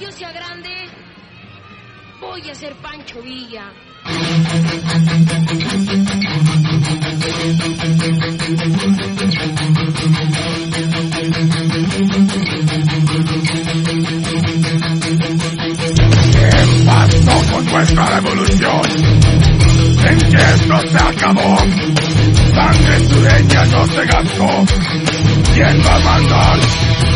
Yo 0.00 0.12
sea 0.12 0.30
grande, 0.30 0.68
voy 2.20 2.48
a 2.48 2.54
ser 2.54 2.72
Pancho 2.76 3.20
Villa. 3.20 3.72
¿Qué 16.32 16.84
pasó 16.86 17.52
con 17.52 17.64
nuestra 17.66 18.06
revolución? 18.20 18.82
¿En 20.04 20.18
qué 20.18 20.36
esto 20.54 20.80
se 20.92 20.98
acabó? 20.98 21.56
Sangre 22.54 23.08
sureña 23.08 23.64
no 23.64 23.86
se 23.86 24.04
gastó. 24.06 25.07
¿Quién 25.58 25.82
va 25.84 25.92
a 25.92 25.98
mandar? 25.98 26.56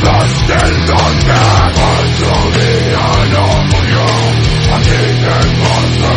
Los 0.02 0.30
del 0.48 0.74
norte. 0.86 1.38
Pancho 1.78 2.34
Villa 2.56 3.10
no 3.30 3.44
murió. 3.70 4.06
Así 4.74 5.02
que 5.22 5.38
pasó. 5.62 6.12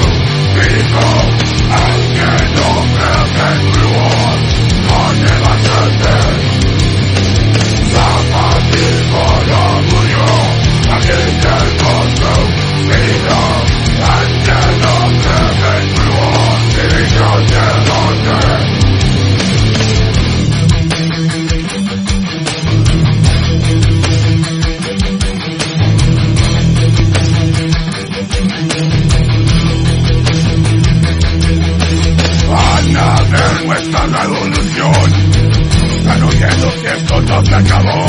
Dijo, 0.56 1.06
aunque 1.70 2.34
no 2.56 2.70
creo 2.96 3.24
que 3.36 3.50
murió. 3.62 3.94
No 4.86 5.00
te 5.22 5.34
vas 5.44 5.66
a 5.70 5.86
hacer. 5.86 6.34
Zapatismo 7.94 9.26
no 9.46 9.62
murió. 9.92 10.26
Así 10.96 11.20
que 11.44 11.58
pasó. 11.78 12.34
Dijo, 12.90 13.40
aunque 14.10 14.62
no 14.82 14.96
creo 15.22 15.50
que 15.62 15.74
murió. 15.94 16.26
Dijo, 16.90 17.30
de 17.52 17.66
norte. 17.86 18.75
Van 33.06 33.14
a 33.14 33.22
ver 33.22 33.66
nuestra 33.68 34.02
revolución. 34.08 35.10
Están 35.98 36.24
oyendo 36.24 36.68
que 36.82 36.88
esto 36.88 37.22
no 37.22 37.46
se 37.46 37.56
acabó. 37.56 38.08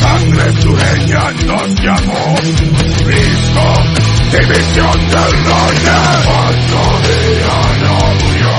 Sangre 0.00 0.46
sureña 0.60 1.24
nos 1.46 1.68
llamó. 1.80 2.34
Listo, 3.06 3.66
división 4.32 4.98
del 5.08 5.34
norte. 5.44 5.96
Pancho 6.26 6.82
Villa 7.04 7.60
no 7.82 7.94
murió. 8.18 8.54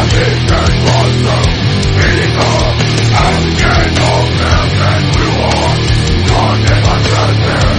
Así 0.00 0.26
que 0.46 0.62
pasó. 0.86 1.38
Listo, 1.98 2.48
aunque 3.24 3.74
no 3.98 4.12
creo 4.38 4.64
que 4.78 4.90
murió. 5.10 5.42
No 6.28 6.40
te 6.64 6.74
vas 6.86 7.06
a 7.10 7.24
hacer. 7.30 7.74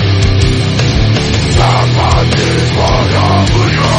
Zapatismo 1.55 2.89
no 3.13 3.25
murió. 3.53 3.89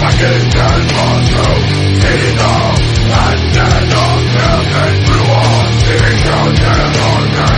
Aquí 0.00 0.32
te 0.50 1.77
pasó. 2.08 2.14
Listo, 2.14 2.44
aunque 3.14 3.66
no 3.86 4.04
creo 4.32 4.60
que 4.68 4.82
murió. 5.00 5.38
División 5.88 6.54
del 6.54 6.80
norte. 6.92 7.42
Cuando 7.42 7.57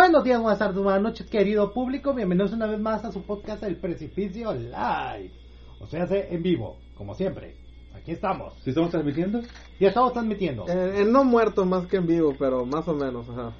Buenos 0.00 0.24
días, 0.24 0.40
buenas 0.40 0.58
tardes, 0.58 0.82
buenas 0.82 1.02
noches, 1.02 1.26
querido 1.28 1.74
público. 1.74 2.14
Bienvenidos 2.14 2.54
una 2.54 2.66
vez 2.66 2.80
más 2.80 3.04
a 3.04 3.12
su 3.12 3.22
podcast 3.22 3.62
El 3.64 3.76
Precipicio 3.76 4.54
Live. 4.54 5.30
O 5.78 5.86
sea, 5.86 6.08
en 6.10 6.42
vivo, 6.42 6.78
como 6.96 7.14
siempre. 7.14 7.54
Aquí 7.94 8.12
estamos. 8.12 8.54
¿Sí 8.64 8.70
estamos 8.70 8.90
transmitiendo? 8.90 9.42
Ya 9.78 9.88
estamos 9.88 10.14
transmitiendo. 10.14 10.66
Eh, 10.66 11.02
eh, 11.02 11.04
no 11.04 11.22
muerto 11.22 11.66
más 11.66 11.86
que 11.86 11.98
en 11.98 12.06
vivo, 12.06 12.34
pero 12.38 12.64
más 12.64 12.88
o 12.88 12.94
menos, 12.94 13.28
ajá. 13.28 13.52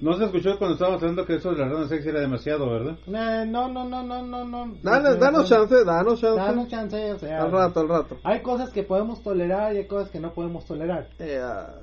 No 0.00 0.16
se 0.16 0.24
escuchó 0.24 0.58
cuando 0.58 0.74
estábamos 0.74 1.02
hablando 1.02 1.26
que 1.26 1.36
eso 1.36 1.52
de 1.52 1.58
la 1.58 1.68
ronda 1.68 1.88
sexy 1.88 2.08
era 2.08 2.20
demasiado, 2.20 2.70
¿verdad? 2.70 2.96
Eh, 3.06 3.46
no, 3.46 3.68
no, 3.68 3.84
no, 3.84 4.02
no, 4.02 4.22
no, 4.22 4.44
no. 4.44 4.74
Dale, 4.82 5.10
Eh, 5.10 5.16
danos 5.16 5.46
eh, 5.46 5.54
chance, 5.54 5.84
danos 5.84 6.20
chance. 6.20 6.36
Danos 6.36 6.68
chance, 6.68 7.12
o 7.12 7.18
sea. 7.18 7.42
Al 7.42 7.50
rato, 7.52 7.80
al 7.80 7.88
rato. 7.88 8.18
Hay 8.22 8.40
cosas 8.42 8.70
que 8.70 8.82
podemos 8.82 9.22
tolerar 9.22 9.74
y 9.74 9.78
hay 9.78 9.86
cosas 9.86 10.10
que 10.10 10.20
no 10.20 10.32
podemos 10.32 10.64
tolerar. 10.64 11.08
Eh, 11.18 11.40
ah, 11.42 11.74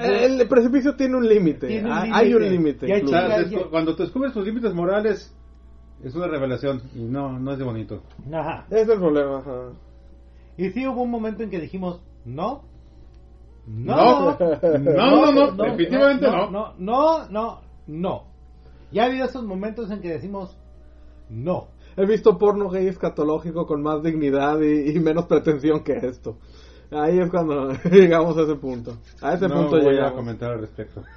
el, 0.00 0.40
el 0.40 0.48
precipicio 0.48 0.94
tiene 0.96 1.16
un 1.16 1.28
límite. 1.28 1.82
Ah. 1.86 2.04
Hay 2.12 2.34
un 2.34 2.42
límite. 2.42 2.86
O 3.02 3.08
sea, 3.08 3.44
cuando 3.70 3.94
te 3.96 4.04
descubres 4.04 4.32
tus 4.32 4.44
límites 4.44 4.72
morales, 4.74 5.34
es 6.02 6.14
una 6.14 6.26
revelación 6.26 6.82
y 6.94 7.02
no, 7.02 7.38
no 7.38 7.52
es 7.52 7.58
de 7.58 7.64
bonito. 7.64 8.02
Ajá. 8.32 8.66
Ese 8.70 8.82
es 8.82 8.88
el 8.88 8.98
problema, 8.98 9.38
ajá. 9.38 9.72
Y 10.56 10.70
sí 10.70 10.86
hubo 10.86 11.02
un 11.02 11.10
momento 11.10 11.42
en 11.42 11.50
que 11.50 11.60
dijimos, 11.60 12.02
no. 12.24 12.64
No, 13.66 14.36
no, 14.36 15.32
no, 15.32 15.52
no, 15.52 15.64
definitivamente 15.64 16.26
no. 16.26 16.50
No, 16.50 16.74
no, 16.78 17.28
no, 17.28 17.60
no. 17.86 18.24
Ya 18.90 19.04
ha 19.04 19.06
habido 19.06 19.26
esos 19.26 19.44
momentos 19.44 19.90
en 19.90 20.00
que 20.00 20.08
decimos, 20.08 20.58
no. 21.30 21.68
He 21.96 22.04
visto 22.06 22.38
porno 22.38 22.68
gay 22.70 22.88
escatológico 22.88 23.66
con 23.66 23.82
más 23.82 24.02
dignidad 24.02 24.60
y, 24.60 24.90
y 24.90 24.98
menos 24.98 25.26
pretensión 25.26 25.84
que 25.84 25.92
esto. 25.92 26.38
Ahí 26.92 27.18
es 27.18 27.30
cuando 27.30 27.72
llegamos 27.90 28.36
a 28.36 28.42
ese 28.42 28.54
punto. 28.56 28.98
A 29.20 29.34
ese 29.34 29.48
no 29.48 29.54
punto 29.68 29.80
voy 29.82 29.98
a 29.98 30.12
comentar 30.12 30.52
al 30.52 30.60
respecto. 30.60 31.02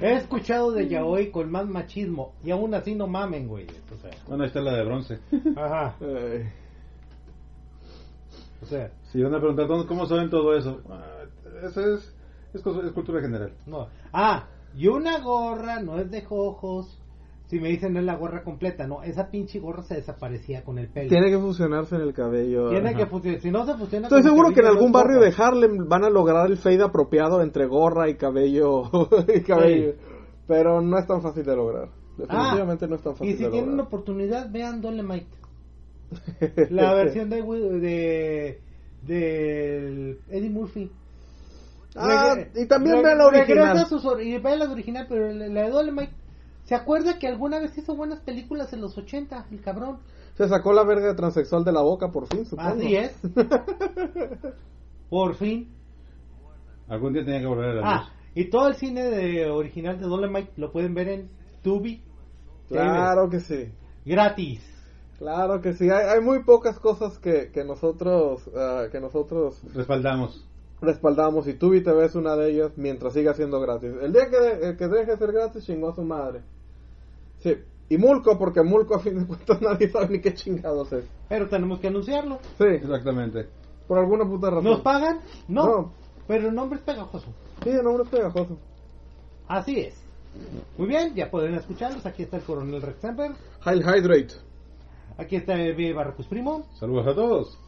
He 0.00 0.14
escuchado 0.14 0.70
de 0.72 0.88
yaoi 0.88 1.30
con 1.30 1.50
más 1.50 1.66
machismo 1.66 2.34
y 2.44 2.50
aún 2.52 2.72
así 2.74 2.94
no 2.94 3.06
mamen, 3.06 3.48
güey. 3.48 3.66
O 3.92 3.96
sea, 4.00 4.10
Bueno, 4.28 4.44
ahí 4.44 4.48
está 4.48 4.60
la 4.60 4.74
de 4.76 4.84
bronce. 4.84 5.18
ajá. 5.56 5.96
Eh, 6.00 6.52
O 8.62 8.66
sea, 8.66 8.90
Si 9.10 9.20
van 9.22 9.34
a 9.34 9.38
preguntar 9.38 9.66
¿dónde- 9.66 9.86
cómo 9.88 10.06
saben 10.06 10.30
todo 10.30 10.54
eso, 10.56 10.80
Ah, 10.88 11.24
eso 11.68 11.80
es, 11.94 12.14
es, 12.54 12.62
cosa- 12.62 12.86
es 12.86 12.92
cultura 12.92 13.20
general. 13.20 13.52
no. 13.66 13.88
Ah, 14.12 14.46
y 14.76 14.86
una 14.86 15.18
gorra 15.20 15.80
no 15.82 15.98
es 15.98 16.08
de 16.10 16.24
ojos. 16.28 16.96
Si 17.50 17.58
me 17.58 17.68
dicen 17.68 17.96
es 17.96 18.04
la 18.04 18.14
gorra 18.14 18.44
completa, 18.44 18.86
no, 18.86 19.02
esa 19.02 19.28
pinche 19.28 19.58
gorra 19.58 19.82
se 19.82 19.96
desaparecía 19.96 20.62
con 20.62 20.78
el 20.78 20.88
pelo. 20.88 21.08
tiene 21.08 21.30
que 21.30 21.38
fusionarse 21.38 21.96
en 21.96 22.02
el 22.02 22.14
cabello. 22.14 22.68
Tiene 22.70 22.90
ajá. 22.90 22.98
que 22.98 23.06
funcionar. 23.06 23.40
Si 23.40 23.50
no 23.50 23.66
se 23.66 23.74
funciona 23.74 24.06
Estoy 24.06 24.20
con 24.22 24.26
el 24.28 24.32
seguro 24.36 24.54
que 24.54 24.60
en 24.60 24.66
algún 24.68 24.92
no 24.92 24.98
barrio 24.98 25.18
gorra. 25.18 25.30
de 25.30 25.42
Harlem 25.42 25.88
van 25.88 26.04
a 26.04 26.10
lograr 26.10 26.46
el 26.48 26.58
fade 26.58 26.82
apropiado 26.84 27.42
entre 27.42 27.66
gorra 27.66 28.08
y 28.08 28.14
cabello. 28.14 28.84
y 29.34 29.40
cabello. 29.40 29.94
Pero 30.46 30.80
no 30.80 30.96
es 30.96 31.06
tan 31.08 31.20
fácil 31.22 31.44
de 31.44 31.56
lograr. 31.56 31.88
Definitivamente 32.16 32.84
Ah, 32.84 32.88
no 32.88 32.94
es 32.94 33.02
tan 33.02 33.12
fácil 33.16 33.28
Y 33.28 33.36
si 33.36 33.42
de 33.44 33.50
tienen 33.50 33.70
lograr. 33.70 33.86
oportunidad, 33.88 34.50
vean 34.52 34.80
Dolemite. 34.80 35.26
La 36.70 36.94
versión 36.94 37.30
de, 37.30 37.42
de, 37.42 38.60
de 39.06 40.18
Eddie 40.28 40.50
Murphy. 40.50 40.90
Ah, 41.96 42.34
Regre- 42.36 42.50
y 42.62 42.68
también 42.68 43.02
vean 43.02 43.18
la 43.18 43.26
original. 43.26 43.86
y 44.22 44.38
vean 44.38 44.58
la 44.60 44.70
original, 44.70 45.06
pero 45.08 45.32
la, 45.32 45.48
la 45.48 45.62
de 45.62 45.70
Dolemite. 45.70 46.12
¿Se 46.70 46.76
acuerda 46.76 47.18
que 47.18 47.26
alguna 47.26 47.58
vez 47.58 47.76
hizo 47.76 47.96
buenas 47.96 48.20
películas 48.20 48.72
en 48.72 48.80
los 48.80 48.96
80, 48.96 49.46
el 49.50 49.60
cabrón? 49.60 49.98
Se 50.36 50.46
sacó 50.48 50.72
la 50.72 50.84
verga 50.84 51.08
de 51.08 51.14
transexual 51.16 51.64
de 51.64 51.72
la 51.72 51.80
boca 51.80 52.12
por 52.12 52.28
fin, 52.28 52.46
supongo. 52.46 52.68
Así 52.70 52.94
es. 52.94 53.12
Por 55.10 55.34
fin. 55.34 55.68
Algún 56.88 57.12
día 57.12 57.24
tenía 57.24 57.40
que 57.40 57.46
volver 57.46 57.70
a 57.70 57.74
la 57.74 57.80
Ah, 57.84 58.00
luz. 58.04 58.12
y 58.36 58.50
todo 58.50 58.68
el 58.68 58.76
cine 58.76 59.02
de 59.10 59.50
original 59.50 59.98
de 59.98 60.06
Dolemite 60.06 60.52
lo 60.58 60.70
pueden 60.70 60.94
ver 60.94 61.08
en 61.08 61.30
Tubi. 61.62 62.04
Claro 62.68 63.28
que 63.28 63.40
sí. 63.40 63.72
Gratis. 64.04 64.60
Claro 65.18 65.60
que 65.60 65.72
sí. 65.72 65.90
Hay, 65.90 66.06
hay 66.06 66.20
muy 66.20 66.44
pocas 66.44 66.78
cosas 66.78 67.18
que, 67.18 67.50
que 67.50 67.64
nosotros 67.64 68.48
ah, 68.56 68.84
que 68.92 69.00
nosotros 69.00 69.60
Respaldamos. 69.74 70.46
respaldamos 70.80 71.48
y 71.48 71.54
Tubi 71.54 71.82
TV 71.82 72.04
es 72.06 72.14
una 72.14 72.36
de 72.36 72.52
ellas 72.52 72.70
mientras 72.76 73.12
siga 73.12 73.34
siendo 73.34 73.60
gratis. 73.60 73.90
El 74.00 74.12
día 74.12 74.30
que, 74.30 74.38
de- 74.38 74.76
que 74.76 74.86
deje 74.86 75.10
de 75.10 75.18
ser 75.18 75.32
gratis, 75.32 75.64
chingó 75.66 75.88
a 75.90 75.94
su 75.96 76.02
madre. 76.02 76.42
Sí. 77.40 77.56
Y 77.88 77.98
Mulco, 77.98 78.38
porque 78.38 78.62
Mulco 78.62 78.94
a 78.94 79.00
fin 79.00 79.18
de 79.18 79.26
cuentas 79.26 79.60
nadie 79.62 79.90
sabe 79.90 80.08
ni 80.08 80.20
qué 80.20 80.32
chingados 80.34 80.92
es. 80.92 81.04
Pero 81.28 81.48
tenemos 81.48 81.80
que 81.80 81.88
anunciarlo. 81.88 82.38
Sí, 82.56 82.64
Exactamente. 82.64 83.48
por 83.88 83.98
alguna 83.98 84.24
puta 84.24 84.48
razón. 84.50 84.64
¿Nos 84.64 84.80
pagan? 84.80 85.20
No. 85.48 85.64
No. 85.66 85.92
Pero 86.28 86.48
el 86.48 86.54
nombre 86.54 86.78
es 86.78 86.84
pegajoso. 86.84 87.34
Sí, 87.64 87.70
el 87.70 87.82
nombre 87.82 88.04
es 88.04 88.08
pegajoso. 88.10 88.56
Así 89.48 89.80
es. 89.80 90.00
Muy 90.78 90.86
bien, 90.86 91.12
ya 91.14 91.28
pueden 91.28 91.54
escucharlos. 91.54 92.06
Aquí 92.06 92.22
está 92.22 92.36
el 92.36 92.44
coronel 92.44 92.80
Rex 92.80 93.00
Semper. 93.00 93.32
High 93.62 93.80
Hydrate. 93.80 94.34
Aquí 95.18 95.34
está 95.36 95.54
B. 95.54 95.92
Barracus 95.92 96.26
Primo. 96.26 96.66
Saludos 96.78 97.08
a 97.08 97.14
todos. 97.14 97.58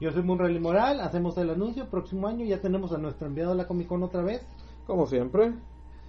Yo 0.00 0.12
soy 0.12 0.22
Munrally 0.22 0.60
Moral. 0.60 1.00
Hacemos 1.00 1.38
el 1.38 1.48
anuncio. 1.48 1.88
Próximo 1.88 2.28
año 2.28 2.44
ya 2.44 2.60
tenemos 2.60 2.92
a 2.92 2.98
nuestro 2.98 3.26
enviado 3.26 3.52
a 3.52 3.54
la 3.54 3.66
Comic 3.66 3.88
Con 3.88 4.02
otra 4.02 4.22
vez. 4.22 4.42
Como 4.86 5.06
siempre. 5.06 5.54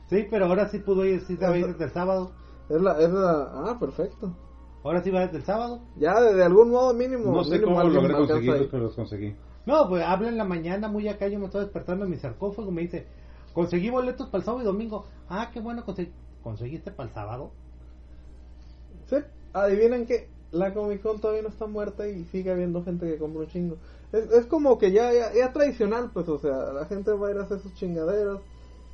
Sí, 0.10 0.28
pero 0.30 0.48
ahora 0.48 0.68
sí 0.68 0.80
pudo 0.80 1.06
ir, 1.06 1.22
sí 1.22 1.38
desde 1.38 1.86
el 1.86 1.92
sábado. 1.92 2.34
Es 2.70 2.82
la, 2.82 3.00
es 3.02 3.10
la... 3.10 3.50
Ah, 3.54 3.78
perfecto. 3.80 4.36
Ahora 4.84 5.04
sí 5.04 5.12
va 5.12 5.22
desde 5.22 5.38
el 5.38 5.44
sábado. 5.44 5.82
Ya, 5.98 6.20
de, 6.20 6.34
de 6.34 6.44
algún 6.44 6.72
modo 6.72 6.94
mínimo. 6.94 7.32
No 7.32 7.44
sé 7.44 7.60
mínimo 7.60 7.76
cómo 7.78 7.90
logré 7.90 8.34
ahí. 8.34 8.68
pero 8.72 8.84
los 8.84 8.96
conseguí. 8.96 9.36
No, 9.66 9.88
pues 9.90 10.04
habla 10.04 10.30
en 10.30 10.38
la 10.38 10.44
mañana, 10.46 10.88
muy 10.88 11.08
acá, 11.08 11.28
yo 11.28 11.38
me 11.38 11.46
estoy 11.46 11.62
despertando 11.62 12.06
en 12.06 12.12
mi 12.12 12.18
sarcófago, 12.18 12.72
me 12.72 12.82
dice, 12.82 13.06
conseguí 13.54 13.92
boletos 13.92 14.28
para 14.30 14.40
el 14.40 14.46
sábado 14.46 14.64
y 14.64 14.66
domingo. 14.66 15.06
Ah, 15.30 15.52
qué 15.54 15.60
bueno, 15.60 15.84
consegui- 15.86 16.12
conseguiste 16.44 16.92
para 16.92 17.10
el 17.10 17.14
sábado. 17.16 17.52
Sí, 19.08 19.18
adivinen 19.54 20.06
que 20.08 20.30
la 20.52 20.74
Comic 20.74 21.02
Con 21.02 21.20
todavía 21.20 21.44
no 21.44 21.50
está 21.50 21.68
muerta 21.68 22.08
y 22.08 22.24
sigue 22.26 22.52
habiendo 22.52 22.84
gente 22.84 23.06
que 23.08 23.18
compra 23.18 23.42
un 23.44 23.48
chingo. 23.48 23.78
Es, 24.12 24.30
es 24.32 24.46
como 24.48 24.78
que 24.78 24.92
ya, 24.92 25.14
ya, 25.14 25.34
ya 25.34 25.54
tradicional, 25.54 26.10
pues, 26.14 26.28
o 26.28 26.40
sea, 26.40 26.74
la 26.74 26.86
gente 26.86 27.12
va 27.12 27.28
a 27.28 27.32
ir 27.32 27.38
a 27.38 27.44
hacer 27.44 27.60
sus 27.60 27.74
chingaderas 27.76 28.40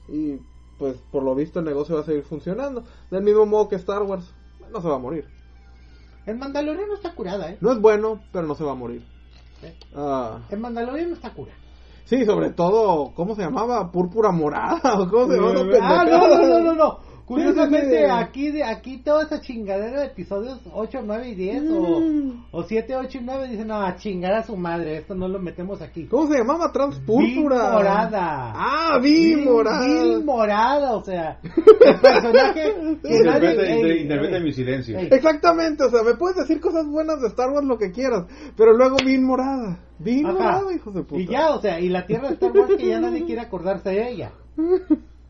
y, 0.10 0.40
pues, 0.78 0.96
por 1.12 1.24
lo 1.24 1.36
visto 1.36 1.60
el 1.60 1.66
negocio 1.66 1.96
va 1.96 2.02
a 2.02 2.06
seguir 2.06 2.24
funcionando. 2.24 2.84
Del 3.12 3.24
mismo 3.24 3.46
modo 3.46 3.68
que 3.68 3.76
Star 3.76 4.04
Wars, 4.04 4.34
no 4.72 4.82
se 4.82 4.88
va 4.88 4.96
a 4.96 5.00
morir. 5.00 5.26
El 6.26 6.38
Mandaloriano 6.38 6.94
está 6.96 7.14
curada, 7.16 7.50
¿eh? 7.52 7.58
No 7.62 7.72
es 7.72 7.80
bueno, 7.80 8.22
pero 8.32 8.46
no 8.48 8.56
se 8.56 8.64
va 8.64 8.74
a 8.74 8.76
morir. 8.76 9.04
Ah, 9.96 10.40
El 10.50 10.60
Mandaloriano 10.60 11.14
está 11.16 11.34
cura. 11.34 11.54
sí, 12.06 12.26
sobre 12.26 12.52
todo, 12.52 13.14
¿cómo 13.16 13.36
se 13.36 13.42
llamaba? 13.42 13.92
Púrpura 13.92 14.32
morada, 14.32 15.00
¿o 15.02 15.10
¿cómo 15.10 15.28
se 15.28 15.36
llama? 15.38 15.52
esa 15.72 16.02
Ah, 16.02 16.06
no, 16.06 16.28
no, 16.28 16.48
no, 16.48 16.60
no, 16.60 16.74
no. 16.74 17.00
Curiosamente, 17.28 17.90
Sí, 17.90 17.96
sí, 17.98 18.04
sí. 18.06 18.10
aquí, 18.10 18.52
de, 18.52 18.64
aquí 18.64 18.98
toda 19.04 19.24
esa 19.24 19.42
chingadera 19.42 20.00
de 20.00 20.06
episodios 20.08 20.62
8, 20.74 21.00
9 21.04 21.28
y 21.30 21.36
10 21.36 21.64
Mm. 21.64 22.46
o, 22.52 22.60
o 22.60 22.64
7, 22.64 22.96
8 22.96 23.18
y 23.18 23.22
9 23.22 23.48
dicen, 23.50 23.68
no, 23.68 23.82
a 23.82 23.98
chingar 23.98 24.32
a 24.34 24.44
su 24.44 24.56
madre, 24.56 24.98
esto 24.98 25.14
no 25.14 25.28
lo 25.28 25.38
metemos 25.38 25.82
aquí. 25.82 26.06
¿Cómo 26.06 26.28
se 26.32 26.38
llamaba? 26.38 26.72
Transpúrpura. 26.72 27.72
Morada. 27.74 28.54
Ah, 28.56 28.98
Bill 29.04 29.44
morada. 29.44 29.86
Bill 29.86 30.24
morada, 30.24 30.94
o 30.96 31.04
sea, 31.04 31.40
el 31.86 32.00
personaje 32.00 32.74
Interpreta, 34.02 34.40
mi 34.40 34.54
silencio. 34.54 34.98
ey. 34.98 35.10
Exactamente, 35.12 35.84
o 35.84 35.90
sea, 35.90 36.04
me 36.04 36.14
puedes 36.16 36.38
decir 36.38 36.60
cosas 36.62 36.86
buenas 36.88 37.22
de 37.22 37.28
Star 37.28 37.50
Wars 37.50 37.66
lo 37.68 37.78
que 37.78 37.92
quieras, 37.92 38.26
pero 38.56 38.74
luego 38.74 38.96
bien 39.06 39.24
morada. 39.26 39.80
Ajá. 40.00 40.32
morada, 40.32 40.74
hijos 40.74 40.94
de 40.94 41.04
puta. 41.04 41.22
Y 41.22 41.28
ya, 41.28 41.52
o 41.52 41.62
sea, 41.62 41.80
y 41.80 41.90
la 41.90 42.06
tierra 42.06 42.28
de 42.30 42.36
Star 42.36 42.52
Wars 42.52 42.72
que 42.78 42.88
ya 42.88 43.00
nadie 43.00 43.26
quiere 43.26 43.42
acordarse 43.42 43.90
de 43.90 44.12
ella. 44.12 44.32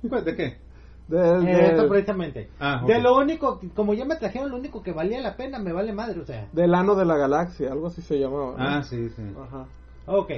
Pues, 0.07 0.23
¿De 0.25 0.35
qué? 0.35 0.57
Del- 1.07 1.47
Eh, 1.47 1.73
Eso 1.73 1.87
precisamente. 1.87 2.49
Ah, 2.59 2.81
ok. 2.83 2.87
De 2.89 2.99
lo 3.01 3.17
único, 3.17 3.61
como 3.75 3.93
ya 3.93 4.03
me 4.05 4.15
trajeron 4.17 4.49
lo 4.51 4.57
único 4.57 4.83
que 4.83 4.91
valía 4.91 5.21
la 5.21 5.37
pena, 5.37 5.57
me 5.59 5.71
vale 5.71 5.93
madre, 5.93 6.19
o 6.19 6.25
sea. 6.25 6.47
del 6.51 6.73
ano 6.75 6.95
de 6.95 7.05
la 7.05 7.15
galaxia, 7.17 7.71
algo 7.71 7.87
así 7.87 8.01
se 8.01 8.19
llamaba. 8.19 8.51
¿no? 8.51 8.55
Ah, 8.57 8.83
sí, 8.83 9.09
sí. 9.09 9.21
Ajá. 9.41 9.65
Ok. 10.05 10.31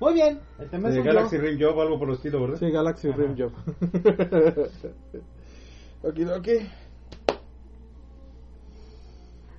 Muy 0.00 0.14
bien, 0.14 0.40
el 0.60 0.68
tema 0.70 0.88
es 0.88 0.94
De 0.94 1.00
un 1.00 1.06
Galaxy 1.06 1.36
yo. 1.36 1.42
Rim 1.42 1.58
Job 1.60 1.80
algo 1.80 1.98
por 1.98 2.08
el 2.08 2.14
estilo, 2.14 2.40
¿verdad? 2.42 2.58
Sí, 2.58 2.70
Galaxy 2.70 3.10
Rim 3.10 3.34
Job. 3.36 3.52
Aquí. 6.36 6.52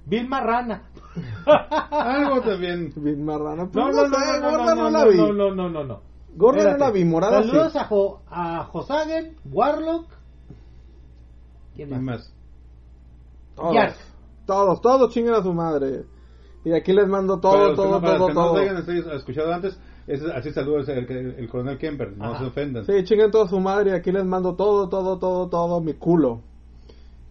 Bill 0.06 0.28
Marrana. 0.28 0.84
Algo 1.92 2.42
también. 2.42 2.94
Bien 2.98 3.24
marrana. 3.24 3.64
No, 3.66 3.70
Pues 3.72 3.96
no, 3.96 4.08
no, 4.08 4.10
no, 4.10 4.40
no, 4.40 4.50
gorda 4.52 4.76
no, 4.76 4.76
no, 4.76 4.90
no, 4.92 4.98
la 4.98 5.06
vi. 5.06 5.18
no, 5.18 5.34
no, 5.34 5.52
no, 5.56 5.70
no, 5.70 5.84
no. 5.84 6.02
Gorda 6.36 6.72
no 6.72 6.78
la 6.78 6.92
vi, 6.92 7.04
morada 7.06 7.42
sí. 7.44 7.50
Saludos 7.50 7.76
a, 7.76 7.84
Jo- 7.86 8.22
a 8.30 8.64
Josagen, 8.66 9.36
Warlock. 9.52 10.06
¿Quién 11.80 11.90
¿Quién 11.90 12.04
más? 12.04 12.20
más? 12.20 12.34
Todos, 13.56 13.74
Yark. 13.74 13.96
todos, 14.46 14.82
todos 14.82 15.14
chinguen 15.14 15.34
a 15.34 15.42
su 15.42 15.54
madre. 15.54 16.04
Y 16.66 16.74
aquí 16.74 16.92
les 16.92 17.08
mando 17.08 17.40
todo, 17.40 17.70
que 17.70 17.76
todo, 17.78 17.92
no- 17.92 18.02
para 18.02 18.18
todo, 18.18 18.20
los 18.20 18.28
que 18.66 18.74
no 18.74 19.04
todo. 19.04 19.16
escuchado 19.16 19.54
antes, 19.54 19.80
ese- 20.08 20.30
así 20.34 20.52
saluda 20.52 20.82
el, 20.92 21.10
el, 21.10 21.36
el 21.40 21.50
coronel 21.50 21.78
Kemper, 21.78 22.18
no 22.18 22.26
Ajá. 22.26 22.40
se 22.40 22.46
ofendan. 22.48 22.86
Sí, 22.86 23.02
chinguen 23.06 23.32
toda 23.32 23.48
su 23.48 23.60
madre 23.62 23.92
y 23.92 23.94
aquí 23.94 24.12
les 24.12 24.26
mando 24.26 24.56
todo, 24.56 24.90
todo, 24.90 25.20
todo, 25.20 25.48
todo 25.48 25.80
mi 25.80 25.94
culo. 25.94 26.42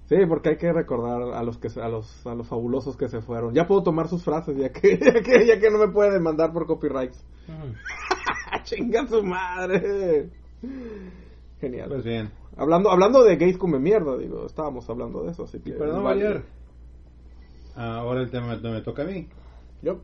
Sí, 0.08 0.16
porque 0.26 0.48
hay 0.50 0.56
que 0.56 0.72
recordar 0.72 1.34
a 1.34 1.42
los 1.42 1.58
que 1.58 1.68
se- 1.68 1.82
a 1.82 1.88
los 1.90 2.26
a 2.26 2.34
los 2.34 2.48
fabulosos 2.48 2.96
que 2.96 3.08
se 3.10 3.20
fueron. 3.20 3.52
Ya 3.52 3.66
puedo 3.66 3.82
tomar 3.82 4.08
sus 4.08 4.24
frases 4.24 4.56
ya 4.56 4.70
que 4.72 4.96
ya 5.04 5.12
que, 5.22 5.46
ya 5.46 5.58
que 5.60 5.70
no 5.70 5.76
me 5.78 5.92
puede 5.92 6.12
demandar 6.12 6.54
por 6.54 6.66
copyrights. 6.66 7.22
Chinga 8.64 9.06
su 9.06 9.22
madre. 9.22 10.30
Genial. 11.60 11.88
Pues 11.90 12.04
bien. 12.04 12.30
Hablando 12.58 12.90
hablando 12.90 13.22
de 13.22 13.36
gays 13.36 13.56
come 13.56 13.78
mierda, 13.78 14.16
digo, 14.18 14.44
estábamos 14.44 14.88
hablando 14.90 15.22
de 15.22 15.30
eso, 15.30 15.44
así 15.44 15.60
que 15.60 15.72
Para 15.72 15.92
no 15.92 16.02
variar, 16.02 16.42
ahora 17.76 18.20
el 18.22 18.30
tema 18.30 18.56
me, 18.56 18.70
me 18.70 18.80
toca 18.82 19.02
a 19.02 19.06
mí. 19.06 19.28
Yo 19.80 20.00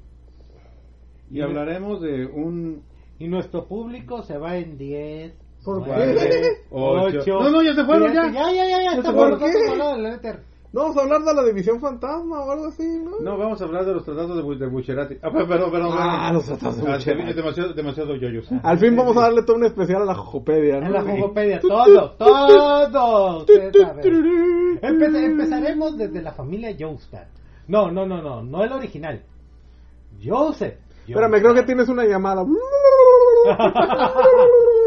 Y 1.30 1.40
hablaremos 1.40 2.00
de 2.00 2.26
un 2.26 2.82
Y 3.18 3.28
nuestro 3.28 3.66
público 3.66 4.22
se 4.22 4.38
va 4.38 4.56
en 4.56 4.78
10. 4.78 5.34
¿Por 5.64 5.86
Nueve, 5.86 6.14
qué? 6.14 6.48
ocho. 6.70 7.18
ocho, 7.20 7.40
No, 7.40 7.50
no, 7.50 7.62
ya 7.62 7.74
se 7.74 7.84
fueron, 7.84 8.12
ya. 8.12 8.30
Ya, 8.30 8.52
ya, 8.52 8.52
ya, 8.52 8.68
ya. 8.68 8.82
¿Ya 8.82 8.90
Está 8.98 9.10
se 9.10 9.16
bueno, 9.16 9.38
fueron? 9.38 10.06
estamos 10.06 10.20
¿Qué? 10.20 10.38
No, 10.74 10.80
vamos 10.80 10.96
a 10.96 11.02
hablar 11.02 11.22
de 11.22 11.34
la 11.34 11.44
división 11.44 11.78
fantasma 11.80 12.40
o 12.44 12.50
algo 12.50 12.66
así, 12.66 12.82
¿no? 12.98 13.20
No, 13.20 13.38
vamos 13.38 13.60
a 13.60 13.64
hablar 13.64 13.84
de 13.86 13.94
los 13.94 14.04
tratados 14.04 14.36
de, 14.36 14.42
Bu- 14.42 14.58
de 14.58 14.66
Bucherati. 14.66 15.14
Ah, 15.22 15.30
perdón, 15.30 15.48
perdón. 15.48 15.70
perdón. 15.70 15.92
Ah, 15.96 16.32
los 16.32 16.44
tratados 16.46 16.76
de 16.78 16.82
Ah, 16.90 16.96
Bucherati. 16.96 17.30
es 17.30 17.36
demasiado, 17.36 17.72
demasiado 17.74 18.16
yoyos. 18.16 18.48
Al 18.62 18.78
fin 18.80 18.96
vamos 18.96 19.16
a 19.16 19.20
darle 19.20 19.44
todo 19.44 19.54
un 19.56 19.64
especial 19.66 20.02
a 20.02 20.06
la 20.06 20.14
Jojopedia, 20.16 20.80
¿no? 20.80 20.86
En 20.86 20.92
la 20.92 21.02
Jugopedia, 21.02 21.60
todo, 21.60 22.10
todo. 22.18 23.46
Empe- 23.46 25.24
empezaremos 25.24 25.96
desde 25.96 26.20
la 26.22 26.32
familia 26.32 26.74
Joestar. 26.76 27.28
No, 27.68 27.92
no, 27.92 28.04
no, 28.04 28.20
no, 28.20 28.42
no 28.42 28.64
el 28.64 28.72
original. 28.72 29.22
Joseph. 30.22 30.74
Espérame, 31.06 31.40
creo 31.40 31.54
que 31.54 31.62
tienes 31.62 31.88
una 31.88 32.04
llamada. 32.04 32.44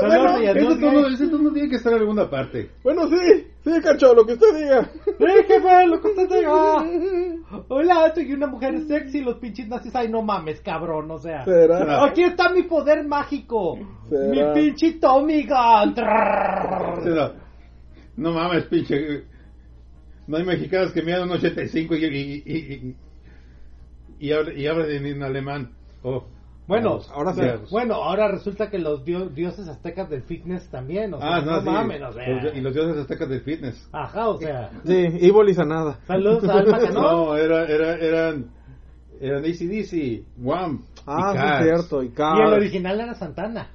Saludos, 0.00 0.40
Ese 0.42 0.76
tono, 0.80 1.06
ese 1.08 1.28
tono 1.28 1.52
tiene 1.52 1.68
que 1.68 1.76
estar 1.76 1.92
en 1.92 1.98
alguna 2.00 2.28
parte. 2.28 2.70
bueno, 2.82 3.08
sí, 3.08 3.46
sí, 3.62 3.70
cacho, 3.82 4.14
lo 4.14 4.24
que 4.26 4.34
usted 4.34 4.56
diga. 4.56 4.90
¡Eh, 5.06 5.44
jefe, 5.46 5.86
lo 5.86 6.00
que 6.00 6.08
usted 6.08 6.28
diga! 6.28 7.64
Hola, 7.68 8.12
soy 8.14 8.32
una 8.32 8.46
mujer 8.46 8.80
sexy, 8.86 9.20
los 9.20 9.36
pinches 9.36 9.68
nazis. 9.68 9.94
Ay, 9.94 10.08
no 10.08 10.22
mames, 10.22 10.60
cabrón, 10.60 11.10
o 11.10 11.18
sea. 11.18 11.44
¿Será? 11.44 12.04
Aquí 12.04 12.22
está 12.22 12.50
mi 12.50 12.62
poder 12.64 13.06
mágico. 13.06 13.78
¿Será? 14.08 14.28
Mi 14.28 14.60
pinche 14.60 14.92
Tommy 15.00 15.46
Gun. 15.46 15.94
No 18.16 18.32
mames, 18.32 18.64
pinche. 18.66 19.24
No 20.26 20.36
hay 20.36 20.44
mexicanos 20.44 20.92
que 20.92 21.02
midan 21.02 21.22
un 21.24 21.32
85 21.32 21.94
y, 21.96 22.04
y, 22.04 22.08
y, 22.08 22.54
y, 22.54 22.96
y, 24.20 24.32
hablan 24.32 24.58
y 24.58 24.66
hablan 24.66 24.90
en, 24.90 25.06
en 25.06 25.22
alemán. 25.22 25.72
Oh, 26.02 26.24
Bueno, 26.70 26.90
vamos, 26.90 27.10
ahora 27.12 27.34
sí. 27.34 27.40
Bueno, 27.70 27.94
ahora 27.94 28.28
resulta 28.28 28.70
que 28.70 28.78
los 28.78 29.04
dio- 29.04 29.28
dioses 29.28 29.68
aztecas 29.68 30.08
del 30.08 30.22
fitness 30.22 30.68
también, 30.70 31.12
o 31.14 31.18
sea, 31.18 31.36
Ah, 31.36 31.40
no, 31.42 31.52
no, 31.52 31.60
sí. 31.62 31.68
mames, 31.68 32.02
o 32.02 32.12
sea. 32.12 32.28
Los- 32.42 32.56
y 32.56 32.60
los 32.60 32.72
dioses 32.74 32.96
aztecas 32.96 33.28
del 33.28 33.40
fitness. 33.42 33.88
Ajá, 33.92 34.28
o 34.28 34.38
sea. 34.38 34.70
Sí, 34.86 34.94
Evil 34.94 35.48
y 35.48 35.54
Sanada. 35.54 35.98
Saludos 36.06 36.48
a 36.48 36.52
Alma 36.54 36.78
Canón. 36.78 37.02
No, 37.02 37.36
era, 37.36 37.66
era, 37.66 37.96
eran. 37.96 38.46
Eran 39.20 39.44
ACDC, 39.44 40.24
Wham. 40.38 40.82
Ah, 41.06 41.28
y 41.28 41.32
sí, 41.32 41.38
Cars. 41.38 41.60
es 41.60 41.66
cierto. 41.66 42.02
Y 42.02 42.06
Y 42.06 42.08
el 42.08 42.14
Cars, 42.14 42.52
original 42.52 43.00
era 43.00 43.14
Santana. 43.14 43.66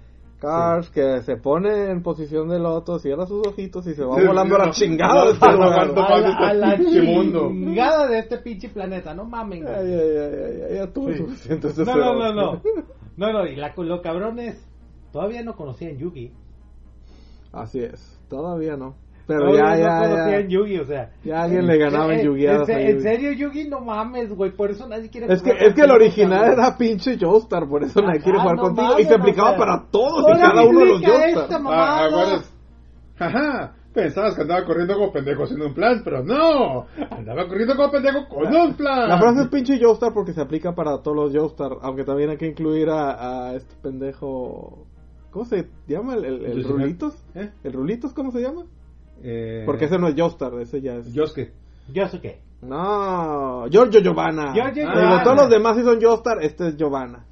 Cars 0.46 0.90
que 0.90 1.22
se 1.24 1.38
pone 1.38 1.90
en 1.92 2.02
posición 2.04 2.50
de 2.50 2.60
loto, 2.60 3.00
cierra 3.00 3.26
sus 3.26 3.46
ojitos 3.48 3.86
y 3.88 3.94
se 3.96 4.04
va 4.04 4.16
Sí, 4.20 4.26
volando 4.28 4.56
a 4.56 4.60
la 4.68 4.72
chingada 4.72 5.14
no, 5.14 5.26
de 5.28 5.32
este 5.34 5.46
no. 5.58 5.64
A 5.64 6.14
la, 6.20 6.50
a 6.50 6.54
la 6.54 6.78
mundo. 7.04 7.48
chingada 7.50 8.08
de 8.08 8.20
este 8.20 8.38
pinche 8.38 8.70
planeta, 8.70 9.14
no 9.14 9.26
mamen. 9.26 9.64
Ya 9.64 10.88
tuve 10.94 11.14
Sí. 11.18 11.20
suficiente 11.24 11.70
No, 11.86 11.96
no, 11.96 12.14
no, 12.14 12.34
no. 12.34 12.62
No, 13.18 13.32
no, 13.32 13.46
y 13.48 13.56
la, 13.56 13.74
lo 13.78 14.02
cabrón 14.02 14.40
es, 14.40 14.62
todavía 15.14 15.42
no 15.42 15.56
conocían 15.56 15.98
Yugi. 15.98 16.34
Así 17.54 17.80
es, 17.80 18.20
todavía 18.30 18.76
no. 18.76 18.96
Pero 19.28 19.40
Todavía 19.52 19.64
ya, 19.64 19.78
ya, 19.78 19.88
no 20.00 20.04
conocían 20.16 20.42
ya. 20.44 20.48
Yugi, 20.50 20.78
o 20.80 20.86
sea. 20.86 21.10
Ya 21.24 21.42
alguien 21.44 21.66
le 21.66 21.78
ganaba 21.80 22.14
en 22.14 22.20
Eh, 22.20 22.24
en, 22.24 22.62
a 22.62 22.66
se- 22.66 22.74
en 22.74 22.92
Yugi. 22.92 23.02
serio, 23.02 23.32
Yugi, 23.32 23.68
no 23.68 23.80
mames, 23.82 24.30
güey, 24.36 24.52
por 24.52 24.70
eso 24.70 24.88
nadie 24.88 25.10
quiere 25.10 25.34
Es 25.34 25.42
que, 25.42 25.50
jugar 25.52 25.68
es 25.68 25.74
que 25.74 25.82
el 25.82 25.92
original 25.92 26.52
era 26.54 26.78
pinche 26.78 27.18
Joestar, 27.20 27.68
por 27.68 27.84
eso 27.84 28.02
nadie 28.02 28.22
quiere 28.22 28.38
jugar 28.40 28.56
no 28.58 28.62
contigo. 28.62 28.88
mames, 28.90 29.06
y 29.06 29.08
se 29.08 29.16
aplicaba 29.16 29.50
o 29.50 29.56
sea, 29.56 29.60
para 29.60 29.84
todos 29.90 30.38
y 30.38 30.42
cada 30.42 30.64
uno 30.64 30.80
de 30.80 30.86
los 30.86 31.02
Joestar. 31.04 31.30
esta 31.44 31.62
Ah. 31.66 32.40
Ajá, 33.18 33.74
pensabas 33.94 34.36
que 34.36 34.42
andaba 34.42 34.66
corriendo 34.66 34.94
como 34.96 35.12
pendejo 35.12 35.44
haciendo 35.44 35.68
un 35.68 35.74
plan, 35.74 36.02
pero 36.04 36.22
no, 36.24 36.86
andaba 37.10 37.48
corriendo 37.48 37.76
como 37.78 37.92
pendejo 37.92 38.28
con 38.28 38.54
un 38.56 38.74
plan. 38.76 39.08
La 39.10 39.18
frase 39.18 39.42
es 39.44 39.48
pinche 39.48 39.80
Joestar 39.82 40.14
porque 40.14 40.34
se 40.34 40.42
aplica 40.42 40.76
para 40.76 41.02
todos 41.02 41.16
los 41.18 41.34
Joestar, 41.36 41.72
aunque 41.82 42.04
también 42.04 42.30
hay 42.30 42.38
que 42.38 42.48
incluir 42.48 42.90
a, 42.90 43.48
a 43.48 43.56
este 43.56 43.74
pendejo... 43.82 44.86
¿Cómo 45.32 45.46
se 45.46 45.68
llama? 45.88 46.14
¿El, 46.14 46.24
el, 46.26 46.46
el 46.46 46.64
Rulitos? 46.64 47.14
¿Eh? 47.36 47.50
¿El 47.64 47.74
Rulitos 47.74 48.14
cómo 48.14 48.32
se 48.32 48.40
llama? 48.42 48.64
Eh, 49.24 49.64
Porque 49.66 49.86
ese 49.86 49.98
no 49.98 50.08
es 50.08 50.16
Joestar, 50.18 50.54
ese 50.62 50.82
ya 50.82 50.96
es... 50.96 51.08
Sé 51.14 52.22
qué. 52.22 52.38
No, 52.62 53.66
Giorgio 53.70 54.00
Giovanna. 54.02 54.54
Giorgio 54.54 54.84
Ah, 54.88 54.94
Giovanna. 54.94 55.12
digo, 55.12 55.24
todos 55.24 55.38
los 55.38 55.50
demás 55.50 55.78
sí 55.78 55.84
son 55.84 56.02
Joestar, 56.02 56.44
este 56.44 56.68
es 56.70 56.78
Giovanna. 56.78 57.26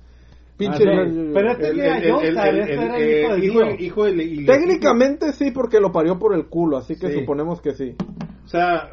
Pinche 0.57 0.75
Ah, 0.75 0.77
sí. 0.77 0.83
Giorgio 1.11 1.33
Pero 1.33 1.51
este 1.51 1.67
era 1.69 2.13
Joestar, 2.13 2.55
este 2.55 2.73
era 2.73 2.95
el 2.95 3.09
hijo 3.09 3.33
de 3.33 3.45
hijo, 3.45 3.59
Dio. 3.65 3.75
hijo 3.79 4.07
y- 4.09 4.45
Técnicamente 4.45 5.31
sí, 5.33 5.51
porque 5.51 5.79
lo 5.79 5.91
parió 5.91 6.19
por 6.19 6.33
el 6.35 6.45
culo, 6.47 6.77
así 6.77 6.95
que 6.97 7.09
Sí. 7.11 7.19
suponemos 7.19 7.61
que 7.61 7.73
sí. 7.73 7.95
O 8.45 8.47
sea, 8.47 8.89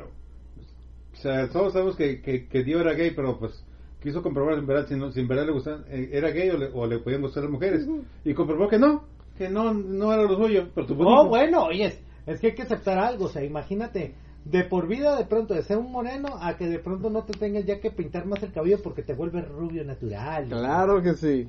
o 1.12 1.16
sea, 1.16 1.48
todos 1.50 1.72
sabemos 1.74 1.96
que, 1.96 2.22
que, 2.22 2.46
que 2.46 2.64
Dio 2.64 2.80
era 2.80 2.94
gay, 2.94 3.10
pero 3.14 3.38
pues 3.38 3.62
quiso 4.02 4.22
comprobar 4.22 4.56
en 4.58 4.66
verdad 4.66 4.86
si, 4.88 4.94
no, 4.96 5.12
si 5.12 5.20
en 5.20 5.28
verdad 5.28 5.44
le 5.46 5.52
gustan, 5.52 5.84
eh, 5.90 6.08
era 6.12 6.30
gay 6.30 6.48
o 6.50 6.56
le, 6.56 6.70
o 6.72 6.86
le 6.86 6.98
podían 7.00 7.20
gustar 7.20 7.42
las 7.42 7.52
mujeres. 7.52 7.86
Y 8.24 8.32
comprobó 8.32 8.68
que 8.68 8.78
no. 8.78 9.04
que 9.36 9.48
no, 9.48 9.72
no 9.74 10.12
era 10.12 10.22
lo 10.24 10.36
suyo. 10.36 10.68
Pero 10.74 10.86
tu 10.86 10.94
Oh, 11.02 11.26
bueno, 11.28 11.64
oye, 11.64 11.94
es 12.26 12.40
que 12.40 12.48
hay 12.48 12.54
que 12.54 12.62
aceptar 12.62 12.98
algo, 12.98 13.26
o 13.26 13.28
sea, 13.28 13.44
imagínate, 13.44 14.14
de 14.44 14.64
por 14.64 14.86
vida 14.88 15.16
de 15.16 15.24
pronto 15.26 15.54
de 15.54 15.62
ser 15.62 15.76
un 15.78 15.92
moreno 15.92 16.28
a 16.40 16.56
que 16.56 16.66
de 16.66 16.78
pronto 16.78 17.10
no 17.10 17.24
te 17.24 17.32
tengas 17.34 17.64
ya 17.66 17.78
que 17.80 17.90
pintar 17.90 18.26
más 18.26 18.42
el 18.42 18.52
cabello 18.52 18.78
porque 18.82 19.02
te 19.02 19.14
vuelves 19.14 19.46
rubio 19.48 19.84
natural. 19.84 20.46
Claro 20.48 21.02
que 21.02 21.14
sí. 21.14 21.48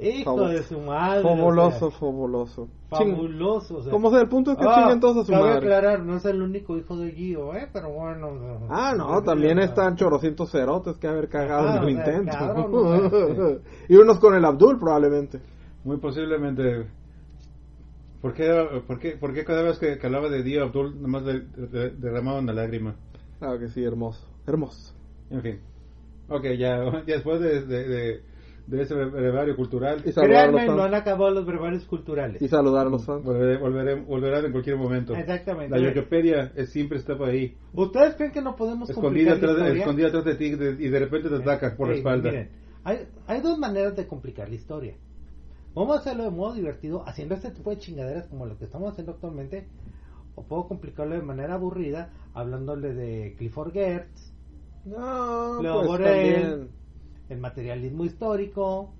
Hijo 0.00 0.36
Fabu- 0.36 0.48
de 0.48 0.62
su 0.64 0.80
madre. 0.80 1.22
Fabuloso, 1.22 1.86
o 1.86 1.90
sea, 1.90 1.98
fabuloso. 2.00 2.68
Fabuloso. 2.90 3.76
o 3.76 3.82
sea. 3.84 3.92
Como 3.92 4.10
sea, 4.10 4.22
el 4.22 4.28
punto 4.28 4.50
es 4.50 4.58
que 4.58 4.64
Ah, 4.68 4.74
chinguen 4.80 4.98
todos 4.98 5.18
a 5.18 5.24
su 5.24 5.30
cabe 5.30 5.44
madre. 5.44 5.58
aclarar, 5.58 6.00
no 6.02 6.16
es 6.16 6.24
el 6.24 6.42
único 6.42 6.76
hijo 6.76 6.96
de 6.96 7.12
Gio, 7.12 7.54
¿eh? 7.54 7.68
Pero 7.72 7.90
bueno. 7.92 8.66
Ah, 8.70 8.92
no, 8.96 9.22
también 9.22 9.60
están 9.60 9.94
chorrocientos 9.94 10.50
cerotes 10.50 10.96
que 10.96 11.06
haber 11.06 11.28
cagado 11.28 11.68
Ah, 11.68 11.76
en 11.76 11.82
el 11.88 11.96
o 11.98 12.02
sea, 12.02 12.12
intento. 12.18 12.32
cabrón, 12.36 13.10
sea, 13.10 13.56
y 13.88 13.94
unos 13.94 14.18
con 14.18 14.34
el 14.34 14.44
Abdul 14.44 14.80
probablemente. 14.80 15.38
Muy 15.84 15.98
posiblemente. 15.98 16.86
¿Por 18.24 18.32
qué, 18.32 18.80
por 18.86 18.98
qué, 18.98 19.10
por 19.18 19.34
qué 19.34 19.44
cada 19.44 19.62
vez 19.62 19.78
que, 19.78 19.98
que 19.98 20.06
hablaba 20.06 20.30
de 20.30 20.42
Dio 20.42 20.62
Abdul 20.64 20.98
nomás 21.02 21.24
le, 21.24 21.42
le- 21.70 21.90
derramaba 21.90 22.38
una 22.38 22.54
lágrima? 22.54 22.96
Claro 23.38 23.58
que 23.58 23.68
sí, 23.68 23.84
hermoso. 23.84 24.26
Hermoso. 24.46 24.94
En 25.28 25.42
fin. 25.42 25.60
Ok, 26.30 26.44
ya, 26.58 26.84
ya 27.06 27.14
después 27.16 27.38
de, 27.40 27.66
de, 27.66 27.86
de, 27.86 28.20
de 28.66 28.82
ese 28.82 28.94
brevario 28.94 29.54
cultural, 29.56 30.00
Y 30.06 30.12
Créanme, 30.14 30.66
no 30.68 30.84
han 30.84 30.94
acabado 30.94 31.32
los 31.32 31.44
verbales 31.44 31.84
culturales. 31.84 32.40
Y 32.40 32.48
saludar 32.48 32.86
a 32.86 32.88
los 32.88 33.04
fans. 33.04 33.22
volveré, 33.26 33.58
volveré, 33.58 33.94
volverán 33.96 34.46
en 34.46 34.52
cualquier 34.52 34.78
momento. 34.78 35.14
Exactamente. 35.14 35.78
La 35.78 35.82
Yoyopedia 35.86 36.50
es, 36.56 36.70
siempre 36.70 36.96
está 36.96 37.18
por 37.18 37.28
ahí, 37.28 37.54
¿Ustedes 37.74 38.14
creen 38.14 38.32
que 38.32 38.40
no 38.40 38.56
podemos 38.56 38.88
escondida 38.88 39.32
complicar 39.32 39.48
la 39.50 39.52
atrás, 39.52 39.56
de, 39.56 39.78
historia? 39.80 39.82
escondida 39.82 40.08
atrás 40.08 40.24
de 40.24 40.34
ti 40.36 40.50
de- 40.56 40.82
y 40.82 40.88
de 40.88 40.98
repente 40.98 41.28
te 41.28 41.34
ataca 41.36 41.76
por 41.76 41.88
la 41.88 41.92
Ey, 41.92 41.98
espalda. 41.98 42.30
miren, 42.30 42.48
hay, 42.84 42.98
hay 43.26 43.40
dos 43.42 43.58
maneras 43.58 43.94
de 43.96 44.06
complicar 44.06 44.48
la 44.48 44.54
historia. 44.54 44.94
Vamos 45.74 45.96
a 45.96 46.00
hacerlo 46.00 46.24
de 46.24 46.30
modo 46.30 46.54
divertido, 46.54 47.02
haciendo 47.06 47.34
este 47.34 47.50
tipo 47.50 47.70
de 47.70 47.78
chingaderas 47.78 48.28
como 48.28 48.46
lo 48.46 48.56
que 48.56 48.64
estamos 48.64 48.92
haciendo 48.92 49.12
actualmente, 49.12 49.66
o 50.36 50.42
puedo 50.44 50.68
complicarlo 50.68 51.14
de 51.14 51.22
manera 51.22 51.54
aburrida, 51.54 52.12
hablándole 52.32 52.94
de 52.94 53.34
Clifford 53.36 53.72
Gertz, 53.72 54.32
No, 54.84 55.60
Leo 55.62 55.86
pues 55.86 56.02
también. 56.02 56.68
el 57.28 57.38
materialismo 57.40 58.04
histórico, 58.04 58.94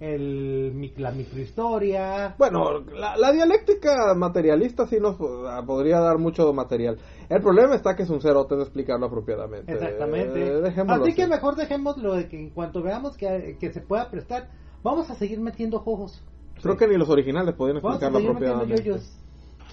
el, 0.00 0.92
la 0.96 1.12
microhistoria. 1.12 2.34
Bueno, 2.38 2.80
la, 2.80 3.16
la 3.16 3.32
dialéctica 3.32 4.14
materialista 4.14 4.86
sí 4.86 4.98
nos 5.00 5.16
ah, 5.48 5.62
podría 5.66 6.00
dar 6.00 6.18
mucho 6.18 6.52
material. 6.52 6.98
El 7.28 7.42
problema 7.42 7.74
está 7.74 7.94
que 7.94 8.02
es 8.02 8.10
un 8.10 8.20
cerote 8.20 8.56
de 8.56 8.62
explicarlo 8.62 9.06
apropiadamente. 9.06 9.72
Exactamente. 9.72 10.46
Eh, 10.46 10.60
dejémoslo 10.60 11.04
así 11.04 11.14
que 11.14 11.26
mejor 11.26 11.56
dejemos 11.56 11.96
lo 11.98 12.14
de 12.14 12.28
que 12.28 12.38
en 12.38 12.50
cuanto 12.50 12.82
veamos 12.82 13.16
que, 13.16 13.56
que 13.58 13.72
se 13.72 13.80
pueda 13.80 14.10
prestar, 14.10 14.50
vamos 14.84 15.10
a 15.10 15.16
seguir 15.16 15.40
metiendo 15.40 15.78
ojos. 15.84 16.22
Creo 16.62 16.76
que 16.76 16.86
ni 16.86 16.96
los 16.96 17.08
originales 17.08 17.54
podían 17.56 17.82
Vamos 17.82 18.00
a 18.00 18.06
explicarlo 18.06 18.18
seguir 18.20 18.34
metiendo 18.34 18.54
apropiadamente. 18.62 18.84
yoyos. 18.84 19.18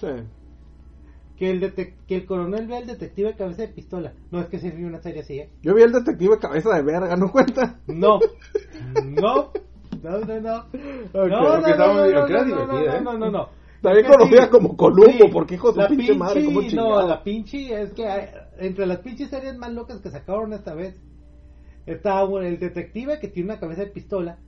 Sí. 0.00 0.28
Que 1.36 1.50
el, 1.50 1.60
detec- 1.60 1.94
que 2.08 2.16
el 2.16 2.26
coronel 2.26 2.66
vea 2.66 2.78
el 2.78 2.86
detective 2.88 3.34
cabeza 3.36 3.62
de 3.62 3.68
pistola. 3.68 4.12
No, 4.30 4.40
es 4.40 4.46
que 4.46 4.58
se 4.58 4.70
vio 4.70 4.86
una 4.88 5.00
serie 5.00 5.22
así, 5.22 5.38
¿eh? 5.38 5.50
Yo 5.62 5.74
vi 5.74 5.82
el 5.82 5.92
detective 5.92 6.38
cabeza 6.38 6.74
de 6.74 6.82
verga, 6.82 7.16
¿no 7.16 7.30
cuenta? 7.30 7.78
No. 7.86 8.18
No. 9.04 9.50
No, 10.02 10.18
no, 10.18 10.40
no. 10.40 10.56
Ok. 10.58 10.72
No, 11.12 11.28
no, 11.28 11.60
no, 11.60 11.60
no, 11.60 11.60
no, 11.60 11.60
no, 11.60 11.96
no, 11.96 12.04
divertida, 12.06 13.00
no, 13.00 13.12
¿eh? 13.12 13.18
no, 13.18 13.30
no. 13.30 13.48
También 13.80 14.06
conocida 14.06 14.48
como 14.50 14.76
Columbo, 14.76 15.30
porque 15.32 15.54
hijo 15.54 15.68
de 15.68 15.74
su 15.74 15.80
la 15.80 15.88
pinche 15.88 16.14
madre, 16.14 16.44
¿cómo 16.44 16.62
No, 16.72 17.06
la 17.06 17.22
pinche 17.24 17.82
es 17.82 17.92
que 17.92 18.06
hay- 18.06 18.28
entre 18.58 18.86
las 18.86 18.98
pinches 18.98 19.28
series 19.30 19.56
más 19.56 19.72
locas 19.72 20.00
que 20.00 20.10
sacaron 20.10 20.52
esta 20.52 20.74
vez 20.74 21.00
está 21.86 22.22
bueno, 22.24 22.46
el 22.46 22.58
detective 22.60 23.18
que 23.18 23.28
tiene 23.28 23.50
una 23.50 23.60
cabeza 23.60 23.82
de 23.82 23.88
pistola 23.88 24.38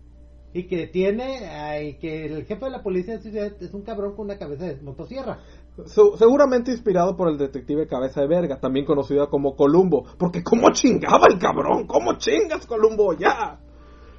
y 0.54 0.66
que 0.66 0.86
tiene 0.86 1.46
ay, 1.48 1.98
que 1.98 2.24
el 2.26 2.44
jefe 2.46 2.64
de 2.64 2.70
la 2.70 2.82
policía 2.82 3.16
de 3.18 3.22
ciudad 3.22 3.52
es 3.60 3.74
un 3.74 3.82
cabrón 3.82 4.14
con 4.16 4.24
una 4.26 4.38
cabeza 4.38 4.64
de 4.64 4.80
motosierra. 4.80 5.40
Su- 5.86 6.16
seguramente 6.16 6.70
inspirado 6.70 7.16
por 7.16 7.28
el 7.28 7.36
detective 7.36 7.86
cabeza 7.88 8.20
de 8.22 8.28
verga, 8.28 8.60
también 8.60 8.86
conocido 8.86 9.28
como 9.28 9.56
Columbo. 9.56 10.06
Porque 10.16 10.42
¿cómo 10.42 10.70
chingaba 10.70 11.26
el 11.26 11.38
cabrón? 11.38 11.86
¿Cómo 11.86 12.16
chingas 12.16 12.66
Columbo? 12.66 13.12
¡Ya! 13.14 13.58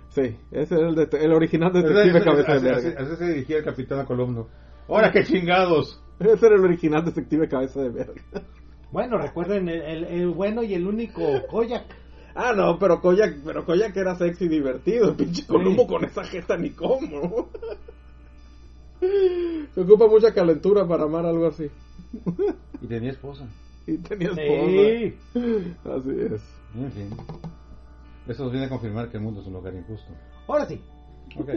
Sí, 0.09 0.37
ese 0.51 0.75
es 0.75 0.81
el, 0.81 0.95
det- 0.95 1.13
el 1.23 1.33
original 1.33 1.71
detective 1.73 2.19
Así- 2.19 2.25
cabeza 2.25 2.51
de 2.59 2.71
así, 2.71 2.85
verga. 2.87 3.01
así- 3.03 3.15
se 3.15 3.25
dirigía 3.27 3.57
el 3.57 3.63
capitán 3.63 3.99
a 3.99 4.05
Columno. 4.05 4.47
¡Ahora 4.89 5.11
qué 5.11 5.23
chingados! 5.23 6.01
Ese 6.19 6.45
era 6.45 6.55
el 6.55 6.63
original 6.65 7.03
detective 7.03 7.47
cabeza 7.47 7.81
de 7.81 7.89
verga. 7.89 8.21
Bueno, 8.91 9.17
recuerden 9.17 9.67
el, 9.67 9.81
el- 9.81 10.03
el 10.05 10.27
bueno 10.29 10.63
y 10.63 10.73
el 10.73 10.85
único 10.87 11.21
Koyak. 11.49 11.83
Ah, 12.35 12.53
no, 12.53 12.77
pero 12.77 13.01
Koyak, 13.01 13.37
pero 13.45 13.65
Koyak 13.65 13.95
era 13.95 14.15
sexy 14.15 14.45
y 14.45 14.49
divertido. 14.49 15.09
El 15.09 15.15
pinche 15.17 15.45
Columbo 15.47 15.87
con 15.87 16.03
esa 16.03 16.23
jeta 16.25 16.57
ni 16.57 16.71
cómo. 16.71 17.49
Se 18.99 19.81
ocupa 19.81 20.07
mucha 20.07 20.33
calentura 20.33 20.87
para 20.87 21.03
amar 21.03 21.25
algo 21.25 21.47
así. 21.47 21.69
Y 22.81 22.87
tenía 22.87 23.11
esposa. 23.11 23.45
Y 23.87 23.97
tenía 23.99 24.33
Sí. 24.35 24.41
esposa. 25.33 25.97
Así 25.97 26.09
es. 26.19 26.41
En 26.75 26.91
fin. 26.91 27.09
Eso 28.27 28.43
nos 28.43 28.51
viene 28.51 28.65
a 28.67 28.69
confirmar 28.69 29.09
que 29.09 29.17
el 29.17 29.23
mundo 29.23 29.41
es 29.41 29.47
un 29.47 29.53
lugar 29.53 29.73
injusto. 29.73 30.11
Ahora 30.47 30.65
sí. 30.65 30.81
Ok. 31.37 31.49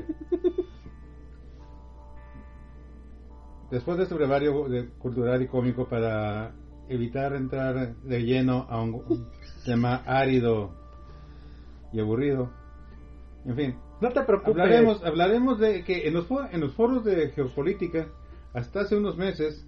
Después 3.70 3.96
de 3.98 4.02
este 4.04 4.14
brevario 4.14 4.68
de- 4.68 4.88
cultural 4.98 5.42
y 5.42 5.46
cómico 5.48 5.86
para 5.88 6.52
evitar 6.88 7.34
entrar 7.34 7.94
de 7.96 8.22
lleno 8.22 8.66
a 8.68 8.82
un, 8.82 9.26
tema 9.64 10.02
árido 10.06 10.70
y 11.92 12.00
aburrido. 12.00 12.50
En 13.44 13.56
fin, 13.56 13.74
No 14.00 14.10
te 14.10 14.22
preocupes. 14.22 14.52
hablaremos, 14.52 15.04
hablaremos 15.04 15.58
de 15.58 15.84
que 15.84 16.06
en 16.06 16.14
los, 16.14 16.26
en 16.52 16.60
los 16.60 16.74
foros 16.74 17.04
de 17.04 17.30
geopolítica, 17.30 18.08
hasta 18.54 18.80
hace 18.80 18.96
unos 18.96 19.16
meses, 19.16 19.66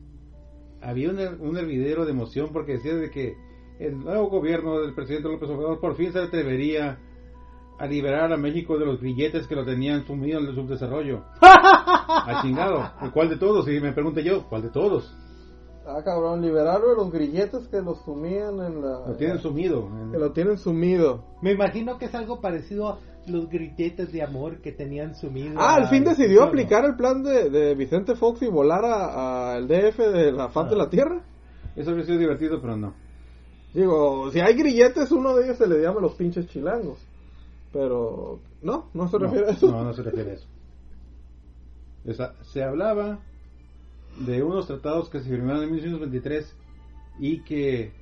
había 0.82 1.10
un, 1.10 1.18
un 1.40 1.56
hervidero 1.58 2.04
de 2.04 2.12
emoción 2.12 2.50
porque 2.52 2.72
decía 2.72 2.94
de 2.94 3.10
que 3.10 3.34
el 3.78 3.98
nuevo 3.98 4.28
gobierno 4.28 4.80
del 4.80 4.94
presidente 4.94 5.28
López 5.28 5.48
Obrador 5.48 5.80
por 5.80 5.96
fin 5.96 6.12
se 6.12 6.20
atrevería 6.20 6.98
a 7.78 7.86
liberar 7.86 8.30
a 8.30 8.36
México 8.36 8.78
de 8.78 8.84
los 8.84 9.00
grilletes 9.00 9.46
que 9.46 9.54
lo 9.56 9.64
tenían 9.64 10.06
sumido 10.06 10.38
en 10.38 10.46
el 10.46 10.54
subdesarrollo. 10.54 11.24
a 11.40 12.40
chingado. 12.42 12.92
¿El 13.00 13.10
cuál 13.10 13.30
de 13.30 13.38
todos? 13.38 13.66
Y 13.68 13.80
me 13.80 13.92
pregunté 13.92 14.22
yo, 14.22 14.46
¿cuál 14.48 14.62
de 14.62 14.68
todos? 14.68 15.10
Ah, 15.96 16.02
cabrón, 16.04 16.40
liberaron 16.42 16.96
los 16.96 17.10
grilletes 17.10 17.66
que 17.68 17.80
los 17.82 18.00
sumían 18.04 18.60
en 18.60 18.80
la... 18.82 19.06
Lo 19.08 19.16
tienen 19.16 19.38
sumido. 19.38 19.88
en- 19.88 20.12
Que 20.12 20.18
lo 20.18 20.32
tienen 20.32 20.58
sumido. 20.58 21.24
Me 21.42 21.52
imagino 21.52 21.98
que 21.98 22.04
es 22.06 22.14
algo 22.14 22.40
parecido 22.40 22.88
a 22.88 22.98
los 23.26 23.48
grilletes 23.48 24.12
de 24.12 24.22
amor 24.22 24.60
que 24.62 24.72
tenían 24.72 25.14
sumido. 25.14 25.54
Ah, 25.58 25.74
al 25.76 25.88
fin 25.88 26.04
decidió 26.04 26.42
aplicar 26.44 26.84
el 26.84 26.96
plan 26.96 27.22
de, 27.22 27.50
de 27.50 27.74
Vicente 27.74 28.14
Fox 28.16 28.42
y 28.42 28.46
volar 28.48 28.84
a- 28.84 29.54
al 29.56 29.68
DF 29.68 29.98
de 29.98 30.32
la 30.32 30.48
faz 30.48 30.70
de 30.70 30.76
la 30.76 30.88
Tierra. 30.88 31.22
Eso 31.76 31.90
habría 31.90 32.06
sido 32.06 32.18
divertido, 32.18 32.60
pero 32.60 32.76
no. 32.76 32.94
Digo, 33.74 34.30
si 34.32 34.40
hay 34.40 34.54
grilletes, 34.54 35.12
uno 35.12 35.34
de 35.36 35.44
ellos 35.44 35.56
se 35.58 35.66
le 35.68 35.80
llama 35.80 36.00
los 36.00 36.14
pinches 36.14 36.46
chilangos. 36.48 36.98
Pero, 37.72 38.40
no, 38.62 38.86
no 38.94 39.08
se 39.08 39.18
refiere 39.18 39.46
a 39.46 39.50
eso. 39.50 39.70
No, 39.70 39.84
no 39.84 39.92
se 39.92 40.02
refiere 40.02 40.30
a 40.32 40.34
eso. 40.34 40.46
Esa- 42.04 42.34
se 42.52 42.62
hablaba 42.64 43.20
de 44.18 44.42
unos 44.42 44.66
tratados 44.66 45.08
que 45.08 45.20
se 45.20 45.28
firmaron 45.30 45.62
en 45.64 45.70
1923 45.72 46.54
y 47.18 47.40
que 47.42 47.92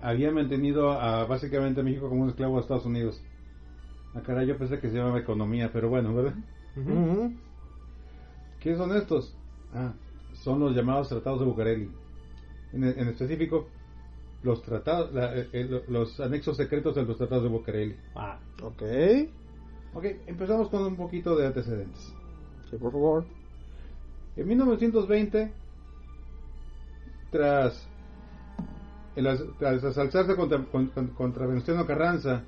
habían 0.00 0.34
mantenido 0.34 0.92
a, 0.92 1.24
básicamente 1.26 1.80
a 1.80 1.84
México 1.84 2.08
como 2.08 2.22
un 2.22 2.28
esclavo 2.30 2.56
de 2.56 2.62
Estados 2.62 2.86
Unidos. 2.86 3.20
A 4.14 4.20
caray, 4.22 4.46
yo 4.46 4.56
pensé 4.56 4.78
que 4.80 4.88
se 4.90 4.96
llamaba 4.96 5.18
economía, 5.18 5.70
pero 5.72 5.88
bueno, 5.88 6.14
¿verdad? 6.14 6.34
Ujú. 6.76 7.32
¿Qué 8.60 8.76
son 8.76 8.96
estos? 8.96 9.34
Ah, 9.74 9.92
son 10.34 10.60
los 10.60 10.74
llamados 10.74 11.08
tratados 11.08 11.40
de 11.40 11.46
Bucareli. 11.46 11.90
En, 12.72 12.84
en 12.84 13.08
específico, 13.08 13.68
los 14.42 14.62
tratados, 14.62 15.12
la- 15.12 15.36
eh, 15.36 15.48
eh, 15.52 15.82
los 15.88 16.18
anexos 16.20 16.56
secretos 16.56 16.94
de 16.94 17.02
los 17.04 17.16
tratados 17.16 17.44
de 17.44 17.50
Bucareli. 17.50 17.96
Ah, 18.14 18.38
Ok, 18.62 18.82
Ok, 19.94 20.04
empezamos 20.26 20.68
con 20.68 20.82
un 20.84 20.96
poquito 20.96 21.34
de 21.36 21.46
antecedentes. 21.46 22.12
sí, 22.70 22.76
por 22.76 22.92
favor. 22.92 23.24
En 24.38 24.46
1920, 24.48 25.52
tras, 27.30 27.88
el 29.16 29.26
tras 29.58 29.84
asalzarse 29.84 30.36
contra, 30.36 30.62
con- 30.64 30.86
con- 30.88 31.08
contra 31.08 31.46
Venustiano 31.46 31.86
Carranza 31.86 32.44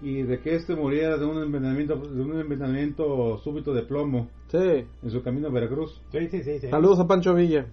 y 0.00 0.22
de 0.22 0.40
que 0.40 0.56
éste 0.56 0.74
muriera 0.74 1.16
de 1.16 1.24
un 1.24 1.40
envenenamiento, 1.40 1.96
de 1.96 2.20
un 2.20 2.38
envenenamiento 2.40 3.38
súbito 3.38 3.72
de 3.72 3.82
plomo 3.84 4.28
Sí. 4.48 4.58
en 5.02 5.10
su 5.10 5.22
camino 5.22 5.46
a 5.48 5.50
Veracruz, 5.52 6.02
sí, 6.10 6.28
sí, 6.28 6.42
sí. 6.42 6.58
sí. 6.58 6.68
Saludos 6.68 6.98
a 7.00 7.06
Pancho 7.06 7.34
Villa. 7.34 7.66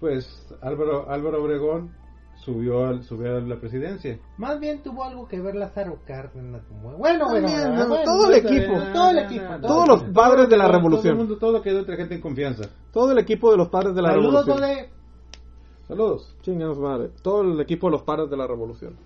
pues 0.00 0.54
Álvaro, 0.60 1.10
Álvaro 1.10 1.42
Obregón 1.42 1.90
subió, 2.36 2.86
al- 2.86 3.02
subió 3.02 3.36
a 3.36 3.40
la 3.40 3.58
presidencia. 3.58 4.18
Más 4.36 4.60
bien 4.60 4.82
tuvo 4.82 5.04
algo 5.04 5.26
que 5.28 5.40
ver 5.40 5.54
Lázaro 5.54 5.98
Cárdenas. 6.06 6.62
Bueno, 6.82 6.96
bueno, 6.98 7.48
no, 7.48 7.88
bueno, 7.88 7.96
todo 8.04 8.30
el 8.30 8.34
equipo, 8.34 8.74
todo 8.92 9.10
el 9.10 9.18
equipo. 9.18 9.44
Todos 9.46 9.60
Todos 9.60 9.84
todo 9.84 9.86
los 9.86 10.02
padres 10.14 10.48
de 10.48 10.56
la 10.56 10.64
Todo- 10.64 10.72
Todo 10.72 10.78
revolución. 10.82 11.12
el 11.12 11.18
mundo, 11.18 11.38
todo 11.38 11.62
quedó 11.62 11.78
entre 11.80 11.96
gente 11.96 12.14
en 12.16 12.20
confianza. 12.20 12.68
Todo 12.92 13.12
el 13.12 13.18
equipo 13.18 13.50
de 13.50 13.56
los 13.56 13.68
padres 13.68 13.94
de 13.94 14.02
la 14.02 14.10
Saludos, 14.10 14.46
revolución. 14.46 14.60
Dode. 14.76 14.90
Saludos. 15.88 16.36
Chinganos 16.42 16.78
madre. 16.78 17.10
Todo 17.22 17.42
el 17.42 17.60
equipo 17.60 17.86
de 17.86 17.92
los 17.92 18.02
padres 18.02 18.30
de 18.30 18.36
la 18.36 18.46
revolución. 18.46 18.96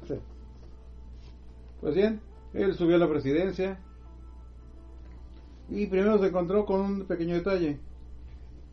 Pues 1.81 1.95
bien, 1.95 2.21
él 2.55 2.75
subió 2.75 2.97
a 2.97 2.99
la 2.99 3.09
presidencia 3.09 3.79
Y 5.71 5.87
primero 5.87 6.19
se 6.19 6.29
encontró 6.29 6.64
con 6.64 6.81
un 6.81 7.05
pequeño 7.07 7.35
detalle. 7.35 7.79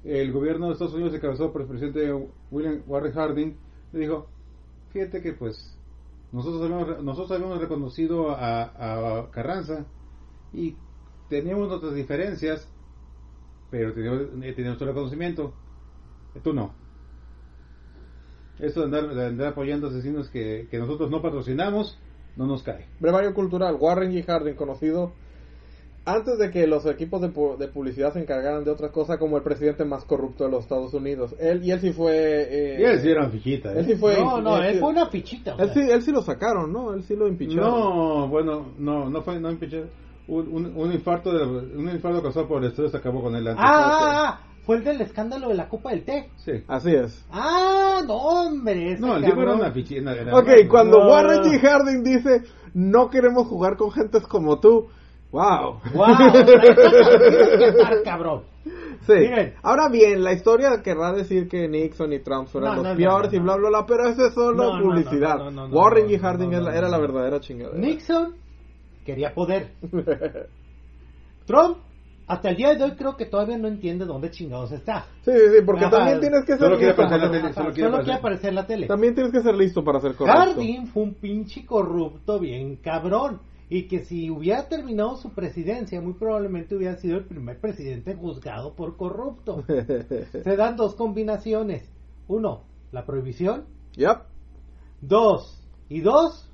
El 0.06 0.32
gobierno 0.32 0.68
de 0.68 0.74
Estados 0.74 0.94
Unidos, 0.94 1.14
encabezado 1.14 1.52
por 1.52 1.62
el 1.62 1.68
presidente 1.68 2.14
William 2.52 2.84
Warren 2.88 3.12
Harding, 3.12 3.58
le 3.92 4.00
dijo, 4.00 4.28
fíjate 4.96 5.22
que 5.22 5.34
pues 5.34 5.78
nosotros 6.32 6.62
habíamos, 6.64 7.04
nosotros 7.04 7.32
habíamos 7.34 7.60
reconocido 7.60 8.32
a, 8.32 9.30
Carranza 9.32 9.86
y 10.54 10.78
teníamos 11.30 11.68
nuestras 11.68 11.96
diferencias, 11.96 12.66
pero 13.70 13.94
teníamos, 13.94 14.22
eh, 14.42 14.54
teníamos 14.54 14.80
tu 14.80 14.86
reconocimiento. 14.86 15.54
Tú 16.42 16.54
no. 16.54 16.74
Eso 18.58 18.80
de 18.80 18.86
andar, 18.86 19.14
de 19.14 19.26
andar 19.26 19.48
apoyando 19.48 19.88
asesinos 19.88 20.30
que, 20.30 20.70
que 20.72 20.80
nosotros 20.80 21.12
no 21.12 21.22
patrocinamos, 21.22 22.00
no 22.38 22.48
nos 22.48 22.64
cae. 22.64 22.88
Brevario 23.02 23.34
cultural, 23.34 23.76
Warren 23.78 24.14
G. 24.14 24.26
Harding, 24.26 24.56
conocido 24.56 25.12
antes 26.06 26.38
de 26.38 26.52
que 26.52 26.68
los 26.68 26.86
equipos 26.86 27.20
de, 27.22 27.34
pu- 27.34 27.58
de 27.58 27.68
publicidad 27.68 28.14
se 28.14 28.20
encargaran 28.20 28.64
de 28.64 28.70
otra 28.72 28.90
cosa 28.92 29.18
como 29.18 29.38
el 29.38 29.44
presidente 29.44 29.84
más 29.86 30.06
corrupto 30.06 30.44
de 30.46 30.52
los 30.52 30.64
Estados 30.64 30.94
Unidos. 30.94 31.36
Él, 31.40 31.64
y 31.64 31.72
él 31.72 31.82
sí 31.82 31.92
fue... 31.94 32.14
eh, 32.14 32.78
Y 32.80 32.84
él 32.84 33.02
sí 33.02 33.10
era 33.10 33.28
fichita. 33.30 33.74
¿eh? 33.74 33.80
Él 33.80 33.86
sí 33.88 33.96
fue... 33.96 34.16
no, 34.18 34.40
no, 34.40 34.62
él 34.62 34.80
fue 34.80 34.90
una 34.90 35.08
fichita. 35.08 35.56
Él 35.58 35.72
sí, 35.74 35.80
él 35.80 36.02
sí 36.04 36.12
lo 36.12 36.22
sacaron, 36.22 36.72
¿no? 36.72 36.94
Él 36.94 37.04
sí 37.04 37.16
lo 37.16 37.28
impicharon. 37.28 37.70
No, 37.70 38.28
bueno, 38.28 38.68
no, 38.78 39.10
no 39.10 39.22
fue, 39.24 39.40
no 39.40 39.50
impiché. 39.52 39.84
Un, 40.28 40.48
un, 40.52 40.74
un 40.76 40.92
infarto 40.92 41.32
de, 41.32 41.44
un 41.78 41.90
infarto 41.90 42.22
causado 42.22 42.48
por 42.48 42.64
el 42.64 42.70
estrés 42.70 42.94
acabó 42.96 43.22
con 43.22 43.36
él 43.36 43.48
antes. 43.48 43.64
Ah, 43.64 43.84
ah, 43.86 44.28
ah, 44.28 44.40
fue 44.66 44.78
el 44.78 44.84
del 44.84 45.02
escándalo 45.02 45.50
de 45.50 45.56
la 45.56 45.70
Copa 45.70 45.92
del 45.92 46.04
Té. 46.04 46.30
Sí. 46.38 46.52
Así 46.68 46.94
es. 46.96 47.24
Ah, 47.32 48.02
no, 48.08 48.16
hombre. 48.16 48.98
No, 49.00 49.18
el 49.18 49.26
tipo 49.26 49.42
era 49.42 49.54
una 49.56 49.72
fichita. 49.72 50.12
Ok, 50.34 50.50
cuando 50.70 51.00
No. 51.00 51.10
Warren 51.10 51.42
G. 51.44 51.60
Harding 51.62 52.04
dice, 52.04 52.42
no 52.74 53.10
queremos 53.10 53.48
jugar 53.48 53.76
con 53.78 53.92
gentes 53.92 54.24
como 54.28 54.60
tú. 54.60 54.88
Wow. 55.36 55.82
Wow, 55.94 56.08
estar, 57.62 58.04
cabrón. 58.04 58.44
Sí. 59.06 59.14
Miren. 59.14 59.54
Ahora 59.64 59.90
bien, 59.90 60.24
la 60.24 60.32
historia 60.32 60.82
querrá 60.82 61.12
decir 61.12 61.50
que 61.50 61.68
Nixon 61.68 62.14
y 62.14 62.20
Trump 62.20 62.48
fueron 62.48 62.70
No, 62.70 62.76
los 62.78 62.84
no, 62.92 62.96
peores 62.98 63.32
no, 63.34 63.38
y 63.38 63.42
bla, 63.42 63.56
bla, 63.58 63.70
bla, 63.70 63.86
pero 63.86 64.08
eso 64.08 64.28
es 64.28 64.34
solo 64.34 64.80
publicidad. 64.82 65.38
no, 65.38 65.44
no, 65.46 65.52
no, 65.52 65.68
no, 65.68 65.76
Warren 65.76 66.10
no, 66.12 66.18
Harding 66.20 66.54
era 66.54 66.88
la 66.88 66.98
verdadera 66.98 67.40
chingadera. 67.42 67.78
Nixon 67.78 68.34
quería 69.06 69.34
poder. 69.34 69.74
Trump, 71.46 71.78
hasta 72.28 72.50
el 72.50 72.56
día 72.56 72.74
de 72.74 72.84
hoy 72.84 72.92
creo 72.96 73.16
que 73.16 73.26
todavía 73.26 73.58
no 73.58 73.68
entiende 73.68 74.06
dónde 74.06 74.32
chingados 74.32 74.72
está. 74.72 75.06
Sí, 75.24 75.32
sí, 75.32 75.40
sí, 75.58 75.64
porque 75.66 75.86
Ajá. 75.86 75.98
también 75.98 76.20
tienes 76.22 76.42
que 76.46 76.54
ser 76.54 76.60
Solo 76.60 76.78
quiere 76.78 76.94
listo. 76.94 77.04
aparecer 77.04 77.20
en 77.20 77.22
la 77.22 77.30
para- 77.30 77.42
tele, 77.42 77.54
solo 77.54 77.74
quiere 77.74 77.90
Solo 77.92 78.04
quiere 78.04 78.14
aparecer. 78.14 78.20
aparecer 78.20 78.50
en 78.50 78.56
la 78.56 78.66
tele. 78.66 78.88
También 78.88 79.14
tienes 79.14 79.32
que 79.32 79.42
ser 79.42 79.56
listo 79.56 79.84
para 79.84 80.00
ser 80.00 80.16
correcto. 80.16 80.40
Harding 80.42 80.88
fue 80.88 81.04
un 81.04 81.14
pinche 81.14 81.66
corrupto 81.66 82.40
bien 82.40 82.78
cabrón. 82.78 83.40
Y 83.70 83.88
que 83.88 84.06
si 84.06 84.30
hubiera 84.30 84.68
terminado 84.68 85.16
su 85.18 85.34
presidencia, 85.34 86.00
muy 86.00 86.14
probablemente 86.14 86.76
hubiera 86.76 86.98
sido 86.98 87.18
el 87.18 87.26
primer 87.26 87.60
presidente 87.60 88.14
juzgado 88.16 88.76
por 88.76 88.96
corrupto. 88.96 89.64
Se 90.44 90.56
dan 90.56 90.76
dos 90.76 90.96
combinaciones. 90.96 91.90
Uno, 92.28 92.64
la 92.92 93.06
prohibición. 93.06 93.66
Yep. 93.96 94.22
Dos, 95.02 95.62
y 95.90 96.02
dos, 96.02 96.50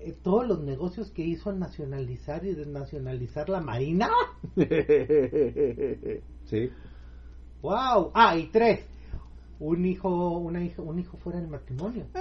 eh, 0.00 0.14
todos 0.22 0.46
los 0.46 0.62
negocios 0.62 1.10
que 1.10 1.22
hizo 1.22 1.50
al 1.50 1.58
nacionalizar 1.58 2.44
y 2.44 2.54
desnacionalizar 2.54 3.48
la 3.48 3.60
Marina. 3.60 4.08
Sí. 6.46 6.70
¡Wow! 7.60 8.12
Ah, 8.14 8.36
y 8.36 8.46
tres, 8.52 8.86
un 9.58 9.84
hijo, 9.84 10.38
una 10.38 10.62
hija, 10.62 10.80
un 10.80 11.00
hijo 11.00 11.16
fuera 11.16 11.40
del 11.40 11.48
matrimonio. 11.48 12.06
Eh, 12.14 12.20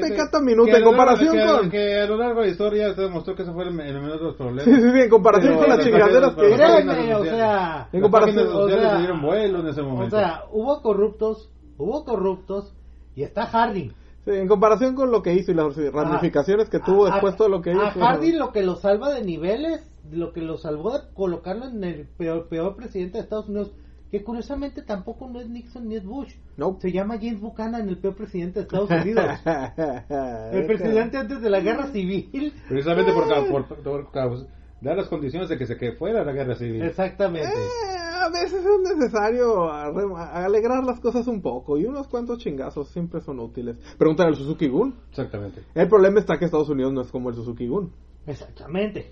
pecata 0.00 0.38
Que 0.38 0.44
minuto 0.44 0.72
a 0.72 0.76
en 0.78 0.84
lo 0.84 0.90
largo- 0.92 0.96
comparación 1.04 1.36
que, 1.36 1.46
con... 1.46 1.70
que 1.70 2.00
a 2.00 2.06
lo 2.06 2.16
largo 2.16 2.40
de 2.40 2.46
la 2.46 2.52
historia 2.52 2.94
se 2.94 3.00
demostró 3.02 3.34
que 3.34 3.42
ese 3.42 3.52
fue 3.52 3.64
el, 3.64 3.68
el 3.80 4.00
menor 4.00 4.18
de 4.18 4.24
los 4.24 4.36
problemas. 4.36 4.64
Sí, 4.64 4.74
sí, 4.74 4.90
sí, 4.92 4.98
en 5.00 5.10
comparación 5.10 5.54
Pero- 5.54 5.60
con 5.60 5.68
las 5.76 5.84
chingaderas 5.86 6.34
que... 6.34 6.50
Créeme, 6.54 7.14
o 7.14 7.24
sea, 7.24 7.88
En 7.92 8.00
comparación- 8.00 8.46
o 8.48 8.52
sociales 8.52 8.88
sea, 8.88 8.98
dieron 8.98 9.22
vuelo 9.22 9.60
en 9.60 9.66
ese 9.68 9.80
o 9.80 9.88
momento. 9.88 10.16
sea, 10.18 10.44
hubo 10.52 10.82
corruptos, 10.82 11.50
hubo 11.78 12.04
corruptos, 12.04 12.74
y 13.14 13.22
está 13.22 13.46
Harding. 13.46 13.92
Sí, 14.24 14.30
en 14.30 14.46
comparación 14.48 14.94
con 14.94 15.10
lo 15.10 15.20
que 15.22 15.34
hizo 15.34 15.50
y 15.50 15.54
las 15.54 15.74
ramificaciones 15.92 16.68
que 16.70 16.78
tuvo 16.78 17.06
A- 17.06 17.10
después 17.10 17.36
todo 17.36 17.48
lo 17.48 17.60
que 17.60 17.72
hizo. 17.72 17.80
A 17.82 17.90
Harding 17.90 18.38
lo 18.38 18.52
que 18.52 18.62
lo 18.62 18.76
salva 18.76 19.10
de 19.12 19.22
niveles, 19.24 19.82
lo 20.10 20.32
que 20.32 20.40
lo 20.42 20.58
salvó 20.58 20.92
de 20.92 21.00
colocarlo 21.14 21.66
en 21.66 21.82
el 21.82 22.06
peor, 22.16 22.48
peor 22.48 22.76
presidente 22.76 23.18
de 23.18 23.24
Estados 23.24 23.48
Unidos, 23.48 23.72
que 24.12 24.22
curiosamente 24.22 24.82
tampoco 24.82 25.26
no 25.28 25.40
es 25.40 25.48
Nixon 25.48 25.88
ni 25.88 25.96
es 25.96 26.04
Bush. 26.04 26.34
Nope. 26.58 26.82
Se 26.82 26.92
llama 26.92 27.16
James 27.18 27.40
Buchanan, 27.40 27.88
el 27.88 27.96
peor 27.98 28.14
presidente 28.14 28.60
de 28.60 28.66
Estados 28.66 28.90
Unidos. 28.90 29.24
el 30.52 30.66
presidente 30.66 31.16
antes 31.16 31.40
de 31.40 31.50
la 31.50 31.60
guerra 31.60 31.86
civil. 31.88 32.52
Precisamente 32.68 33.12
por, 33.12 33.26
ca- 33.26 33.44
por, 33.50 33.64
por 33.82 34.10
causa- 34.12 34.46
dar 34.82 34.96
las 34.96 35.08
condiciones 35.08 35.48
de 35.48 35.56
que 35.56 35.66
se 35.66 35.76
que 35.78 35.92
fuera 35.92 36.24
la 36.24 36.32
guerra 36.32 36.54
civil. 36.56 36.82
Exactamente. 36.82 37.48
Eh, 37.48 37.98
a 38.20 38.28
veces 38.28 38.62
es 38.64 38.96
necesario 38.98 39.70
alegrar 39.72 40.84
las 40.84 41.00
cosas 41.00 41.26
un 41.26 41.40
poco 41.40 41.78
y 41.78 41.86
unos 41.86 42.06
cuantos 42.08 42.38
chingazos 42.38 42.88
siempre 42.90 43.20
son 43.22 43.40
útiles. 43.40 43.76
Pregúntale 43.96 44.28
al 44.28 44.36
Suzuki 44.36 44.68
Gun. 44.68 44.94
Exactamente. 45.10 45.62
El 45.74 45.88
problema 45.88 46.20
está 46.20 46.38
que 46.38 46.44
Estados 46.44 46.68
Unidos 46.68 46.92
no 46.92 47.00
es 47.00 47.10
como 47.10 47.30
el 47.30 47.34
Suzuki 47.34 47.66
Gun. 47.66 47.92
Exactamente. 48.26 49.10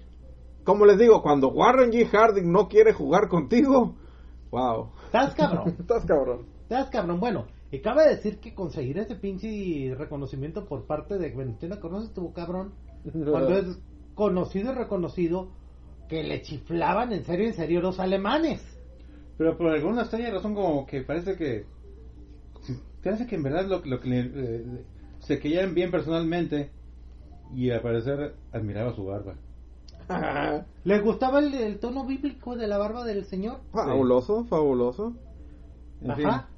Como 0.63 0.85
les 0.85 0.99
digo, 0.99 1.23
cuando 1.23 1.49
Warren 1.49 1.91
G. 1.91 2.07
Harding 2.07 2.53
no 2.53 2.69
quiere 2.69 2.93
jugar 2.93 3.29
contigo, 3.29 3.97
wow. 4.51 4.91
Estás 5.07 5.35
cabrón. 5.35 5.77
Estás 5.81 6.05
cabrón. 6.05 6.47
Estás 6.63 6.91
cabrón. 6.91 7.21
Bueno, 7.21 7.47
y 7.71 7.81
cabe 7.81 8.09
decir 8.09 8.39
que 8.41 8.55
conseguir 8.55 8.99
ese 8.99 9.15
pinche 9.17 9.95
reconocimiento 9.97 10.67
por 10.67 10.87
parte 10.87 11.19
de 11.19 11.31
Venezuela 11.31 11.81
Corona 11.81 12.05
estuvo 12.05 12.33
cabrón. 12.33 12.75
Cuando 13.33 13.57
es 13.57 13.79
conocido 14.15 14.73
y 14.73 14.75
reconocido 14.75 15.49
que 16.09 16.23
le 16.25 16.43
chiflaban 16.43 17.13
en 17.13 17.25
serio, 17.25 17.47
en 17.47 17.55
serio 17.55 17.81
los 17.81 17.99
alemanes. 18.01 18.61
Pero 19.39 19.57
por 19.57 19.69
alguna 19.69 20.03
extraña 20.03 20.31
razón 20.31 20.55
como 20.55 20.85
que 20.87 21.03
parece 21.03 21.37
que... 21.37 21.65
Parece 23.03 23.27
que 23.27 23.37
en 23.37 23.43
verdad 23.43 23.67
lo, 23.67 23.85
lo 23.87 24.01
que 24.01 24.09
le- 24.09 24.85
se 25.21 25.39
querían 25.39 25.75
bien 25.75 25.91
personalmente 25.91 26.71
y 27.55 27.71
al 27.71 27.81
parecer 27.81 28.35
admiraba 28.53 28.95
su 28.95 29.05
barba. 29.05 29.37
¿Les 30.85 31.03
gustaba 31.03 31.39
el, 31.41 31.55
el 31.55 31.79
tono 31.79 32.05
bíblico 32.05 32.57
de 32.57 32.67
la 32.67 32.79
barba 32.79 33.05
del 33.05 33.25
señor? 33.25 33.61
fabuloso, 33.73 34.45
fabuloso. 34.45 35.13
En 36.03 36.17
fin. 36.17 36.27
Ajá. 36.27 36.49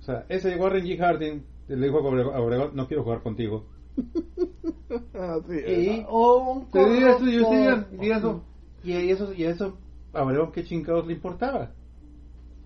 O 0.00 0.04
sea, 0.04 0.26
ese 0.28 0.56
Warren 0.56 0.84
G. 0.84 0.98
Harding 0.98 1.42
le 1.68 1.86
dijo 1.86 1.98
a 1.98 2.40
Obregón, 2.40 2.70
a 2.70 2.74
no 2.74 2.86
quiero 2.88 3.02
jugar 3.04 3.22
contigo. 3.22 3.64
Así 5.14 5.58
es. 5.64 5.98
Y, 5.98 6.04
o 6.08 6.38
un 6.52 6.66
Sí, 6.72 6.78
eso, 6.78 7.18
yo 7.26 7.38
sí, 7.38 7.44
corrupto. 7.44 8.02
y 8.02 8.10
eso, 8.10 8.42
y 8.84 8.92
eso, 9.10 9.32
y 9.32 9.44
eso, 9.44 9.78
a 10.12 10.22
Obregón 10.22 10.52
qué 10.52 10.64
chingados 10.64 11.06
le 11.06 11.14
importaba. 11.14 11.70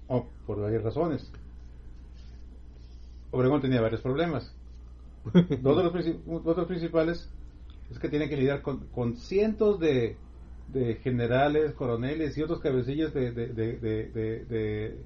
O 0.09 0.27
por 0.47 0.61
varias 0.61 0.83
razones. 0.83 1.31
Obregón 3.31 3.61
tenía 3.61 3.81
varios 3.81 4.01
problemas. 4.01 4.53
Dos 5.33 5.77
de 5.77 5.83
los, 5.85 5.93
princi- 5.93 6.23
dos 6.25 6.45
de 6.45 6.55
los 6.63 6.67
principales 6.67 7.29
es 7.91 7.99
que 7.99 8.09
tiene 8.09 8.29
que 8.29 8.37
lidiar 8.37 8.63
con, 8.63 8.87
con 8.89 9.17
cientos 9.17 9.79
de, 9.81 10.17
de 10.73 10.95
generales, 10.97 11.73
coroneles 11.75 12.37
y 12.37 12.43
otros 12.43 12.61
cabecillas 12.61 13.13
de, 13.15 13.33
de, 13.33 13.47
de, 13.49 13.77
de, 13.79 14.11
de, 14.13 14.45
de- 14.47 14.97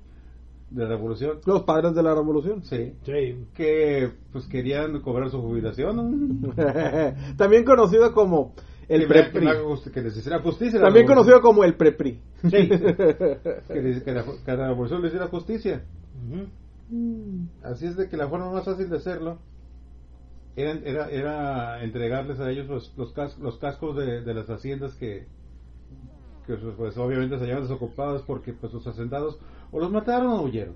de 0.71 0.85
la 0.85 0.89
revolución. 0.91 1.41
Los 1.47 1.65
padres 1.65 1.97
de 1.97 2.03
la 2.05 2.15
revolución. 2.15 2.63
Sí. 2.63 2.93
Sí. 3.05 3.45
Que 3.55 4.09
pues 4.31 4.47
querían 4.47 5.01
cobrar 5.01 5.29
su 5.29 5.41
jubilación. 5.43 6.53
También 7.37 7.65
conocido 7.65 8.13
como 8.13 8.55
el 8.89 9.01
que, 9.01 9.07
que, 9.09 9.13
PREPRI. 9.13 9.47
justi- 9.65 9.91
que 9.91 10.01
les 10.01 10.17
hiciera 10.17 10.39
justicia. 10.39 10.81
También 10.81 11.07
conocido 11.09 11.41
como 11.41 11.65
el 11.65 11.75
PREPRI. 11.75 12.21
Sí. 12.45 12.51
que, 12.69 13.83
le- 13.83 14.03
que 14.05 14.13
la, 14.13 14.25
que 14.25 14.53
la 14.53 14.69
revolución 14.69 15.03
le 15.03 15.09
hiciera 15.09 15.27
justicia. 15.27 15.83
Ujú. 16.29 17.49
Así 17.65 17.87
es 17.87 17.97
de 17.97 18.09
que 18.09 18.17
la 18.17 18.29
forma 18.29 18.53
más 18.53 18.65
fácil 18.65 18.89
de 18.89 18.97
hacerlo 18.97 19.39
era, 20.57 20.73
era, 20.85 21.11
era 21.11 21.85
entregarles 21.85 22.41
a 22.41 22.51
ellos 22.51 22.67
los, 22.67 22.93
los, 22.97 23.13
cas- 23.13 23.39
los 23.39 23.59
cascos 23.59 23.97
de, 23.97 24.23
de 24.23 24.35
las 24.35 24.49
haciendas 24.51 24.95
que, 24.95 25.27
que 26.47 26.55
pues, 26.57 26.75
pues, 26.77 26.97
obviamente 26.99 27.37
se 27.39 27.45
hallaban 27.45 27.63
desocupados 27.63 28.23
porque 28.23 28.53
pues 28.53 28.73
los 28.73 28.87
hacendados 28.87 29.39
o 29.73 29.79
los 29.81 29.91
mataron 29.91 30.33
o 30.33 30.43
huyeron. 30.43 30.75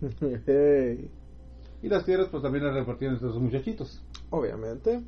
Hey, 0.46 1.10
Y 1.82 1.88
las 1.88 2.04
tierras 2.04 2.28
pues 2.30 2.42
también 2.42 2.64
las 2.64 2.74
repartieron 2.74 3.16
entre 3.16 3.28
esos 3.30 3.40
muchachitos. 3.42 4.02
Obviamente. 4.30 5.00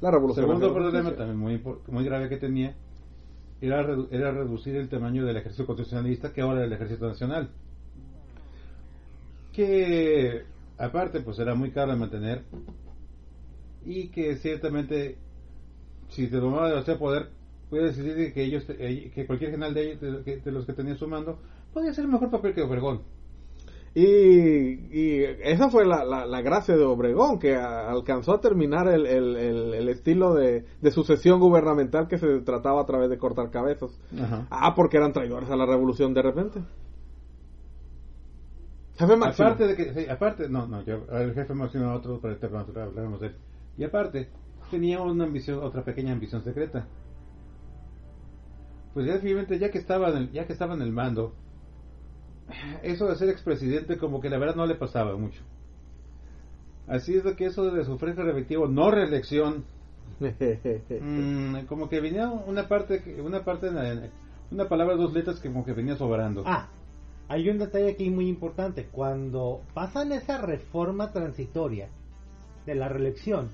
La 0.00 0.10
revolución. 0.10 0.46
Segundo 0.46 0.66
hace 0.66 0.74
la 0.74 0.80
problema 0.80 1.16
también 1.16 1.38
muy, 1.38 1.62
muy 1.88 2.04
grave 2.04 2.28
que 2.28 2.36
tenía 2.36 2.74
era, 3.60 3.86
era 4.10 4.32
reducir 4.32 4.74
el 4.76 4.88
tamaño 4.88 5.24
del 5.24 5.36
ejército 5.36 5.66
constitucionalista 5.66 6.32
que 6.32 6.40
ahora 6.40 6.58
era 6.58 6.66
el 6.66 6.72
ejército 6.72 7.06
nacional. 7.06 7.50
Que 9.52 10.44
aparte 10.78 11.20
pues 11.20 11.38
era 11.38 11.54
muy 11.54 11.70
caro 11.70 11.92
de 11.92 11.98
mantener 11.98 12.42
y 13.84 14.08
que 14.08 14.36
ciertamente 14.36 15.16
si 16.08 16.26
se 16.28 16.38
tomaba 16.38 16.68
demasiado 16.68 16.98
poder 16.98 17.28
puede 17.70 17.84
decir 17.92 18.32
que 18.34 18.44
ellos 18.44 18.64
eh, 18.68 19.10
que 19.14 19.26
cualquier 19.26 19.50
general 19.52 19.72
de, 19.74 19.92
ellos- 19.92 20.24
de- 20.24 20.40
de 20.40 20.52
los 20.52 20.66
que 20.66 20.72
tenía 20.74 20.94
su 20.94 21.08
mando 21.08 21.38
podía 21.72 21.90
hacer 21.90 22.06
mejor 22.06 22.30
papel 22.30 22.54
que 22.54 22.62
Obregón. 22.62 23.00
Y, 23.94 24.02
y 24.90 25.22
esa 25.42 25.68
fue 25.68 25.84
la, 25.84 26.02
la, 26.04 26.24
la 26.24 26.40
gracia 26.40 26.76
de 26.76 26.82
Obregón, 26.84 27.38
que 27.38 27.56
a- 27.56 27.90
alcanzó 27.90 28.32
a 28.32 28.40
terminar 28.40 28.88
el, 28.88 29.06
el, 29.06 29.36
el, 29.36 29.74
el 29.74 29.88
estilo 29.90 30.32
de, 30.34 30.64
de 30.80 30.90
sucesión 30.90 31.40
gubernamental 31.40 32.08
que 32.08 32.16
se 32.18 32.40
trataba 32.40 32.80
a 32.82 32.86
través 32.86 33.10
de 33.10 33.18
cortar 33.18 33.50
cabezas. 33.50 33.90
Ajá. 34.18 34.46
Ah, 34.50 34.74
porque 34.74 34.96
eran 34.96 35.12
traidores 35.12 35.50
a 35.50 35.56
la 35.56 35.66
revolución 35.66 36.14
de 36.14 36.22
repente. 36.22 36.60
Jefe 38.98 39.16
Máximo. 39.16 39.48
Aparte 39.48 39.66
de 39.66 39.76
que, 39.76 39.94
sí, 39.94 40.08
aparte, 40.08 40.48
no, 40.48 40.66
no, 40.66 40.82
yo, 40.84 41.04
el 41.12 41.34
jefe 41.34 41.54
Máximo 41.54 41.86
a 41.86 41.94
otro, 41.96 42.18
para 42.20 42.34
este 42.34 42.46
hablaremos 42.46 43.20
de 43.20 43.26
él. 43.28 43.34
Y 43.78 43.84
aparte, 43.84 44.28
tenía 44.70 45.00
una 45.00 45.24
ambición, 45.24 45.62
otra 45.62 45.84
pequeña 45.84 46.12
ambición 46.12 46.42
secreta. 46.44 46.86
Pues 48.94 49.06
ya 49.06 49.20
ya 49.56 49.70
que 49.70 49.78
estaba 49.78 50.10
en 50.10 50.16
el, 50.16 50.32
ya 50.32 50.46
que 50.46 50.52
estaba 50.52 50.74
en 50.74 50.82
el 50.82 50.92
mando, 50.92 51.34
eso 52.82 53.06
de 53.06 53.16
ser 53.16 53.28
expresidente 53.28 53.96
como 53.96 54.20
que 54.20 54.28
la 54.28 54.38
verdad 54.38 54.56
no 54.56 54.66
le 54.66 54.74
pasaba 54.74 55.16
mucho. 55.16 55.42
Así 56.86 57.14
es 57.14 57.24
de 57.24 57.36
que 57.36 57.46
eso 57.46 57.70
de 57.70 57.84
sufrir 57.84 58.16
reelectivo, 58.16 58.66
no 58.66 58.90
reelección, 58.90 59.64
mm, 60.20 61.66
como 61.66 61.88
que 61.88 62.00
venía 62.00 62.28
una 62.28 62.68
parte, 62.68 63.20
una 63.22 63.44
parte, 63.44 63.70
una 64.50 64.68
palabra, 64.68 64.96
dos 64.96 65.12
letras 65.14 65.40
que 65.40 65.48
como 65.48 65.64
que 65.64 65.72
venía 65.72 65.96
sobrando. 65.96 66.42
Ah, 66.44 66.68
hay 67.28 67.48
un 67.48 67.58
detalle 67.58 67.92
aquí 67.92 68.10
muy 68.10 68.28
importante. 68.28 68.88
Cuando 68.90 69.62
pasan 69.74 70.12
esa 70.12 70.38
reforma 70.38 71.12
transitoria 71.12 71.88
de 72.66 72.74
la 72.74 72.88
reelección, 72.88 73.48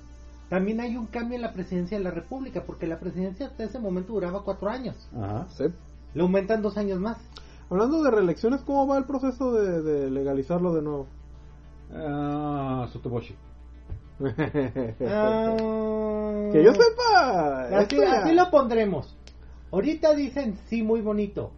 también 0.49 0.79
hay 0.81 0.97
un 0.97 1.07
cambio 1.07 1.35
en 1.35 1.43
la 1.43 1.53
presidencia 1.53 1.97
de 1.97 2.03
la 2.03 2.11
República, 2.11 2.63
porque 2.65 2.87
la 2.87 2.99
presidencia 2.99 3.47
hasta 3.47 3.63
ese 3.63 3.79
momento 3.79 4.13
duraba 4.13 4.43
cuatro 4.43 4.69
años. 4.69 4.95
Ajá. 5.15 5.47
Sí. 5.49 5.65
Le 6.13 6.21
aumentan 6.21 6.61
dos 6.61 6.77
años 6.77 6.99
más. 6.99 7.17
Hablando 7.69 8.01
de 8.01 8.09
reelecciones, 8.09 8.61
¿cómo 8.61 8.87
va 8.87 8.97
el 8.97 9.05
proceso 9.05 9.51
de, 9.53 9.81
de 9.83 10.09
legalizarlo 10.09 10.73
de 10.73 10.81
nuevo? 10.81 11.07
Ah, 11.93 12.87
Sotoboshi. 12.91 13.35
Ah, 15.07 15.55
que 16.51 16.63
yo 16.63 16.73
sepa. 16.73 17.77
Así, 17.77 18.33
lo 18.33 18.49
pondremos. 18.49 19.15
Ahorita 19.71 20.13
dicen 20.13 20.57
sí, 20.67 20.83
muy 20.83 21.01
bonito. 21.01 21.51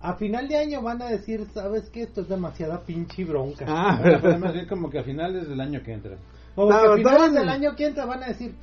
A 0.00 0.14
final 0.14 0.46
de 0.46 0.58
año 0.58 0.80
van 0.80 1.02
a 1.02 1.06
decir, 1.06 1.44
¿sabes 1.52 1.90
qué? 1.90 2.02
Esto 2.02 2.20
es 2.20 2.28
demasiada 2.28 2.84
pinche 2.84 3.24
bronca. 3.24 3.64
Ah, 3.66 3.98
pero 4.02 4.20
como 4.68 4.90
que 4.90 5.00
a 5.00 5.02
finales 5.02 5.48
del 5.48 5.60
año 5.60 5.82
que 5.82 5.92
entra. 5.92 6.18
Como 6.58 6.70
que 6.70 6.74
No, 6.74 6.92
a 6.92 6.96
finales 6.96 7.20
estaban- 7.22 7.34
del 7.34 7.48
año 7.48 7.76
que 7.76 7.86
entra 7.86 8.04
van 8.04 8.22
a 8.24 8.26
decir, 8.26 8.54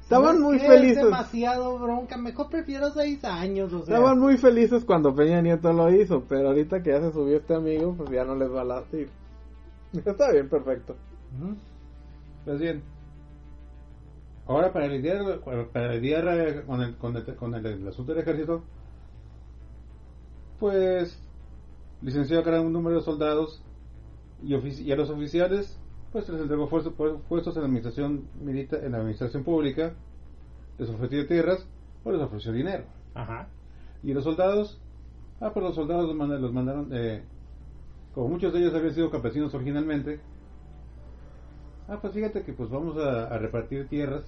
Estaban 0.00 0.26
"¿Sabes 0.36 0.40
muy 0.40 0.58
felices. 0.58 0.98
Es 0.98 1.04
demasiado 1.04 1.78
bronca, 1.78 2.16
mejor 2.18 2.48
prefiero 2.50 2.90
seis 2.90 3.22
años. 3.24 3.72
O 3.72 3.84
sea, 3.84 3.96
Estaban 3.96 4.18
muy 4.18 4.36
felices 4.38 4.84
cuando 4.84 5.14
Peña 5.14 5.40
Nieto 5.42 5.72
lo 5.72 5.90
hizo, 5.90 6.24
pero 6.28 6.48
ahorita 6.48 6.82
que 6.82 6.90
ya 6.90 7.00
se 7.00 7.12
subió 7.12 7.36
este 7.38 7.54
amigo, 7.54 7.94
pues 7.96 8.10
ya 8.10 8.24
no 8.24 8.34
les 8.34 8.50
va 8.50 8.62
a 8.62 8.64
latir. 8.64 9.08
Está 9.94 10.30
bien, 10.32 10.48
perfecto. 10.48 10.94
Ujú. 11.38 11.54
Pues 12.46 12.60
bien. 12.60 12.82
Ahora 14.46 14.72
para 14.72 14.86
lidiar, 14.88 15.40
para 15.72 15.94
lidiar 15.94 16.28
eh, 16.28 16.62
con, 16.66 16.82
el, 16.82 16.96
con, 16.96 17.16
el, 17.16 17.36
con 17.36 17.54
el- 17.54 17.64
el 17.66 17.88
asunto 17.88 18.12
del 18.12 18.20
ejército, 18.22 18.62
pues 20.60 21.18
licenció 22.02 22.38
a 22.38 22.42
gran 22.42 22.70
número 22.72 22.96
de 22.96 23.02
soldados 23.02 23.62
y, 24.42 24.52
ofici- 24.54 24.82
y 24.84 24.92
a 24.92 24.96
los 24.96 25.10
oficiales 25.10 25.78
pues 26.14 26.28
les 26.28 26.40
entregó 26.42 26.68
puestos 26.68 27.56
en 27.56 27.62
la 27.62 27.66
administración 27.66 28.28
milita- 28.40 28.78
en 28.86 28.92
la 28.92 28.98
administración 28.98 29.42
pública, 29.42 29.94
les 30.78 30.88
ofreció 30.88 31.26
tierras 31.26 31.66
o 32.04 32.12
les 32.12 32.20
ofreció 32.22 32.52
dinero. 32.52 32.84
Ajá. 33.14 33.48
Y 34.04 34.14
los 34.14 34.22
soldados, 34.22 34.80
ah, 35.40 35.50
pues 35.52 35.64
los 35.64 35.74
soldados 35.74 36.06
los, 36.06 36.14
manda- 36.14 36.38
los 36.38 36.52
mandaron, 36.52 36.90
eh, 36.92 37.24
como 38.14 38.28
muchos 38.28 38.52
de 38.52 38.60
ellos 38.60 38.72
habían 38.74 38.94
sido 38.94 39.10
campesinos 39.10 39.52
originalmente, 39.54 40.20
ah, 41.88 41.98
pues 42.00 42.12
fíjate 42.12 42.44
que 42.44 42.52
pues 42.52 42.70
vamos 42.70 42.96
a, 42.96 43.24
a 43.24 43.38
repartir 43.38 43.88
tierras 43.88 44.22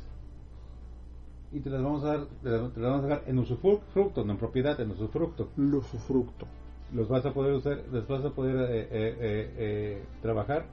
y 1.52 1.60
te 1.60 1.70
las 1.70 1.84
vamos 1.84 2.02
a 2.02 2.08
dar, 2.08 2.26
te 2.42 2.50
las, 2.50 2.72
te 2.72 2.80
las 2.80 2.90
vamos 2.90 3.04
a 3.04 3.08
dejar 3.08 3.22
en 3.28 3.38
usufructo, 3.38 4.24
no 4.24 4.32
en 4.32 4.38
propiedad, 4.38 4.80
en 4.80 4.90
usufructo. 4.90 5.50
Lo 5.56 5.82
sufructo. 5.82 6.48
Los 6.92 7.08
vas 7.08 7.24
a 7.24 7.32
poder 7.32 7.54
usar, 7.54 7.78
les 7.92 8.08
vas 8.08 8.24
a 8.24 8.30
poder 8.30 8.56
eh, 8.56 8.80
eh, 8.80 8.88
eh, 8.90 9.54
eh, 9.56 10.04
trabajar, 10.20 10.66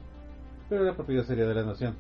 pero 0.74 0.86
la 0.86 0.96
propiedad 0.96 1.24
sería 1.24 1.46
de 1.46 1.54
la 1.54 1.64
nación, 1.64 1.96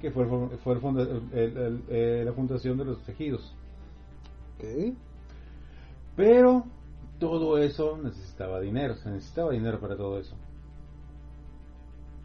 que 0.00 0.10
fue, 0.10 0.24
el 0.24 0.58
fue 0.58 0.74
el 0.74 0.80
funda- 0.80 1.02
el- 1.32 1.56
el- 1.56 1.84
eh, 1.88 2.22
la 2.26 2.32
fundación 2.32 2.76
de 2.76 2.84
los 2.84 3.08
ejidos. 3.08 3.54
Ok. 4.56 4.94
Pero 6.16 6.64
todo 7.20 7.56
eso 7.58 7.96
necesitaba 8.02 8.58
dinero, 8.58 8.96
se 8.96 9.10
necesitaba 9.12 9.52
dinero 9.52 9.78
para 9.78 9.96
todo 9.96 10.18
eso. 10.18 10.34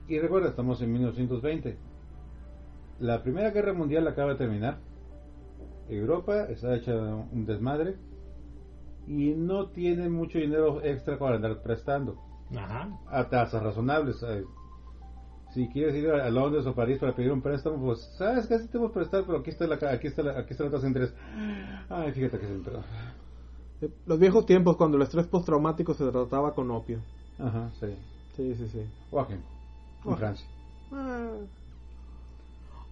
Y 0.07 0.17
recuerda, 0.17 0.49
estamos 0.49 0.81
en 0.81 0.91
1920. 0.91 1.77
La 2.99 3.21
Primera 3.21 3.51
Guerra 3.51 3.73
Mundial 3.73 4.07
acaba 4.07 4.31
de 4.31 4.37
terminar. 4.39 4.79
Europa 5.87 6.45
está 6.49 6.75
hecha 6.75 6.95
un 6.95 7.45
desmadre 7.45 7.95
y 9.05 9.35
no 9.35 9.67
tiene 9.67 10.09
mucho 10.09 10.39
dinero 10.39 10.81
extra 10.83 11.19
para 11.19 11.35
andar 11.35 11.61
prestando 11.61 12.15
Ajá. 12.55 12.89
a 13.07 13.29
tasas 13.29 13.61
razonables. 13.61 14.15
Si 15.55 15.69
quieres 15.69 15.95
ir 15.95 16.09
a 16.09 16.25
a 16.25 16.29
Londres 16.29 16.65
o 16.65 16.75
París 16.75 16.97
para 16.99 17.15
pedir 17.15 17.31
un 17.31 17.41
préstamo, 17.41 17.77
pues 17.81 18.01
sabes 18.17 18.45
que 18.45 18.59
sí 18.59 18.67
te 18.67 18.77
voy 18.77 18.89
a 18.89 18.91
prestar, 18.91 19.23
pero 19.25 19.37
aquí 19.37 19.51
está 19.51 19.65
la 19.65 19.79
ca- 19.79 19.89
aquí 19.93 20.07
está 20.07 20.21
la, 20.21 20.37
aquí 20.37 20.51
está 20.51 20.65
la 20.65 20.69
tasa 20.71 20.81
de 20.81 20.87
interés. 20.89 21.13
Ay, 21.87 22.11
fíjate 22.11 22.37
que 22.39 22.45
es 22.45 22.51
el 22.51 22.61
Eh, 23.81 23.89
Los 24.05 24.19
viejos 24.19 24.45
tiempos 24.45 24.75
cuando 24.75 24.97
el 24.97 25.03
estrés 25.03 25.25
postraumático 25.27 25.93
se 25.93 26.11
trataba 26.11 26.53
con 26.53 26.69
opio. 26.71 26.99
Ajá, 27.39 27.69
sí. 27.79 27.87
Sí, 28.35 28.53
sí, 28.55 28.67
sí. 28.67 28.81
Wagen, 29.13 29.41
en 30.05 30.11
Ah. 30.11 30.15
Francia. 30.17 30.45
Ah, 30.91 31.37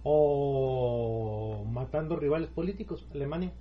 O 0.02 1.64
matando 1.70 2.16
rivales 2.16 2.48
políticos, 2.48 3.04
Alemania. 3.14 3.52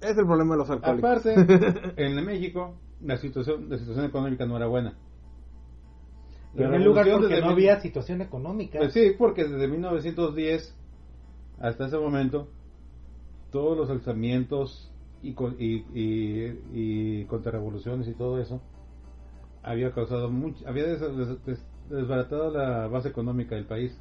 Es 0.00 0.16
el 0.16 0.24
problema 0.26 0.54
de 0.54 0.58
los 0.58 0.70
alcohólicos. 0.70 1.10
Aparte, 1.10 1.34
en 2.06 2.24
México 2.24 2.74
la 3.02 3.18
situación, 3.18 3.66
la 3.68 3.76
situación 3.76 4.06
económica 4.06 4.46
no 4.46 4.56
era 4.56 4.66
buena. 4.66 4.94
En 6.54 6.62
La 6.64 6.68
primer 6.68 6.86
lugar, 6.86 7.06
porque 7.10 7.40
no 7.40 7.48
había 7.48 7.80
situación 7.80 8.20
económica. 8.20 8.78
Pues 8.78 8.92
sí, 8.92 9.12
porque 9.18 9.44
desde 9.44 9.68
1910 9.68 10.74
hasta 11.58 11.86
ese 11.86 11.96
momento 11.98 12.48
todos 13.50 13.76
los 13.76 13.88
alzamientos 13.90 14.90
y, 15.22 15.30
y, 15.30 15.86
y, 15.94 16.60
y 16.72 17.24
contrarrevoluciones 17.26 18.08
y 18.08 18.12
todo 18.14 18.40
eso 18.40 18.60
había 19.62 19.92
causado 19.92 20.28
mucho, 20.30 20.66
había 20.66 20.84
des- 20.84 21.00
des- 21.00 21.44
des- 21.46 21.66
desbaratado 21.88 22.50
la 22.50 22.88
base 22.88 23.08
económica 23.08 23.54
del 23.54 23.64
país. 23.66 23.96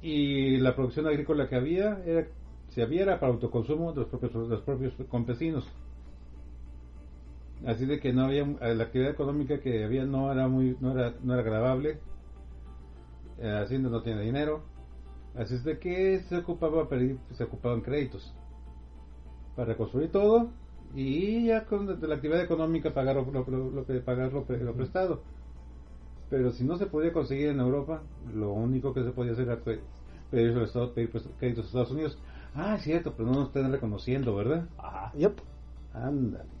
Y 0.00 0.58
la 0.58 0.76
producción 0.76 1.06
agrícola 1.06 1.48
que 1.48 1.56
había, 1.56 2.02
era, 2.04 2.26
si 2.68 2.82
había 2.82 3.02
era 3.02 3.20
para 3.20 3.32
autoconsumo 3.32 3.92
de 3.92 4.00
los 4.02 4.08
propios, 4.08 4.32
de 4.34 4.48
los 4.56 4.60
propios 4.62 4.92
campesinos. 5.10 5.64
Así 7.66 7.86
de 7.86 7.98
que 7.98 8.12
no 8.12 8.22
había 8.24 8.42
eh, 8.42 8.74
la 8.74 8.84
actividad 8.84 9.10
económica 9.10 9.60
que 9.60 9.84
había 9.84 10.04
no 10.04 10.30
era 10.32 10.48
muy 10.48 10.76
no 10.80 10.92
era 10.92 11.14
no 11.22 11.32
era 11.34 11.42
agradable. 11.42 11.98
Eh, 13.38 13.50
Hacienda 13.62 13.90
no 13.90 14.02
tiene 14.02 14.22
dinero. 14.22 14.62
Así 15.36 15.54
es 15.54 15.64
de 15.64 15.78
que 15.78 16.20
se 16.20 16.38
ocupaba 16.38 16.88
pedir, 16.88 17.18
se 17.32 17.44
ocupaban 17.44 17.80
créditos 17.80 18.32
para 19.56 19.68
reconstruir 19.68 20.10
todo 20.10 20.48
y 20.94 21.46
ya 21.46 21.64
con 21.64 22.00
de 22.00 22.06
la 22.08 22.14
actividad 22.16 22.40
económica 22.42 22.94
pagar 22.94 23.16
lo, 23.16 23.24
lo- 23.32 23.70
lo- 23.70 24.04
pagar 24.04 24.32
lo, 24.32 24.44
lo 24.48 24.74
prestado. 24.74 25.20
Pero 26.30 26.50
si 26.50 26.64
no 26.64 26.76
se 26.76 26.86
podía 26.86 27.12
conseguir 27.12 27.48
en 27.48 27.60
Europa, 27.60 28.02
lo 28.34 28.52
único 28.52 28.92
que 28.92 29.04
se 29.04 29.10
podía 29.10 29.32
hacer 29.32 29.46
era 29.46 29.56
pe- 29.60 29.80
pedir, 30.30 30.56
Estado- 30.58 30.92
pedir 30.92 31.10
pues, 31.10 31.28
créditos 31.38 31.64
a 31.64 31.68
Estados 31.68 31.90
Unidos. 31.92 32.18
Ah, 32.54 32.74
es 32.76 32.82
cierto, 32.82 33.12
pero 33.16 33.28
no 33.28 33.34
nos 33.38 33.48
están 33.48 33.70
reconociendo, 33.70 34.34
¿verdad? 34.34 34.64
Ajá. 34.78 35.12
Yep. 35.16 35.40
Ándale. 35.92 36.53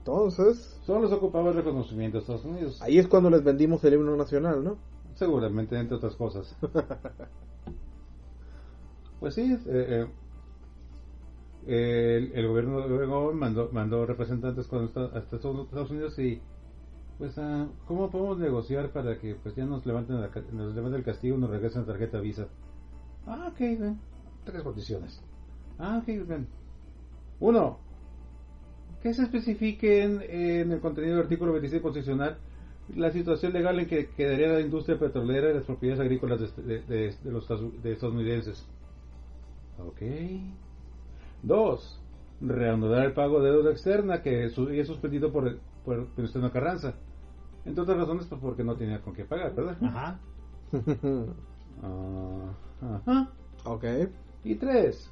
Entonces, 0.00 0.80
Solo 0.86 1.08
se 1.08 1.14
ocupaba 1.14 1.50
el 1.50 1.56
reconocimiento 1.56 2.16
de 2.16 2.20
Estados 2.22 2.44
Unidos. 2.44 2.80
ahí 2.82 2.98
es 2.98 3.06
cuando 3.06 3.30
les 3.30 3.44
vendimos 3.44 3.84
el 3.84 3.94
himno 3.94 4.16
nacional, 4.16 4.64
¿no? 4.64 4.76
Seguramente, 5.14 5.78
entre 5.78 5.96
otras 5.96 6.16
cosas. 6.16 6.56
pues 9.20 9.34
sí, 9.34 9.52
eh, 9.66 9.66
eh, 9.66 10.06
el, 11.66 12.32
el 12.32 12.48
gobierno 12.48 12.88
de 12.88 12.94
Obregón 12.94 13.38
mandó, 13.38 13.68
mandó 13.72 14.06
representantes 14.06 14.66
hasta 14.72 15.36
Estados 15.36 15.90
Unidos 15.90 16.18
y 16.18 16.40
pues 17.18 17.36
ah, 17.36 17.68
¿cómo 17.86 18.10
podemos 18.10 18.38
negociar 18.38 18.92
para 18.92 19.18
que 19.18 19.34
pues 19.34 19.54
ya 19.54 19.66
nos 19.66 19.84
levanten, 19.84 20.18
la 20.18 20.30
nos 20.52 20.74
levanten 20.74 21.00
el 21.00 21.04
castigo 21.04 21.36
y 21.36 21.40
nos 21.40 21.50
regresen 21.50 21.82
la 21.82 21.88
tarjeta 21.88 22.18
Visa? 22.18 22.48
Ah, 23.26 23.48
ok, 23.52 23.58
ven. 23.58 24.00
Tres 24.44 24.62
condiciones. 24.62 25.22
Ah, 25.78 26.00
ok, 26.02 26.26
ven. 26.26 26.48
Uno, 27.40 27.89
que 29.02 29.14
se 29.14 29.22
especifique 29.22 30.02
en, 30.02 30.20
en 30.22 30.72
el 30.72 30.80
contenido 30.80 31.14
del 31.16 31.24
artículo 31.24 31.52
26 31.52 31.82
constitucional 31.82 32.38
la 32.96 33.10
situación 33.12 33.52
legal 33.52 33.78
en 33.78 33.86
que 33.86 34.08
quedaría 34.10 34.48
la 34.48 34.60
industria 34.60 34.98
petrolera 34.98 35.50
y 35.50 35.54
las 35.54 35.62
propiedades 35.64 36.00
agrícolas 36.00 36.40
de, 36.40 36.62
de- 36.62 36.82
de- 36.82 37.14
de 37.22 37.30
los 37.30 37.48
estadounidenses. 37.84 38.66
Ok. 39.78 40.02
Dos, 41.42 42.00
reanudar 42.40 43.06
el 43.06 43.12
pago 43.12 43.40
de 43.40 43.50
deuda 43.52 43.70
externa 43.70 44.22
que 44.22 44.44
es 44.46 44.54
suspendido 44.86 45.32
por, 45.32 45.46
el- 45.48 45.60
por 45.84 46.06
Venustiano 46.16 46.50
Carranza. 46.52 46.94
Entre 47.64 47.82
otras 47.82 47.96
razones, 47.98 48.26
pues 48.26 48.40
porque 48.40 48.64
no 48.64 48.74
tenía 48.76 49.00
con 49.02 49.14
qué 49.14 49.24
pagar, 49.24 49.54
¿verdad? 49.54 49.76
Ajá. 49.82 50.18
Ah, 51.82 52.52
ajá. 52.82 53.30
ok. 53.64 53.84
Y 54.44 54.54
tres, 54.56 55.10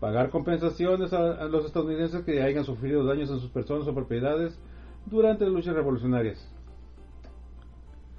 pagar 0.00 0.30
compensaciones 0.30 1.12
a, 1.12 1.32
a 1.42 1.44
los 1.46 1.64
estadounidenses 1.64 2.22
que 2.24 2.42
hayan 2.42 2.64
sufrido 2.64 3.04
daños 3.04 3.30
en 3.30 3.38
sus 3.40 3.50
personas 3.50 3.86
o 3.88 3.94
propiedades 3.94 4.58
durante 5.06 5.44
las 5.44 5.52
luchas 5.54 5.74
revolucionarias. 5.74 6.46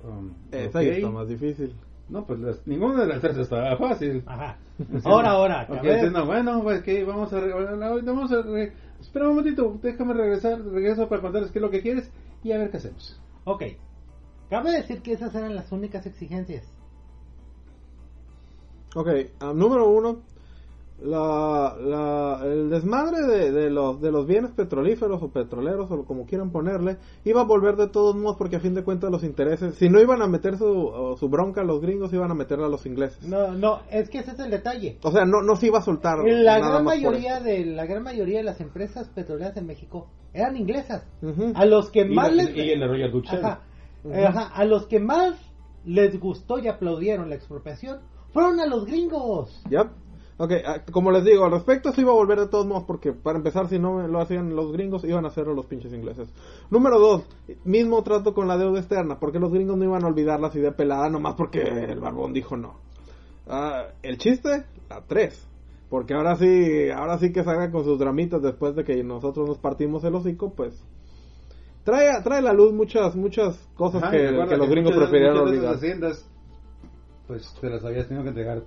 Um, 0.04 0.32
Esa 0.52 0.80
ok. 0.80 0.86
ya 0.86 0.92
está 0.94 1.10
más 1.10 1.28
difícil. 1.28 1.76
No, 2.10 2.26
pues 2.26 2.40
las- 2.40 2.68
ninguna 2.68 3.02
de 3.02 3.08
las 3.08 3.22
tres 3.22 3.38
estaba 3.38 3.76
fácil. 3.78 4.24
Ajá. 4.28 4.58
Ahora, 5.04 5.32
ahora. 5.32 5.64
Ok, 5.70 5.78
cabe- 5.78 5.94
entonces, 5.96 6.12
no, 6.12 6.26
bueno, 6.26 6.62
pues 6.64 6.84
que 6.84 7.04
vamos 7.04 7.34
a... 7.34 7.40
vamos 7.40 8.32
a 8.32 8.42
re- 8.44 8.74
espera 9.02 9.26
un 9.28 9.36
momentito, 9.36 9.80
déjame 9.82 10.14
regresar, 10.14 10.62
regreso 10.62 11.08
para 11.10 11.22
contarles 11.22 11.52
qué 11.52 11.60
es 11.60 11.64
lo 11.64 11.72
que 11.72 11.82
quieres 11.82 12.12
y 12.44 12.52
a 12.52 12.58
ver 12.60 12.70
qué 12.70 12.78
hacemos. 12.78 13.20
Ok. 13.46 13.64
Cabe 14.50 14.72
decir 14.74 15.02
que 15.02 15.14
esas 15.14 15.34
eran 15.34 15.56
las 15.56 15.72
únicas 15.72 16.06
exigencias. 16.06 16.72
Ok, 18.96 19.08
ah, 19.40 19.52
número 19.56 19.90
uno, 19.90 20.22
la, 21.04 21.76
la, 21.80 22.40
el 22.46 22.70
desmadre 22.70 23.22
de, 23.28 23.52
de 23.52 23.70
los, 23.70 24.00
de 24.02 24.12
los 24.12 24.26
bienes 24.26 24.52
petrolíferos 24.52 25.22
o 25.22 25.30
petroleros 25.30 25.92
o 25.92 26.06
como 26.06 26.26
quieran 26.26 26.52
ponerle, 26.52 26.98
iba 27.26 27.42
a 27.42 27.46
volver 27.46 27.76
de 27.76 27.90
todos 27.90 28.16
modos 28.16 28.38
porque 28.38 28.56
a 28.56 28.60
fin 28.60 28.74
de 28.74 28.84
cuentas 28.84 29.12
los 29.12 29.24
intereses, 29.24 29.76
si 29.76 29.90
no 29.90 30.00
iban 30.00 30.22
a 30.22 30.28
meter 30.28 30.58
su, 30.58 31.16
su 31.20 31.30
bronca 31.30 31.62
a 31.62 31.64
los 31.66 31.82
gringos, 31.82 32.14
iban 32.14 32.32
a 32.32 32.36
meterla 32.36 32.68
a 32.68 32.70
los 32.70 32.86
ingleses. 32.86 33.28
No, 33.28 33.52
no, 33.52 33.82
es 33.92 34.10
que 34.10 34.20
ese 34.20 34.32
es 34.32 34.40
el 34.40 34.52
detalle. 34.52 34.98
O 35.04 35.12
sea, 35.12 35.26
no, 35.26 35.42
no 35.42 35.56
se 35.56 35.68
iba 35.68 35.80
a 35.80 35.84
soltar. 35.84 36.20
La 36.20 36.60
nada 36.60 36.72
gran 36.72 36.84
más 36.86 36.96
por 36.96 37.12
mayoría 37.12 37.40
de 37.40 37.66
la 37.66 37.86
gran 37.86 38.04
mayoría 38.04 38.38
de 38.38 38.44
las 38.44 38.62
empresas 38.62 39.10
petroleras 39.10 39.58
en 39.58 39.68
México 39.68 40.08
eran 40.34 40.56
inglesas. 40.58 41.06
A 41.56 41.66
los 41.66 41.92
que 41.92 42.06
más 42.06 42.34
les 42.34 42.50
y 42.56 42.76
Royal. 42.76 43.12
Eh, 44.06 44.26
ajá, 44.26 44.48
a 44.54 44.66
los 44.66 44.86
que 44.86 45.00
más 45.00 45.36
les 45.84 46.20
gustó 46.20 46.60
y 46.60 46.68
aplaudieron 46.68 47.30
la 47.30 47.36
expropiación 47.36 48.00
fueron 48.34 48.60
a 48.60 48.66
los 48.66 48.86
gringos. 48.86 49.64
Yep. 49.70 49.88
Ok, 50.38 50.52
ah, 50.66 50.82
como 50.92 51.12
les 51.12 51.24
digo, 51.24 51.46
al 51.46 51.52
respecto 51.52 51.94
se 51.94 52.02
iba 52.02 52.12
a 52.12 52.16
volver 52.16 52.40
de 52.40 52.48
todos 52.48 52.66
modos 52.66 52.84
porque 52.86 53.14
para 53.14 53.38
empezar 53.38 53.70
si 53.70 53.80
no 53.80 54.06
lo 54.06 54.20
hacían 54.20 54.54
los 54.54 54.74
gringos 54.74 55.06
iban 55.06 55.24
a 55.24 55.30
hacerlo 55.30 55.54
los 55.54 55.66
pinches 55.66 55.94
ingleses. 55.94 56.28
Número 56.70 57.00
dos, 57.00 57.24
mismo 57.64 58.04
trato 58.04 58.34
con 58.34 58.48
la 58.48 58.58
deuda 58.58 58.80
externa, 58.80 59.18
porque 59.18 59.40
los 59.40 59.52
gringos 59.54 59.78
no 59.78 59.86
iban 59.86 60.04
a 60.04 60.08
olvidarla 60.08 60.48
así 60.48 60.60
de 60.60 60.74
pelada 60.74 61.08
nomás 61.10 61.36
porque 61.36 61.62
el 61.62 62.00
barbón 62.02 62.34
dijo 62.34 62.58
no. 62.58 62.76
Ah, 63.48 63.86
el 64.04 64.18
chiste, 64.18 64.66
la 64.90 65.02
tres. 65.08 65.48
Porque 65.90 66.14
ahora 66.16 66.36
sí, 66.36 66.90
ahora 66.94 67.18
sí 67.20 67.32
que 67.32 67.44
salga 67.44 67.72
con 67.72 67.86
sus 67.86 67.98
dramitas 68.00 68.42
después 68.42 68.76
de 68.76 68.84
que 68.84 69.02
nosotros 69.04 69.48
nos 69.48 69.58
partimos 69.60 70.04
el 70.04 70.16
hocico, 70.16 70.52
pues 70.54 70.74
trae, 71.86 72.10
a- 72.10 72.24
trae 72.24 72.40
a 72.40 72.42
la 72.42 72.54
luz 72.54 72.74
muchas, 72.74 73.16
muchas 73.16 73.56
cosas 73.76 74.02
Ajá, 74.04 74.12
que, 74.12 74.32
los 74.32 74.70
gringos 74.70 74.94
esas 74.96 75.12
olvidar. 75.40 75.76
haciendas, 75.76 76.28
pues 77.28 77.54
te 77.62 77.70
las 77.70 77.86
habías 77.86 78.08
tenido 78.08 78.24
que 78.24 78.30
entregar 78.30 78.64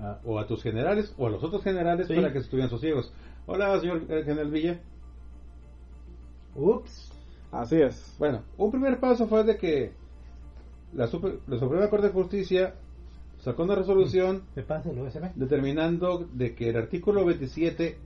a- 0.00 0.20
o 0.24 0.38
a 0.38 0.46
tus 0.46 0.62
generales 0.62 1.14
o 1.18 1.26
a 1.26 1.30
los 1.30 1.42
otros 1.42 1.62
generales 1.62 2.06
Sí. 2.06 2.14
para 2.14 2.32
que 2.32 2.38
estuvieran 2.38 2.70
sosiegos. 2.70 3.12
Hola, 3.46 3.78
señor 3.80 4.02
eh, 4.08 4.22
general 4.24 4.50
Villa. 4.50 4.80
Ups. 6.54 7.12
Así 7.50 7.76
es. 7.80 8.14
Bueno, 8.18 8.42
un 8.56 8.70
primer 8.70 9.00
paso 9.00 9.26
fue 9.26 9.44
de 9.44 9.56
que 9.56 9.92
la, 10.92 11.06
Super- 11.06 11.38
la 11.46 11.58
Suprema 11.58 11.88
Corte 11.88 12.08
de 12.08 12.12
Justicia 12.12 12.74
sacó 13.38 13.62
una 13.62 13.74
resolución 13.76 14.42
¿Me 14.56 14.62
pasa 14.62 14.90
el 14.90 14.98
USB? 14.98 15.32
determinando 15.34 16.26
de 16.32 16.54
que 16.54 16.68
el 16.70 16.76
artículo 16.76 17.24
27 17.24 17.96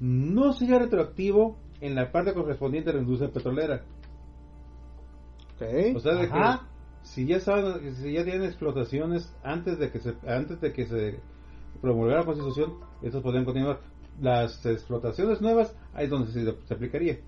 no 0.00 0.52
sea 0.52 0.78
retroactivo 0.78 1.56
en 1.80 1.94
la 1.94 2.10
parte 2.10 2.32
correspondiente 2.34 2.90
a 2.90 2.94
la 2.94 3.00
industria 3.00 3.30
petrolera. 3.32 3.82
Ok. 5.56 5.96
O 5.96 6.00
sea, 6.00 6.14
de 6.14 6.24
Ajá. 6.26 6.60
que 6.60 7.06
si 7.08 7.26
ya 7.26 7.40
saben, 7.40 7.94
si 7.96 8.12
ya 8.12 8.24
tienen 8.24 8.44
explotaciones 8.44 9.32
antes 9.42 9.78
de 9.78 9.90
que 9.90 9.98
se 10.00 10.14
antes 10.26 10.60
de 10.60 10.72
que 10.72 10.86
se 10.86 11.20
promulgara 11.80 12.20
la 12.20 12.26
Constitución, 12.26 12.74
estos 13.02 13.22
podrían 13.22 13.44
continuar. 13.44 13.80
Las 14.20 14.64
explotaciones 14.66 15.40
nuevas, 15.40 15.74
ahí 15.94 16.04
es 16.04 16.10
donde 16.10 16.32
se, 16.32 16.44
se 16.66 16.74
aplicaría. 16.74 17.18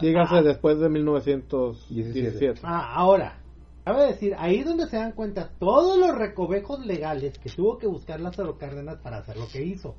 Dígase 0.00 0.42
después 0.42 0.78
de 0.78 0.88
1917. 0.88 2.60
Ah, 2.62 2.94
ahora, 2.94 3.38
cabe 3.84 4.06
decir, 4.06 4.34
ahí 4.38 4.56
es 4.58 4.64
donde 4.66 4.86
se 4.86 4.96
dan 4.96 5.12
cuenta 5.12 5.50
todos 5.58 5.98
los 5.98 6.16
recovecos 6.16 6.84
legales 6.84 7.38
que 7.38 7.50
tuvo 7.50 7.78
que 7.78 7.86
buscar 7.86 8.20
Lázaro 8.20 8.56
Cárdenas 8.58 8.96
para 8.98 9.18
hacer 9.18 9.36
lo 9.36 9.46
que 9.48 9.62
hizo. 9.64 9.94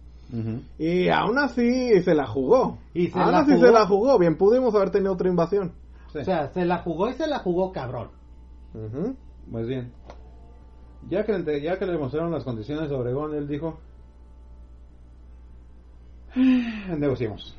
Y 0.77 1.07
aún 1.09 1.37
así 1.37 2.01
se 2.01 2.13
la 2.13 2.27
jugó. 2.27 2.79
Y 2.93 3.07
se 3.07 3.19
aún 3.19 3.31
la 3.31 3.39
así 3.39 3.53
jugó. 3.53 3.65
se 3.65 3.71
la 3.71 3.87
jugó. 3.87 4.19
Bien, 4.19 4.37
pudimos 4.37 4.75
haber 4.75 4.91
tenido 4.91 5.13
otra 5.13 5.29
invasión. 5.29 5.71
Sí, 6.11 6.19
O 6.19 6.23
sea, 6.25 6.49
se 6.49 6.65
la 6.65 6.79
jugó 6.79 7.09
y 7.09 7.13
se 7.13 7.27
la 7.27 7.39
jugó 7.39 7.71
cabrón. 7.71 8.09
Ujú. 8.73 9.15
pues 9.51 9.67
bien. 9.67 9.91
Ya 11.09 11.25
que, 11.25 11.37
le 11.37 11.61
ya 11.61 11.79
que 11.79 11.85
le 11.85 11.97
mostraron 11.97 12.31
las 12.31 12.43
condiciones 12.43 12.91
a 12.91 12.95
Obregón, 12.95 13.33
él 13.35 13.47
dijo: 13.47 13.79
"Ah, 16.35 16.95
Negociemos. 16.97 17.55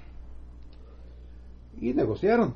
Y 1.80 1.94
negociaron. 1.94 2.54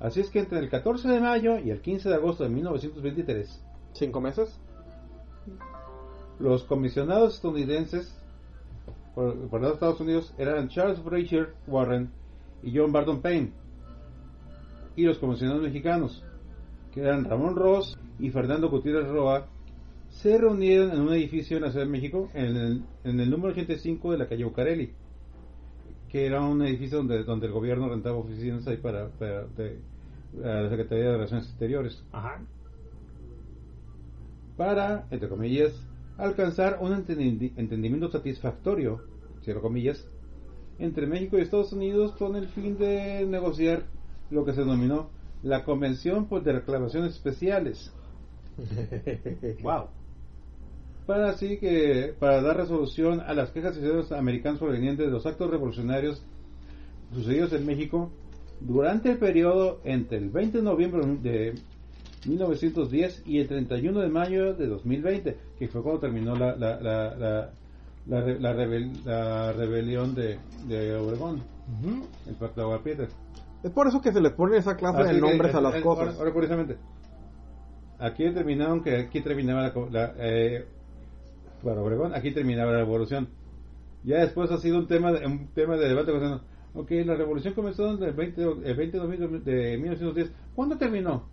Así 0.00 0.20
es 0.20 0.30
que 0.30 0.38
entre 0.38 0.58
el 0.60 0.70
14 0.70 1.08
de 1.08 1.20
mayo 1.20 1.58
y 1.58 1.70
el 1.70 1.80
15 1.80 2.08
de 2.08 2.14
agosto 2.14 2.44
de 2.44 2.50
1923, 2.50 3.62
¿Cinco 3.92 4.20
meses? 4.20 4.56
Los 6.38 6.62
comisionados 6.64 7.34
estadounidenses 7.34 8.14
por, 9.14 9.48
por 9.48 9.60
los 9.60 9.72
Estados 9.72 10.00
Unidos 10.00 10.32
eran 10.38 10.68
Charles 10.68 11.00
Frazier 11.00 11.54
Warren 11.66 12.10
y 12.62 12.76
John 12.76 12.92
Barton 12.92 13.20
Payne. 13.20 13.52
Y 14.94 15.02
los 15.02 15.18
comisionados 15.18 15.62
mexicanos, 15.62 16.22
que 16.92 17.00
eran 17.00 17.24
Ramón 17.24 17.56
Ross 17.56 17.98
y 18.20 18.30
Fernando 18.30 18.68
Gutiérrez 18.68 19.08
Roa, 19.08 19.46
se 20.10 20.36
reunieron 20.38 20.90
en 20.92 21.00
un 21.00 21.12
edificio 21.12 21.56
en 21.56 21.62
la 21.64 21.70
Ciudad 21.70 21.86
de 21.86 21.92
México, 21.92 22.28
en 22.34 22.56
el, 22.56 22.82
en 23.04 23.20
el 23.20 23.30
número 23.30 23.52
85 23.52 24.12
de 24.12 24.18
la 24.18 24.28
calle 24.28 24.44
Bucareli, 24.44 24.90
que 26.10 26.26
era 26.26 26.40
un 26.42 26.62
edificio 26.62 26.98
donde, 26.98 27.22
donde 27.24 27.46
el 27.46 27.52
gobierno 27.52 27.88
rentaba 27.88 28.16
oficinas 28.16 28.66
ahí 28.66 28.78
para, 28.78 29.08
para 29.10 29.44
de- 29.46 29.78
a 30.44 30.62
la 30.62 30.68
Secretaría 30.70 31.04
de 31.06 31.12
Relaciones 31.12 31.46
Exteriores 31.46 32.02
Ajá. 32.12 32.40
para, 34.56 35.06
entre 35.10 35.28
comillas, 35.28 35.72
alcanzar 36.16 36.78
un 36.80 36.92
entendi- 36.92 37.52
entendimiento 37.56 38.10
satisfactorio, 38.10 39.00
cierro 39.44 39.62
comillas, 39.62 40.04
entre 40.78 41.06
México 41.06 41.38
y 41.38 41.42
Estados 41.42 41.72
Unidos 41.72 42.12
con 42.18 42.36
el 42.36 42.48
fin 42.48 42.76
de 42.78 43.24
negociar 43.26 43.84
lo 44.30 44.44
que 44.44 44.52
se 44.52 44.60
denominó 44.60 45.10
la 45.42 45.64
Convención 45.64 46.26
pues, 46.26 46.44
de 46.44 46.52
Reclamaciones 46.52 47.14
Especiales, 47.14 47.92
Wow. 49.62 49.88
Para 51.08 51.30
así 51.30 51.56
que 51.56 52.14
para 52.20 52.40
dar 52.42 52.56
resolución 52.58 53.20
a 53.20 53.32
las 53.32 53.50
quejas 53.50 53.74
de 53.74 53.80
ciudadanos 53.80 54.12
americanos 54.12 54.58
provenientes 54.60 55.06
de 55.06 55.10
los 55.10 55.24
actos 55.26 55.50
revolucionarios 55.50 56.22
sucedidos 57.14 57.52
en 57.54 57.64
México 57.66 58.10
durante 58.60 59.10
el 59.10 59.18
periodo 59.18 59.80
entre 59.84 60.18
el 60.18 60.28
20 60.28 60.58
de 60.58 60.62
noviembre 60.64 61.02
de 61.22 61.54
1910 62.26 63.22
y 63.26 63.38
el 63.38 63.48
31 63.48 64.00
de 64.00 64.08
mayo 64.08 64.52
de 64.54 64.66
2020, 64.66 65.38
que 65.58 65.68
fue 65.68 65.82
cuando 65.82 66.00
terminó 66.00 66.36
la, 66.36 66.54
la, 66.56 66.78
la, 66.80 67.14
la, 67.16 67.50
la 68.06 68.20
re- 68.20 68.38
la 68.40 68.52
rebel- 68.54 69.02
la 69.04 69.52
rebelión 69.52 70.14
de, 70.14 70.38
de 70.66 70.94
Obregón, 70.96 71.42
el 72.26 72.34
pacto 72.34 72.60
de 72.60 72.66
Agua 72.66 72.82
Prieta. 72.82 73.04
Es 73.62 73.70
por 73.70 73.86
eso 73.88 74.00
que 74.00 74.12
se 74.12 74.20
les 74.20 74.32
pone 74.32 74.56
esa 74.58 74.76
clase 74.76 74.98
Así 75.00 75.08
de 75.08 75.14
que, 75.14 75.20
nombres 75.20 75.54
a 75.54 75.60
las 75.60 75.76
cosas. 75.82 76.08
Ahora, 76.08 76.18
ahora, 76.18 76.32
curiosamente, 76.32 76.76
aquí 77.98 78.24
determinaron 78.24 78.82
que 78.82 78.96
aquí 78.96 79.20
terminaba 79.20 79.72
la 79.90 80.14
eh, 80.18 80.66
para 81.62 81.80
Obregón, 81.82 82.14
aquí 82.14 82.30
terminaba 82.32 82.72
la 82.72 82.78
revolución. 82.78 83.28
Ya 84.04 84.18
después 84.18 84.50
ha 84.50 84.58
sido 84.58 84.78
un 84.78 84.86
tema 84.86 85.12
de, 85.12 85.26
un 85.26 85.48
tema 85.48 85.76
de 85.76 85.88
debate. 85.88 86.12
cuando, 86.12 86.40
Ok, 86.74 86.90
la 87.04 87.14
revolución 87.16 87.54
comenzó 87.54 87.90
el 87.90 88.12
20, 88.12 88.40
de- 88.40 88.70
el 88.70 88.76
20 88.76 88.98
de 88.98 89.02
noviembre 89.04 89.40
de 89.40 89.78
1910. 89.78 90.30
¿Cuándo 90.54 90.76
terminó? 90.76 91.24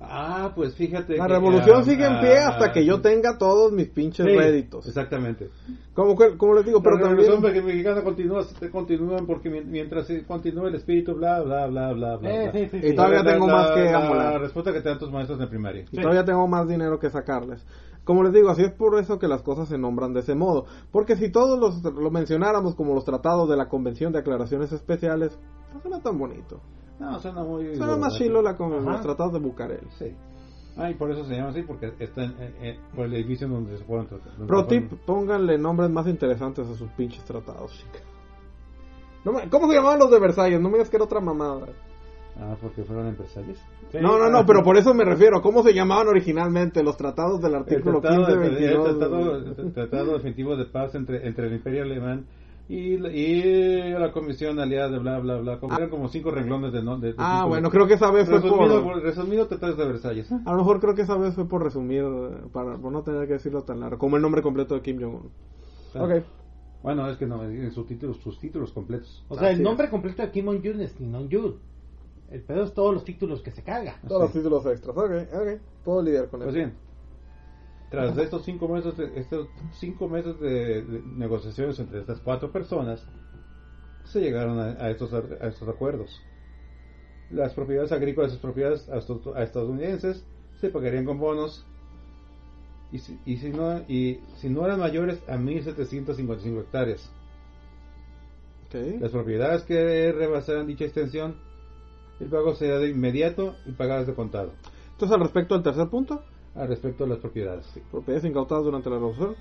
Ah, 0.00 0.52
pues 0.54 0.74
fíjate. 0.74 1.16
La 1.16 1.26
que, 1.26 1.32
revolución 1.34 1.76
ah, 1.80 1.82
sigue 1.84 2.04
en 2.06 2.20
pie 2.20 2.38
ah, 2.38 2.48
hasta 2.48 2.72
que 2.72 2.84
yo 2.84 3.00
tenga 3.00 3.38
todos 3.38 3.72
mis 3.72 3.88
pinches 3.88 4.26
Sí, 4.26 4.36
réditos. 4.36 4.86
Exactamente. 4.86 5.50
Como, 5.94 6.16
que- 6.16 6.36
como 6.36 6.54
les 6.54 6.64
digo, 6.66 6.82
pero 6.82 6.96
la 6.96 7.02
también... 7.08 7.28
revolución 7.30 7.64
mexicana 7.66 8.02
continúa, 8.02 8.44
se 8.44 8.70
continúan 8.70 9.26
porque 9.26 9.50
mien- 9.50 9.70
mientras 9.70 10.08
continúa 10.26 10.68
el 10.68 10.74
espíritu, 10.76 11.14
bla, 11.14 11.40
bla, 11.42 11.66
bla, 11.66 11.92
bla, 11.92 12.16
bla. 12.16 12.30
Eh, 12.30 12.50
bla. 12.50 12.52
sí, 12.52 12.68
sí, 12.70 12.76
Y 12.78 12.90
sí. 12.90 12.94
todavía 12.96 13.22
La- 13.22 13.32
tengo 13.32 13.46
la- 13.46 13.52
más 13.52 13.70
que 13.72 13.84
la. 13.84 14.14
La 14.32 14.38
respuesta 14.38 14.72
que 14.72 14.80
te 14.80 14.88
dan 14.88 14.98
tus 14.98 15.10
maestros 15.12 15.38
de 15.38 15.46
primaria. 15.46 15.84
Y 15.90 15.96
todavía 16.00 16.24
tengo 16.24 16.46
más 16.48 16.66
dinero 16.68 16.98
que 16.98 17.10
sacarles. 17.10 17.64
Como 18.04 18.22
les 18.22 18.32
digo, 18.32 18.50
así 18.50 18.62
es 18.62 18.70
por 18.72 18.98
eso 18.98 19.18
que 19.18 19.28
las 19.28 19.42
cosas 19.42 19.68
se 19.68 19.78
nombran 19.78 20.12
de 20.12 20.20
ese 20.20 20.34
modo. 20.34 20.66
Porque 20.92 21.16
si 21.16 21.30
todos 21.30 21.58
los, 21.58 21.82
lo 21.94 22.10
mencionáramos 22.10 22.74
como 22.74 22.94
los 22.94 23.04
tratados 23.04 23.48
de 23.48 23.56
la 23.56 23.68
Convención 23.68 24.12
de 24.12 24.18
Aclaraciones 24.18 24.72
Especiales, 24.72 25.38
no 25.72 25.80
suena 25.80 26.00
tan 26.02 26.18
bonito. 26.18 26.60
No, 27.00 27.18
suena 27.18 27.42
muy. 27.42 27.74
Suena 27.76 27.96
más 27.96 28.14
chilo 28.14 28.42
la, 28.42 28.56
con 28.56 28.70
los 28.84 29.00
tratados 29.00 29.32
de 29.32 29.38
Bucareli. 29.40 29.88
Sí. 29.98 30.14
Ah, 30.76 30.90
y 30.90 30.94
por 30.94 31.10
eso 31.10 31.24
se 31.24 31.34
llama 31.36 31.50
así, 31.50 31.62
porque 31.62 31.92
está 32.00 32.24
en, 32.24 32.78
por 32.94 33.06
el 33.06 33.14
edificio 33.14 33.48
donde 33.48 33.78
se 33.78 33.84
fueron 33.84 34.06
tratar. 34.08 34.32
donde 34.32 34.46
Pro 34.46 34.66
tip, 34.66 34.92
pónganle 35.06 35.56
nombres 35.56 35.88
más 35.88 36.06
interesantes 36.08 36.68
a 36.68 36.74
sus 36.74 36.90
pinches 36.90 37.24
tratados, 37.24 37.72
chica. 37.72 38.00
No 39.24 39.32
me- 39.32 39.48
¿Cómo 39.48 39.68
se 39.68 39.74
llamaban 39.76 39.98
los 40.00 40.10
de 40.10 40.18
Versalles? 40.18 40.60
No 40.60 40.68
me 40.68 40.74
digas 40.74 40.90
que 40.90 40.96
era 40.96 41.04
otra 41.04 41.20
mamada. 41.20 41.68
Ah, 42.40 42.56
porque 42.60 42.82
fueron 42.82 43.06
empresarios. 43.06 43.58
no, 44.00 44.18
no, 44.18 44.28
no, 44.28 44.44
pero 44.44 44.62
por 44.64 44.76
eso 44.76 44.92
me 44.92 45.04
refiero. 45.04 45.40
¿Cómo 45.40 45.62
se 45.62 45.72
llamaban 45.72 46.08
originalmente 46.08 46.82
los 46.82 46.96
tratados 46.96 47.40
del 47.40 47.52
El 47.52 47.58
artículo 47.60 48.00
tratado, 48.00 48.26
15, 48.26 48.38
de- 48.40 48.46
el 48.46 48.54
22? 48.54 48.98
tratado, 48.98 49.36
el 49.36 49.72
tratado 49.72 50.12
definitivo 50.14 50.56
de 50.56 50.64
paz 50.66 50.94
entre, 50.96 51.26
entre 51.28 51.46
el 51.46 51.52
Imperio 51.54 51.84
Alemán 51.84 52.26
y, 52.68 52.96
la- 52.98 53.12
y 53.12 53.92
la 53.92 54.10
Comisión 54.10 54.58
Aliada 54.58 54.88
de 54.90 54.98
bla, 54.98 55.20
bla, 55.20 55.36
bla. 55.36 55.60
Como, 55.60 55.76
Eran 55.76 55.90
como 55.90 56.08
cinco 56.08 56.32
renglones 56.32 56.72
de... 56.72 56.82
no- 56.82 56.98
de- 56.98 57.10
de 57.12 57.14
Ah, 57.18 57.36
cinco- 57.36 57.48
bueno, 57.50 57.70
creo 57.70 57.86
que 57.86 57.94
esa 57.94 58.10
vez 58.10 58.28
fue 58.28 58.40
Resumido, 58.40 58.82
por... 58.82 59.00
resumido 59.02 59.46
Tratado 59.46 59.76
de 59.76 59.86
Versalles. 59.86 60.32
¿eh? 60.32 60.38
A 60.44 60.50
lo 60.52 60.58
mejor 60.58 60.80
creo 60.80 60.94
que 60.96 61.02
esa 61.02 61.16
vez 61.16 61.34
fue 61.36 61.46
por 61.46 61.62
resumir, 61.62 62.02
para 62.52 62.76
por 62.78 62.90
no 62.90 63.02
tener 63.02 63.28
que 63.28 63.34
decirlo 63.34 63.62
tan 63.62 63.78
largo, 63.78 63.96
como 63.98 64.16
el 64.16 64.22
nombre 64.22 64.42
completo 64.42 64.74
de 64.74 64.80
Kim 64.82 64.98
Jong-un. 65.00 65.30
Ok. 66.02 66.24
Bueno, 66.82 67.08
es 67.08 67.16
que 67.16 67.26
no, 67.26 67.42
en 67.44 67.70
sus 67.70 67.86
títulos, 67.86 68.18
sus 68.18 68.38
títulos 68.40 68.72
completos. 68.72 69.24
O 69.28 69.36
sea, 69.36 69.44
Así 69.44 69.54
el 69.54 69.60
es. 69.60 69.64
nombre 69.64 69.88
completo 69.88 70.20
de 70.22 70.30
Kim 70.32 70.46
Jong-un 70.46 70.80
es 70.80 70.92
Kim 70.94 71.12
Jong-un. 71.12 71.56
El 72.30 72.42
pedo 72.42 72.64
es 72.64 72.74
todos 72.74 72.94
los 72.94 73.04
títulos 73.04 73.42
que 73.42 73.50
se 73.52 73.62
carga. 73.62 73.98
Todos 74.08 74.22
los 74.22 74.32
títulos 74.32 74.64
extras. 74.66 74.96
Ok, 74.96 75.10
ok. 75.32 75.60
Puedo 75.84 76.02
lidiar 76.02 76.28
con 76.28 76.40
Pues 76.40 76.48
eso. 76.54 76.56
bien, 76.56 76.74
tras 77.90 78.16
estos 78.18 78.44
cinco 78.44 78.66
meses 78.68 78.96
de, 78.96 79.20
estos 79.20 79.48
cinco 79.78 80.08
meses 80.08 80.38
de, 80.40 80.82
de 80.82 81.02
negociaciones 81.16 81.78
entre 81.78 82.00
estas 82.00 82.18
cuatro 82.20 82.50
personas, 82.50 83.04
se 84.04 84.20
llegaron 84.20 84.58
a, 84.58 84.70
a 84.84 84.90
estos, 84.90 85.12
a 85.12 85.46
estos 85.46 85.68
acuerdos. 85.68 86.22
Las 87.30 87.52
propiedades 87.52 87.92
agrícolas 87.92 88.30
y 88.30 88.34
las 88.34 88.42
propiedades 88.42 88.88
asto- 88.88 89.34
a 89.34 89.42
estadounidenses 89.42 90.24
se 90.60 90.68
pagarían 90.70 91.04
con 91.04 91.18
bonos 91.18 91.64
y 92.92 92.98
si, 92.98 93.18
y 93.26 93.36
si 93.38 93.50
no, 93.50 93.78
y 93.88 94.20
si 94.36 94.48
no 94.48 94.64
eran 94.64 94.80
mayores 94.80 95.18
a 95.28 95.36
1.755 95.36 96.60
hectáreas. 96.60 97.10
Ok. 98.66 99.00
Las 99.00 99.10
propiedades 99.10 99.62
que 99.62 100.12
rebasaran 100.12 100.66
dicha 100.66 100.84
extensión, 100.84 101.36
el 102.20 102.28
pago 102.28 102.54
sería 102.54 102.78
de 102.78 102.88
inmediato 102.90 103.56
y 103.66 103.72
pagadas 103.72 104.06
de 104.06 104.14
contado. 104.14 104.52
Entonces, 104.92 105.14
al 105.14 105.20
respecto 105.22 105.54
al 105.54 105.62
tercer 105.62 105.88
punto, 105.88 106.22
Al 106.54 106.68
respecto 106.68 107.04
a 107.04 107.06
las 107.08 107.18
propiedades, 107.18 107.66
sí. 107.74 107.80
propiedades 107.90 108.24
incautadas 108.24 108.64
durante 108.64 108.88
la 108.90 108.96
revolución. 108.96 109.34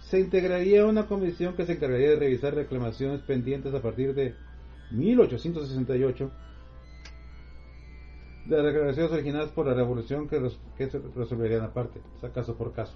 se 0.00 0.20
integraría 0.20 0.86
una 0.86 1.06
comisión 1.06 1.54
que 1.54 1.66
se 1.66 1.72
encargaría 1.72 2.10
de 2.10 2.16
revisar 2.16 2.54
reclamaciones 2.54 3.20
pendientes 3.22 3.74
a 3.74 3.82
partir 3.82 4.14
de 4.14 4.34
1868 4.92 6.30
de 8.46 8.56
las 8.56 8.64
reclamaciones 8.64 9.12
originadas 9.12 9.50
por 9.50 9.66
la 9.66 9.74
revolución 9.74 10.26
que, 10.28 10.38
res- 10.38 10.58
que 10.76 10.88
se 10.88 10.98
resolverían 11.14 11.62
aparte, 11.64 12.00
o 12.16 12.20
sea, 12.20 12.30
caso 12.30 12.54
por 12.56 12.72
caso. 12.72 12.94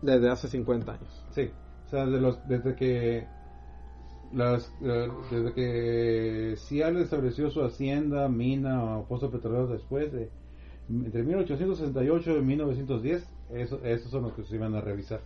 Desde 0.00 0.30
hace 0.30 0.48
50 0.48 0.92
años. 0.92 1.24
Sí, 1.32 1.50
o 1.86 1.90
sea, 1.90 2.06
de 2.06 2.20
los, 2.20 2.38
desde 2.48 2.74
que 2.74 3.26
las, 4.32 4.72
eh, 4.82 5.08
desde 5.30 5.52
que 5.52 6.56
Cial 6.56 6.96
estableció 6.98 7.50
su 7.50 7.62
hacienda, 7.62 8.28
mina 8.28 8.98
o 8.98 9.04
pozo 9.06 9.30
petrolero 9.30 9.66
después 9.66 10.12
de 10.12 10.30
entre 10.88 11.22
1868 11.22 12.38
y 12.38 12.42
1910, 12.42 13.28
eso, 13.52 13.80
esos 13.84 14.10
son 14.10 14.24
los 14.24 14.34
que 14.34 14.44
se 14.44 14.56
iban 14.56 14.74
a 14.74 14.80
revisar. 14.80 15.20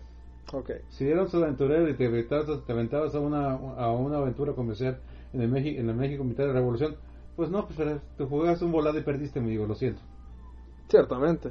Ok. 0.53 0.71
Si 0.91 1.09
eras 1.09 1.35
aventurero 1.35 1.89
y 1.89 1.95
te 1.95 2.07
aventabas, 2.07 2.65
te 2.65 2.73
aventabas 2.73 3.15
a, 3.15 3.21
una, 3.21 3.53
a 3.53 3.91
una 3.93 4.19
aventura 4.19 4.53
comercial 4.53 4.99
en 5.33 5.41
el, 5.41 5.49
México, 5.49 5.81
en 5.81 5.89
el 5.89 5.97
México 5.97 6.25
mitad 6.25 6.45
de 6.45 6.49
la 6.49 6.61
revolución, 6.61 6.97
pues 7.35 7.51
no, 7.51 7.67
pues 7.67 7.79
te 8.17 8.25
jugaste 8.25 8.65
un 8.65 8.73
volado 8.73 8.99
y 8.99 9.03
perdiste, 9.03 9.41
me 9.41 9.51
digo, 9.51 9.67
lo 9.67 9.75
siento. 9.75 10.01
Ciertamente. 10.89 11.51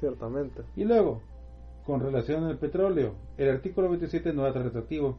Ciertamente. 0.00 0.62
Y 0.76 0.84
luego, 0.84 1.20
con 1.84 2.00
relación 2.00 2.44
al 2.44 2.58
petróleo, 2.58 3.14
el 3.36 3.50
artículo 3.50 3.90
27 3.90 4.32
no 4.32 4.44
era 4.44 4.54
tan 4.54 4.64
retractivo 4.64 5.18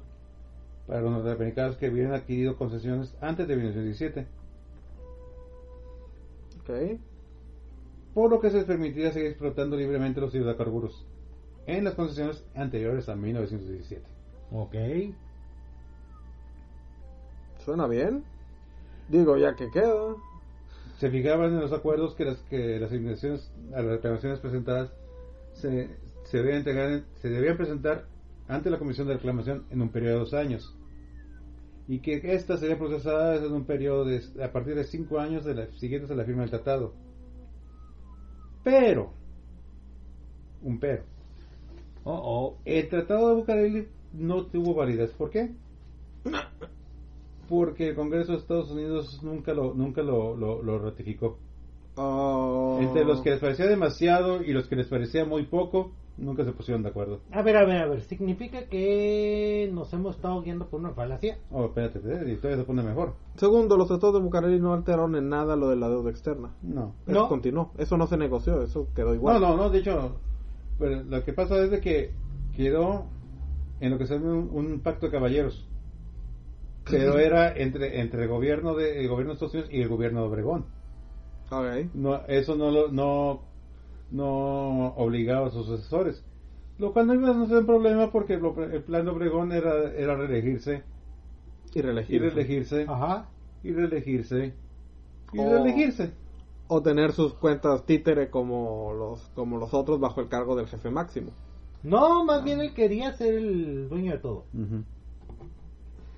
para 0.89 1.01
los 1.01 1.11
norteamericanos 1.11 1.77
que 1.77 1.87
hubieran 1.89 2.13
adquirido 2.13 2.57
concesiones 2.57 3.15
antes 3.21 3.47
de 3.47 3.55
1917, 3.55 4.25
Ok. 6.61 6.99
por 8.15 8.31
lo 8.31 8.39
que 8.41 8.49
se 8.49 8.57
les 8.57 8.65
permitiría 8.65 9.11
seguir 9.13 9.29
explotando 9.29 9.77
libremente 9.77 10.19
los 10.19 10.33
hidrocarburos 10.33 11.05
en 11.67 11.83
las 11.83 11.93
concesiones 11.93 12.43
anteriores 12.55 13.07
a 13.07 13.15
1917. 13.15 14.01
Ok. 14.51 14.75
Suena 17.63 17.85
bien. 17.87 18.23
Digo, 19.09 19.37
ya 19.37 19.55
que 19.55 19.69
queda. 19.71 20.15
se 20.97 21.09
fijaban 21.11 21.53
en 21.53 21.59
los 21.61 21.71
acuerdos 21.71 22.15
que 22.15 22.25
las 22.25 22.37
que 22.49 22.79
las 22.79 22.89
asignaciones 22.91 23.51
a 23.73 23.81
las 23.81 23.91
reclamaciones 23.91 24.39
presentadas 24.39 24.91
se, 25.53 25.87
se 26.25 26.37
debían 26.37 26.57
entregar 26.57 26.91
en- 26.91 27.05
se 27.21 27.29
debían 27.29 27.57
presentar 27.57 28.05
ante 28.47 28.69
la 28.71 28.79
comisión 28.79 29.07
de 29.07 29.13
reclamación 29.13 29.65
en 29.69 29.81
un 29.81 29.89
periodo 29.89 30.13
de 30.15 30.19
dos 30.19 30.33
años 30.33 30.75
y 31.89 31.99
que 31.99 32.21
éstas 32.33 32.59
serían 32.61 32.77
procesadas 32.77 33.43
en 33.43 33.51
un 33.51 33.65
periodo 33.65 34.05
de 34.05 34.21
a 34.43 34.51
partir 34.53 34.75
de 34.75 34.83
cinco 34.85 35.19
años 35.19 35.43
de 35.43 35.55
la, 35.55 35.67
siguientes 35.79 36.09
a 36.11 36.15
la 36.15 36.23
firma 36.23 36.41
del 36.43 36.51
tratado 36.51 36.93
pero 38.63 39.11
un 40.63 40.79
pero 40.79 41.03
Oh, 42.05 42.13
oh. 42.23 42.57
el 42.65 42.87
tratado 42.89 43.29
de 43.29 43.35
Bucareli 43.35 43.87
no 44.13 44.45
tuvo 44.45 44.73
validez 44.73 45.11
¿por 45.13 45.29
qué? 45.29 45.51
porque 47.49 47.89
el 47.89 47.95
Congreso 47.95 48.31
de 48.33 48.37
Estados 48.37 48.71
Unidos 48.71 49.21
nunca 49.23 49.53
lo 49.53 49.73
nunca 49.73 50.01
lo, 50.01 50.35
lo- 50.37 50.61
lo 50.61 50.79
ratificó 50.79 51.37
Oh. 52.01 52.77
Entre 52.81 53.03
los 53.03 53.21
que 53.21 53.31
les 53.31 53.39
parecía 53.39 53.67
demasiado 53.67 54.41
y 54.41 54.53
los 54.53 54.67
que 54.69 54.75
les 54.77 54.87
parecía 54.87 55.25
muy 55.25 55.43
poco, 55.47 55.91
nunca 56.17 56.45
se 56.45 56.53
pusieron 56.53 56.81
de 56.81 56.89
acuerdo. 56.89 57.19
A 57.31 57.41
ver, 57.41 57.57
a 57.57 57.65
ver, 57.65 57.77
a 57.81 57.87
ver. 57.87 58.01
¿Significa 58.03 58.67
que 58.69 59.69
nos 59.73 59.91
hemos 59.91 60.15
estado 60.15 60.41
guiando 60.41 60.67
por 60.69 60.79
una 60.79 60.91
falacia? 60.91 61.39
Oh, 61.51 61.65
espérate, 61.65 61.99
espérate, 61.99 62.31
y 62.31 62.35
todavía 62.37 62.57
se 62.61 62.63
pone 62.65 62.83
mejor. 62.83 63.15
Segundo, 63.35 63.75
los 63.75 63.87
tratados 63.89 64.15
de 64.15 64.21
Bucareli 64.21 64.59
no 64.61 64.73
alteraron 64.73 65.15
en 65.17 65.27
nada 65.27 65.57
lo 65.57 65.69
de 65.69 65.75
la 65.75 65.89
deuda 65.89 66.09
externa. 66.09 66.55
No. 66.61 66.95
Eso 67.05 67.19
No. 67.21 67.27
continuó. 67.27 67.71
Eso 67.77 67.97
no 67.97 68.07
se 68.07 68.15
negoció, 68.17 68.61
eso 68.61 68.87
quedó 68.95 69.13
igual. 69.13 69.41
No, 69.41 69.49
no, 69.49 69.57
no, 69.57 69.69
de 69.69 69.79
hecho, 69.79 70.15
pero 70.79 71.03
lo 71.03 71.23
que 71.25 71.33
pasa 71.33 71.61
es 71.61 71.69
de 71.71 71.81
que 71.81 72.11
quedó 72.55 73.07
en 73.81 73.91
lo 73.91 73.97
que 73.97 74.05
se 74.07 74.13
llama 74.15 74.33
un, 74.35 74.49
un 74.53 74.79
pacto 74.79 75.07
de 75.07 75.11
caballeros. 75.11 75.67
Pero 76.89 77.19
era 77.19 77.53
entre 77.57 77.99
entre 77.99 78.23
el 78.23 78.29
gobierno 78.29 78.73
de 78.75 79.01
el 79.01 79.09
gobierno 79.09 79.31
de 79.31 79.33
Estados 79.33 79.53
Unidos 79.53 79.69
y 79.73 79.81
el 79.81 79.89
gobierno 79.89 80.21
de 80.21 80.27
Obregón. 80.27 80.65
No, 81.93 82.15
eso 82.27 82.55
no 82.55 82.71
lo 82.71 82.87
no 82.91 83.41
no 84.11 84.87
obligaba 84.97 85.47
a 85.47 85.51
sus 85.51 85.69
asesores. 85.69 86.23
Lo 86.77 86.93
cual 86.93 87.07
no 87.07 87.13
iba 87.13 87.29
a 87.29 87.47
ser 87.47 87.57
un 87.57 87.65
problema 87.65 88.11
porque 88.11 88.37
lo- 88.37 88.63
el 88.63 88.83
plan 88.83 89.05
de 89.05 89.11
Obregón 89.11 89.51
era 89.51 89.91
era 89.93 90.15
reelegirse 90.15 90.83
Y 91.73 91.79
y 91.79 91.81
reelegir. 91.81 92.21
reelegirse 92.21 92.85
Ajá. 92.87 93.25
y 93.63 93.71
reelegirse 93.71 94.53
y 95.33 95.39
O- 95.39 95.49
reelegirse. 95.49 96.11
O 96.67 96.81
tener 96.81 97.11
sus 97.13 97.33
cuentas 97.33 97.85
títere 97.85 98.29
como 98.29 98.93
los, 98.93 99.19
como 99.35 99.57
los 99.57 99.73
otros 99.73 99.99
bajo 99.99 100.21
el 100.21 100.27
cargo 100.29 100.55
del 100.55 100.67
jefe 100.67 100.89
máximo. 100.91 101.31
No, 101.83 102.23
más 102.25 102.43
bien 102.43 102.61
él 102.61 102.73
quería 102.73 103.11
ser 103.13 103.33
el 103.35 103.89
dueño 103.89 104.11
de 104.11 104.17
todo. 104.19 104.43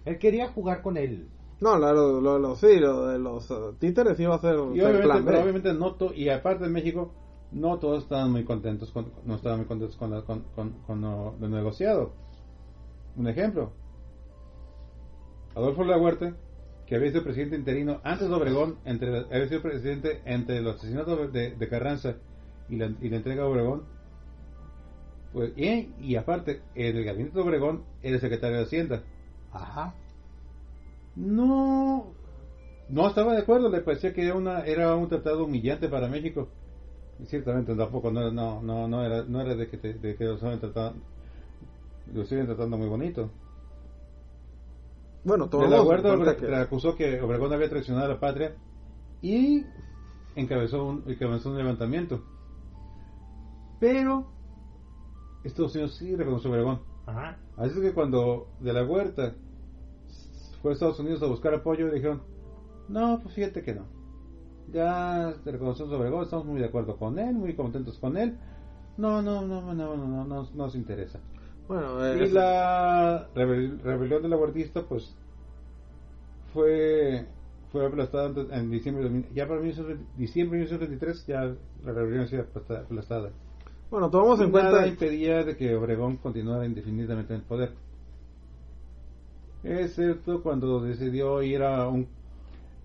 Él 0.06 0.18
quería 0.20 0.50
jugar 0.50 0.82
con 0.82 0.98
él. 0.98 1.28
No, 1.62 1.78
lo, 1.78 2.20
lo, 2.40 2.56
sí, 2.56 2.80
lo 2.80 3.08
de 3.08 3.20
los 3.20 3.50
eh, 3.52 3.56
títeres 3.80 4.20
iba 4.20 4.36
a 4.36 4.40
ser 4.40 4.56
Y 4.56 4.58
obviamente, 4.82 5.02
plan 5.04 5.24
B. 5.26 5.32
pero 5.32 5.44
obviamente 5.44 5.74
no 5.74 5.94
to- 5.96 6.14
y 6.14 6.28
aparte 6.30 6.66
en 6.66 6.72
México 6.74 7.12
no 7.52 7.78
todos 7.78 8.04
estaban 8.04 8.32
muy 8.32 8.44
contentos 8.44 8.92
con, 8.92 9.12
no 9.26 9.36
estaban 9.36 9.60
muy 9.60 9.68
contentos 9.68 9.96
con, 9.96 10.10
la- 10.12 10.24
con, 10.24 10.42
con- 10.56 10.74
con 10.88 11.02
lo, 11.02 11.36
lo 11.40 11.48
negociado. 11.50 12.14
Un 13.16 13.28
ejemplo. 13.28 13.72
Adolfo 15.56 15.84
La 15.84 15.98
Huerta, 15.98 16.34
que 16.88 16.96
había 16.96 17.12
sido 17.12 17.24
presidente 17.24 17.58
interino 17.58 18.00
antes 18.04 18.28
de 18.30 18.34
Obregón, 18.34 18.78
entre, 18.86 19.16
había 19.20 19.48
sido 19.48 19.62
presidente 19.62 20.22
entre 20.26 20.58
el 20.58 20.68
asesinato 20.68 21.28
de, 21.28 21.52
de 21.56 21.70
Carranza 21.70 22.16
y 22.70 22.78
la, 22.78 22.92
y 23.02 23.10
la 23.10 23.18
entrega 23.18 23.44
de 23.44 23.50
Obregón. 23.50 23.84
Pues, 25.34 25.54
y, 25.58 25.94
y 26.00 26.16
aparte, 26.16 26.62
en 26.76 26.98
el 26.98 27.04
gabinete 27.06 27.36
de 27.36 27.42
Obregón 27.42 27.84
era 28.02 28.16
el 28.16 28.22
secretario 28.22 28.58
de 28.58 28.64
Hacienda. 28.64 29.04
Ajá. 29.52 29.94
No, 31.16 32.06
no 32.90 33.08
estaba 33.08 33.34
de 33.34 33.40
acuerdo, 33.42 33.70
le 33.70 33.82
parecía 33.82 34.14
que 34.14 34.26
era, 34.26 34.36
una, 34.36 34.62
era 34.66 34.96
un 34.96 35.10
tratado 35.10 35.46
humillante 35.46 35.90
para 35.90 36.08
México. 36.08 36.48
Y 37.20 37.26
ciertamente 37.26 37.76
tampoco, 37.76 38.12
no, 38.12 38.32
no, 38.32 38.62
no, 38.62 38.88
no 38.88 39.04
era, 39.04 39.24
no 39.24 39.42
era 39.42 39.56
de 39.56 39.70
que, 39.70 39.78
te- 39.78 39.94
de 39.94 40.16
que 40.16 40.24
lo 40.26 40.36
estaban 40.36 40.60
tratando, 40.60 41.00
lo 42.14 42.22
estuvieran 42.24 42.48
tratando 42.48 42.78
muy 42.78 42.88
bonito. 42.88 43.30
Bueno, 45.24 45.46
De 45.46 45.52
tomamos 45.52 45.72
la 45.72 45.82
en 45.82 45.88
Huerta 45.88 46.08
cuenta 46.16 46.32
Obre- 46.32 46.36
que- 46.38 46.48
le 46.48 46.56
acusó 46.58 46.96
que 46.96 47.22
Obregón 47.22 47.54
había 47.54 47.70
traicionado 47.70 48.06
a 48.08 48.10
la 48.16 48.20
patria 48.20 48.56
y 49.22 49.64
encabezó 50.36 50.84
un, 50.84 51.04
encabezó 51.06 51.52
un 51.52 51.58
levantamiento. 51.58 52.24
Pero 53.80 54.26
Estados 55.44 55.76
Unidos 55.76 55.96
sí 55.98 56.16
reconoció 56.16 56.50
a 56.50 56.54
Obregón. 56.54 56.80
Ajá. 57.06 57.38
Así 57.58 57.74
es 57.76 57.82
que 57.82 57.94
cuando 57.94 58.48
de 58.60 58.74
la 58.74 58.84
Huerta 58.84 59.36
fue 60.62 60.72
a 60.72 60.74
Estados 60.74 61.00
Unidos 61.00 61.22
a 61.24 61.28
buscar 61.28 61.54
apoyo, 61.54 61.92
dijeron, 61.92 62.22
no, 62.90 63.20
pues 63.22 63.34
fíjate 63.36 63.62
que 63.64 63.74
no. 63.76 63.86
Ya 64.72 65.34
te 65.44 65.52
reconocemos 65.52 65.92
Obregón, 65.94 66.24
estamos 66.24 66.46
muy 66.46 66.60
de 66.60 66.68
acuerdo 66.68 66.96
con 66.98 67.18
él, 67.20 67.34
muy 67.36 67.54
contentos 67.56 67.98
con 67.98 68.16
él. 68.18 68.38
No, 68.98 69.22
no, 69.22 69.42
no, 69.42 69.62
no, 69.62 69.74
no, 69.74 69.96
no, 69.98 70.08
no, 70.08 70.26
no 70.26 70.50
nos 70.54 70.76
interesa. 70.76 71.20
Bueno, 71.68 72.06
eh, 72.06 72.18
Y 72.20 72.24
eso- 72.24 72.36
la 72.36 73.28
rebel- 73.34 73.80
rebelión 73.82 74.22
de 74.22 74.30
la 74.30 74.38
huertista, 74.38 74.84
pues, 74.88 75.16
fue 76.54 77.26
fue 77.72 77.86
aplastada 77.86 78.30
en 78.52 78.70
diciembre 78.70 79.04
de 79.06 79.10
2000. 79.10 79.34
Ya 79.34 79.48
para 79.48 79.62
1920 79.62 80.04
diciembre 80.18 80.60
de 80.60 80.66
1923 80.66 81.26
ya 81.26 81.56
la 81.86 81.94
rebelión 81.94 82.26
aplasta- 82.26 82.82
aplastada. 82.82 83.30
Bueno, 83.90 84.10
tomamos 84.10 84.42
en 84.42 84.52
Nada 84.52 84.70
cuenta... 84.72 84.88
impedía 84.88 85.44
de 85.46 85.56
que 85.56 85.74
Obregón 85.76 86.18
continuara 86.18 86.66
indefinidamente 86.66 87.34
en 87.34 87.40
el 87.40 87.46
poder. 87.46 87.72
Excepto 89.64 90.42
cuando 90.42 90.82
decidió 90.82 91.42
ir 91.44 91.62
a 91.64 91.88
un, 91.88 92.08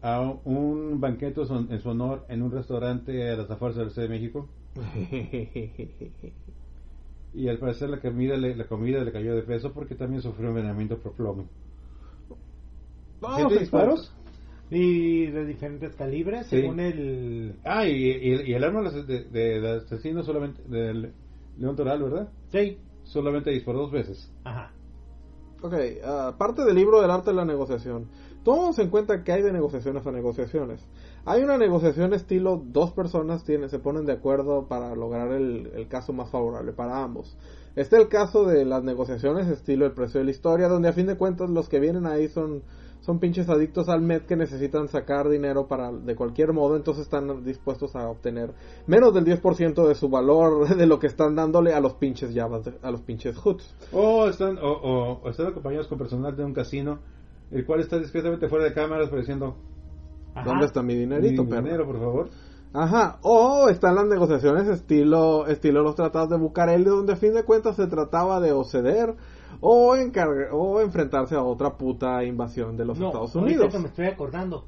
a 0.02 0.20
un 0.44 1.00
banquete 1.00 1.46
son- 1.46 1.68
en 1.70 1.80
su 1.80 1.88
honor 1.88 2.24
en 2.28 2.42
un 2.42 2.50
restaurante 2.50 3.30
a 3.30 3.36
las 3.36 3.50
afueras 3.50 3.76
de 3.76 3.84
la 3.84 3.90
Ciudad 3.90 4.08
de 4.08 4.14
México. 4.14 4.48
Y 7.34 7.48
al 7.48 7.58
parecer 7.58 7.90
la 7.90 8.00
comida, 8.00 8.34
le, 8.38 8.56
la 8.56 8.64
comida 8.64 9.04
le 9.04 9.12
cayó 9.12 9.34
de 9.34 9.42
peso 9.42 9.70
porque 9.72 9.94
también 9.94 10.22
sufrió 10.22 10.48
envenenamiento 10.48 10.96
por 10.98 11.12
plomo. 11.12 11.44
¿Siete 13.36 13.58
disparos? 13.60 14.10
Y 14.70 15.26
de 15.26 15.44
diferentes 15.44 15.94
calibres, 15.96 16.46
Sí. 16.46 16.56
según 16.60 16.80
el... 16.80 17.52
Ah, 17.62 17.86
y, 17.86 17.90
y- 17.92 18.42
y 18.50 18.52
el 18.54 18.64
arma 18.64 18.90
de, 18.90 19.02
de, 19.24 19.60
de 19.60 19.68
asesino 19.76 20.22
solamente, 20.22 20.62
del 20.66 21.12
León 21.58 21.76
Toral, 21.76 22.02
¿verdad? 22.02 22.28
Sí. 22.50 22.78
Solamente 23.04 23.50
disparó 23.50 23.80
dos 23.80 23.92
veces. 23.92 24.30
Ajá. 24.44 24.72
Ok, 25.62 25.74
ah, 26.04 26.34
parte 26.38 26.64
del 26.64 26.74
libro 26.74 27.00
del 27.00 27.10
arte 27.10 27.30
de 27.30 27.36
la 27.36 27.44
negociación. 27.44 28.08
Tomamos 28.44 28.78
en 28.78 28.90
cuenta 28.90 29.24
que 29.24 29.32
hay 29.32 29.42
de 29.42 29.52
negociaciones 29.52 30.06
a 30.06 30.12
negociaciones. 30.12 30.86
Hay 31.24 31.42
una 31.42 31.58
negociación 31.58 32.12
estilo 32.12 32.62
dos 32.64 32.92
personas 32.92 33.42
tienen, 33.42 33.70
se 33.70 33.78
ponen 33.78 34.04
de 34.04 34.12
acuerdo 34.12 34.68
para 34.68 34.94
lograr 34.94 35.32
el, 35.32 35.72
el 35.74 35.88
caso 35.88 36.12
más 36.12 36.30
favorable 36.30 36.72
para 36.72 37.02
ambos. 37.02 37.36
Está 37.74 37.96
el 37.96 38.08
caso 38.08 38.44
de 38.44 38.64
las 38.64 38.84
negociaciones 38.84 39.48
estilo 39.48 39.86
el 39.86 39.92
precio 39.92 40.20
de 40.20 40.24
la 40.24 40.30
historia, 40.30 40.68
donde 40.68 40.88
a 40.88 40.92
fin 40.92 41.06
de 41.06 41.16
cuentas 41.16 41.50
los 41.50 41.68
que 41.68 41.80
vienen 41.80 42.06
ahí 42.06 42.28
son, 42.28 42.62
son 43.00 43.18
pinches 43.20 43.48
adictos 43.48 43.88
al 43.88 44.00
MED 44.02 44.22
que 44.22 44.34
necesitan 44.36 44.88
sacar 44.88 45.28
dinero 45.28 45.66
para 45.68 45.92
de 45.92 46.16
cualquier 46.16 46.52
modo, 46.52 46.76
entonces 46.76 47.04
están 47.04 47.44
dispuestos 47.44 47.94
a 47.94 48.08
obtener 48.08 48.52
menos 48.86 49.14
del 49.14 49.24
10% 49.24 49.86
de 49.86 49.94
su 49.94 50.08
valor 50.08 50.66
de 50.76 50.86
lo 50.86 50.98
que 50.98 51.06
están 51.06 51.34
dándole 51.36 51.72
a 51.72 51.80
los 51.80 51.94
pinches 51.94 52.34
de- 52.34 52.40
a 52.40 52.90
los 52.90 53.02
pinches 53.02 53.36
hoods. 53.36 53.74
O 53.92 54.26
están, 54.28 54.58
o, 54.58 54.70
o- 54.72 55.20
o 55.22 55.28
están 55.28 55.46
acompañados 55.48 55.86
con 55.86 55.98
personal 55.98 56.36
de 56.36 56.44
un 56.44 56.52
casino, 56.52 56.98
el 57.50 57.64
cual 57.64 57.80
está 57.80 57.98
discretamente 57.98 58.48
fuera 58.48 58.64
de 58.64 58.72
cámaras, 58.72 59.08
pero 59.08 59.20
diciendo. 59.20 59.54
¿Dónde 60.44 60.66
está 60.66 60.82
mi 60.82 60.94
dinerito, 60.94 61.44
"Mi 61.44 61.50
dinero, 61.50 61.86
por 61.86 61.98
favor. 61.98 62.28
Ajá, 62.74 63.18
o 63.22 63.70
están 63.70 63.94
las 63.94 64.04
negociaciones 64.06 64.68
estilo, 64.68 65.46
estilo 65.46 65.82
los 65.82 65.94
tratados 65.94 66.28
de 66.28 66.36
Bucareli, 66.36 66.84
donde 66.84 67.14
a 67.14 67.16
fin 67.16 67.32
de 67.32 67.42
cuentas 67.44 67.76
se 67.76 67.86
trataba 67.86 68.38
de 68.38 68.52
ceder 68.64 69.14
o, 69.60 69.96
encargar, 69.96 70.48
o 70.52 70.80
enfrentarse 70.80 71.34
a 71.34 71.42
otra 71.42 71.76
puta 71.76 72.24
invasión 72.24 72.76
de 72.76 72.84
los 72.84 72.98
No, 72.98 73.06
Estados 73.08 73.34
Unidos. 73.34 73.72
que 73.72 73.78
me 73.78 73.88
estoy 73.88 74.06
acordando. 74.06 74.64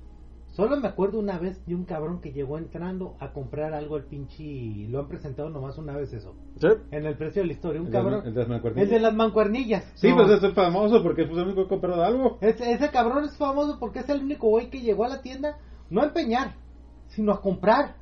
Solo 0.53 0.77
me 0.81 0.89
acuerdo 0.89 1.21
una 1.21 1.39
vez 1.39 1.65
de 1.67 1.75
un 1.77 1.85
cabrón 1.85 2.21
que 2.21 2.33
llegó 2.33 2.59
entrando 2.59 3.15
a 3.21 3.33
comprar 3.33 3.75
algo 3.75 3.95
al 3.95 4.05
pinche... 4.07 4.89
Lo 4.89 4.99
han 4.99 5.07
presentado 5.07 5.51
nomás 5.51 5.79
una 5.79 5.95
vez 5.97 6.13
eso. 6.13 6.35
Sí. 6.57 6.67
En 6.91 7.07
el 7.07 7.17
precio 7.17 7.43
de 7.43 7.47
la 7.47 7.53
historia. 7.53 7.81
Un 7.81 7.87
El 7.87 7.93
cabrón... 7.93 8.23
el 8.27 8.35
de 8.35 8.41
las 8.41 8.49
mancuernillas. 8.49 8.85
El 8.89 8.91
de 8.95 9.01
las 9.01 9.15
mancuernillas. 9.15 9.93
Sí, 9.95 10.09
No. 10.09 10.17
pues 10.17 10.43
es 10.43 10.55
famoso 10.55 11.01
porque 11.05 11.27
fue 11.27 11.37
el 11.43 11.47
único 11.47 11.63
que 11.63 11.69
compró 11.69 11.95
algo. 12.03 12.39
Ese, 12.41 12.73
ese 12.73 12.91
cabrón 12.91 13.25
es 13.25 13.37
famoso 13.37 13.79
porque 13.79 14.01
es 14.01 14.09
el 14.09 14.21
único 14.23 14.49
güey 14.49 14.69
que 14.69 14.81
llegó 14.81 15.05
a 15.05 15.09
la 15.09 15.23
tienda 15.23 15.59
no 15.91 16.01
a 16.03 16.07
empeñar, 16.07 16.55
sino 17.07 17.33
a 17.33 17.41
comprar. 17.41 17.95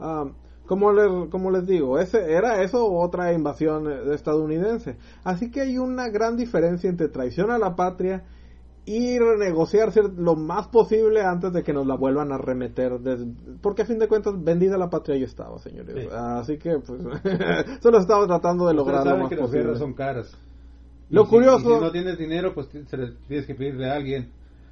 Ah, 0.00 0.24
como, 0.68 0.92
les, 0.92 1.30
como 1.30 1.50
les 1.50 1.66
digo, 1.66 1.98
ese, 1.98 2.32
era 2.32 2.62
eso 2.62 2.86
otra 2.86 3.32
invasión 3.32 3.90
estadounidense. 4.12 4.96
Así 5.24 5.50
que 5.50 5.62
hay 5.62 5.78
una 5.78 6.08
gran 6.10 6.36
diferencia 6.36 6.88
entre 6.90 7.08
traición 7.08 7.50
a 7.50 7.58
la 7.58 7.74
patria 7.74 8.24
y 8.84 9.18
renegociarse 9.18 10.00
lo 10.16 10.34
más 10.34 10.68
posible 10.68 11.22
antes 11.22 11.52
de 11.52 11.62
que 11.62 11.72
nos 11.74 11.86
la 11.86 11.94
vuelvan 11.96 12.32
a 12.32 12.38
remeter. 12.38 12.92
porque 13.60 13.82
a 13.82 13.84
fin 13.84 13.98
de 13.98 14.08
cuentas, 14.08 14.32
vendida 14.42 14.78
la 14.78 14.88
patria 14.88 15.18
ya 15.18 15.26
estaba, 15.26 15.58
señores. 15.58 15.94
Sí. 15.94 16.08
Así 16.10 16.56
que, 16.58 16.78
pues, 16.78 17.00
solo 17.82 17.98
estaba 17.98 18.26
tratando 18.26 18.66
de 18.66 18.74
lograr 18.74 19.04
lo 19.06 19.16
más 19.18 19.28
que 19.28 19.34
las 19.36 19.42
posible. 19.46 19.62
guerras 19.64 19.78
son 19.78 19.92
caras. 19.94 20.32
Lo 21.10 21.22
Y 21.22 21.24
si- 21.24 21.30
curioso- 21.30 21.70
y 21.70 21.74
si 21.74 21.80
no 21.80 21.90
tienes 21.90 22.18
dinero, 22.18 22.54
pues 22.54 22.68
se 22.68 22.96
le 22.96 23.12
tienes 23.26 23.46
que 23.46 23.54
pedirle 23.54 23.90
a 23.90 23.94
alguien. 23.94 24.30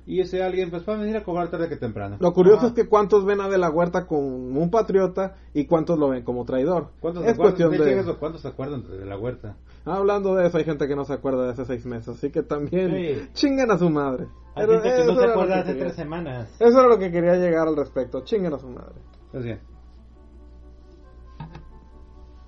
Y 0.08 0.20
ese 0.20 0.40
alguien, 0.40 0.70
pues 0.70 0.88
va 0.88 0.94
a 0.94 0.98
venir 0.98 1.16
a 1.16 1.24
cobrar 1.24 1.48
tarde 1.50 1.68
que 1.68 1.76
temprano. 1.76 2.16
Lo 2.20 2.32
curioso 2.32 2.58
Ajá. 2.58 2.66
es 2.68 2.72
que 2.74 2.86
cuántos 2.88 3.24
ven 3.24 3.40
a 3.40 3.48
De 3.48 3.58
la 3.58 3.70
Huerta 3.70 4.06
como 4.06 4.28
un 4.60 4.70
patriota 4.70 5.34
y 5.52 5.66
cuántos 5.66 5.98
lo 5.98 6.08
ven 6.10 6.22
como 6.22 6.44
traidor. 6.44 6.90
¿Cuántos 7.00 7.24
Es 7.26 7.36
cuestión 7.36 7.72
de 7.72 7.98
eso? 7.98 8.16
¿Cuántos 8.18 8.42
se 8.42 8.48
acuerdan 8.48 8.84
de 8.88 9.04
la 9.04 9.18
huerta? 9.18 9.56
Hablando 9.84 10.36
de 10.36 10.46
eso, 10.46 10.58
hay 10.58 10.64
gente 10.64 10.86
que 10.86 10.94
no 10.94 11.04
se 11.04 11.12
acuerda 11.12 11.44
de 11.44 11.50
hace 11.50 11.64
seis 11.64 11.84
meses, 11.86 12.08
así 12.16 12.30
que 12.30 12.42
también 12.44 12.90
Sí. 12.90 13.28
chingan 13.32 13.70
a 13.72 13.78
su 13.78 13.90
madre. 13.90 14.26
Hay 14.54 14.66
Pero 14.66 14.80
gente 14.80 14.96
que 14.96 15.04
no 15.12 15.18
se 15.18 15.24
acuerda 15.26 15.58
hace 15.60 15.74
tres 15.74 15.94
semanas. 15.94 16.48
Eso 16.60 16.78
era 16.78 16.88
lo 16.88 16.98
que 16.98 17.10
quería 17.10 17.34
llegar 17.34 17.66
al 17.66 17.76
respecto, 17.76 18.22
chinguen 18.22 18.54
a 18.54 18.58
su 18.58 18.68
madre. 18.68 18.94
Pues 19.32 19.44
bien. 19.44 19.60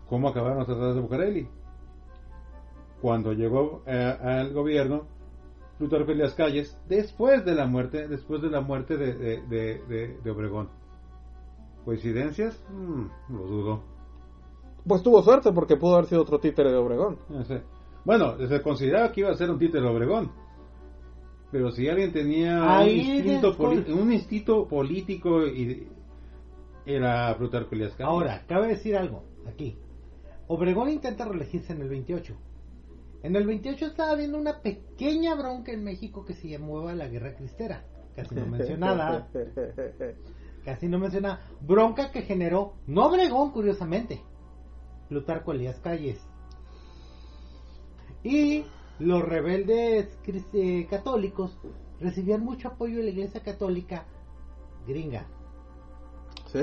¿Cómo 0.09 0.29
acabaron 0.29 0.59
los 0.59 0.67
tratados 0.67 0.95
de 0.95 1.01
Bucareli? 1.01 1.49
Cuando 3.03 3.33
llegó 3.33 3.83
eh, 3.87 4.17
al 4.23 4.53
gobierno 4.53 5.07
Plutarco 5.79 6.11
Elías 6.13 6.35
Calles, 6.35 6.77
después 6.89 7.45
de 7.45 7.55
la 7.55 7.67
muerte, 7.67 8.09
después 8.09 8.43
de 8.43 8.51
la 8.51 8.61
muerte 8.61 8.97
de, 8.97 9.15
de, 9.15 9.43
de- 9.47 9.83
de- 9.89 10.19
de 10.23 10.31
Obregón. 10.31 10.69
¿Coincidencias? 11.85 12.61
Mm, 12.71 13.33
lo 13.35 13.43
dudo. 13.47 13.83
Pues 14.87 15.03
tuvo 15.03 15.23
suerte 15.23 15.53
porque 15.53 15.77
pudo 15.77 15.95
haber 15.97 16.07
sido 16.07 16.23
otro 16.23 16.39
títere 16.39 16.71
de 16.71 16.77
Obregón. 16.77 17.19
Bueno, 18.05 18.37
se 18.47 18.63
consideraba 18.63 19.13
que 19.13 19.21
iba 19.21 19.31
a 19.31 19.35
ser 19.35 19.51
un 19.51 19.59
títere 19.59 19.83
de 19.83 19.89
Obregón. 19.89 20.31
Pero 21.51 21.71
si 21.71 21.89
alguien 21.89 22.13
tenía 22.13 22.63
un, 22.83 22.89
instinto 23.17 23.55
un 24.03 24.13
instinto 24.13 24.67
político 24.69 25.47
y 25.47 25.89
era 26.85 27.35
Plutarco 27.39 27.75
Elías 27.75 27.93
Calles. 27.93 28.07
Ahora, 28.11 28.45
cabe 28.47 28.69
decir 28.69 28.97
algo 28.97 29.25
aquí. 29.47 29.79
Obregón 30.47 30.89
intenta 30.91 31.25
reelegirse 31.27 31.73
en 31.73 31.83
el 31.83 31.89
28. 31.89 32.35
En 33.29 33.37
el 33.37 33.47
28 33.47 33.89
estaba 33.89 34.13
habiendo 34.13 34.39
una 34.39 34.63
pequeña 34.63 35.35
bronca 35.35 35.71
en 35.71 35.85
México 35.85 36.25
que 36.25 36.33
se 36.33 36.49
llamaba 36.49 36.95
la 36.95 37.09
Guerra 37.09 37.37
Cristera. 37.37 37.85
Casi 38.17 38.35
no 38.35 38.47
mencionada. 38.47 39.29
casi 40.65 40.89
no 40.89 40.99
mencionada. 40.99 41.43
Bronca 41.61 42.11
que 42.11 42.23
generó, 42.23 42.77
no 42.87 43.05
Obregón, 43.05 43.51
curiosamente, 43.51 44.23
Plutarco 45.11 45.53
Elías 45.53 45.79
Calles. 45.81 46.19
Y 48.25 48.65
los 48.99 49.23
rebeldes 49.23 50.19
eh, 50.55 50.87
católicos 50.89 51.55
recibían 52.01 52.43
mucho 52.43 52.69
apoyo 52.69 52.97
de 52.97 53.03
la 53.03 53.11
Iglesia 53.11 53.43
Católica 53.43 54.07
gringa. 54.87 55.27
¿Sí? 56.47 56.61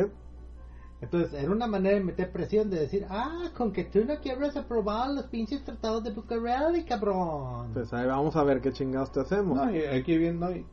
Entonces, 1.01 1.33
era 1.33 1.51
una 1.51 1.67
manera 1.67 1.97
de 1.97 2.03
meter 2.03 2.31
presión, 2.31 2.69
de 2.69 2.79
decir, 2.79 3.05
ah, 3.09 3.49
con 3.55 3.71
que 3.73 3.83
tú 3.83 4.05
no 4.05 4.15
quieres 4.21 4.55
aprobar 4.55 5.11
los 5.11 5.25
pinches 5.25 5.63
tratados 5.63 6.03
de 6.03 6.11
Bucareli, 6.11 6.83
cabrón. 6.85 7.71
Pues 7.73 7.93
ahí 7.93 8.07
vamos 8.07 8.35
a 8.35 8.43
ver 8.43 8.61
qué 8.61 8.71
chingados 8.71 9.11
te 9.11 9.19
hacemos. 9.19 9.57
No, 9.57 9.75
y 9.75 9.81
aquí 9.85 10.17
no, 10.31 10.51
y- 10.51 10.65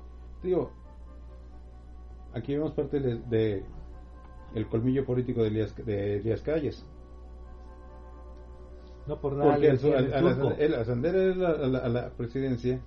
digo, 0.42 0.70
aquí 2.32 2.54
vemos 2.54 2.72
parte 2.72 3.00
de, 3.00 3.18
de 3.18 3.64
el 4.54 4.68
colmillo 4.68 5.04
político 5.04 5.42
de 5.42 5.48
Elías, 5.48 5.74
de 5.76 6.16
Elías 6.18 6.40
Calles. 6.40 6.86
no 9.08 9.20
por 9.20 9.32
nada 9.34 9.52
Porque 9.54 9.70
al- 9.70 10.54
el 10.60 10.74
ascender 10.76 11.44
a, 11.44 11.48
a 11.48 11.66
la, 11.66 11.78
a 11.80 11.88
la 11.88 12.10
presidencia, 12.10 12.80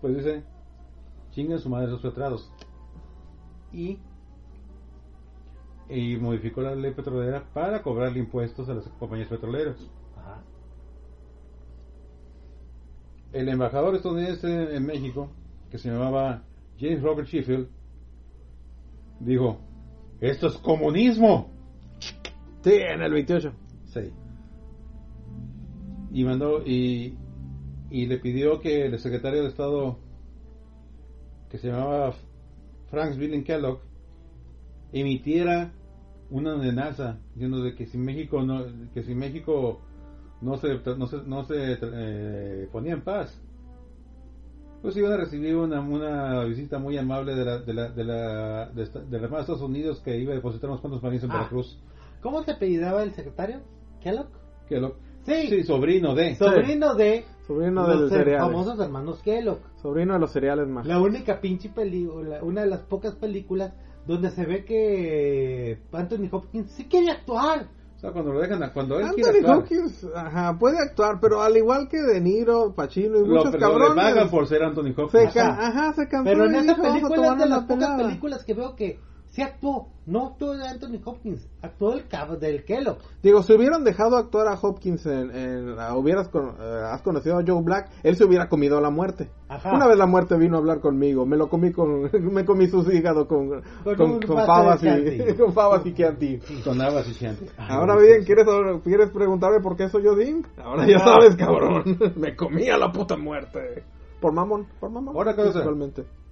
pues 0.00 0.16
dice, 0.16 0.42
chingan 1.30 1.58
su 1.58 1.68
madre 1.68 1.86
esos 1.88 2.00
tratados. 2.02 2.50
Y, 3.72 3.98
y 5.94 6.16
modificó 6.16 6.60
la 6.60 6.74
ley 6.74 6.92
petrolera 6.92 7.44
para 7.54 7.80
cobrarle 7.82 8.18
impuestos 8.18 8.68
a 8.68 8.74
las 8.74 8.88
compañías 8.98 9.28
petroleras. 9.28 9.76
Ajá. 10.16 10.42
el 13.32 13.48
embajador 13.48 13.94
estadounidense 13.94 14.76
en 14.76 14.86
México, 14.86 15.30
que 15.70 15.78
se 15.78 15.90
llamaba 15.90 16.42
James 16.78 17.02
Robert 17.02 17.28
Sheffield, 17.28 17.68
dijo, 19.20 19.60
esto 20.20 20.48
es 20.48 20.56
comunismo. 20.58 21.50
Sí, 22.62 22.72
en 22.72 23.02
el 23.02 23.12
28. 23.12 23.52
Sí. 23.86 24.12
Y 26.12 26.24
mandó 26.24 26.62
y, 26.64 27.16
y 27.90 28.06
le 28.06 28.18
pidió 28.18 28.60
que 28.60 28.86
el 28.86 28.98
secretario 28.98 29.42
de 29.42 29.48
Estado, 29.48 29.98
que 31.50 31.58
se 31.58 31.68
llamaba 31.68 32.14
Frank 32.90 33.16
William 33.18 33.44
Kellogg, 33.44 33.80
emitiera 34.92 35.72
una 36.30 36.54
amenaza 36.54 37.18
diciendo 37.34 37.62
de 37.62 37.74
que 37.74 37.86
si 37.86 37.98
México 37.98 38.42
no 38.42 38.64
que 38.92 39.02
si 39.02 39.14
México 39.14 39.80
no 40.40 40.56
se 40.56 40.80
no 40.96 41.06
se, 41.06 41.16
no 41.24 41.44
se 41.44 41.78
eh, 41.80 42.68
ponía 42.72 42.94
en 42.94 43.02
paz 43.02 43.40
pues 44.82 44.96
iban 44.96 45.12
a 45.12 45.16
recibir 45.16 45.56
una, 45.56 45.80
una 45.80 46.44
visita 46.44 46.78
muy 46.78 46.98
amable 46.98 47.34
de 47.34 47.44
la 47.44 47.58
de 47.58 47.72
la 47.74 47.88
de 47.90 48.04
la 48.04 48.66
de, 48.70 48.82
esta- 48.82 49.00
de 49.00 49.18
la 49.18 49.24
Armada 49.24 49.36
de 49.38 49.52
Estados 49.52 49.62
Unidos 49.62 50.00
que 50.04 50.18
iba 50.18 50.32
a 50.32 50.34
depositar 50.36 50.68
unos 50.68 50.80
cuantos 50.80 51.02
marines 51.02 51.24
en 51.24 51.30
Ah. 51.30 51.34
Veracruz 51.34 51.78
¿Cómo 52.20 52.42
se 52.42 52.52
apellidaba 52.52 53.02
el 53.02 53.12
secretario? 53.14 53.60
¿Kellogg? 54.02 54.28
Kellogg 54.68 54.94
Sí. 55.24 55.46
sí 55.48 55.62
sobrino 55.64 56.14
de 56.14 56.34
Sobrino 56.36 56.94
de 56.94 57.24
Sobrino 57.46 57.86
los 57.86 58.10
her- 58.12 58.18
cereal. 58.18 58.40
famosos 58.40 58.78
hermanos 58.78 59.22
Kellogg. 59.22 59.58
Sobrino 59.82 60.14
de 60.14 60.18
los 60.20 60.32
cereales 60.32 60.66
más. 60.68 60.86
La 60.86 60.98
única 61.00 61.40
pinche 61.40 61.68
película, 61.70 62.42
una 62.42 62.62
de 62.62 62.66
las 62.68 62.80
pocas 62.80 63.14
películas 63.14 63.72
donde 64.06 64.30
se 64.30 64.44
ve 64.44 64.64
que 64.64 65.78
Anthony 65.92 66.28
Hopkins 66.30 66.70
sí 66.72 66.84
quiere 66.84 67.10
actuar. 67.10 67.66
O 67.96 67.98
sea, 68.00 68.12
cuando 68.12 68.32
lo 68.34 68.40
dejan, 68.40 68.62
a- 68.62 68.72
cuando 68.72 68.98
él 69.00 69.06
quiere 69.14 69.30
Anthony 69.30 69.38
actuar, 69.40 69.58
Hopkins, 69.58 70.06
ajá, 70.14 70.58
puede 70.58 70.78
actuar, 70.78 71.18
pero 71.20 71.40
al 71.42 71.56
igual 71.56 71.88
que 71.88 72.02
De 72.02 72.20
Niro, 72.20 72.74
Pacino 72.74 73.16
y 73.18 73.20
lo, 73.26 73.36
muchos 73.36 73.52
pero 73.52 73.66
le 73.78 73.78
cabrones. 73.80 74.04
pagan 74.04 74.30
por 74.30 74.46
ser 74.46 74.62
Anthony 74.62 74.92
se 74.94 75.00
Hopkins. 75.02 75.32
ca- 75.34 75.48
Ajá. 75.48 75.66
ajá, 75.68 75.92
se 75.94 76.08
cansó 76.08 76.24
Pero 76.30 76.44
en 76.44 76.54
y 76.54 76.58
esa 76.58 76.62
dijo, 76.74 76.82
"Vamos 76.82 76.96
a 77.04 77.08
película 77.08 77.32
es 77.32 77.38
de 77.38 77.46
las 77.48 77.60
pocas 77.64 77.78
pelada". 77.78 77.96
películas 78.06 78.44
que 78.44 78.54
veo 78.54 78.76
que 78.76 79.00
sí 79.34 79.42
actuó. 79.42 79.88
No 80.06 80.26
actuó 80.26 80.54
de 80.54 80.68
Anthony 80.68 81.00
Hopkins, 81.02 81.48
actuó 81.62 81.92
del 81.92 82.06
cabo 82.06 82.36
del 82.36 82.62
Kellogg. 82.64 82.98
Digo, 83.22 83.42
si 83.42 83.54
hubieran 83.54 83.84
dejado 83.84 84.18
actuar 84.18 84.48
a 84.48 84.58
Hopkins 84.60 85.06
en, 85.06 85.30
en- 85.34 85.78
a- 85.78 85.96
hubieras 85.96 86.28
con- 86.28 86.56
eh, 86.60 86.82
has 86.92 87.00
conocido 87.00 87.38
a 87.38 87.42
Joe 87.46 87.62
Black, 87.62 87.90
él 88.02 88.14
se 88.14 88.24
hubiera 88.24 88.48
comido 88.50 88.76
a 88.76 88.82
la 88.82 88.90
muerte. 88.90 89.30
Ajá. 89.48 89.72
Una 89.74 89.86
vez 89.86 89.96
la 89.96 90.04
muerte 90.06 90.36
vino 90.36 90.56
a 90.56 90.60
hablar 90.60 90.80
conmigo, 90.80 91.24
me 91.24 91.38
lo 91.38 91.48
comí 91.48 91.72
con, 91.72 92.02
me 92.34 92.44
comí 92.44 92.66
sus 92.68 92.86
hígados 92.92 93.26
con, 93.26 93.48
Con 93.82 94.20
con, 94.20 94.44
fabas 94.46 94.82
y, 94.82 94.86
Chianti. 94.86 95.34
con 95.38 95.52
fabas 95.54 95.86
y 95.86 95.94
Chianti. 95.94 96.38
Con 96.62 96.80
habas 96.82 97.08
y 97.08 97.12
Chianti. 97.14 97.46
Ay, 97.56 97.66
Ahora 97.70 97.96
bien, 97.96 98.24
¿quieres, 98.24 98.44
¿quieres 98.84 99.10
preguntarme 99.10 99.60
por 99.60 99.74
qué 99.74 99.88
soy 99.88 100.06
Odín? 100.06 100.46
Ahora 100.62 100.86
ya 100.86 100.98
sabes, 100.98 101.34
cabrón. 101.36 101.98
me 102.16 102.36
comí 102.36 102.68
a 102.68 102.76
la 102.76 102.92
puta 102.92 103.16
muerte. 103.16 103.84
Por 104.20 104.32
mamón, 104.34 104.66
por 104.78 104.90
mamón. 104.90 105.14
Ahora. 105.60 105.64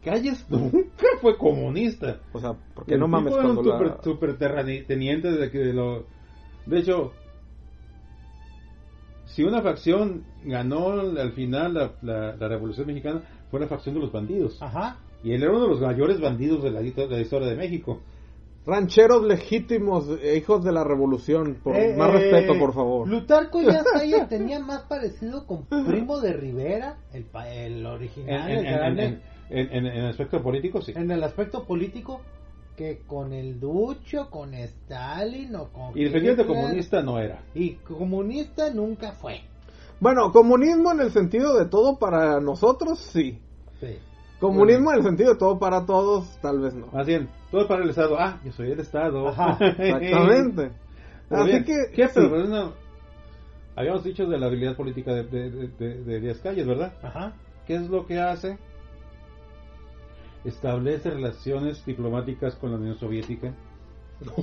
Calles 0.05 0.44
nunca 0.50 1.07
fue 1.20 1.36
comunista. 1.36 2.20
O 2.32 2.40
sea, 2.40 2.55
porque 2.74 2.96
no 2.96 3.09
mames 3.09 3.32
cuando 3.34 3.62
super, 3.62 3.86
la... 3.86 4.03
super 4.03 4.36
terrateniente 4.38 5.30
de 5.30 5.50
que 5.50 5.59
de 5.59 5.72
lo... 5.72 6.07
De 6.66 6.78
hecho, 6.78 7.12
si 9.26 9.42
una 9.44 9.62
facción 9.62 10.24
ganó 10.44 10.90
al 11.00 11.32
final 11.32 11.74
la, 11.74 11.92
la- 12.03 12.36
la 12.36 12.48
Revolución 12.48 12.86
Mexicana, 12.86 13.22
fue 13.50 13.61
la 13.61 13.66
facción 13.68 13.94
de 13.94 14.00
los 14.00 14.12
bandidos. 14.12 14.61
Ajá. 14.62 14.98
Y 15.24 15.32
él 15.32 15.42
era 15.42 15.53
uno 15.53 15.62
de 15.62 15.68
los 15.68 15.80
mayores 15.80 16.20
bandidos 16.20 16.62
de 16.62 16.70
la, 16.70 16.80
de 16.80 17.07
la 17.09 17.20
historia 17.20 17.48
de 17.48 17.57
México. 17.57 18.00
Rancheros 18.64 19.24
legítimos, 19.24 20.07
eh, 20.22 20.36
hijos 20.36 20.62
de 20.64 20.70
la 20.72 20.84
revolución. 20.84 21.59
Por, 21.64 21.74
Eh, 21.76 21.96
más 21.96 22.11
eh, 22.11 22.12
respeto, 22.12 22.59
por 22.59 22.72
favor. 22.74 23.09
Plutarco 23.09 23.61
Yasaya 23.61 24.26
tenía 24.28 24.61
más 24.61 24.82
parecido 24.82 25.46
con 25.46 25.64
Primo 25.66 26.20
de 26.20 26.32
Rivera, 26.32 26.98
el, 27.12 27.24
pa- 27.24 27.48
el 27.48 27.84
original, 27.86 28.50
en, 28.50 28.59
el 28.59 28.66
en, 28.66 28.72
grande, 28.72 29.20
en- 29.51 29.68
en- 29.72 29.86
en- 29.86 29.97
en 29.97 30.05
aspecto 30.07 30.43
político, 30.43 30.80
sí. 30.82 30.93
en 30.97 31.11
el 31.11 31.22
aspecto 31.24 31.64
político, 31.64 32.20
que 32.76 33.01
con 33.07 33.32
el 33.32 33.61
Ducho, 33.61 34.30
con 34.30 34.55
Stalin 34.55 35.55
o 35.57 35.68
con. 35.68 35.97
Y 35.97 36.07
Hitler. 36.07 36.47
comunista 36.47 37.03
no 37.03 37.18
era. 37.18 37.43
Y 37.55 37.74
comunista 37.74 38.70
nunca 38.72 39.12
fue. 39.12 39.40
Bueno, 40.01 40.32
comunismo 40.32 40.90
en 40.93 41.01
el 41.01 41.11
sentido 41.12 41.57
de 41.59 41.66
todo 41.66 41.99
para 41.99 42.40
nosotros, 42.40 42.99
sí. 42.99 43.38
Sí. 43.78 43.99
Comunismo 44.40 44.90
en 44.90 44.99
el 44.99 45.05
sentido 45.05 45.34
de 45.34 45.38
todo 45.38 45.59
para 45.61 45.86
todos, 45.86 46.26
tal 46.40 46.61
vez 46.61 46.74
no. 46.74 46.88
Más 46.93 47.07
bien, 47.07 47.28
todo 47.53 47.68
para 47.68 47.84
el 47.84 47.90
Estado. 47.90 48.16
Ah, 48.18 48.40
yo 48.45 48.51
soy 48.53 48.72
el 48.72 48.80
Estado. 48.80 49.28
Ajá, 49.28 49.57
Exactamente. 49.78 50.70
Así 51.30 51.51
bien, 51.51 51.64
que, 51.64 51.76
¿qué? 51.95 52.09
sí. 52.09 52.14
Pero, 52.14 52.45
no, 52.49 52.72
habíamos 53.76 54.03
dicho 54.03 54.26
de 54.26 54.38
la 54.38 54.47
habilidad 54.47 54.76
política 54.76 55.12
de, 55.14 55.22
de, 55.24 55.51
de, 55.51 55.68
de- 55.68 56.05
de 56.05 56.20
Díaz 56.20 56.38
Calles, 56.40 56.66
¿verdad? 56.66 56.93
Ajá. 57.03 57.34
¿Qué 57.66 57.76
es 57.76 57.88
lo 57.88 58.05
que 58.07 58.18
hace? 58.18 58.59
Establece 60.45 61.11
relaciones 61.11 61.84
diplomáticas 61.84 62.57
con 62.57 62.72
la 62.72 62.76
Unión 62.78 62.97
Soviética 62.99 63.55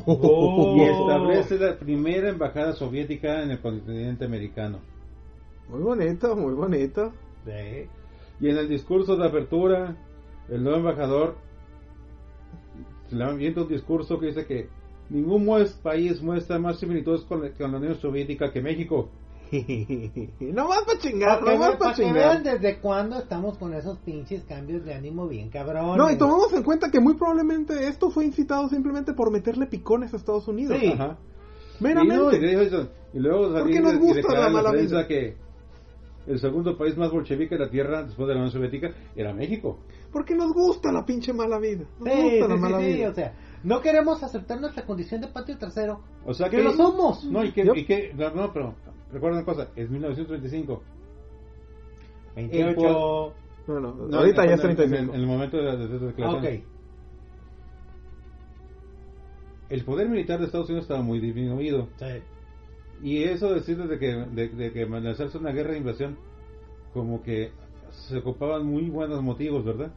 Oh. 0.05 0.75
y 0.77 0.81
establece 0.81 1.57
la 1.57 1.77
primera 1.77 2.29
embajada 2.29 2.73
soviética 2.73 3.43
en 3.43 3.51
el 3.51 3.59
continente 3.59 4.25
americano. 4.25 4.79
Muy 5.69 5.81
bonito, 5.81 6.35
muy 6.35 6.53
bonito. 6.53 7.13
Y 8.39 8.49
en 8.49 8.57
el 8.57 8.67
discurso 8.67 9.15
de 9.15 9.27
apertura, 9.27 9.95
el 10.49 10.63
nuevo 10.63 10.79
embajador 10.79 11.35
se 13.09 13.15
le 13.15 13.23
avienta 13.23 13.61
un 13.61 13.67
discurso 13.67 14.19
que 14.19 14.27
dice 14.27 14.45
que 14.45 14.69
ningún 15.09 15.47
país 15.81 16.21
muestra 16.21 16.59
más 16.59 16.79
similitudes 16.79 17.21
con 17.21 17.41
la 17.41 17.77
Unión 17.77 17.95
Soviética 17.95 18.51
que 18.51 18.61
México. 18.61 19.09
no 20.53 20.67
más 20.67 20.83
para 20.83 20.99
chingar, 20.99 21.41
no 21.41 21.57
más 21.57 21.75
para 21.77 21.91
pa' 21.91 21.95
que 21.95 22.11
vean 22.11 22.37
chingar. 22.37 22.43
desde 22.59 22.79
cuándo 22.79 23.17
estamos 23.19 23.57
con 23.57 23.73
esos 23.73 23.97
pinches 23.99 24.43
cambios 24.45 24.83
de 24.85 24.93
ánimo 24.93 25.27
bien 25.27 25.49
cabrón. 25.49 25.97
No, 25.97 26.09
y 26.11 26.17
tomemos 26.17 26.53
en 26.53 26.63
cuenta 26.63 26.89
que 26.91 26.99
muy 26.99 27.15
probablemente 27.15 27.87
esto 27.87 28.09
fue 28.11 28.25
incitado 28.25 28.69
simplemente 28.69 29.13
por 29.13 29.31
meterle 29.31 29.65
picones 29.67 30.13
a 30.13 30.17
Estados 30.17 30.47
Unidos. 30.47 30.77
Sí. 30.79 30.91
Ajá. 30.93 31.17
Meramente. 31.79 32.37
Y, 32.37 32.39
no, 32.55 32.61
y 32.61 32.65
eso. 32.65 32.89
Y 33.13 33.19
luego 33.19 33.53
Porque 33.53 33.79
nos 33.79 33.93
y 33.93 33.97
gusta 33.97 34.15
declarar 34.17 34.43
la 34.43 34.49
mala 34.49 34.71
prensa 34.71 34.95
vida. 34.97 35.07
que 35.07 35.37
el 36.27 36.39
segundo 36.39 36.77
país 36.77 36.95
más 36.97 37.09
bolchevique 37.11 37.55
de 37.57 37.65
la 37.65 37.71
Tierra 37.71 38.03
después 38.03 38.27
de 38.27 38.33
la 38.35 38.41
Unión 38.41 38.51
Soviética 38.51 38.91
era 39.15 39.33
México. 39.33 39.79
Porque 40.11 40.35
nos 40.35 40.51
gusta 40.53 40.91
la 40.91 41.05
pinche 41.05 41.33
mala 41.33 41.57
vida. 41.59 41.85
Nos 41.99 42.13
Sí, 42.13 42.21
gusta 42.21 42.45
sí, 42.45 42.51
la 42.51 42.55
mala 42.57 42.79
sí, 42.79 42.85
vida. 42.93 43.09
o 43.09 43.13
sea, 43.13 43.33
no 43.63 43.81
queremos 43.81 44.21
aceptar 44.21 44.59
nuestra 44.59 44.85
condición 44.85 45.21
de 45.21 45.27
patio 45.29 45.57
trasero. 45.57 46.01
O 46.25 46.33
sea 46.33 46.49
que 46.49 46.57
que 46.57 46.63
lo 46.63 46.73
somos. 46.73 47.23
No, 47.25 47.43
y 47.43 47.51
que, 47.51 47.63
y 47.75 47.85
que 47.85 48.13
no, 48.15 48.29
no, 48.31 48.53
pero 48.53 48.75
recuerda 49.11 49.37
una 49.37 49.45
cosa, 49.45 49.67
es 49.75 49.89
1935. 49.89 50.83
28. 52.35 53.33
Bueno, 53.67 53.95
No, 54.09 54.17
ahorita 54.19 54.43
en- 54.43 54.49
ya 54.49 54.55
es 54.55 54.63
en- 54.63 54.75
35. 54.75 55.13
En, 55.13 55.19
el 55.21 55.27
momento 55.27 55.57
de 55.57 55.63
la, 55.63 55.75
de 55.75 55.87
la 55.87 55.95
Ah, 55.95 55.99
declaración. 56.07 56.45
ok. 56.55 56.63
El 59.69 59.83
poder 59.85 60.09
militar 60.09 60.39
de 60.39 60.45
Estados 60.45 60.67
Unidos 60.69 60.83
estaba 60.85 61.01
muy 61.03 61.19
disminuido. 61.19 61.89
Sí. 61.97 62.05
Y 63.03 63.23
eso 63.23 63.53
decir 63.53 63.77
de 63.77 63.99
que, 63.99 64.07
de, 64.07 64.49
de 64.49 64.71
que 64.73 64.85
lanzarse 64.85 65.37
una 65.37 65.51
guerra 65.51 65.71
de 65.73 65.77
invasión, 65.77 66.17
como 66.93 67.21
que 67.21 67.51
se 67.91 68.17
ocupaban 68.17 68.65
muy 68.65 68.89
buenos 68.89 69.21
motivos, 69.21 69.63
¿verdad? 69.63 69.91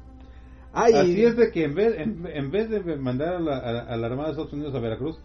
Ay, 0.74 0.92
Así 0.94 1.24
es 1.24 1.36
de 1.36 1.50
que 1.50 1.64
en 1.64 1.74
vez, 1.74 1.98
en, 1.98 2.26
en 2.26 2.50
vez 2.50 2.68
de 2.70 2.80
mandar 2.96 3.34
a 3.36 3.40
la, 3.40 3.58
a, 3.58 3.72
la- 3.72 3.80
a 3.82 3.96
la 3.96 4.06
Armada 4.06 4.24
de 4.26 4.30
Estados 4.32 4.52
Unidos 4.52 4.74
a 4.74 4.78
Veracruz, 4.80 5.18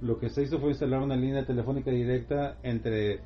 lo 0.00 0.18
que 0.18 0.28
se 0.30 0.42
hizo 0.42 0.58
fue 0.58 0.70
instalar 0.70 1.00
una 1.00 1.16
línea 1.16 1.46
telefónica 1.46 1.90
directa 1.90 2.56
entre 2.62 3.20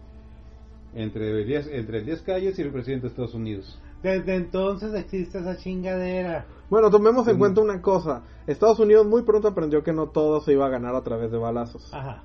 entre 0.94 1.44
10 1.44 1.68
entre 1.72 2.02
10 2.02 2.22
calles 2.22 2.58
y 2.58 2.62
el 2.62 2.70
presidente 2.72 3.02
de 3.02 3.08
Estados 3.10 3.34
Unidos. 3.34 3.80
Desde 4.02 4.34
entonces 4.34 4.94
existe 4.94 5.38
esa 5.38 5.56
chingadera. 5.58 6.46
Bueno, 6.70 6.90
tomemos 6.90 7.28
en 7.28 7.36
Mm. 7.36 7.38
cuenta 7.38 7.60
una 7.60 7.80
cosa. 7.82 8.22
Estados 8.46 8.78
Unidos 8.80 9.06
muy 9.06 9.22
pronto 9.22 9.48
aprendió 9.48 9.82
que 9.82 9.92
no 9.92 10.08
todo 10.08 10.40
se 10.40 10.52
iba 10.52 10.66
a 10.66 10.70
ganar 10.70 10.94
a 10.94 11.02
través 11.02 11.30
de 11.30 11.38
balazos. 11.38 11.92
Ajá. 11.92 12.22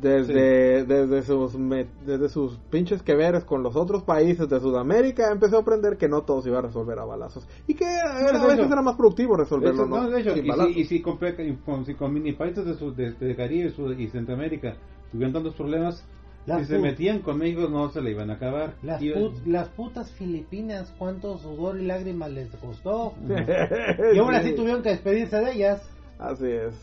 Desde, 0.00 0.84
desde, 0.84 1.22
sus, 1.22 1.56
me- 1.58 1.86
desde 2.06 2.28
sus 2.28 2.56
pinches 2.70 3.02
que 3.02 3.14
veres 3.14 3.44
con 3.44 3.62
los 3.62 3.74
otros 3.76 4.02
países 4.04 4.48
de 4.48 4.60
Sudamérica 4.60 5.30
empezó 5.32 5.56
a 5.56 5.60
aprender 5.60 5.96
que 5.96 6.08
no 6.08 6.22
todo 6.22 6.40
se 6.42 6.48
iba 6.50 6.58
a 6.58 6.62
resolver 6.62 6.98
a 6.98 7.04
balazos. 7.04 7.46
Y 7.66 7.74
que 7.74 7.84
a, 7.84 8.18
de 8.18 8.28
a 8.38 8.42
veces 8.46 8.58
hecho. 8.64 8.72
era 8.72 8.82
más 8.82 8.96
productivo 8.96 9.36
resolverlo, 9.36 9.82
hecho, 9.84 9.86
¿no? 9.90 10.02
no, 10.02 10.10
de 10.10 10.20
hecho, 10.20 10.36
y, 10.36 10.72
si, 10.74 10.80
y 10.80 10.84
si 10.84 11.02
con, 11.02 11.18
pe- 11.18 11.34
y 11.46 11.52
con- 11.64 11.84
si 11.84 11.94
con 11.94 12.12
mini 12.12 12.32
países 12.32 12.64
de, 12.64 12.74
su- 12.74 12.94
de, 12.94 13.12
de 13.12 13.34
Caribe 13.36 13.68
y 13.68 13.72
Sud- 13.72 13.98
y 13.98 14.06
Centroamérica 14.08 14.76
tuvieron 15.10 15.32
tantos 15.32 15.54
problemas, 15.54 16.04
Las 16.46 16.60
si 16.62 16.66
se 16.74 16.78
metían 16.78 17.20
con 17.20 17.38
México 17.38 17.68
no 17.68 17.90
se 17.90 18.00
le 18.00 18.10
iban 18.12 18.30
a 18.30 18.34
acabar. 18.34 18.74
Las, 18.82 19.02
Y- 19.02 19.10
put- 19.12 19.44
las 19.46 19.68
putas 19.68 20.10
filipinas, 20.12 20.94
cuánto 20.98 21.38
sudor 21.38 21.80
y 21.80 21.86
lágrimas 21.86 22.30
les 22.30 22.48
costó. 22.56 23.14
Y 24.14 24.18
aún 24.18 24.34
así 24.34 24.50
Sí. 24.50 24.54
tuvieron 24.56 24.82
que 24.82 24.90
despedirse 24.90 25.36
de 25.38 25.52
ellas. 25.52 25.82
Así 26.18 26.46
es. 26.46 26.74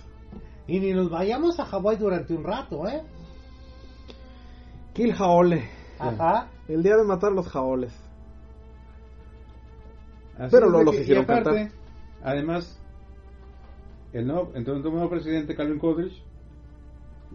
Y 0.68 0.80
ni 0.80 0.94
nos 0.94 1.10
vayamos 1.10 1.60
a 1.60 1.66
Hawái 1.66 1.98
durante 1.98 2.34
un 2.34 2.44
rato, 2.44 2.88
¿eh? 2.88 3.02
Kill 4.94 5.14
Jaole. 5.14 5.70
Ajá. 6.00 6.50
El 6.68 6.82
día 6.84 6.98
de 6.98 7.04
matar 7.04 7.32
los 7.32 7.48
jaoles. 7.48 7.94
Así 10.38 10.50
Pero 10.52 10.72
de 10.72 10.84
los 10.84 10.96
que- 10.96 11.02
hicieron 11.02 11.22
y 11.24 11.24
aparte, 11.26 11.44
cantar. 11.50 11.72
Además, 12.24 12.82
el 14.14 14.28
nuevo, 14.28 14.52
entonces 14.56 14.86
el 14.86 14.92
nuevo 14.92 15.10
presidente 15.10 15.56
Calvin 15.56 15.80
Coolidge 15.80 16.22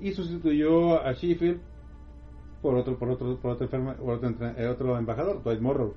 y 0.01 0.12
sustituyó 0.12 1.01
a 1.03 1.12
Sheffield 1.12 1.61
por 2.61 2.74
otro 2.74 2.99
por 2.99 3.11
otro 3.11 3.39
por 3.39 3.53
otro, 3.53 3.68
enferma- 3.68 3.97
por 3.97 4.14
otro, 4.14 4.49
eh, 4.57 4.66
otro 4.68 4.99
embajador, 4.99 5.43
Dwight 5.43 5.61
Morrow. 5.61 5.95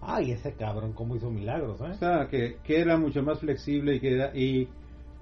Ay, 0.00 0.32
ese 0.32 0.54
cabrón, 0.54 0.92
cómo 0.94 1.14
hizo 1.14 1.30
milagros, 1.30 1.80
O 1.80 1.86
¿eh? 1.86 1.94
sea, 1.94 2.26
que, 2.28 2.56
que 2.64 2.80
era 2.80 2.96
mucho 2.96 3.22
más 3.22 3.38
flexible 3.38 3.96
y 3.96 4.00
que 4.00 4.14
era, 4.14 4.36
y 4.36 4.68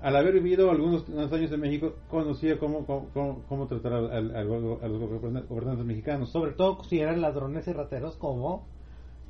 al 0.00 0.16
haber 0.16 0.34
vivido 0.34 0.70
algunos 0.70 1.08
unos 1.08 1.32
años 1.32 1.50
en 1.52 1.60
México 1.60 1.94
conocía 2.08 2.58
cómo 2.58 2.86
cómo, 2.86 3.08
cómo, 3.12 3.42
cómo 3.48 3.66
tratar 3.66 3.92
al- 3.94 4.10
al- 4.10 4.36
al- 4.36 4.78
a 4.82 4.88
los 4.88 5.00
goberna- 5.00 5.42
gobernantes 5.48 5.84
mexicanos. 5.84 6.30
Sobre 6.30 6.52
todo 6.52 6.82
si 6.84 7.00
eran 7.00 7.20
ladrones 7.20 7.66
y 7.68 7.72
rateros 7.72 8.16
como... 8.16 8.66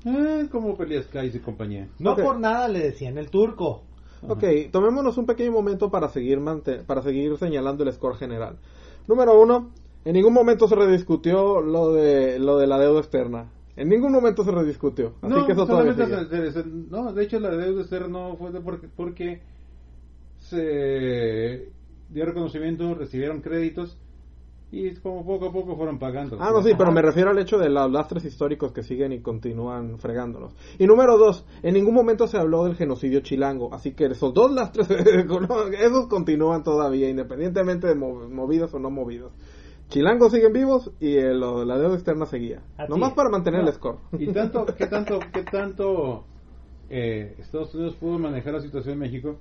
Ah, 0.05 0.43
como 0.53 0.77
Pelias 0.77 1.09
y 1.35 1.39
compañía. 1.41 1.89
No 1.99 2.15
por 2.17 2.39
nada 2.39 2.69
le 2.69 2.81
decían 2.81 3.19
el 3.19 3.31
turco. 3.31 3.83
Ok, 4.27 4.45
tomémonos 4.73 5.17
un 5.17 5.27
pequeño 5.27 5.53
momento 5.53 5.91
para 5.91 6.09
seguir, 6.09 6.39
para 6.87 7.03
seguir 7.03 7.37
señalando 7.37 7.85
el 7.85 7.93
score 7.93 8.17
general. 8.17 8.59
Número 9.07 9.41
uno, 9.41 9.71
en 10.05 10.13
ningún 10.13 10.35
momento 10.35 10.67
se 10.69 10.75
rediscutió 10.75 11.61
lo 11.61 11.93
de, 11.93 12.39
lo 12.39 12.59
de 12.59 12.67
la 12.67 12.79
deuda 12.79 12.99
externa. 13.01 13.51
En 13.77 13.89
ningún 13.89 14.11
momento 14.13 14.43
se 14.45 14.51
rediscutió. 14.51 15.15
Así 15.23 15.35
que 15.47 15.53
eso 15.53 15.67
todavía 15.67 15.95
solamente 15.95 16.29
sigue. 16.29 16.51
se- 16.51 16.53
se- 16.53 16.63
se- 16.63 16.69
no, 16.69 17.13
de 17.13 17.23
hecho 17.25 17.39
la 17.39 17.51
deuda 17.51 17.81
externa 17.83 18.09
no 18.09 18.37
fue 18.37 18.51
de 18.51 18.61
porque, 18.61 18.89
porque 18.89 19.41
se 20.49 21.69
dio 22.11 22.25
reconocimiento, 22.25 22.95
recibieron 22.95 23.41
créditos 23.41 23.99
Y 24.71 24.95
como 24.97 25.25
poco 25.25 25.47
a 25.47 25.53
poco 25.53 25.77
fueron 25.77 25.99
pagando. 25.99 26.37
Ah, 26.41 26.51
no, 26.53 26.63
sí, 26.63 26.73
pero 26.77 26.93
me 26.93 27.01
refiero 27.01 27.31
al 27.31 27.39
hecho 27.39 27.57
de 27.57 27.71
los 27.71 27.91
lastres 27.91 28.27
históricos 28.27 28.71
que 28.73 28.83
siguen 28.83 29.13
y 29.13 29.21
continúan 29.21 29.99
fregándonos. 29.99 30.55
Y 30.79 30.87
número 30.87 31.17
dos, 31.17 31.47
en 31.63 31.73
ningún 31.73 31.95
momento 31.95 32.27
se 32.27 32.37
habló 32.37 32.65
del 32.65 32.77
genocidio 32.77 33.21
chilango, 33.21 33.73
así 33.73 33.95
que 33.95 34.05
esos 34.07 34.35
dos 34.35 34.51
lastres, 34.53 34.89
esos 35.81 36.07
continúan 36.09 36.63
todavía, 36.65 37.09
independientemente 37.09 37.87
de 37.87 37.95
mo- 37.95 38.29
movidos 38.29 38.75
o 38.75 38.79
no 38.79 38.91
movidos. 38.91 39.33
Chilangos 39.89 40.33
siguen 40.33 40.53
vivos 40.53 40.93
y 41.01 41.17
eh, 41.17 41.33
lo- 41.33 41.65
la 41.65 41.79
deuda 41.79 41.95
externa 41.95 42.27
seguía. 42.27 42.61
Así 42.77 42.91
Nomás 42.93 43.11
es. 43.13 43.17
para 43.17 43.31
mantener 43.31 43.63
No. 43.63 43.69
el 43.69 43.73
score. 43.75 43.97
¿Y 44.19 44.27
tanto, 44.35 44.67
qué 44.77 44.87
tanto, 44.87 45.19
qué 45.33 45.45
tanto 45.45 46.25
eh, 46.91 47.37
Estados 47.39 47.75
Unidos 47.75 47.97
pudo 47.97 48.19
manejar 48.19 48.53
la 48.53 48.61
situación 48.61 48.93
en 48.95 48.99
México? 48.99 49.39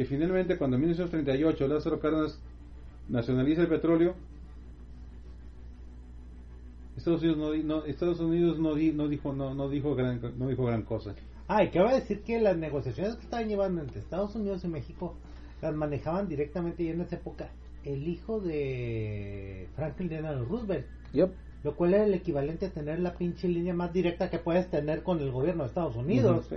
Que 0.00 0.06
finalmente 0.06 0.56
cuando 0.56 0.76
en 0.76 0.80
1938 0.84 1.68
Lázaro 1.68 2.00
Cárdenas 2.00 2.40
nacionaliza 3.10 3.60
el 3.60 3.68
petróleo, 3.68 4.14
Estados 6.96 7.20
Unidos 7.20 7.36
no, 7.36 7.50
di- 7.52 7.62
no- 7.64 7.84
Estados 7.84 8.18
Unidos 8.18 8.58
no, 8.58 8.74
di- 8.74 8.92
no 8.92 9.08
dijo 9.08 9.34
no, 9.34 9.52
no 9.54 9.68
dijo 9.68 9.94
gran 9.94 10.18
no 10.38 10.48
dijo 10.48 10.64
gran 10.64 10.84
cosa. 10.84 11.14
Ah, 11.48 11.64
y 11.64 11.68
cabe 11.70 11.96
decir 11.96 12.22
que 12.22 12.40
las 12.40 12.56
negociaciones 12.56 13.16
que 13.16 13.24
estaban 13.24 13.46
llevando 13.48 13.82
entre 13.82 14.00
Estados 14.00 14.34
Unidos 14.34 14.64
y 14.64 14.68
México 14.68 15.16
las 15.60 15.74
manejaban 15.74 16.28
directamente 16.28 16.82
y 16.82 16.88
en 16.88 17.02
esa 17.02 17.16
época 17.16 17.50
el 17.84 18.08
hijo 18.08 18.40
de 18.40 19.68
Franklin 19.76 20.08
Delano 20.08 20.46
Roosevelt, 20.46 20.86
Yep. 21.12 21.30
lo 21.64 21.76
cual 21.76 21.92
era 21.92 22.04
el 22.06 22.14
equivalente 22.14 22.64
a 22.64 22.70
tener 22.70 23.00
la 23.00 23.12
pinche 23.18 23.48
línea 23.48 23.74
más 23.74 23.92
directa 23.92 24.30
que 24.30 24.38
puedes 24.38 24.70
tener 24.70 25.02
con 25.02 25.20
el 25.20 25.30
gobierno 25.30 25.64
de 25.64 25.68
Estados 25.68 25.94
Unidos. 25.96 26.46
Sí. 26.48 26.56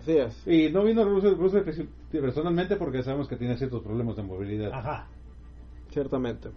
Así 0.00 0.12
es. 0.16 0.46
Y 0.46 0.70
no 0.70 0.84
vino 0.84 1.04
que 1.64 1.72
sí, 1.72 1.88
personalmente 2.12 2.76
porque 2.76 3.02
sabemos 3.02 3.28
que 3.28 3.36
tiene 3.36 3.56
ciertos 3.56 3.82
problemas 3.82 4.16
de 4.16 4.22
movilidad. 4.22 4.72
Ajá. 4.72 5.06
Ciertamente. 5.90 6.50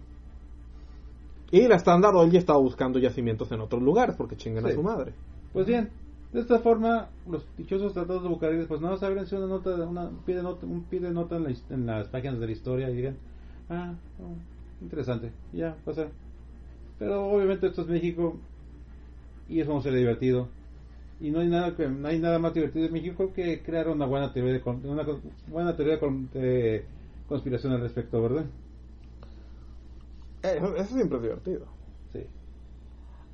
Y 1.50 1.68
la 1.68 1.76
Standard 1.76 2.14
Oil 2.16 2.30
ya 2.32 2.38
estaba 2.38 2.58
buscando 2.58 2.98
yacimientos 2.98 3.50
en 3.52 3.60
otros 3.60 3.82
lugares 3.82 4.16
porque 4.16 4.36
chingan 4.36 4.64
a 4.64 4.68
Sí. 4.70 4.74
su 4.74 4.82
madre. 4.82 5.12
Pues 5.52 5.66
bien, 5.66 5.90
de 6.32 6.40
esta 6.40 6.58
forma, 6.58 7.10
los 7.28 7.46
dichosos 7.56 7.92
tratados 7.92 8.22
de 8.24 8.28
Bucareli, 8.28 8.66
pues 8.66 8.80
nada 8.80 8.94
más 8.94 9.02
abren 9.02 9.24
una 9.32 9.46
nota, 9.46 9.70
una, 9.86 10.08
un 10.08 10.18
pie 10.24 10.34
de 10.36 10.42
nota, 10.42 10.66
un 10.66 10.82
pie 10.84 11.00
de 11.00 11.12
nota 11.12 11.36
en, 11.36 11.44
la 11.44 11.54
en 11.70 11.86
las 11.86 12.08
páginas 12.08 12.40
de 12.40 12.46
la 12.46 12.52
historia 12.52 12.90
y 12.90 12.96
digan, 12.96 13.16
ah, 13.70 13.94
oh, 14.20 14.34
interesante, 14.82 15.30
ya, 15.52 15.76
pasa. 15.84 16.08
Pero 16.98 17.26
obviamente 17.26 17.68
esto 17.68 17.82
es 17.82 17.88
México 17.88 18.36
y 19.48 19.60
eso 19.60 19.72
no 19.72 19.80
sería 19.80 19.98
divertido. 19.98 20.48
Y 21.24 21.30
no 21.30 21.40
hay 21.40 21.48
nada 21.48 21.74
que, 21.74 21.88
no 21.88 22.06
hay 22.06 22.18
nada 22.18 22.38
más 22.38 22.52
divertido 22.52 22.84
en 22.86 22.92
México 22.92 23.32
que 23.34 23.62
crear 23.62 23.88
una 23.88 24.04
buena 24.04 24.30
teoría 24.32 24.52
de, 24.52 24.60
con- 24.60 24.84
una 24.84 25.06
buena 25.50 25.74
teoría 25.74 25.96
de 25.96 26.84
conspiración 27.26 27.72
al 27.72 27.80
respecto, 27.80 28.20
¿verdad? 28.20 28.44
Eh, 30.42 30.56
Eso, 30.58 30.76
eso 30.76 30.94
siempre 30.94 31.16
es 31.16 31.22
divertido. 31.22 31.66
Sí. 32.12 32.26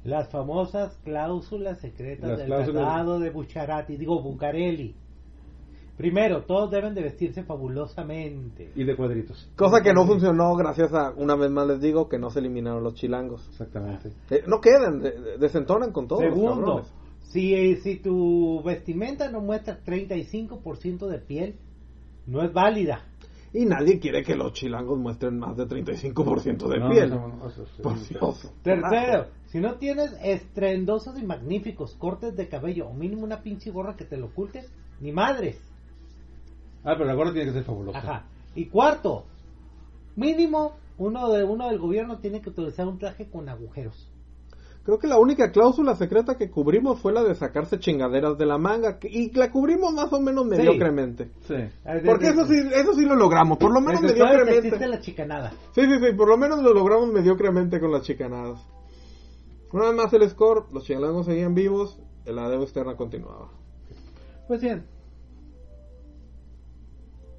Las 0.04 0.28
famosas 0.30 0.96
cláusulas 1.04 1.80
secretas 1.80 2.28
Las 2.30 2.38
del 2.38 2.46
cláusulas- 2.46 2.72
tratado 2.84 3.18
de 3.18 3.30
Bucharati, 3.30 3.96
digo 3.96 4.22
Bucareli. 4.22 4.94
Primero, 5.96 6.44
todos 6.44 6.70
deben 6.70 6.94
de 6.94 7.02
vestirse 7.02 7.42
fabulosamente. 7.42 8.70
Y 8.74 8.84
de 8.84 8.96
cuadritos. 8.96 9.50
Cosa 9.56 9.82
que 9.82 9.92
no 9.92 10.06
funcionó 10.06 10.54
gracias 10.54 10.94
a, 10.94 11.10
una 11.10 11.34
vez 11.34 11.50
más 11.50 11.66
les 11.66 11.80
digo, 11.80 12.08
que 12.08 12.18
no 12.18 12.30
se 12.30 12.38
eliminaron 12.38 12.82
los 12.82 12.94
chilangos. 12.94 13.46
Exactamente. 13.50 14.10
Eh, 14.30 14.44
no 14.46 14.60
quedan, 14.60 15.00
de- 15.00 15.10
de- 15.20 15.38
desentonan 15.38 15.92
con 15.92 16.06
todos 16.08 16.22
los 16.22 16.32
Segundo, 16.34 16.54
cabrones. 16.54 16.92
Si, 17.30 17.76
si 17.76 17.96
tu 17.96 18.62
vestimenta 18.64 19.30
no 19.30 19.40
muestra 19.40 19.80
35% 19.84 21.06
de 21.08 21.18
piel, 21.18 21.56
no 22.26 22.42
es 22.42 22.52
válida. 22.52 23.06
Y 23.52 23.64
nadie 23.66 23.98
quiere 23.98 24.22
que 24.22 24.36
los 24.36 24.52
chilangos 24.52 24.98
muestren 24.98 25.38
más 25.38 25.56
de 25.56 25.64
35% 25.66 26.68
de 26.68 26.78
No, 26.78 26.90
piel. 26.90 27.10
no, 27.10 27.28
no, 27.28 27.48
eso 27.48 27.66
sí. 27.76 27.82
Por 27.82 27.98
Dios. 28.06 28.52
Tercero, 28.62 29.26
si 29.46 29.58
no 29.58 29.74
tienes 29.74 30.12
estrendosos 30.22 31.18
y 31.18 31.24
magníficos 31.24 31.94
cortes 31.94 32.36
de 32.36 32.48
cabello 32.48 32.86
o 32.88 32.94
mínimo 32.94 33.24
una 33.24 33.42
pinche 33.42 33.70
gorra 33.72 33.96
que 33.96 34.04
te 34.04 34.16
lo 34.16 34.26
oculte, 34.26 34.64
ni 35.00 35.10
madres. 35.10 35.56
Ah, 36.84 36.94
pero 36.96 37.06
la 37.06 37.14
gorra 37.14 37.32
tiene 37.32 37.46
que 37.48 37.54
ser 37.54 37.64
fabulosa. 37.64 37.98
Ajá. 37.98 38.24
Y 38.54 38.66
cuarto, 38.66 39.26
mínimo 40.16 40.74
uno 40.98 41.30
de 41.32 41.44
uno 41.44 41.68
del 41.68 41.78
gobierno 41.78 42.18
tiene 42.18 42.40
que 42.40 42.50
utilizar 42.50 42.86
un 42.86 42.98
traje 42.98 43.28
con 43.28 43.48
agujeros. 43.48 44.09
Creo 44.90 44.98
que 44.98 45.06
la 45.06 45.20
única 45.20 45.52
cláusula 45.52 45.94
secreta 45.94 46.36
que 46.36 46.50
cubrimos 46.50 46.98
fue 46.98 47.12
la 47.12 47.22
de 47.22 47.36
sacarse 47.36 47.78
chingaderas 47.78 48.36
de 48.36 48.44
la 48.44 48.58
manga. 48.58 48.98
Y 49.04 49.30
la 49.38 49.52
cubrimos 49.52 49.92
más 49.94 50.12
o 50.12 50.20
menos 50.20 50.44
mediocremente. 50.44 51.30
Sí. 51.46 51.54
Porque 52.04 52.30
eso 52.30 52.44
sí, 52.44 52.56
eso 52.74 52.92
sí 52.94 53.04
lo 53.04 53.14
logramos, 53.14 53.56
por 53.56 53.72
lo 53.72 53.80
menos 53.80 54.02
Desde 54.02 54.18
el 54.18 54.24
mediocremente. 54.24 54.88
la 54.88 55.00
chicanada. 55.00 55.52
Sí, 55.76 55.82
sí, 55.82 55.96
sí, 56.04 56.12
por 56.16 56.28
lo 56.28 56.36
menos 56.36 56.60
lo 56.60 56.74
logramos 56.74 57.08
mediocremente 57.12 57.78
con 57.78 57.92
las 57.92 58.02
chicanadas. 58.02 58.66
Una 59.72 59.90
vez 59.90 59.94
más 59.94 60.12
el 60.12 60.28
score, 60.28 60.64
los 60.72 60.82
chilangos 60.82 61.26
seguían 61.26 61.54
vivos, 61.54 61.96
la 62.26 62.48
deuda 62.48 62.64
externa 62.64 62.96
continuaba. 62.96 63.48
Pues 64.48 64.60
bien. 64.60 64.86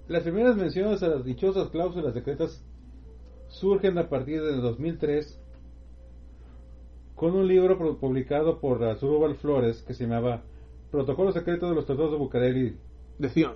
Las 0.07 0.23
primeras 0.23 0.55
menciones 0.55 1.03
a 1.03 1.09
las 1.09 1.25
dichosas 1.25 1.67
cláusulas 1.67 2.13
secretas 2.13 2.63
surgen 3.49 3.97
a 3.97 4.07
partir 4.07 4.41
del 4.41 4.61
2003 4.61 5.40
con 7.21 7.35
un 7.35 7.47
libro 7.47 7.77
pro- 7.77 7.97
publicado 7.99 8.57
por 8.59 8.83
Azurubal 8.83 9.35
Flores 9.35 9.83
que 9.85 9.93
se 9.93 10.05
llamaba 10.05 10.41
Protocolo 10.89 11.31
Secreto 11.31 11.69
de 11.69 11.75
los 11.75 11.85
Tratados 11.85 12.13
de 12.13 12.17
Bucareli. 12.17 12.75
De 13.19 13.29
Sion. 13.29 13.53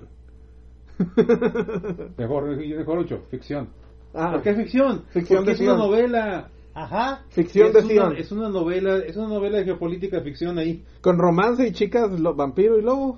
Mejor, 2.18 2.46
mejor 2.58 3.00
dicho, 3.04 3.24
ficción. 3.32 3.70
Ah, 4.14 4.34
¿Por 4.34 4.44
qué 4.44 4.54
ficción? 4.54 5.02
Ficción 5.10 5.40
Porque 5.40 5.50
de 5.50 5.56
es 5.56 5.62
una 5.62 5.78
novela. 5.78 6.50
Ajá. 6.76 7.24
Ficción 7.30 7.68
es 7.70 7.74
de 7.74 7.80
una, 7.80 7.90
Sion. 7.90 8.18
Es 8.18 8.32
una 8.32 8.50
novela, 8.50 8.98
es 9.00 9.18
una 9.18 9.30
novela 9.30 9.58
de 9.58 9.64
geopolítica 9.66 10.22
ficción 10.22 10.60
ahí. 10.60 10.84
Con 11.02 11.18
romance 11.18 11.68
y 11.68 11.72
chicas, 11.72 12.20
lo- 12.20 12.36
vampiro 12.36 12.78
y 12.78 12.84
lobo. 12.84 13.18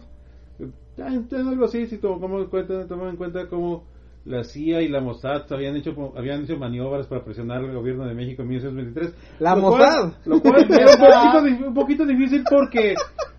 Ah, 0.98 1.10
algo 1.32 1.66
así, 1.66 1.88
si 1.88 1.98
tomamos 1.98 2.44
en 2.46 2.50
cuenta, 2.50 2.88
tomamos 2.88 3.12
en 3.12 3.18
cuenta 3.18 3.48
cómo 3.50 3.84
la 4.28 4.44
CIA 4.44 4.82
y 4.82 4.90
la 4.90 5.00
Mossad 5.02 5.44
habían 5.52 5.76
hecho 5.78 5.96
habían 6.18 6.44
hecho 6.44 6.58
maniobras 6.58 7.08
para 7.08 7.24
presionar 7.24 7.60
al 7.64 7.74
gobierno 7.74 8.06
de 8.06 8.14
México 8.14 8.42
en 8.44 8.50
1923. 8.50 9.14
La 9.40 9.56
Lo 9.56 9.62
Mossad. 9.62 9.94
cual- 9.94 10.14
lo 10.26 10.42
cual 10.42 10.66
era 10.70 10.86
un 10.96 11.44
poquito, 11.44 11.68
un 11.68 11.74
poquito 11.74 12.06
difícil 12.06 12.44
porque 12.50 12.94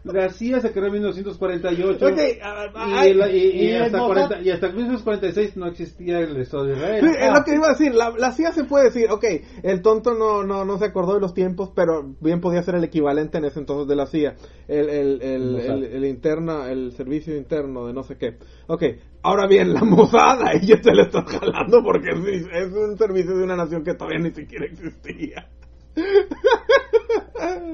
la 0.04 0.30
CIA 0.30 0.60
se 0.60 0.72
creó 0.72 0.86
en 0.86 0.92
1948 0.92 2.06
Ok, 2.06 2.18
ah, 2.42 2.66
y, 2.88 2.92
ay, 2.94 3.12
y- 3.30 3.38
y 3.38 3.62
y 3.64 3.70
el 3.72 3.82
hasta 3.82 3.98
Mossad- 3.98 4.06
40 4.28 4.40
y 4.42 4.50
hasta 4.50 4.68
1946 4.68 5.56
no 5.56 5.66
existía 5.66 6.20
el 6.20 6.36
Estado 6.36 6.64
de 6.64 6.74
Israel. 6.74 7.00
Sí, 7.04 7.16
es 7.20 7.32
lo 7.38 7.44
que 7.44 7.54
iba 7.54 7.66
a 7.66 7.70
decir. 7.70 7.94
La, 7.94 8.10
la 8.16 8.32
CIA 8.32 8.52
se 8.52 8.64
puede 8.64 8.84
decir, 8.86 9.10
ok, 9.10 9.24
el 9.62 9.82
tonto 9.82 10.14
no, 10.14 10.44
no, 10.44 10.64
no 10.64 10.78
se 10.78 10.86
acordó 10.86 11.14
de 11.14 11.20
los 11.20 11.34
tiempos, 11.34 11.70
pero 11.74 12.14
bien 12.20 12.40
podía 12.40 12.62
ser 12.62 12.76
el 12.76 12.84
equivalente 12.84 13.38
en 13.38 13.44
ese 13.44 13.58
entonces 13.60 13.88
de 13.88 13.96
la 13.96 14.06
CIA. 14.06 14.36
El, 14.68 14.88
el, 14.88 15.22
el, 15.22 15.56
el, 15.60 15.84
el 15.84 16.04
interna, 16.04 16.70
el 16.70 16.92
servicio 16.92 17.36
interno 17.36 17.86
de 17.86 17.92
no 17.92 18.02
sé 18.02 18.16
qué. 18.16 18.36
Ok, 18.66 18.82
ahora 19.22 19.46
bien, 19.46 19.74
la 19.74 19.82
Mossad 19.84 20.42
ahí 20.42 20.60
ya 20.66 20.82
se 20.82 20.92
le 20.94 21.02
está 21.02 21.22
jalando 21.24 21.82
porque 21.82 22.10
es, 22.10 22.46
es 22.52 22.72
un 22.72 22.96
servicio 22.96 23.36
de 23.36 23.42
una 23.44 23.56
nación 23.56 23.82
que 23.84 23.94
todavía 23.94 24.20
ni 24.20 24.30
siquiera 24.30 24.66
existía. 24.66 25.48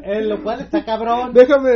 En 0.04 0.28
lo 0.28 0.42
cual 0.42 0.60
está 0.60 0.84
cabrón. 0.84 1.32
Déjame, 1.32 1.70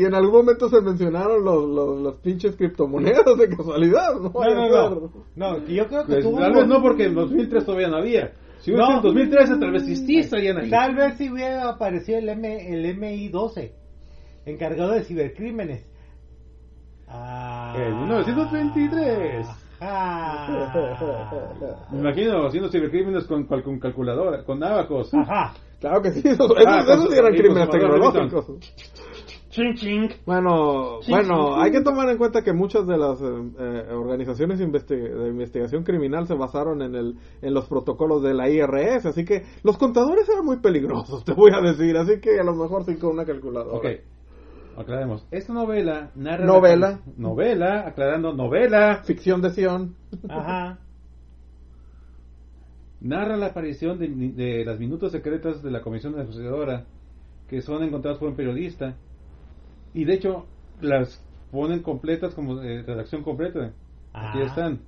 y 0.00 0.04
en 0.04 0.14
algún 0.14 0.32
momento 0.32 0.68
se 0.68 0.80
mencionaron 0.80 1.44
los, 1.44 1.68
los, 1.68 2.00
los 2.00 2.16
pinches 2.20 2.54
criptomonedas 2.56 3.36
de 3.38 3.48
casualidad, 3.48 4.14
¿no? 4.14 4.30
No, 4.30 4.54
no, 4.54 4.62
a 4.62 4.68
no. 4.90 5.00
ser. 5.00 5.08
No, 5.34 5.64
que 5.64 5.74
yo 5.74 5.86
creo 5.88 6.06
que 6.06 6.12
Pues, 6.12 6.24
tuvo 6.24 6.38
tal 6.38 6.52
un- 6.52 6.58
vez 6.58 6.66
no 6.68 6.82
porque 6.82 7.04
en 7.06 7.14
2003 7.14 7.64
todavía 7.64 7.88
no 7.88 7.96
había. 7.96 8.32
Si 8.60 8.70
hubiera 8.70 8.86
No. 8.86 8.88
sido 8.88 8.98
en 8.98 9.02
2013 9.28 9.56
tal 9.58 9.72
vez 9.72 9.84
sí, 9.84 9.96
sí 9.96 10.18
estarían 10.18 10.58
ahí. 10.58 10.70
Tal 10.70 10.94
vez 10.94 11.16
si 11.16 11.30
hubiera 11.30 11.68
aparecido 11.68 12.18
el, 12.18 12.28
M, 12.28 12.72
el 12.72 12.86
MI-12, 12.96 13.72
encargado 14.46 14.92
de 14.92 15.02
cibercrímenes. 15.02 15.84
Ah, 17.08 17.74
En 17.76 17.98
1923. 17.98 19.46
Ajá. 19.80 21.88
Me 21.90 21.98
imagino 21.98 22.46
haciendo 22.46 22.70
cibercrímenes 22.70 23.24
con, 23.24 23.46
con 23.46 23.80
calculadora, 23.80 24.44
con 24.44 24.62
abacos. 24.62 25.12
Ajá. 25.12 25.54
Claro 25.82 26.00
que 26.00 26.12
sí, 26.12 26.22
esos, 26.24 26.50
Ah, 26.66 26.80
esos 26.80 26.96
con- 26.96 27.12
sí 27.12 27.18
eran 27.18 27.34
crímenes 27.34 27.68
tecnológicos. 27.70 28.46
Ching, 29.50 29.74
ching. 29.74 30.08
Bueno, 30.24 31.00
bueno, 31.06 31.56
hay 31.60 31.70
que 31.70 31.82
tomar 31.82 32.08
en 32.08 32.16
cuenta 32.16 32.40
que 32.42 32.54
muchas 32.54 32.86
de 32.86 32.96
las 32.96 33.20
eh, 33.20 33.24
eh, 33.58 33.86
organizaciones 33.92 34.58
investi- 34.60 34.96
de 35.12 35.28
investigación 35.28 35.84
criminal 35.84 36.26
se 36.26 36.32
basaron 36.32 36.80
en 36.80 36.94
el 36.94 37.16
en 37.42 37.52
los 37.52 37.66
protocolos 37.66 38.22
de 38.22 38.32
la 38.32 38.48
IRS, 38.48 39.04
así 39.04 39.26
que 39.26 39.42
los 39.62 39.76
contadores 39.76 40.26
eran 40.30 40.46
muy 40.46 40.56
peligrosos, 40.60 41.22
te 41.26 41.34
voy 41.34 41.50
a 41.52 41.60
decir, 41.60 41.94
así 41.98 42.18
que 42.18 42.40
a 42.40 42.44
lo 42.44 42.54
mejor 42.54 42.84
sí 42.86 42.96
con 42.96 43.10
una 43.10 43.26
calculadora. 43.26 43.76
Ok, 43.76 43.86
aclaremos. 44.78 45.26
Esta 45.30 45.52
novela 45.52 46.12
narra... 46.14 46.46
Novela. 46.46 47.00
Novela, 47.18 47.84
aclarando, 47.88 48.32
novela. 48.32 49.02
Ficción 49.04 49.42
de 49.42 49.50
Sion. 49.50 49.94
Ajá. 50.30 50.78
Narra 53.02 53.36
la 53.36 53.46
aparición 53.46 53.98
de, 53.98 54.08
de 54.08 54.64
las 54.64 54.78
minutas 54.78 55.10
secretas 55.12 55.62
de 55.62 55.70
la 55.70 55.80
comisión 55.82 56.14
negociadora 56.16 56.84
que 57.48 57.60
son 57.60 57.82
encontradas 57.82 58.18
por 58.18 58.28
un 58.28 58.36
periodista. 58.36 58.94
Y 59.92 60.04
de 60.04 60.14
hecho, 60.14 60.46
las 60.80 61.22
ponen 61.50 61.82
completas 61.82 62.34
como 62.34 62.62
eh, 62.62 62.82
redacción 62.82 63.22
completa. 63.22 63.72
Aquí 64.12 64.38
Ah. 64.40 64.44
están. 64.46 64.80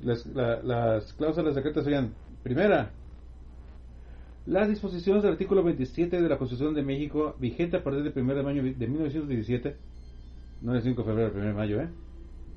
Las, 0.00 0.26
la- 0.26 0.62
las 0.62 1.12
cláusulas 1.12 1.54
secretas 1.54 1.84
serían, 1.84 2.12
primera, 2.42 2.90
Las 4.44 4.68
disposiciones 4.68 5.22
del 5.22 5.32
artículo 5.32 5.62
27 5.62 6.20
de 6.20 6.28
la 6.28 6.36
Constitución 6.36 6.74
de 6.74 6.82
México, 6.82 7.36
vigente 7.38 7.76
a 7.76 7.84
partir 7.84 8.02
del 8.02 8.12
1 8.24 8.34
de 8.34 8.42
mayo 8.42 8.62
de 8.64 8.88
1917, 8.88 9.76
no 10.62 10.74
el 10.74 10.82
5 10.82 11.00
de 11.02 11.06
febrero, 11.08 11.28
el 11.30 11.36
1 11.36 11.46
de 11.46 11.52
mayo, 11.54 11.80
¿eh? 11.80 11.88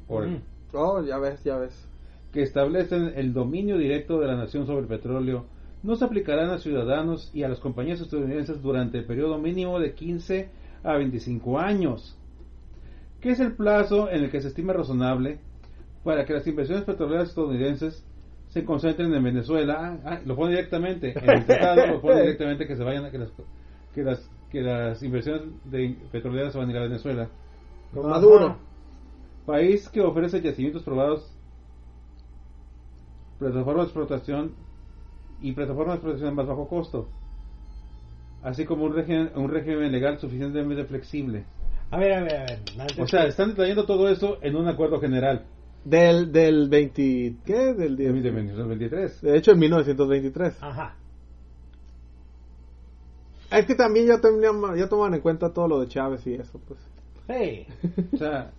Por- 0.08 0.28
Mm. 0.28 0.42
Oh, 0.74 1.04
ya 1.04 1.20
ves, 1.20 1.44
ya 1.44 1.58
ves. 1.58 1.88
Que 2.36 2.42
establecen 2.42 3.14
el 3.16 3.32
dominio 3.32 3.78
directo 3.78 4.20
de 4.20 4.28
la 4.28 4.36
nación 4.36 4.68
sobre 4.68 4.82
el 4.82 4.88
petróleo, 4.88 5.46
no 5.84 5.96
se 5.96 6.04
aplicarán 6.04 6.50
a 6.50 6.58
ciudadanos 6.58 7.32
y 7.34 7.44
a 7.44 7.48
las 7.48 7.62
compañías 7.62 8.02
estadounidenses 8.02 8.62
durante 8.62 8.98
el 8.98 9.06
periodo 9.06 9.38
mínimo 9.38 9.80
de 9.80 9.94
15 9.94 10.50
a 10.84 10.98
25 10.98 11.58
años, 11.58 12.20
que 13.22 13.30
es 13.30 13.40
el 13.40 13.54
plazo 13.54 14.10
en 14.12 14.26
el 14.26 14.32
que 14.32 14.42
se 14.42 14.50
estima 14.50 14.74
razonable 14.74 15.40
para 16.04 16.26
que 16.26 16.34
las 16.34 16.46
inversiones 16.46 16.84
petroleras 16.84 17.30
estadounidenses 17.30 18.06
se 18.50 18.66
concentren 18.66 19.14
en 19.14 19.24
Venezuela. 19.24 19.78
Ah, 19.80 20.00
ah, 20.04 20.20
lo 20.26 20.36
pone 20.36 20.52
directamente 20.52 21.18
en 21.18 21.30
el 21.30 21.46
tratado, 21.46 21.88
lo 21.88 22.02
pone 22.02 22.20
directamente 22.24 22.68
que 22.68 22.76
se 22.76 22.84
vayan, 22.84 23.10
que 23.12 23.18
las, 23.18 23.32
que 23.94 24.04
las, 24.04 24.32
que 24.52 24.62
las 24.62 25.02
inversiones 25.02 25.44
de 25.64 25.96
petroleras 26.12 26.52
se 26.52 26.60
van 26.60 26.68
a 26.68 26.72
ir 26.74 26.78
a 26.80 26.84
Venezuela. 26.84 27.30
Con 27.94 28.10
Maduro. 28.10 28.58
País 29.46 29.88
que 29.88 30.02
ofrece 30.02 30.42
yacimientos 30.42 30.84
probados, 30.84 31.35
plataformas 33.40 33.86
de 33.86 33.90
explotación 33.90 34.52
y 35.42 35.52
plataformas 35.54 35.94
de 35.96 35.96
explotación 35.98 36.36
más 36.36 36.48
bajo 36.48 36.68
costo, 36.68 37.10
así 38.44 38.66
como 38.66 38.86
un 38.86 38.94
régimen, 38.96 39.32
un 39.36 39.50
régimen 39.50 39.92
legal 39.92 40.18
suficientemente 40.20 40.86
flexible. 40.86 41.46
A 41.92 41.98
ver, 41.98 42.14
a 42.14 42.22
ver, 42.24 42.34
a 42.36 42.46
ver. 42.46 42.60
antes- 42.80 43.00
O 43.00 43.08
sea, 43.08 43.26
están 43.26 43.50
detallando 43.50 43.86
todo 43.86 44.10
eso 44.10 44.38
en 44.42 44.56
un 44.56 44.68
acuerdo 44.68 45.00
general 45.00 45.46
Del, 45.84 46.32
del 46.32 46.68
20... 46.68 47.36
¿Qué? 47.46 47.74
Del 47.76 47.96
de 47.96 48.12
10. 48.12 48.24
2023. 48.24 49.22
De 49.22 49.38
hecho, 49.38 49.52
en 49.52 49.60
1923. 49.60 50.58
Ajá. 50.64 50.96
Es 53.52 53.66
que 53.68 53.76
también 53.76 54.08
ya, 54.08 54.20
tenían, 54.20 54.60
ya 54.76 54.90
tomaban 54.90 55.14
en 55.14 55.22
cuenta 55.22 55.54
todo 55.54 55.68
lo 55.68 55.80
de 55.82 55.88
Chávez 55.88 56.26
y 56.28 56.34
eso, 56.34 56.60
pues. 56.68 56.80
Sí. 57.28 57.68
O 58.14 58.18
sea, 58.18 58.52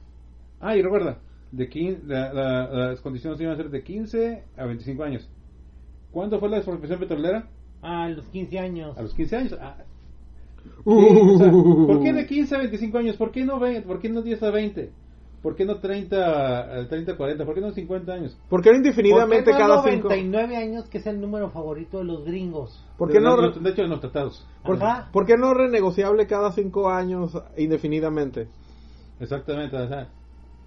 ah, 0.61 0.77
y 0.77 0.83
recuerda, 0.83 1.19
de 1.57 1.71
quin- 1.71 2.03
la- 2.07 2.33
la- 2.33 2.69
las 2.91 3.01
condiciones 3.01 3.41
iban 3.41 3.55
a 3.55 3.57
ser 3.57 3.71
de 3.71 3.83
15 3.83 4.45
a 4.57 4.65
25 4.67 5.03
años. 5.03 5.29
¿Cuándo 6.11 6.39
fue 6.39 6.49
la 6.49 6.59
expropiación 6.59 6.99
petrolera? 7.01 7.49
A 7.83 8.09
los 8.09 8.25
15 8.27 8.59
años. 8.59 8.97
A 8.99 9.03
los 9.03 9.15
15 9.15 9.37
años. 9.37 9.59
Ah, 9.61 9.77
¿qué? 9.83 10.71
O 10.85 11.39
sea, 11.39 11.51
¿Por 11.51 12.03
qué 12.03 12.13
de 12.13 12.27
15 12.27 12.55
a 12.55 12.59
25 12.59 12.99
años? 12.99 13.17
¿Por 13.17 13.31
qué 13.31 13.45
no, 13.45 13.59
20? 13.59 13.83
¿Por 13.87 14.01
qué 14.01 14.09
no 14.09 14.23
10 14.23 14.43
a 14.43 14.51
20? 14.51 14.91
¿Por 15.43 15.55
qué 15.55 15.65
no 15.65 15.79
30 15.79 16.81
a 16.81 16.89
30 16.89 17.13
a 17.13 17.17
40? 17.17 17.45
¿Por 17.45 17.55
qué 17.55 17.61
no 17.61 17.71
50 17.71 18.13
años? 18.13 18.37
¿Por 18.49 18.63
qué 18.63 18.71
no 18.71 18.75
¿Por 18.77 18.83
qué 18.83 18.89
indefinidamente 18.89 19.53
no 19.53 19.59
cada 19.59 19.83
cinco? 19.85 20.09
99 20.09 20.57
años, 20.57 20.89
que 20.89 20.99
es 20.99 21.07
el 21.07 21.21
número 21.21 21.51
favorito 21.51 21.99
de 21.99 22.05
los 22.05 22.25
gringos? 22.25 22.85
¿Por 22.99 23.13
qué 23.13 23.21
no, 23.21 23.37
De, 23.37 23.51
re- 23.51 23.61
de 23.61 23.71
hecho, 23.71 23.83
en 23.83 23.91
los 23.91 24.01
tratados. 24.01 24.45
por, 24.65 24.79
por 25.13 25.27
qué 25.27 25.37
no 25.37 25.55
renegociable 25.55 26.27
cada 26.27 26.51
cinco 26.53 26.89
años 26.91 27.37
indefinidamente? 27.57 28.49
Exactamente. 29.21 29.77
o 29.77 29.87
sea, 29.89 30.09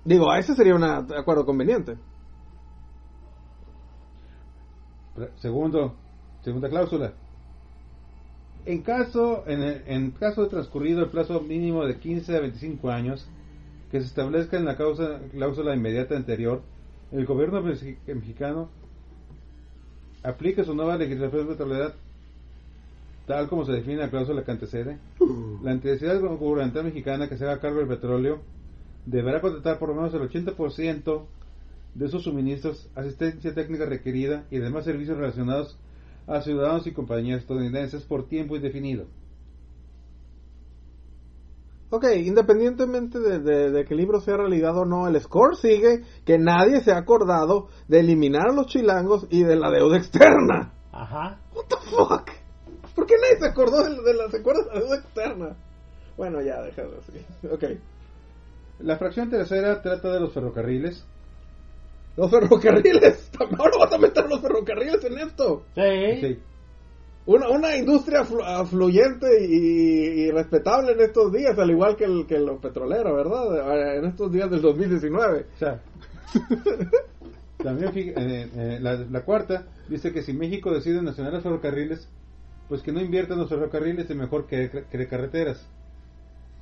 Digo, 0.06 0.34
ese 0.34 0.56
sería 0.56 0.76
un 0.76 0.84
acuerdo 0.84 1.46
conveniente. 1.46 1.98
Segundo, 5.42 5.96
segunda 6.44 6.70
cláusula. 6.70 7.14
En 8.66 8.82
caso, 8.82 9.44
en, 9.48 9.62
el- 9.64 9.84
en 9.88 10.12
caso 10.12 10.44
de 10.44 10.50
transcurrido 10.50 11.02
el 11.02 11.10
plazo 11.10 11.42
mínimo 11.42 11.86
de 11.86 11.98
15 11.98 12.36
a 12.38 12.40
25 12.42 12.90
años, 12.90 13.28
que 13.92 14.00
se 14.00 14.08
establezca 14.08 14.58
en 14.58 14.66
la 14.66 14.78
causa, 14.78 15.20
cláusula 15.32 15.76
inmediata 15.76 16.16
anterior, 16.16 16.62
el 17.12 17.26
gobierno 17.26 17.62
mexi- 17.62 17.98
mexicano 18.08 18.70
aplique 20.24 20.64
su 20.64 20.76
nueva 20.76 20.98
legislación 20.98 21.48
petrolera 21.48 21.94
tal 23.26 23.48
como 23.48 23.64
se 23.66 23.72
define 23.74 23.94
en 23.96 24.00
la 24.02 24.10
cláusula 24.10 24.44
que 24.44 24.52
antecede. 24.52 24.98
La 25.64 25.72
entidad 25.72 26.20
gubernamental 26.20 26.86
mexicana 26.86 27.28
que 27.30 27.38
se 27.38 27.46
haga 27.46 27.60
cargo 27.60 27.78
del 27.80 27.88
petróleo 27.88 28.42
deberá 29.10 29.42
contratar 29.42 29.80
por 29.80 29.90
lo 29.90 29.96
menos 29.96 30.14
el 30.14 30.22
80% 30.22 31.26
de 31.96 32.08
sus 32.10 32.24
suministros, 32.24 32.90
asistencia 32.96 33.54
técnica 33.54 33.86
requerida 33.86 34.46
y 34.52 34.60
demás 34.60 34.86
servicios 34.86 35.18
relacionados 35.18 35.78
a 36.28 36.42
ciudadanos 36.42 36.86
y 36.86 36.92
compañías 36.94 37.42
estadounidenses 37.42 38.04
por 38.04 38.28
tiempo 38.28 38.56
indefinido. 38.56 39.06
Ok, 41.92 42.06
independientemente 42.24 43.20
de, 43.20 43.40
de- 43.40 43.72
de 43.72 43.86
que 43.86 43.96
el 43.96 44.00
libro 44.00 44.22
sea 44.22 44.38
realidad 44.38 44.78
o 44.78 44.86
no, 44.86 45.08
el 45.08 45.20
score 45.20 45.56
sigue 45.56 46.04
que 46.24 46.38
nadie 46.38 46.82
se 46.82 46.92
ha 46.92 46.98
acordado 46.98 47.68
de 47.88 48.02
eliminar 48.02 48.50
a 48.50 48.54
los 48.54 48.68
chilangos 48.68 49.26
y 49.32 49.44
de 49.44 49.56
la 49.56 49.72
deuda 49.72 49.98
externa. 49.98 50.72
Ajá. 50.92 51.40
What 51.56 51.66
the 51.68 51.78
fuck? 51.90 52.30
¿Por 52.94 53.08
qué 53.08 53.16
nadie 53.20 53.40
se 53.40 53.48
acordó 53.48 53.84
de, 53.84 54.04
de 54.04 54.14
la, 54.14 54.30
se 54.30 54.38
acuerda 54.38 54.62
de 54.66 54.68
la 54.76 54.80
deuda 54.82 54.96
externa? 54.98 55.56
Bueno, 56.16 56.42
ya, 56.44 56.62
déjalo 56.62 57.00
así. 57.00 57.48
Ok. 57.48 57.80
La 58.80 58.98
fracción 58.98 59.30
tercera 59.30 59.82
trata 59.82 60.12
de 60.14 60.20
los 60.20 60.34
ferrocarriles. 60.34 61.06
Los 62.16 62.30
ferrocarriles. 62.32 63.30
Ahora 63.58 63.78
vas 63.80 63.94
a 63.94 63.98
meter 63.98 64.28
los 64.30 64.42
ferrocarriles 64.42 65.04
en 65.04 65.20
esto. 65.20 65.64
Sí. 65.76 66.22
Sí. 66.22 66.40
Una, 67.26 67.50
una 67.50 67.76
industria 67.76 68.24
flu- 68.24 68.44
afluyente 68.44 69.28
y, 69.46 70.24
y 70.26 70.32
respetable 70.32 70.94
en 70.94 71.02
estos 71.02 71.32
días, 71.32 71.58
al 71.60 71.70
igual 71.70 71.96
que 71.96 72.06
el, 72.06 72.26
que 72.26 72.40
lo 72.40 72.60
petrolero, 72.60 73.14
¿verdad? 73.16 73.98
En 73.98 74.06
estos 74.06 74.32
días 74.32 74.50
del 74.50 74.62
2019. 74.62 75.46
O 75.54 75.58
sea, 75.60 75.80
también 77.64 77.92
eh, 77.96 78.50
eh, 78.56 78.78
la, 78.82 78.96
la 78.96 79.22
cuarta 79.24 79.66
dice 79.90 80.12
que 80.12 80.24
si 80.24 80.34
México 80.34 80.72
decide 80.74 81.02
nacionar 81.02 81.34
los 81.34 81.44
ferrocarriles, 81.44 82.08
pues 82.68 82.82
que 82.82 82.92
no 82.92 83.02
invierta 83.02 83.34
en 83.34 83.40
los 83.42 83.50
ferrocarriles 83.50 84.10
y 84.10 84.16
mejor 84.16 84.48
que 84.48 84.70
cree 84.90 85.08
carreteras. 85.08 85.64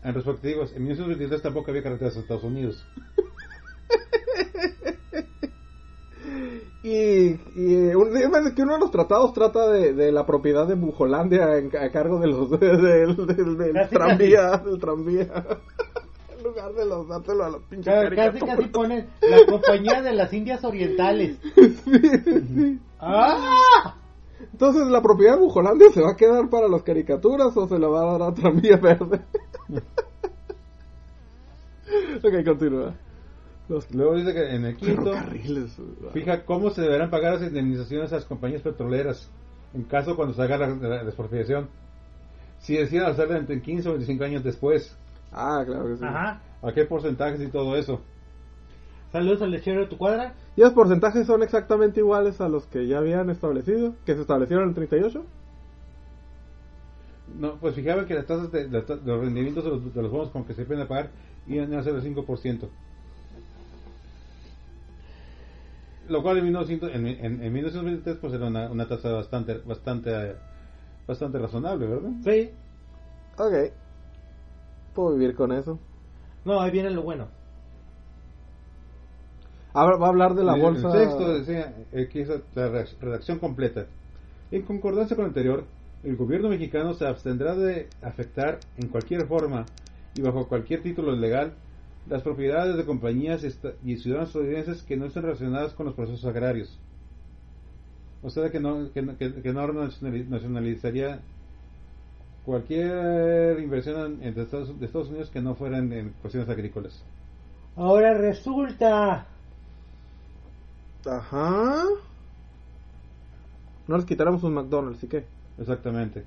En 0.07 0.13
respectivos, 0.13 0.71
en 0.73 0.83
1923 0.83 1.41
tampoco 1.41 1.71
había 1.71 1.83
carreteras 1.83 2.15
en 2.15 2.21
Estados 2.21 2.43
Unidos. 2.43 2.85
Y, 6.83 7.31
y 7.55 7.75
un, 7.95 8.13
que 8.55 8.61
uno 8.61 8.73
de 8.75 8.79
los 8.79 8.91
tratados 8.91 9.33
trata 9.33 9.69
de, 9.69 9.93
de 9.93 10.11
la 10.11 10.25
propiedad 10.25 10.65
de 10.65 10.75
Bujolandia 10.75 11.57
en- 11.57 11.75
a 11.75 11.89
cargo 11.91 12.19
de 12.19 12.27
los 12.27 12.49
de- 12.49 12.57
del- 12.77 13.15
del- 13.27 13.57
del 13.57 13.73
Casi, 13.73 13.93
tranvía, 13.95 14.57
del 14.59 14.79
tranvía. 14.79 15.23
en 16.37 16.43
lugar 16.43 16.71
de 16.73 16.85
los 16.85 17.05
dárselo 17.09 17.43
a 17.43 17.49
los 17.49 17.63
pinches 17.63 17.93
Ca- 17.93 18.03
Casi, 18.03 18.15
caricaturas. 18.15 18.55
casi 18.57 18.69
ponen 18.69 19.09
la 19.21 19.45
compañía 19.51 20.01
de 20.01 20.13
las 20.13 20.31
Indias 20.31 20.63
Orientales. 20.63 21.37
¡Ah! 23.01 23.95
Entonces, 24.53 24.87
¿la 24.87 25.01
propiedad 25.01 25.33
de 25.35 25.41
Bujolandia 25.41 25.89
se 25.91 26.01
va 26.01 26.11
a 26.11 26.15
quedar 26.15 26.49
para 26.49 26.67
las 26.69 26.83
caricaturas 26.83 27.57
o 27.57 27.67
se 27.67 27.77
la 27.79 27.87
va 27.89 28.01
a 28.03 28.17
dar 28.17 28.21
a 28.29 28.33
Tranvía 28.33 28.77
Verde? 28.77 29.21
ok, 32.23 32.45
continúa. 32.45 32.93
Los 33.69 33.93
Luego 33.93 34.15
dice 34.15 34.33
que 34.33 34.55
en 34.55 34.65
el 34.65 34.77
quinto 34.77 35.11
fija 36.13 36.45
cómo 36.45 36.69
se 36.69 36.81
deberán 36.81 37.09
pagar 37.09 37.33
las 37.33 37.43
indemnizaciones 37.43 38.11
a 38.13 38.15
las 38.15 38.25
compañías 38.25 38.61
petroleras 38.61 39.29
en 39.73 39.83
caso 39.83 40.15
cuando 40.15 40.33
se 40.33 40.41
haga 40.41 40.57
la, 40.57 40.67
la- 40.69 41.03
la 41.03 41.03
expropiación. 41.03 41.67
Si 42.59 42.75
deciden 42.77 43.05
hacerla 43.05 43.37
entre 43.37 43.61
15 43.61 43.89
o 43.89 43.91
25 43.91 44.23
años 44.23 44.43
después, 44.43 44.95
Ah, 45.31 45.61
claro 45.65 45.89
que 45.89 45.97
sí. 45.97 46.05
Ajá. 46.05 46.41
a 46.61 46.71
qué 46.71 46.85
porcentajes 46.85 47.41
y 47.41 47.47
todo 47.51 47.75
eso. 47.75 48.01
Saludos 49.11 49.41
al 49.41 49.51
lechero 49.51 49.81
de 49.81 49.87
tu 49.87 49.97
cuadra. 49.97 50.33
¿Y 50.55 50.61
los 50.61 50.73
porcentajes 50.73 51.27
son 51.27 51.43
exactamente 51.43 51.99
iguales 51.99 52.39
a 52.41 52.47
los 52.49 52.65
que 52.67 52.87
ya 52.87 52.97
habían 52.99 53.29
establecido? 53.29 53.93
¿Que 54.05 54.15
se 54.15 54.21
establecieron 54.21 54.63
en 54.63 54.69
el 54.69 54.75
38? 54.75 55.25
No, 57.35 57.55
pues 57.59 57.75
fijaban 57.75 58.05
que 58.05 58.13
las 58.15 58.25
tasas 58.25 58.51
de, 58.51 58.69
las 58.69 58.85
ta- 58.85 58.95
de 58.95 59.05
los 59.11 59.19
rendimientos 59.21 59.63
de 59.63 59.69
los, 59.69 59.93
de 59.93 60.01
los 60.01 60.11
bonos 60.11 60.29
con 60.31 60.45
que 60.45 60.53
se 60.53 60.65
pueden 60.65 60.87
pagar 60.87 61.09
iban 61.47 61.73
a 61.73 61.83
ser 61.83 61.93
del 61.93 62.03
5%. 62.15 62.67
Lo 66.09 66.23
cual 66.23 66.37
en, 66.37 66.45
1900 66.45 66.93
en, 66.95 67.05
en, 67.07 67.43
en 67.43 67.53
1923 67.53 68.17
pues 68.21 68.33
era 68.33 68.47
una, 68.47 68.71
una 68.71 68.87
tasa 68.87 69.11
bastante 69.11 69.57
bastante 69.59 70.35
bastante 71.05 71.37
razonable, 71.37 71.85
¿verdad? 71.85 72.11
Sí. 72.23 72.51
Ok. 73.37 73.73
Puedo 74.95 75.15
vivir 75.17 75.35
con 75.35 75.51
eso. 75.51 75.79
No, 76.45 76.61
ahí 76.61 76.71
viene 76.71 76.89
lo 76.91 77.03
bueno. 77.03 77.27
Ahora 79.73 79.97
va 79.97 80.07
a 80.07 80.09
hablar 80.09 80.33
de 80.33 80.43
la 80.45 80.55
El- 80.55 80.61
bolsa. 80.61 80.87
El 80.93 80.93
texto 81.07 81.33
decía 81.39 81.75
eh, 81.91 82.07
que 82.11 82.21
es 82.21 82.29
la 82.55 82.69
re- 82.69 82.85
redacción 83.01 83.39
completa. 83.39 83.87
En 84.49 84.61
concordancia 84.63 85.15
con 85.15 85.25
lo 85.25 85.29
anterior, 85.29 85.65
el 86.03 86.15
gobierno 86.15 86.49
mexicano 86.49 86.93
se 86.93 87.05
abstendrá 87.05 87.55
de 87.55 87.87
afectar 88.01 88.59
en 88.77 88.87
cualquier 88.87 89.27
forma 89.27 89.65
y 90.15 90.21
bajo 90.21 90.47
cualquier 90.47 90.81
título 90.81 91.11
legal 91.15 91.53
las 92.09 92.23
propiedades 92.23 92.77
de 92.77 92.85
compañías 92.85 93.43
y 93.83 93.97
ciudadanos 93.97 94.29
estadounidenses 94.29 94.83
que 94.83 94.95
no 94.97 95.05
estén 95.05 95.23
relacionadas 95.23 95.73
con 95.73 95.85
los 95.85 95.95
procesos 95.95 96.25
agrarios. 96.25 96.69
O 98.23 98.29
sea 98.29 98.49
que 98.51 98.59
no, 98.59 98.91
que, 98.93 99.01
no- 99.01 99.17
que- 99.17 99.41
que 99.43 99.53
no 99.53 99.61
nacionali- 99.73 100.27
nacionalizaría 100.27 101.19
cualquier 102.45 103.59
inversión 103.59 104.19
en, 104.21 104.27
en 104.27 104.39
Estados, 104.39 104.79
de 104.79 104.85
Estados 104.85 105.09
Unidos 105.09 105.29
que 105.29 105.41
no 105.41 105.55
fuera 105.55 105.77
en, 105.77 105.91
en 105.93 106.09
cuestiones 106.21 106.49
agrícolas. 106.49 106.93
Ahora 107.75 108.13
resulta. 108.13 109.27
Ajá. 111.05 111.83
No 113.87 113.97
les 113.97 114.05
quitáramos 114.05 114.43
un 114.43 114.53
McDonald's, 114.53 115.03
¿y 115.03 115.07
qué? 115.07 115.25
Exactamente. 115.57 116.25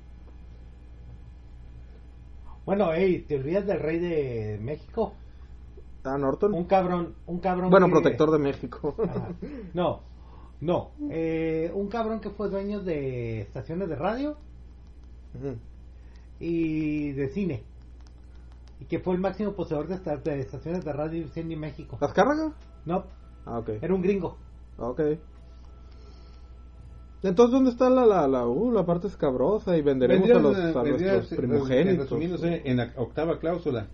Bueno, 2.67 2.91
hey, 2.93 3.25
te 3.27 3.37
olvidas 3.37 3.67
del 3.67 3.81
rey 3.81 3.99
de 3.99 4.59
México. 4.61 5.15
Ah, 6.05 6.17
Norton. 6.19 6.55
Un 6.55 6.65
cabrón, 6.65 7.15
un 7.27 7.39
cabrón. 7.41 7.71
Bueno, 7.71 7.87
que- 7.87 7.93
protector 7.93 8.31
de 8.31 8.39
México. 8.39 8.95
Ajá. 9.03 9.29
No, 9.75 10.01
no. 10.61 10.91
Eh, 11.11 11.71
un 11.75 11.89
cabrón 11.89 12.21
que 12.21 12.31
fue 12.31 12.49
dueño 12.49 12.81
de 12.81 13.41
estaciones 13.43 13.89
de 13.89 13.97
radio 13.97 14.37
y 16.39 17.13
de 17.13 17.29
cine. 17.31 17.63
Y 18.81 18.85
que 18.87 18.99
fue 18.99 19.15
el 19.15 19.21
máximo 19.21 19.53
poseedor 19.53 19.89
de, 19.89 19.97
esta- 19.97 20.17
de 20.17 20.41
estaciones 20.41 20.85
de 20.85 20.93
radio 20.93 21.23
y 21.23 21.29
cine 21.29 21.55
en 21.55 21.61
México. 21.61 21.99
¿Azcárraga? 22.01 22.53
No, 22.87 23.05
Ah, 23.45 23.59
ok. 23.59 23.71
era 23.83 23.95
un 23.95 24.01
gringo. 24.03 24.37
Ok. 24.79 25.01
Entonces, 27.23 27.53
¿dónde 27.53 27.71
está 27.71 27.91
la, 27.91 28.07
la, 28.07 28.27
la, 28.27 28.47
uh, 28.47 28.73
la 28.73 28.87
parte 28.87 29.07
escabrosa? 29.07 29.77
Y 29.77 29.83
venderemos 29.83 30.31
a, 30.31 30.39
los, 30.39 30.57
a 30.57 30.83
nuestros 30.83 31.27
primogénitos. 31.29 32.43
En 32.43 32.77
la 32.79 32.93
octava 32.97 33.39
cláusula. 33.39 33.89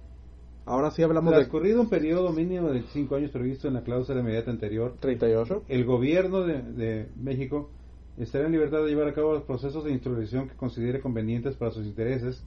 Ahora 0.65 0.91
sí 0.91 1.03
hablamos 1.03 1.33
de 1.33 1.39
Transcurrido 1.39 1.81
un 1.81 1.89
periodo 1.89 2.33
mínimo 2.33 2.69
de 2.71 2.83
5 2.83 3.15
años 3.15 3.31
previsto 3.31 3.69
en 3.69 3.75
la 3.75 3.83
cláusula 3.83 4.21
inmediata 4.21 4.51
anterior, 4.51 4.97
38. 4.99 5.63
el 5.69 5.85
gobierno 5.85 6.41
de, 6.41 6.61
de 6.61 7.09
México 7.17 7.71
estará 8.19 8.47
en 8.47 8.53
libertad 8.53 8.79
de 8.79 8.89
llevar 8.89 9.07
a 9.07 9.15
cabo 9.15 9.33
los 9.33 9.45
procesos 9.45 9.85
de 9.85 9.93
introducción 9.93 10.49
que 10.49 10.57
considere 10.57 11.01
convenientes 11.01 11.55
para 11.55 11.71
sus 11.71 11.87
intereses, 11.87 12.43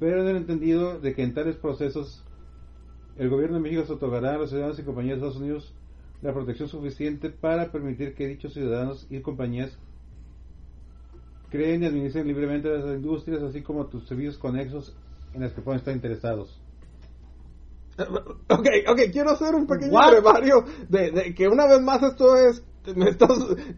pero 0.00 0.22
en 0.22 0.28
el 0.28 0.36
entendido 0.38 0.98
de 0.98 1.14
que 1.14 1.22
en 1.22 1.34
tales 1.34 1.54
procesos 1.54 2.24
el 3.16 3.28
gobierno 3.28 3.56
de 3.56 3.62
México 3.62 3.84
se 3.84 3.92
otorgará 3.92 4.34
a 4.34 4.38
los 4.38 4.50
ciudadanos 4.50 4.78
y 4.80 4.82
compañías 4.82 5.20
de 5.20 5.26
Estados 5.26 5.40
Unidos 5.40 5.72
la 6.20 6.32
protección 6.32 6.68
suficiente 6.68 7.30
para 7.30 7.70
permitir 7.70 8.14
que 8.14 8.26
dichos 8.26 8.54
ciudadanos 8.54 9.06
y 9.08 9.20
compañías 9.20 9.78
creen 11.52 11.84
y 11.84 11.86
administren 11.86 12.26
libremente 12.26 12.68
las 12.68 12.86
industrias, 12.96 13.42
así 13.42 13.62
como 13.62 13.86
tus 13.86 14.08
servicios 14.08 14.38
conexos 14.38 14.92
en 15.34 15.42
las 15.42 15.52
que 15.52 15.60
puedan 15.60 15.78
estar 15.78 15.94
interesados. 15.94 16.58
Ok, 18.48 18.66
ok, 18.88 19.00
quiero 19.12 19.30
hacer 19.30 19.54
un 19.54 19.66
pequeño 19.66 19.92
What? 19.92 20.10
brevario 20.12 20.64
de, 20.88 21.10
de 21.10 21.34
que 21.34 21.46
una 21.46 21.66
vez 21.66 21.80
más 21.82 22.02
esto 22.02 22.36
es... 22.36 22.64
Me 22.96 23.10
estás, 23.10 23.28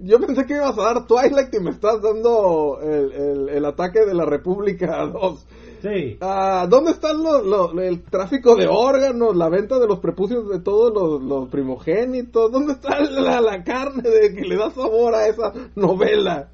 yo 0.01 0.19
pensé 0.19 0.47
que 0.47 0.55
ibas 0.55 0.79
a 0.79 0.83
dar 0.83 1.07
Twilight 1.07 1.53
y 1.53 1.61
me 1.61 1.71
estás 1.73 2.01
dando 2.01 2.79
el, 2.81 3.13
el, 3.13 3.49
el 3.51 3.65
ataque 3.67 4.07
de 4.07 4.15
la 4.15 4.25
República 4.25 5.05
2. 5.05 5.47
Sí. 5.83 6.17
Ah, 6.23 6.67
¿Dónde 6.71 6.93
está 6.93 7.13
lo- 7.13 7.43
lo- 7.43 7.79
el 7.83 8.03
tráfico 8.05 8.57
de 8.57 8.67
órganos, 8.67 9.37
la 9.37 9.51
venta 9.51 9.79
de 9.79 9.87
los 9.87 9.99
prepucios 9.99 10.49
de 10.49 10.61
todos 10.61 10.95
los, 10.95 11.23
los 11.23 11.51
primogénitos? 11.51 12.51
¿Dónde 12.51 12.73
está 12.73 12.99
la, 13.01 13.43
la 13.43 13.63
carne 13.63 14.09
de 14.09 14.35
que 14.35 14.41
le 14.49 14.57
da 14.57 14.71
sabor 14.71 15.15
a 15.15 15.27
esa 15.29 15.53
novela? 15.75 16.49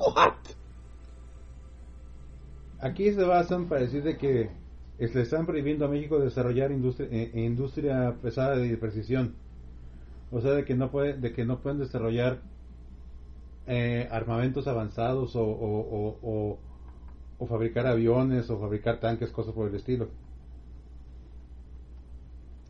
What? 0.00 0.34
Aquí 2.80 3.12
se 3.12 3.22
basan 3.22 3.68
para 3.68 3.82
decir 3.82 4.02
de 4.02 4.16
que 4.16 4.50
le 4.98 5.20
están 5.20 5.44
prohibiendo 5.44 5.84
a 5.84 5.88
México 5.88 6.18
desarrollar 6.18 6.72
industria, 6.72 7.08
eh, 7.10 7.30
eh, 7.34 7.40
industria 7.44 8.16
pesada 8.22 8.56
de 8.56 8.76
precisión. 8.78 9.34
O 10.30 10.40
sea, 10.40 10.52
de 10.52 10.64
que 10.64 10.74
no 10.74 10.90
puede, 10.90 11.14
de 11.14 11.32
que 11.32 11.44
no 11.44 11.60
pueden 11.60 11.78
desarrollar 11.78 12.40
eh, 13.66 14.08
armamentos 14.10 14.66
avanzados 14.66 15.32
o 15.36 16.58
fabricar 17.46 17.86
aviones 17.86 18.48
o 18.48 18.58
fabricar 18.58 19.00
tanques, 19.00 19.30
cosas 19.30 19.52
por 19.52 19.68
el 19.68 19.74
estilo. 19.74 20.08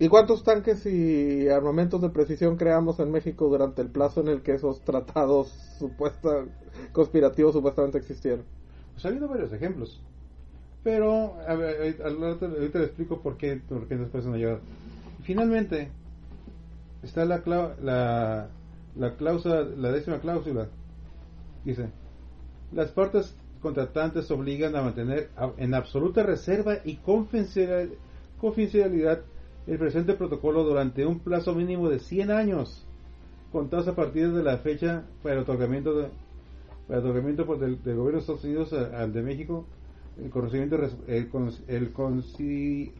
¿Y 0.03 0.09
cuántos 0.09 0.42
tanques 0.42 0.86
y 0.86 1.51
armamentos 1.51 2.01
de 2.01 2.09
precisión 2.09 2.57
creamos 2.57 2.98
en 3.01 3.12
México 3.12 3.48
durante 3.51 3.82
el 3.82 3.88
plazo 3.88 4.22
en 4.22 4.28
el 4.28 4.40
que 4.40 4.55
esos 4.55 4.80
tratados 4.80 5.48
supuesta, 5.78 6.46
conspirativos 6.92 7.53
supuestamente 7.53 7.98
existieron? 7.98 8.46
Pues 8.94 9.05
ha 9.05 9.09
habido 9.09 9.28
varios 9.28 9.53
ejemplos. 9.53 10.01
Pero, 10.82 11.34
a 11.46 11.55
ver, 11.55 12.01
ahorita, 12.03 12.46
ahorita- 12.46 12.82
explico 12.82 13.20
por 13.20 13.36
qué, 13.36 13.61
por 13.68 13.86
qué 13.88 13.96
después 13.98 14.24
no. 14.24 14.36
Finalmente, 15.22 15.90
está 17.03 17.26
la, 17.26 17.44
clau- 17.44 17.76
la, 17.82 18.48
la 18.96 19.16
cláusula, 19.16 19.64
la 19.64 19.92
décima 19.92 20.18
cláusula. 20.20 20.68
Dice, 21.62 21.90
las 22.72 22.90
partes 22.92 23.34
contratantes 23.61 24.30
obligan 24.30 24.74
a 24.76 24.80
mantener 24.80 25.28
en 25.59 25.74
absoluta 25.74 26.22
reserva 26.22 26.76
y 26.86 26.96
confidencial- 26.96 27.92
confidencialidad 28.40 29.20
el 29.71 29.79
presente 29.79 30.14
protocolo 30.14 30.64
durante 30.64 31.07
un 31.07 31.21
plazo 31.21 31.55
mínimo 31.55 31.89
de 31.89 32.01
100 32.01 32.31
años, 32.33 32.85
contados 33.53 33.87
a 33.87 33.95
partir 33.95 34.33
de 34.33 34.43
la 34.43 34.59
fecha 34.59 35.05
para 35.23 35.37
el 35.37 35.43
otorgamiento 35.43 35.95
de, 35.97 36.09
otorgamiento 36.99 37.45
del, 37.57 37.83
del 37.83 37.97
gobierno 37.97 38.18
de 38.18 38.18
Estados 38.18 38.45
Unidos 38.45 38.73
al 38.73 39.12
de 39.12 39.23
México 39.23 39.64
el 40.21 40.31
res- 40.77 40.97
el, 41.07 41.93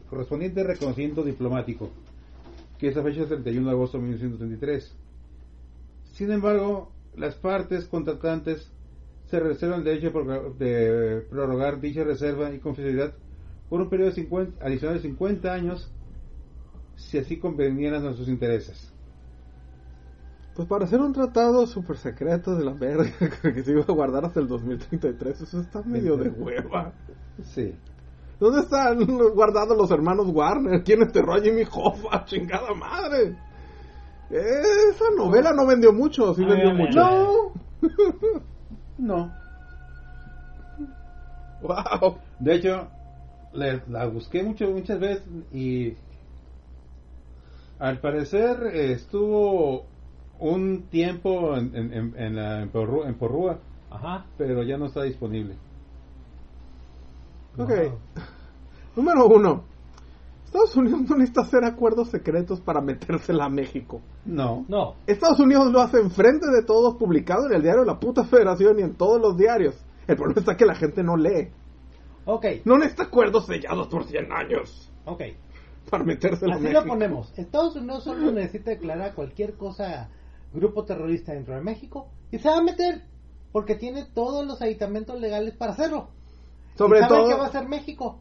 correspondiente 0.09 0.63
reconocimiento 0.63 1.23
diplomático, 1.23 1.89
que 2.79 2.87
esa 2.87 3.03
fecha 3.03 3.23
es 3.23 3.31
el 3.31 3.43
31 3.43 3.67
de 3.67 3.73
agosto 3.73 3.97
de 3.97 4.03
1933. 4.03 4.91
Sin 6.13 6.31
embargo, 6.31 6.89
las 7.17 7.35
partes 7.35 7.85
contratantes 7.85 8.71
se 9.29 9.39
reservan 9.41 9.79
el 9.79 9.85
derecho 9.85 10.11
de 10.57 11.27
prorrogar- 11.29 11.79
dicha 11.81 12.03
reserva 12.05 12.51
y 12.53 12.59
confidencialidad 12.59 13.13
por 13.69 13.81
un 13.81 13.89
periodo 13.89 14.09
de 14.09 14.15
50 14.15 14.65
adicional 14.65 14.95
de 14.97 15.01
50 15.03 15.53
años 15.53 15.91
si 17.09 17.17
así 17.17 17.37
convenieran 17.37 18.05
a 18.07 18.13
sus 18.13 18.27
intereses. 18.27 18.91
Pues 20.55 20.67
para 20.67 20.85
hacer 20.85 20.99
un 20.99 21.13
tratado 21.13 21.65
super 21.65 21.97
secreto 21.97 22.55
de 22.55 22.65
la 22.65 22.73
verga 22.73 23.09
que 23.41 23.63
se 23.63 23.71
iba 23.71 23.81
a 23.87 23.91
guardar 23.93 24.25
hasta 24.25 24.39
el 24.39 24.47
2033, 24.47 25.41
eso 25.41 25.61
está 25.61 25.81
medio 25.83 26.17
de 26.17 26.29
hueva. 26.29 26.91
Sí. 27.43 27.73
¿Dónde 28.39 28.61
están 28.61 29.05
guardados 29.35 29.77
los 29.77 29.91
hermanos 29.91 30.27
Warner? 30.29 30.83
¿Quién 30.83 31.01
enterró 31.03 31.35
a 31.35 31.41
Jimmy 31.41 31.63
Hoffa? 31.71 32.25
¡Chingada 32.25 32.73
madre! 32.73 33.35
Esa 34.29 35.05
novela 35.17 35.51
no 35.53 35.65
vendió 35.67 35.91
mucho, 35.93 36.33
sí 36.33 36.43
A 36.43 36.47
vendió 36.47 36.69
ver, 36.69 36.75
a 36.75 36.77
ver, 36.77 36.87
mucho. 36.87 37.53
ver. 37.81 38.41
No. 38.97 39.31
¡Wow! 41.61 42.17
De 42.39 42.55
hecho, 42.55 42.87
le- 43.53 43.81
la 43.87 44.07
busqué 44.07 44.43
mucho, 44.43 44.69
muchas 44.71 44.99
veces 44.99 45.23
y 45.53 45.93
al 47.81 47.99
parecer 47.99 48.57
eh, 48.73 48.91
estuvo 48.93 49.85
un 50.39 50.83
tiempo 50.89 51.55
en, 51.57 51.75
en, 51.75 51.93
en- 51.93 52.13
en 52.17 52.35
la, 52.35 52.61
en, 52.61 52.71
Porrú- 52.71 53.05
en 53.05 53.15
Porrúa, 53.15 53.59
Ajá. 53.89 54.25
pero 54.37 54.63
ya 54.63 54.77
no 54.77 54.85
está 54.85 55.03
disponible. 55.03 55.55
Ok. 57.57 57.69
Wow. 57.69 57.99
Número 58.95 59.25
uno. 59.27 59.63
Estados 60.45 60.75
Unidos 60.75 61.01
no 61.09 61.15
necesita 61.15 61.41
hacer 61.41 61.63
acuerdos 61.63 62.09
secretos 62.09 62.59
para 62.59 62.81
metérsela 62.81 63.45
a 63.45 63.49
México. 63.49 64.01
No. 64.25 64.65
No. 64.67 64.95
Estados 65.07 65.39
Unidos 65.39 65.71
lo 65.71 65.79
hace 65.79 65.97
enfrente 65.99 66.47
de 66.51 66.63
todos, 66.63 66.95
publicado 66.95 67.45
en 67.47 67.53
el 67.53 67.61
diario 67.61 67.81
de 67.81 67.87
la 67.87 67.99
puta 67.99 68.25
federación 68.25 68.79
y 68.79 68.81
en 68.81 68.95
todos 68.95 69.21
los 69.21 69.37
diarios. 69.37 69.75
El 70.07 70.17
problema 70.17 70.41
está 70.41 70.57
que 70.57 70.65
la 70.65 70.75
gente 70.75 71.03
no 71.03 71.15
lee. 71.15 71.49
Ok. 72.25 72.45
No 72.65 72.77
necesita 72.77 73.03
acuerdos 73.03 73.45
sellados 73.45 73.87
por 73.87 74.03
100 74.03 74.31
años 74.31 74.91
Ok. 75.05 75.21
Para 75.89 76.03
metérsela 76.03 76.53
a 76.53 76.55
Así 76.55 76.63
México. 76.65 76.81
lo 76.81 76.87
ponemos. 76.87 77.33
Estados 77.37 77.75
Unidos 77.75 78.03
solo 78.03 78.31
necesita 78.31 78.71
declarar 78.71 79.13
cualquier 79.13 79.55
cosa 79.55 80.09
grupo 80.53 80.83
terrorista 80.85 81.33
dentro 81.33 81.55
de 81.55 81.61
México 81.61 82.09
y 82.31 82.37
se 82.39 82.49
va 82.49 82.57
a 82.57 82.63
meter 82.63 83.03
porque 83.51 83.75
tiene 83.75 84.05
todos 84.13 84.45
los 84.45 84.61
aditamentos 84.61 85.19
legales 85.19 85.55
para 85.55 85.73
hacerlo. 85.73 86.09
Sobre 86.75 86.99
¿Y 86.99 87.07
todo, 87.07 87.27
qué 87.27 87.33
va 87.35 87.45
a 87.45 87.47
hacer 87.47 87.67
México? 87.67 88.19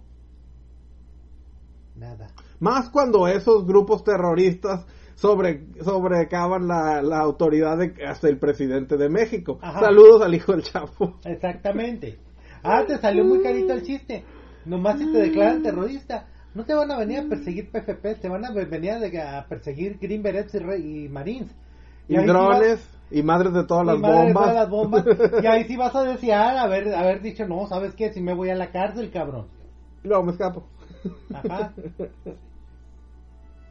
Nada. 1.96 2.28
más 2.60 2.88
cuando 2.88 3.26
esos 3.28 3.66
grupos 3.66 4.04
terroristas 4.04 4.86
sobre 5.16 5.66
sobrecavan 5.84 6.66
la, 6.66 7.02
la 7.02 7.18
autoridad 7.18 7.76
de 7.76 7.92
hasta 8.06 8.28
el 8.28 8.38
presidente 8.38 8.96
de 8.96 9.10
México. 9.10 9.58
Ajá. 9.60 9.80
Saludos 9.80 10.22
al 10.22 10.34
hijo 10.34 10.52
del 10.52 10.62
Chapo. 10.62 11.18
Exactamente. 11.24 12.18
Ah, 12.62 12.84
te 12.86 12.96
salió 12.98 13.24
muy 13.24 13.42
carito 13.42 13.72
el 13.74 13.82
chiste. 13.82 14.24
Nomás 14.64 14.98
si 14.98 15.12
te 15.12 15.18
declaran 15.18 15.62
terrorista, 15.62 16.26
no 16.54 16.64
te 16.64 16.74
van 16.74 16.90
a 16.90 16.98
venir 16.98 17.20
a 17.20 17.28
perseguir 17.28 17.70
PFP, 17.70 18.16
te 18.20 18.28
van 18.28 18.44
a 18.44 18.50
venir 18.50 19.20
a, 19.20 19.46
perseguir 19.46 19.98
Green 20.00 20.22
Berets 20.22 20.54
y, 20.54 21.08
Marines. 21.08 21.50
Y 22.08 22.16
sí 22.16 22.24
drones 22.24 22.80
y 23.10 23.22
madres 23.22 23.52
de 23.52 23.64
todas 23.64 23.86
las 23.86 23.96
y 23.96 24.00
madre 24.00 24.16
de 24.16 24.24
bombas. 24.24 24.42
todas 24.42 24.54
las 24.54 24.70
bombas. 24.70 25.04
Y 25.42 25.46
ahí 25.46 25.64
sí 25.64 25.76
vas 25.76 25.94
a 25.94 26.02
desear 26.04 26.56
haber, 26.56 26.94
haber 26.94 27.22
dicho, 27.22 27.46
no, 27.46 27.66
¿sabes 27.66 27.94
qué? 27.94 28.12
Si 28.12 28.20
me 28.20 28.34
voy 28.34 28.50
a 28.50 28.54
la 28.54 28.70
cárcel, 28.70 29.10
cabrón. 29.10 29.46
No, 30.02 30.22
me 30.22 30.32
escapo. 30.32 30.64
Ajá. 31.32 31.72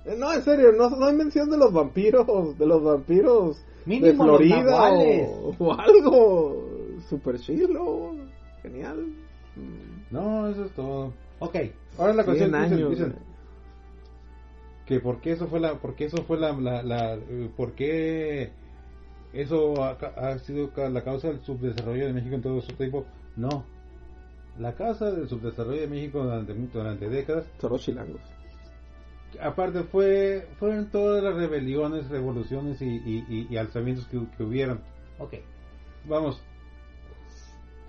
Eh, 0.06 0.16
No, 0.18 0.34
en 0.34 0.42
serio, 0.44 0.72
no, 0.72 0.90
no 0.90 1.06
hay 1.06 1.16
mención 1.16 1.50
de 1.50 1.58
los 1.58 1.74
vampiros, 1.74 2.58
de 2.58 2.66
los 2.66 2.82
vampiros 2.82 3.62
Mínimo 3.86 4.08
de 4.08 4.14
Florida 4.14 4.92
o, 4.92 5.56
o 5.60 5.74
algo 5.74 7.00
super 7.10 7.38
chilo, 7.40 8.16
genial. 8.62 9.08
Mm, 9.56 10.14
No, 10.14 10.48
eso 10.48 10.66
es 10.66 10.72
todo. 10.72 11.14
Ok. 11.40 11.56
Ahora 12.00 12.14
la 12.14 12.24
100 12.24 12.26
cuestión 12.26 12.52
dicen, 12.52 12.74
años. 12.78 12.90
dicen 12.92 13.16
que 14.86 15.00
por 15.00 15.22
qué 15.22 15.34
eso 15.34 15.48
fue 15.48 15.60
la, 15.60 15.76
por 15.76 15.96
qué 15.96 16.06
eso 16.06 16.24
fue 16.24 16.40
la, 16.40 16.52
la, 16.54 16.82
la- 16.82 17.14
eh, 17.16 17.50
por 17.56 17.74
qué 17.74 18.50
eso 19.34 19.84
ha, 19.84 19.98
ca- 19.98 20.14
ha 20.18 20.40
sido 20.40 20.72
la 20.90 21.04
causa 21.04 21.28
del 21.28 21.42
subdesarrollo 21.42 22.08
de 22.08 22.14
México 22.14 22.36
en 22.36 22.42
todo 22.42 22.62
su 22.62 22.72
tiempo, 22.74 23.06
No. 23.36 23.66
La 24.58 24.74
Casa 24.74 25.10
del 25.12 25.30
Subdesarrollo 25.30 25.80
de 25.80 25.88
México 25.88 26.22
durante, 26.22 26.54
durante 26.54 27.08
décadas, 27.08 27.46
Son 27.62 27.72
los 27.72 27.82
chilangos. 27.82 28.20
aparte 29.40 29.84
fue 29.84 30.50
fueron 30.60 30.88
todas 30.92 31.24
las 31.24 31.34
rebeliones, 31.36 32.10
revoluciones 32.10 32.82
y, 32.82 32.86
y- 33.06 33.26
y- 33.30 33.48
y 33.50 33.58
alzamientos 33.58 34.06
que, 34.08 34.20
que 34.36 34.44
hubieron. 34.44 34.82
Ok. 35.18 35.36
Vamos, 36.10 36.42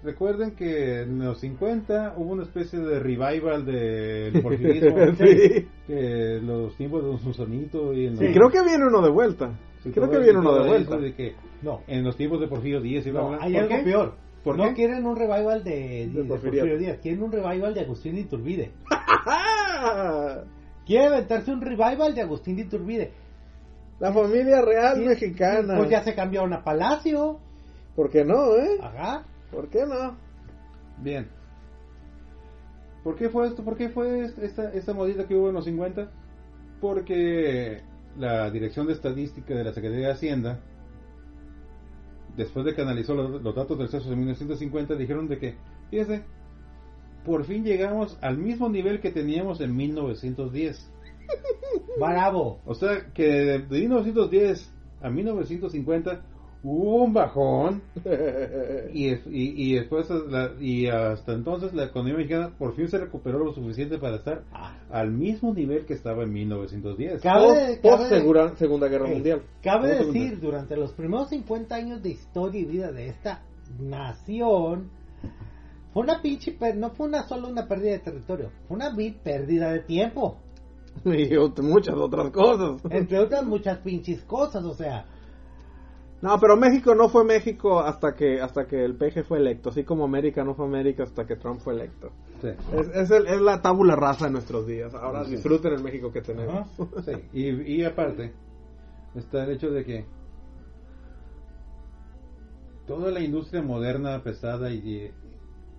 recuerden 0.03 0.53
que 0.57 1.03
en 1.03 1.19
los 1.19 1.39
50 1.41 2.15
hubo 2.17 2.33
una 2.33 2.43
especie 2.45 2.79
de 2.79 2.99
revival 3.01 3.65
del 3.67 4.33
porfirismo, 4.43 4.97
Sí. 5.19 5.67
que 5.87 6.41
los 6.43 6.77
tiempos 6.77 7.03
de 7.03 7.09
Don 7.09 7.19
Susanito 7.19 7.93
y 7.93 8.07
en 8.07 8.17
Sí. 8.17 8.25
los- 8.25 8.35
creo 8.35 8.51
que 8.51 8.63
viene 8.69 8.85
uno 8.87 9.03
de 9.03 9.11
vuelta. 9.11 9.59
Sí, 9.83 9.91
creo 9.93 10.11
que 10.11 10.19
viene 10.19 10.39
uno 10.39 10.55
de 10.63 10.69
vuelta. 10.69 10.97
de 10.99 11.15
que 11.15 11.35
No. 11.63 11.81
en 11.87 12.05
los 12.05 12.17
tiempos 12.17 12.41
de 12.41 12.49
Porfirio 12.49 12.81
Díaz 12.81 13.07
y 13.07 13.13
No, 13.13 13.33
hay 13.41 13.53
¿Por 13.55 13.63
algo 13.63 13.77
qué? 13.77 13.83
peor. 13.85 14.15
¿Por 14.45 14.57
no 14.57 14.65
qué? 14.69 14.75
quieren 14.75 15.05
un 15.07 15.17
revival 15.17 15.63
de, 15.65 15.71
de, 15.71 16.07
De 16.23 16.25
Porfirio. 16.25 16.61
Porfirio. 16.61 16.79
Díaz, 16.79 16.99
quieren 17.03 17.23
un 17.23 17.33
revival 17.33 17.75
de 17.75 17.81
Agustín 17.81 18.15
de 18.15 18.21
Iturbide. 18.23 18.71
Quiere 20.87 21.07
aventarse 21.07 21.53
un 21.53 21.61
revival 21.61 22.15
de 22.15 22.23
Agustín 22.23 22.57
de 22.57 22.63
Iturbide. 22.63 23.13
La 24.01 24.13
familia 24.13 24.61
real 24.63 24.97
Sí, 24.97 25.05
mexicana. 25.05 25.77
Pues 25.77 25.91
ya 25.91 26.03
se 26.03 26.15
cambiaron 26.15 26.53
a 26.55 26.65
Palacio. 26.65 27.39
¿Por 27.95 28.11
qué 28.11 28.25
no, 28.25 28.57
eh? 28.57 28.79
Ajá. 28.83 29.25
¿Por 29.51 29.69
qué 29.69 29.85
no? 29.87 30.17
Bien. 31.03 31.29
¿Por 33.03 33.17
qué 33.17 33.29
fue 33.29 33.47
esto? 33.49 33.65
¿Por 33.65 33.77
qué 33.77 33.89
fue 33.89 34.25
est- 34.25 34.39
esta, 34.39 34.73
esta 34.73 34.93
modita 34.95 35.27
que 35.27 35.35
hubo 35.35 35.49
en 35.49 35.55
los 35.55 35.65
50? 35.65 36.11
Porque 36.81 37.81
la 38.19 38.51
Dirección 38.51 38.87
de 38.87 38.93
Estadística 38.93 39.55
de 39.55 39.65
la 39.65 39.73
Secretaría 39.73 40.09
de 40.09 40.13
Hacienda, 40.13 40.61
después 42.37 42.65
de 42.67 42.75
que 42.75 42.83
analizó 42.83 43.15
los, 43.15 43.43
los 43.43 43.55
datos 43.55 43.79
del 43.79 43.89
censo 43.89 44.11
de 44.11 44.17
1950, 44.17 44.95
dijeron 44.97 45.29
de 45.29 45.39
que, 45.39 45.55
fíjese, 45.91 46.23
por 47.25 47.45
fin 47.45 47.65
llegamos 47.65 48.19
al 48.21 48.39
mismo 48.39 48.69
nivel 48.69 49.01
que 49.01 49.11
teníamos 49.11 49.61
en 49.61 49.75
1910. 49.77 50.91
Bravo. 51.99 52.61
O 52.67 52.75
sea, 52.75 53.13
que 53.15 53.25
de 53.27 53.59
1910 53.61 54.73
a 55.03 55.11
1950 55.11 56.23
hubo 56.63 57.05
un 57.05 57.13
bajón 57.15 57.83
y, 58.93 59.09
es- 59.09 59.27
y, 59.27 59.55
y 59.73 59.75
después 59.77 60.09
la- 60.29 60.53
y 60.61 60.87
hasta 60.89 61.33
entonces 61.33 61.73
la 61.73 61.85
economía 61.85 62.17
mexicana 62.19 62.51
por 62.59 62.75
fin 62.77 62.89
se 62.89 62.99
recuperó 62.99 63.39
lo 63.39 63.53
suficiente 63.55 63.99
para 63.99 64.17
estar 64.17 64.43
Ah. 64.53 64.77
al 64.91 65.11
mismo 65.11 65.55
nivel 65.55 65.87
que 65.87 65.95
estaba 65.95 66.23
en 66.25 66.33
1910. 66.33 67.23
Cabe- 67.23 67.47
Post, 67.47 67.57
cabe- 67.59 67.79
post 67.97 68.09
segura- 68.11 68.57
Segunda 68.57 68.89
Guerra 68.89 69.07
Mundial. 69.07 69.43
Cabe 69.63 70.05
decir, 70.05 70.39
durante 70.41 70.77
los 70.77 70.93
primeros 70.93 71.29
50 71.31 71.75
años 71.75 72.03
de 72.03 72.11
historia 72.11 72.61
y 72.61 72.65
vida 72.65 72.93
de 72.93 73.09
esta 73.09 73.43
nación, 73.79 74.91
fue 75.93 76.03
una 76.03 76.21
pinche, 76.23 76.53
per- 76.53 76.77
no 76.77 76.91
fue 76.91 77.07
una 77.09 77.27
solo 77.27 77.49
una 77.49 77.67
pérdida 77.67 77.93
de 77.93 77.99
territorio, 78.01 78.51
fue 78.69 78.77
una 78.77 78.95
pérdida 79.23 79.73
de 79.73 79.81
tiempo. 79.81 80.37
Y 81.05 81.31
muchas 81.63 81.95
otras 81.95 82.31
cosas. 82.31 82.83
Entre 82.91 83.19
otras 83.19 83.45
muchas 83.45 83.79
pinches 83.79 84.23
cosas, 84.25 84.65
o 84.65 84.75
sea, 84.75 85.07
No, 86.23 86.39
pero 86.39 86.55
México 86.57 86.95
no 86.95 87.09
fue 87.09 87.25
México 87.25 87.81
hasta 87.81 88.15
que 88.15 88.43
hasta 88.43 88.67
que 88.67 88.85
el 88.85 88.95
PG 88.95 89.25
fue 89.25 89.39
electo, 89.39 89.71
así 89.71 89.85
como 89.85 90.05
América 90.05 90.45
no 90.45 90.55
fue 90.55 90.67
América 90.67 91.05
hasta 91.05 91.27
que 91.27 91.37
Trump 91.37 91.61
fue 91.61 91.73
electo. 91.75 92.11
Sí. 92.43 92.49
Es, 92.75 92.89
es, 92.95 93.11
el- 93.11 93.27
es 93.27 93.41
la 93.41 93.63
tabula 93.63 93.97
rasa 93.97 94.27
de 94.27 94.33
nuestros 94.33 94.67
días. 94.67 94.95
Ahora 94.95 95.25
Sí. 95.25 95.33
disfruten 95.33 95.73
el 95.73 95.83
México 95.83 96.13
que 96.13 96.21
tenemos. 96.21 96.69
Sí, 97.07 97.13
Y, 97.33 97.77
y 97.77 97.85
aparte 97.85 98.35
está 99.15 99.45
el 99.45 99.53
hecho 99.53 99.71
de 99.71 99.85
que 99.85 100.05
toda 102.87 103.11
la 103.11 103.21
industria 103.21 103.63
moderna, 103.63 104.23
pesada 104.23 104.71
y, 104.71 104.77
y 104.79 105.11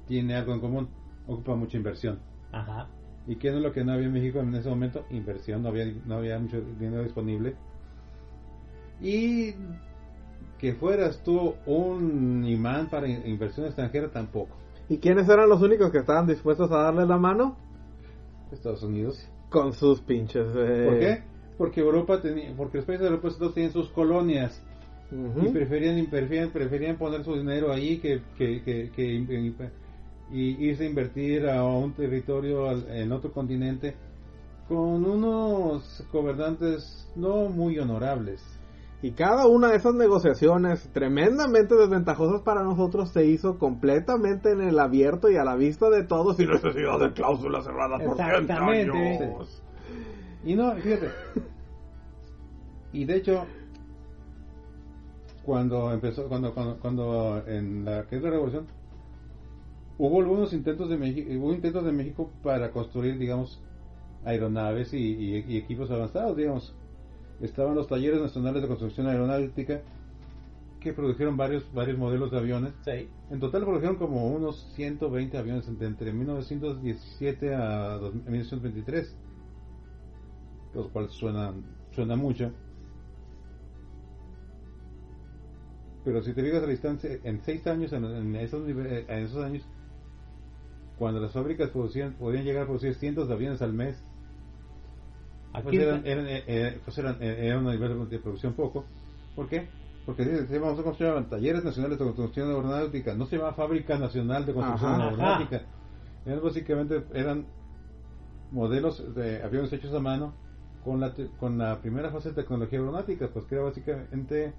tiene 0.08 0.36
algo 0.36 0.54
en 0.54 0.60
común, 0.60 0.90
ocupa 1.28 1.56
mucha 1.56 1.78
inversión. 1.78 2.20
ajá. 2.52 2.88
¿Y 3.28 3.36
qué 3.36 3.50
es 3.50 3.54
lo 3.54 3.72
que 3.72 3.84
no 3.86 3.92
había 3.94 4.08
en 4.08 4.14
México 4.14 4.40
en 4.40 4.56
ese 4.56 4.68
momento? 4.70 5.06
Inversión, 5.12 5.62
no 5.62 5.70
había, 5.70 5.86
no 6.08 6.16
había 6.16 6.40
mucho 6.40 6.60
dinero 6.80 7.04
disponible. 7.04 7.56
Y 9.00 9.54
que 10.62 10.74
fueras 10.76 11.22
tú 11.24 11.56
un 11.66 12.46
imán 12.46 12.88
para 12.90 13.08
in- 13.08 13.24
inversión 13.26 13.66
extranjera 13.66 14.10
tampoco. 14.10 14.56
¿Y 14.88 15.00
quiénes 15.00 15.28
eran 15.28 15.50
los 15.50 15.62
únicos 15.62 15.92
que 15.92 15.98
estaban 15.98 16.28
dispuestos 16.28 16.72
a 16.72 16.84
darle 16.84 17.06
la 17.08 17.18
mano? 17.18 17.58
Estados 18.52 18.84
Unidos. 18.84 19.28
Con 19.50 19.74
sus 19.74 20.02
pinches. 20.02 20.46
eh, 20.56 20.84
¿Por 20.86 21.00
qué? 21.00 21.24
Porque 21.58 21.82
Europa 21.82 22.22
tenía, 22.22 22.54
porque 22.56 22.78
los 22.78 22.86
países 22.86 23.02
de 23.10 23.14
Europa 23.16 23.52
tenían 23.54 23.74
sus 23.74 23.90
colonias 23.90 24.62
y 25.12 25.50
preferían, 25.50 26.06
preferían, 26.06 26.50
preferían 26.52 26.98
poner 26.98 27.24
su 27.24 27.36
dinero 27.36 27.72
ahí 27.72 27.98
que, 27.98 28.22
que, 28.38 28.62
que, 28.64 28.92
que- 28.96 29.72
y 30.32 30.66
irse 30.66 30.84
a 30.86 30.88
invertir 30.90 31.48
a 31.50 31.66
un 31.66 31.92
territorio 31.94 32.70
al- 32.70 32.88
en 32.90 33.12
otro 33.12 33.32
continente 33.34 33.96
con 34.70 35.04
unos 35.06 36.04
gobernantes 36.14 37.08
no 37.16 37.50
muy 37.50 37.78
honorables. 37.80 38.42
Y 39.04 39.14
cada 39.14 39.48
una 39.48 39.70
de 39.72 39.78
esas 39.78 39.96
negociaciones 39.96 40.88
tremendamente 40.94 41.76
desventajosas 41.76 42.42
para 42.44 42.62
nosotros 42.64 43.10
se 43.12 43.26
hizo 43.26 43.58
completamente 43.58 44.52
en 44.52 44.62
el 44.62 44.78
abierto 44.80 45.30
y 45.32 45.38
a 45.38 45.44
la 45.44 45.56
vista 45.56 45.90
de 45.90 46.04
todos 46.04 46.38
sin 46.38 46.50
necesidad 46.50 47.00
de 47.00 47.12
cláusulas 47.12 47.66
cerradas 47.66 48.00
por 48.04 48.16
30 48.16 48.38
Exactamente. 48.38 48.98
años. 49.26 49.64
Y 50.44 50.56
no, 50.56 50.72
fíjate. 50.76 51.10
Y 52.94 53.06
de 53.06 53.16
hecho, 53.16 53.46
cuando 55.44 55.92
empezó, 55.92 56.28
cuando, 56.28 56.54
cuando, 56.54 56.78
cuando 56.80 57.44
en 57.48 57.84
la 57.86 58.04
que 58.06 58.18
es 58.18 58.22
la 58.22 58.30
revolución, 58.30 58.68
hubo 59.98 60.20
algunos 60.20 60.54
intentos 60.54 60.90
de 60.90 60.98
México, 60.98 61.28
hubo 61.40 61.54
intentos 61.54 61.84
de 61.86 61.92
México 61.92 62.30
para 62.44 62.70
construir, 62.72 63.18
digamos, 63.18 63.60
aeronaves 64.26 64.94
y, 64.94 64.98
y- 65.00 65.46
y 65.48 65.58
equipos 65.58 65.90
avanzados, 65.90 66.38
digamos. 66.38 66.76
Estaban 67.42 67.76
los 67.76 67.88
talleres 67.88 68.22
nacionales 68.22 68.62
de 68.62 68.68
construcción 68.68 69.08
aeronáutica 69.08 69.82
que 70.80 70.94
produjeron 70.94 71.38
varios, 71.38 71.72
varios 71.74 71.98
modelos 71.98 72.32
de 72.32 72.38
aviones. 72.38 72.74
Sí. 72.84 73.08
En 73.30 73.40
total 73.40 73.64
produjeron 73.64 73.96
como 73.98 74.28
unos 74.28 74.68
120 74.76 75.38
aviones 75.38 75.68
entre, 75.68 75.88
entre 75.88 76.12
1917 76.12 77.54
a 77.56 77.98
dos- 77.98 78.14
1923, 78.14 79.16
los 80.74 80.88
cuales 80.90 81.12
suenan, 81.12 81.64
suena 81.92 82.16
mucho. 82.16 82.52
Pero 86.04 86.24
si 86.24 86.34
te 86.34 86.42
fijas 86.42 86.64
a 86.64 86.66
la 86.66 86.72
distancia, 86.72 87.12
en 87.24 87.42
seis 87.44 87.66
años, 87.68 87.94
en, 87.94 88.04
en 88.06 88.36
esos, 88.36 88.68
en 88.68 89.06
esos 89.10 89.44
años, 89.44 89.64
cuando 90.98 91.20
las 91.20 91.32
fábricas 91.32 91.70
producían, 91.70 92.14
podían 92.14 92.44
llegar 92.44 92.64
a 92.64 92.66
producir 92.66 92.96
cientos 92.96 93.28
de 93.28 93.34
aviones 93.36 93.62
al 93.62 93.74
mes, 93.74 94.04
Aquí 95.54 95.64
pues 95.78 95.80
eran, 95.82 96.06
eran, 96.06 96.28
eh, 96.28 96.44
eh, 96.48 96.80
pues 96.84 96.98
eran, 96.98 97.18
eh, 97.22 97.48
era 97.48 97.58
un 97.60 97.66
nivel 97.66 98.10
de 98.10 98.20
producción 98.20 98.54
poco. 98.54 98.86
¿Por 99.36 99.48
qué? 99.48 99.68
Porque 100.06 100.24
llamaban, 100.50 100.76
¿cómo 100.78 100.96
se 100.96 101.04
llamaban? 101.04 101.30
Talleres 101.30 101.64
Nacionales 101.64 102.00
de 102.00 102.06
Construcción 102.06 102.48
Aeronáutica. 102.50 103.14
No 103.16 103.26
se 103.28 103.36
llamaba 103.38 103.54
Fábrica 103.56 103.98
Nacional 103.98 104.46
de 104.46 104.54
Construcción 104.54 104.92
Ajá. 104.94 105.04
Aeronáutica. 105.10 105.62
Eran 106.26 106.42
básicamente 106.44 107.04
eran 107.14 107.46
modelos 108.52 109.14
de 109.16 109.42
aviones 109.44 109.72
hechos 109.74 109.94
a 109.94 110.00
mano 110.00 110.34
con 110.84 111.00
la, 111.00 111.14
te- 111.14 111.30
con 111.40 111.58
la 111.58 111.80
primera 111.80 112.10
fase 112.12 112.30
de 112.30 112.36
tecnología 112.42 112.80
aeronáutica, 112.80 113.30
pues 113.32 113.46
que 113.46 113.56
era 113.56 113.64
básicamente 113.66 114.54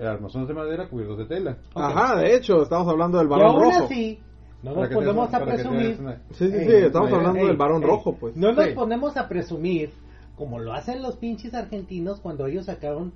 armazones 0.00 0.48
de 0.48 0.54
madera 0.54 0.88
cubiertos 0.88 1.18
de 1.18 1.24
tela. 1.26 1.56
Ajá, 1.74 2.16
de 2.18 2.36
hecho, 2.36 2.62
estamos 2.62 2.86
hablando 2.88 3.18
del 3.18 3.32
aún 3.32 3.62
rojo. 3.62 3.84
así, 3.84 4.18
no 4.62 4.74
nos 4.74 4.88
te 4.88 4.94
ponemos 4.94 5.32
a 5.32 5.44
presumir. 5.44 5.96
una- 6.00 6.16
Sí, 6.32 6.50
sí, 6.50 6.56
Ey, 6.56 6.66
sí, 6.66 6.72
estamos 6.86 7.08
ey, 7.08 7.14
hablando 7.16 7.40
ey, 7.40 7.46
del 7.46 7.56
varón 7.56 7.82
ey, 7.82 7.88
rojo, 7.88 8.16
pues. 8.20 8.36
No 8.36 8.52
nos 8.52 8.64
Sí. 8.66 8.72
ponemos 8.74 9.16
a 9.16 9.26
presumir 9.28 9.90
como 10.36 10.58
lo 10.58 10.72
hacen 10.72 11.02
los 11.02 11.16
pinches 11.16 11.54
argentinos 11.54 12.20
cuando 12.20 12.46
ellos 12.46 12.66
sacaron 12.66 13.12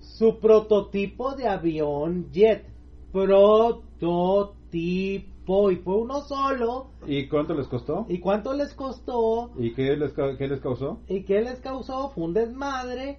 su 0.00 0.38
prototipo 0.38 1.34
de 1.34 1.48
avión 1.48 2.30
jet. 2.32 2.64
Prototipo. 3.12 4.10
Y 5.72 5.76
fue 5.76 5.96
uno 5.96 6.20
solo. 6.20 6.90
¿Y 7.06 7.26
cuánto 7.28 7.54
les 7.54 7.66
costó? 7.66 8.06
¿Y 8.08 8.20
cuánto 8.20 8.54
les 8.54 8.72
costó? 8.72 9.50
¿Y 9.58 9.74
qué 9.74 9.96
les, 9.96 10.12
qué 10.12 10.46
les 10.46 10.60
causó? 10.60 11.00
¿Y 11.08 11.24
qué 11.24 11.40
les 11.40 11.58
causó? 11.58 12.10
Fue 12.10 12.24
un 12.24 12.34
desmadre. 12.34 13.18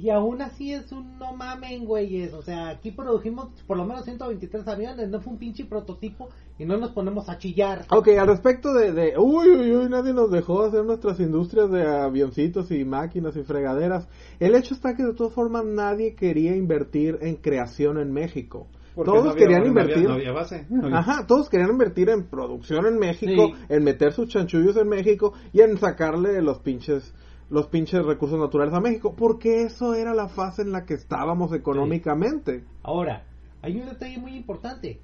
Y 0.00 0.10
aún 0.10 0.42
así 0.42 0.72
es 0.72 0.90
un 0.92 1.18
no 1.18 1.34
mamen, 1.34 1.84
güeyes. 1.84 2.32
O 2.34 2.42
sea, 2.42 2.68
aquí 2.68 2.90
produjimos 2.90 3.48
por 3.66 3.76
lo 3.76 3.84
menos 3.84 4.04
123 4.04 4.66
aviones. 4.68 5.08
No 5.08 5.20
fue 5.20 5.32
un 5.32 5.38
pinche 5.38 5.64
prototipo. 5.64 6.28
Y 6.58 6.64
no 6.64 6.76
nos 6.76 6.92
ponemos 6.92 7.28
a 7.28 7.36
chillar. 7.38 7.84
Ok, 7.90 8.08
al 8.18 8.28
respecto 8.28 8.72
de, 8.74 8.92
de 8.92 9.18
uy, 9.18 9.48
uy, 9.48 9.74
uy, 9.74 9.88
nadie 9.88 10.12
nos 10.12 10.30
dejó 10.30 10.62
hacer 10.62 10.84
nuestras 10.84 11.18
industrias 11.18 11.68
de 11.70 11.84
avioncitos 11.84 12.70
y 12.70 12.84
máquinas 12.84 13.34
y 13.36 13.42
fregaderas. 13.42 14.06
El 14.38 14.54
hecho 14.54 14.74
está 14.74 14.94
que 14.94 15.02
de 15.02 15.14
todas 15.14 15.32
formas 15.32 15.64
nadie 15.64 16.14
quería 16.14 16.54
invertir 16.54 17.18
en 17.22 17.36
creación 17.36 17.98
en 17.98 18.12
México. 18.12 18.68
Porque 18.94 19.10
todos 19.10 19.24
no 19.24 19.30
había- 19.32 19.42
querían 19.44 19.62
no 19.64 19.70
había- 19.70 19.82
invertir. 19.82 20.08
no 20.08 20.14
había 20.14 20.30
base. 20.32 20.66
No 20.70 20.84
había- 20.86 20.98
Ajá, 20.98 21.26
todos 21.26 21.48
querían 21.50 21.70
invertir 21.70 22.08
en 22.10 22.28
producción 22.28 22.86
en 22.86 22.98
México, 23.00 23.48
Sí. 23.48 23.64
en 23.68 23.82
meter 23.82 24.12
sus 24.12 24.28
chanchullos 24.28 24.76
en 24.76 24.88
México 24.88 25.32
y 25.52 25.60
en 25.62 25.76
sacarle 25.78 26.40
los 26.40 26.60
pinches 26.60 27.12
los 27.50 27.66
pinches 27.68 28.04
recursos 28.04 28.38
naturales 28.38 28.74
a 28.74 28.80
México, 28.80 29.14
porque 29.16 29.62
eso 29.62 29.94
era 29.94 30.14
la 30.14 30.28
fase 30.28 30.62
en 30.62 30.72
la 30.72 30.84
que 30.84 30.94
estábamos 30.94 31.52
económicamente. 31.52 32.64
Ahora, 32.82 33.24
hay 33.62 33.76
un 33.78 33.86
detalle 33.86 34.18
muy 34.18 34.34
importante. 34.36 35.00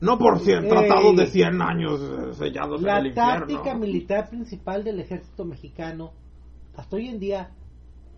No 0.00 0.18
por 0.18 0.40
cien 0.40 0.64
Ey. 0.64 0.68
tratados 0.70 1.16
de 1.16 1.26
100 1.26 1.62
años 1.62 2.00
eh, 2.00 2.34
sellados 2.34 2.80
en 2.80 2.86
La 2.86 2.98
el 2.98 3.06
infierno. 3.06 3.46
táctica 3.46 3.74
militar 3.74 4.28
principal 4.28 4.84
del 4.84 5.00
ejército 5.00 5.44
mexicano, 5.44 6.12
hasta 6.76 6.96
hoy 6.96 7.08
en 7.08 7.20
día, 7.20 7.50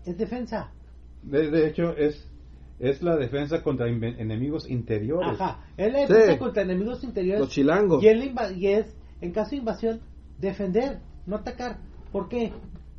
es 0.05 0.17
defensa. 0.17 0.71
De, 1.21 1.49
de 1.51 1.67
hecho, 1.67 1.95
es, 1.95 2.27
es 2.79 3.01
la 3.03 3.15
defensa 3.15 3.61
contra 3.63 3.87
enemigos 3.87 4.69
interiores. 4.69 5.39
Ajá. 5.39 5.63
Es 5.77 5.93
la 5.93 5.99
defensa 5.99 6.33
Sí. 6.33 6.39
contra 6.39 6.63
enemigos 6.63 7.03
interiores. 7.03 7.39
Los 7.41 7.49
chilangos. 7.49 8.03
Y, 8.03 8.13
la 8.13 8.25
inva- 8.25 8.55
y 8.57 8.67
es, 8.67 8.93
en 9.21 9.31
caso 9.31 9.51
de 9.51 9.57
invasión, 9.57 10.01
defender, 10.39 10.99
no 11.27 11.37
atacar. 11.37 11.77
¿Por 12.11 12.27
qué? 12.27 12.51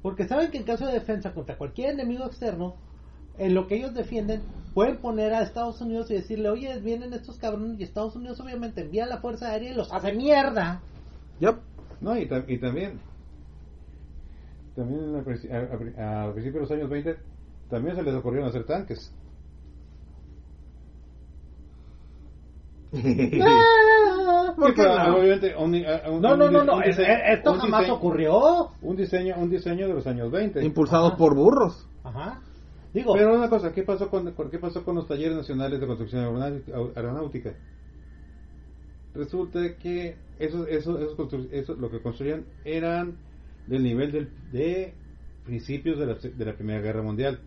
Porque 0.03 0.27
saben 0.27 0.51
que 0.51 0.59
en 0.59 0.65
caso 0.65 0.87
de 0.87 0.93
defensa 0.93 1.33
contra 1.35 1.57
cualquier 1.59 1.91
enemigo 1.91 2.25
externo, 2.25 2.77
en 3.39 3.55
lo 3.55 3.67
que 3.67 3.77
ellos 3.77 3.95
defienden, 3.95 4.43
pueden 4.75 4.97
poner 4.99 5.35
a 5.35 5.43
Estados 5.43 5.81
Unidos 5.81 6.11
y 6.11 6.15
decirle, 6.15 6.49
oye, 6.51 6.79
vienen 6.81 7.13
estos 7.13 7.37
cabrones, 7.39 7.79
y 7.81 7.85
Estados 7.85 8.15
Unidos 8.17 8.41
obviamente 8.41 8.83
envía 8.83 9.07
la 9.07 9.19
Fuerza 9.19 9.51
Aérea 9.51 9.71
y 9.71 9.75
los 9.75 9.93
hace 9.93 10.13
mierda. 10.13 10.81
Yep. 11.41 11.57
No, 12.01 12.17
y, 12.17 12.27
ta- 12.27 12.45
y 12.47 12.59
también, 12.59 13.01
también 14.77 15.01
en 15.01 15.13
la 15.15 15.25
princi- 15.25 15.51
a, 15.51 15.75
a 15.75 15.79
pri- 15.79 15.95
a 15.99 16.33
principios 16.33 16.55
de 16.55 16.61
los 16.61 16.71
años 16.71 16.91
20, 16.91 17.17
también 17.69 17.97
se 17.97 18.03
les 18.03 18.15
ocurrieron 18.15 18.49
hacer 18.49 18.65
tanques. 18.65 19.11
¿Por 24.57 24.69
Sí, 24.71 24.75
qué 24.75 24.83
pero, 24.83 24.97
no? 25.09 25.17
obviamente, 25.17 25.57
un- 25.57 25.75
a- 25.75 26.11
un- 26.11 26.23
No, 26.23 26.33
un 26.33 26.39
no, 26.53 26.65
no, 26.65 26.83
es- 26.83 26.97
diseño- 26.97 27.19
esto 27.27 27.53
un 27.53 27.59
jamás 27.59 27.81
diseño- 27.81 27.95
ocurrió. 27.97 28.71
Un 28.83 28.97
diseño, 28.97 29.35
un 29.39 29.51
diseño 29.51 29.89
de 29.89 29.95
los 29.95 30.07
años 30.07 30.31
20. 30.31 30.65
Impulsados 30.65 31.09
Ajá. 31.09 31.17
por 31.17 31.35
burros. 31.35 31.87
Ajá. 32.05 32.41
Digo, 32.95 33.13
Pero 33.15 33.35
una 33.35 33.49
cosa, 33.51 33.73
¿qué 33.73 33.83
pasó 33.83 34.09
con, 34.09 34.35
qué 34.51 34.59
pasó 34.59 34.83
con 34.85 34.95
los 34.97 35.07
talleres 35.07 35.37
nacionales 35.37 35.79
de 35.81 35.87
construcción 35.87 36.23
aeronáutica? 36.25 36.77
aeronáutica? 36.97 37.55
Resulta 39.15 39.61
que 39.77 40.17
esos, 40.39 40.67
esos, 40.69 41.01
esos, 41.01 41.17
constru- 41.17 41.49
esos- 41.53 41.79
lo 41.79 41.91
que 41.91 42.01
construían 42.01 42.45
eran 42.65 43.17
del 43.67 43.83
nivel 43.83 44.13
del, 44.13 44.29
de 44.53 44.95
principios 45.45 45.99
de 45.99 46.07
la, 46.07 46.15
de 46.15 46.45
la 46.45 46.55
Primera 46.55 46.81
Guerra 46.81 47.03
Mundial, 47.03 47.41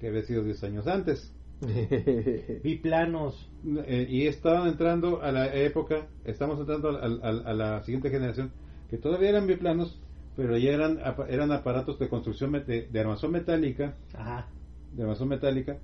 que 0.00 0.08
había 0.08 0.22
sido 0.22 0.42
10 0.42 0.62
años 0.64 0.86
antes. 0.86 1.32
biplanos. 2.62 3.48
Eh, 3.86 4.06
y 4.10 4.26
estaban 4.26 4.68
entrando 4.68 5.22
a 5.22 5.32
la 5.32 5.54
época, 5.54 6.06
estamos 6.24 6.58
entrando 6.60 6.90
a, 6.90 7.02
a- 7.04 7.50
a 7.50 7.54
la 7.54 7.82
siguiente 7.82 8.10
generación, 8.10 8.50
que 8.90 8.98
todavía 8.98 9.30
eran 9.30 9.46
biplanos, 9.46 9.98
pero 10.36 10.56
ya 10.58 10.72
eran, 10.72 10.98
eran 11.28 11.50
aparatos 11.52 11.98
de 11.98 12.08
construcción 12.08 12.52
de, 12.52 12.88
de 12.90 13.00
armazón 13.00 13.32
metálica, 13.32 13.94
Ajá. 14.14 14.46
de 14.94 15.02
armazón 15.02 15.28
metálica 15.28 15.78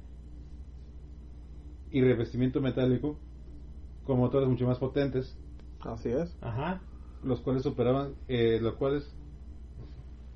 y 1.90 2.01
revestimiento 2.03 2.61
metálico, 2.61 3.16
con 4.07 4.19
motores 4.19 4.49
mucho 4.49 4.66
más 4.66 4.78
potentes, 4.78 5.35
Así 5.81 6.11
es. 6.11 6.35
Ajá. 6.40 6.81
los 7.24 7.40
cuales 7.40 7.62
superaban, 7.62 8.12
eh, 8.28 8.59
los 8.62 8.74
cuales 8.74 9.05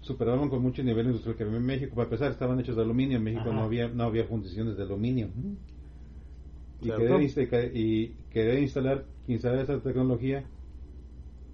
superaban 0.07 0.49
con 0.49 0.63
mucho 0.63 0.83
nivel 0.85 1.07
industrial 1.07 1.37
que 1.37 1.43
había 1.43 1.57
en 1.57 1.67
México. 1.67 1.95
Para 1.95 2.05
empezar, 2.05 2.31
estaban 2.31 2.61
hechos 2.61 2.77
de 2.77 2.83
aluminio. 2.83 3.17
En 3.17 3.25
México 3.25 3.49
Ajá. 3.49 3.53
no 3.53 3.63
había 3.65 3.89
no 3.89 4.05
había 4.05 4.25
fundiciones 4.25 4.77
de 4.77 4.85
aluminio. 4.85 5.29
Y 6.81 6.91
querer, 6.91 7.77
y 7.77 8.15
querer 8.31 8.61
instalar, 8.61 9.05
instalar 9.27 9.59
esa 9.61 9.81
tecnología, 9.81 10.45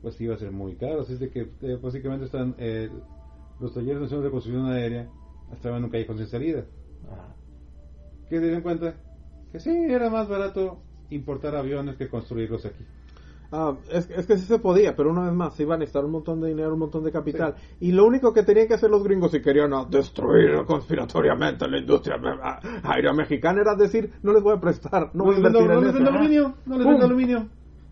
pues 0.03 0.21
iba 0.21 0.35
a 0.35 0.39
ser 0.39 0.53
muy 0.53 0.75
caro. 0.75 1.01
Así 1.01 1.15
es 1.15 1.21
de 1.21 1.31
que 1.31 1.49
eh, 1.63 1.79
básicamente 1.81 2.27
están 2.27 2.55
eh, 2.59 2.91
los 3.59 3.73
talleres 3.73 4.03
nacionales 4.03 4.25
de 4.25 4.31
construcción 4.31 4.67
aérea 4.67 5.09
estaban 5.53 5.79
en 5.79 5.85
un 5.85 5.91
callejón 5.91 6.19
sin 6.19 6.27
salida. 6.27 6.67
Ajá. 7.11 7.35
¿Qué 8.29 8.37
se 8.37 8.43
dieron 8.43 8.63
cuenta? 8.63 8.97
Que 9.51 9.61
sí, 9.61 9.71
era 9.71 10.11
más 10.11 10.29
barato 10.29 10.83
importar 11.11 11.57
aviones 11.57 11.97
que 11.97 12.09
construirlos 12.09 12.67
aquí. 12.67 12.85
Ah, 13.55 13.75
es, 13.91 14.09
es 14.11 14.27
que 14.27 14.39
sí 14.39 14.47
se 14.47 14.59
podía, 14.59 14.97
pero 14.97 15.11
una 15.11 15.25
vez 15.25 15.35
más, 15.35 15.55
se 15.55 15.63
iban 15.65 15.77
a 15.77 15.79
necesitar 15.81 16.05
un 16.07 16.13
montón 16.13 16.41
de 16.41 16.49
dinero, 16.49 16.73
un 16.73 16.79
montón 16.79 17.05
de 17.05 17.13
capital. 17.13 17.55
Y 17.81 17.93
lo 17.93 18.07
único 18.07 18.33
que 18.33 18.43
tenían 18.45 18.67
que 18.67 18.75
hacer 18.75 18.89
los 18.91 19.05
gringos 19.05 19.31
si 19.31 19.43
querían 19.43 19.71
destruir 19.91 20.65
conspiratoriamente 20.67 21.69
la 21.69 21.79
industria 21.79 22.17
aérea 22.83 23.13
mexicana 23.13 23.61
era 23.61 23.75
decir, 23.77 24.11
no 24.23 24.33
les 24.33 24.43
voy 24.43 24.55
a 24.57 24.61
prestar, 24.61 25.11
no 25.15 25.25
voy 25.25 25.35
a 25.35 25.39
les 25.39 25.45
vendo- 25.45 25.61
invertir 25.61 25.69
no 25.69 25.79
en 25.81 25.85
les 25.85 25.95
vendo 25.95 26.11
aluminio, 26.11 26.55
no 26.67 26.77
les 26.79 26.87
vendo 26.87 27.05
aluminio. 27.05 27.49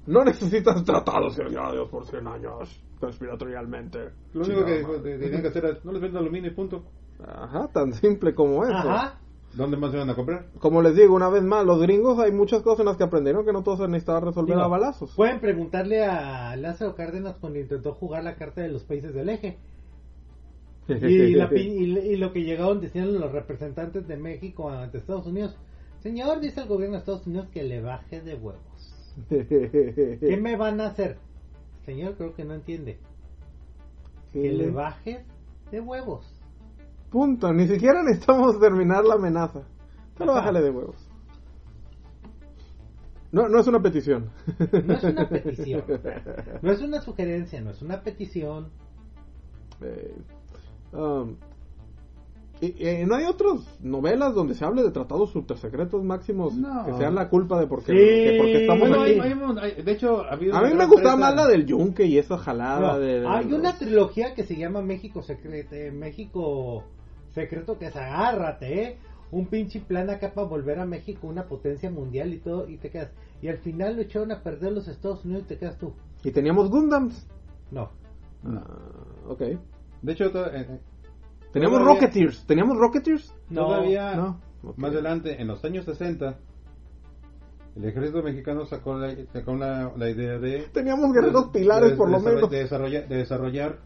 No 0.07 0.25
necesitas 0.25 0.83
tratados 0.83 1.35
sellados 1.35 1.89
por 1.91 2.07
100 2.07 2.27
años 2.27 2.83
conspiratorialmente. 2.99 3.99
Lo 4.33 4.45
único 4.45 4.65
que 4.65 4.83
tenían 5.19 5.43
que 5.43 5.49
hacer 5.49 5.65
era, 5.65 5.79
no 5.85 5.93
les 5.93 6.01
vendo 6.01 6.19
aluminio 6.19 6.51
y 6.51 6.55
punto. 6.55 6.83
Ajá, 7.23 7.69
tan 7.73 7.93
simple 7.93 8.35
como 8.35 8.65
eso. 8.65 8.75
Ajá. 8.75 9.20
¿Dónde 9.55 9.77
más 9.77 9.91
se 9.91 9.99
van 9.99 10.11
a 10.11 10.15
comprar? 10.15 10.47
Como 10.61 10.81
les 10.81 10.95
digo, 10.95 11.15
una 11.15 11.29
vez 11.29 11.43
más, 11.43 11.67
los 11.67 11.81
gringos 11.81 12.19
hay 12.21 12.31
muchas 12.31 12.63
cosas 12.63 12.81
en 12.81 12.87
las 12.87 12.97
que 12.97 13.05
aprendieron 13.05 13.45
que 13.45 13.53
no 13.53 13.63
todo 13.63 13.77
se 13.77 13.89
necesitaba 13.89 14.21
resolver 14.21 14.55
Digo, 14.55 14.65
a 14.65 14.69
balazos. 14.69 15.13
Pueden 15.17 15.41
preguntarle 15.41 16.05
a 16.05 16.55
Lázaro 16.57 16.95
Cárdenas 16.95 17.37
cuando 17.41 17.59
intentó 17.59 17.95
jugar 17.95 18.23
la 18.23 18.37
carta 18.37 18.61
de 18.61 18.69
los 18.69 18.85
países 18.85 19.13
del 19.13 19.29
eje. 19.29 19.59
Y, 20.89 21.35
la 21.35 21.49
y, 21.55 21.59
y 21.59 22.17
lo 22.17 22.33
que 22.33 22.43
llegaron 22.43 22.81
diciendo 22.81 23.19
los 23.19 23.31
representantes 23.31 24.09
de 24.09 24.17
México 24.17 24.71
ante 24.71 24.99
Estados 24.99 25.27
Unidos. 25.27 25.57
Señor, 26.01 26.41
dice 26.41 26.63
el 26.63 26.69
gobierno 26.69 26.95
de 26.95 27.01
Estados 27.01 27.27
Unidos 27.27 27.49
que 27.53 27.63
le 27.63 27.81
baje 27.81 28.21
de 28.21 28.35
huevos. 28.35 28.61
¿Qué 29.29 30.39
me 30.41 30.57
van 30.57 30.81
a 30.81 30.87
hacer? 30.87 31.19
Señor, 31.85 32.15
creo 32.17 32.35
que 32.35 32.45
no 32.45 32.55
entiende. 32.55 32.99
Que 34.33 34.53
le 34.53 34.71
baje 34.71 35.25
de 35.71 35.81
huevos. 35.81 36.40
Punto, 37.11 37.53
ni 37.53 37.67
siquiera 37.67 38.03
necesitamos 38.03 38.59
terminar 38.61 39.05
la 39.05 39.15
amenaza. 39.15 39.63
Solo 40.17 40.33
Ajá. 40.33 40.41
bájale 40.41 40.61
de 40.63 40.71
huevos. 40.71 40.97
No, 43.33 43.49
no 43.49 43.61
es 43.61 43.67
una 43.69 43.81
petición. 43.81 44.31
No 44.85 44.95
es 44.95 45.05
una 45.05 45.29
petición. 45.29 45.85
No 46.63 46.73
es 46.73 46.81
una 46.83 47.01
sugerencia, 47.01 47.61
no 47.61 47.71
es 47.71 47.81
una 47.83 48.03
petición. 48.03 48.69
Eh, 49.83 50.15
um, 50.93 51.37
y, 52.61 52.87
y 52.87 53.07
no 53.07 53.15
hay 53.15 53.25
otras 53.25 53.79
novelas 53.81 54.35
donde 54.35 54.55
se 54.55 54.65
hable 54.65 54.83
de 54.83 54.91
tratados 54.91 55.31
supersecretos 55.31 56.05
máximos 56.05 56.55
No. 56.55 56.85
que 56.85 56.93
sean 56.99 57.15
la 57.15 57.31
culpa 57.31 57.59
de 57.59 57.67
por 57.67 57.83
qué, 57.83 57.93
Sí. 57.93 57.99
que 57.99 58.37
por 58.37 58.47
qué 58.47 58.61
estamos 58.63 58.81
Bueno, 58.89 59.03
aquí. 59.03 59.13
hay- 59.13 59.21
hay- 59.21 59.73
hay- 59.77 59.83
de 59.83 59.93
hecho, 59.93 60.23
ha 60.25 60.33
habido 60.33 60.55
A 60.57 60.61
una 60.61 60.69
mí 60.69 60.75
me 60.77 60.87
gustaba 60.87 61.17
más 61.17 61.35
la 61.35 61.47
del 61.47 61.65
yunque 61.65 62.05
y 62.05 62.19
esa 62.19 62.37
jalada 62.37 62.95
No, 62.95 62.99
de, 62.99 63.21
de 63.21 63.27
hay 63.29 63.49
los- 63.49 63.59
una 63.61 63.79
trilogía 63.79 64.35
que 64.35 64.45
se 64.45 64.57
llama 64.57 64.83
México 64.83 65.23
Secreto, 65.23 65.75
México 65.95 66.85
Secreto 67.35 67.79
que 67.79 67.87
es 67.87 67.97
agárrate, 67.97 68.83
¿eh? 68.83 68.99
Un 69.31 69.47
pinche 69.47 69.81
plan 69.81 70.11
acá 70.11 70.33
para 70.35 70.47
volver 70.49 70.81
a 70.81 70.85
México 70.87 71.29
una 71.29 71.45
potencia 71.45 71.89
mundial 71.91 72.35
y 72.35 72.39
todo 72.39 72.69
y 72.69 72.79
te 72.79 72.91
quedas. 72.91 73.11
Y 73.41 73.49
al 73.49 73.59
final 73.59 73.95
lo 73.97 74.03
echaron 74.03 74.33
a 74.33 74.43
perder 74.43 74.73
los 74.73 74.89
Estados 74.89 75.25
Unidos 75.25 75.45
y 75.45 75.47
te 75.49 75.59
quedas 75.59 75.79
tú. 75.79 75.93
Y 76.25 76.33
teníamos 76.33 76.69
Gundams. 76.69 77.27
No. 77.71 77.91
No. 78.43 78.61
Ah, 78.61 79.29
ok. 79.29 79.41
De 80.03 80.13
hecho, 80.13 80.25
eh, 80.27 80.31
eh, 80.69 80.81
Teníamos 81.53 81.79
Todavía- 81.81 82.01
Rocketeers. 82.01 82.47
¿Teníamos 82.47 82.79
Rocketeers? 82.79 83.35
No, 83.51 83.67
todavía 83.67 84.15
no. 84.17 84.41
Más 84.77 84.93
adelante, 84.93 85.41
en 85.41 85.49
los 85.49 85.65
años 85.65 85.85
60, 85.85 86.37
el 87.77 87.85
ejército 87.85 88.23
mexicano 88.23 88.67
sacó 88.67 88.95
la, 88.99 89.15
sacó 89.33 89.55
la, 89.55 89.93
la 89.97 90.11
idea 90.11 90.39
de 90.39 90.69
Teníamos 90.73 91.13
guerreros 91.13 91.49
pilares, 91.49 91.91
de- 91.93 91.97
por 91.97 92.07
de 92.09 92.13
lo 92.13 92.19
desarroll- 92.19 92.35
menos. 92.35 92.51
de 92.51 92.59
desarrollar, 92.59 93.09
de 93.09 93.17
desarrollar 93.17 93.79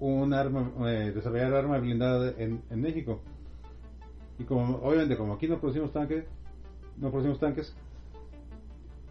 un 0.00 0.32
arma, 0.32 0.72
eh, 0.88 1.12
desarrollar 1.14 1.54
arma 1.54 1.78
blindada 1.78 2.34
en, 2.38 2.62
en 2.70 2.80
México. 2.80 3.20
Y 4.38 4.44
como, 4.44 4.76
obviamente, 4.78 5.16
como 5.16 5.34
aquí 5.34 5.46
no 5.46 5.60
producimos 5.60 5.92
tanques, 5.92 6.24
no 6.96 7.10
producimos 7.10 7.38
tanques, 7.38 7.74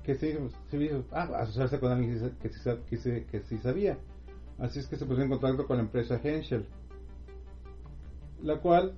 que 0.03 0.15
se 0.15 0.29
hizo? 0.73 1.03
Ah, 1.11 1.29
asociarse 1.37 1.79
con 1.79 1.91
alguien 1.91 2.33
que 2.41 2.49
sí, 2.49 2.69
que 2.89 2.97
sí 2.97 3.25
que 3.29 3.41
sí- 3.41 3.57
sabía. 3.59 3.97
Así 4.57 4.79
es 4.79 4.87
que 4.87 4.95
se 4.95 5.05
puso 5.05 5.21
en 5.21 5.29
contacto 5.29 5.67
con 5.67 5.77
la 5.77 5.83
empresa 5.83 6.19
Henschel, 6.21 6.65
la 8.41 8.57
cual 8.57 8.93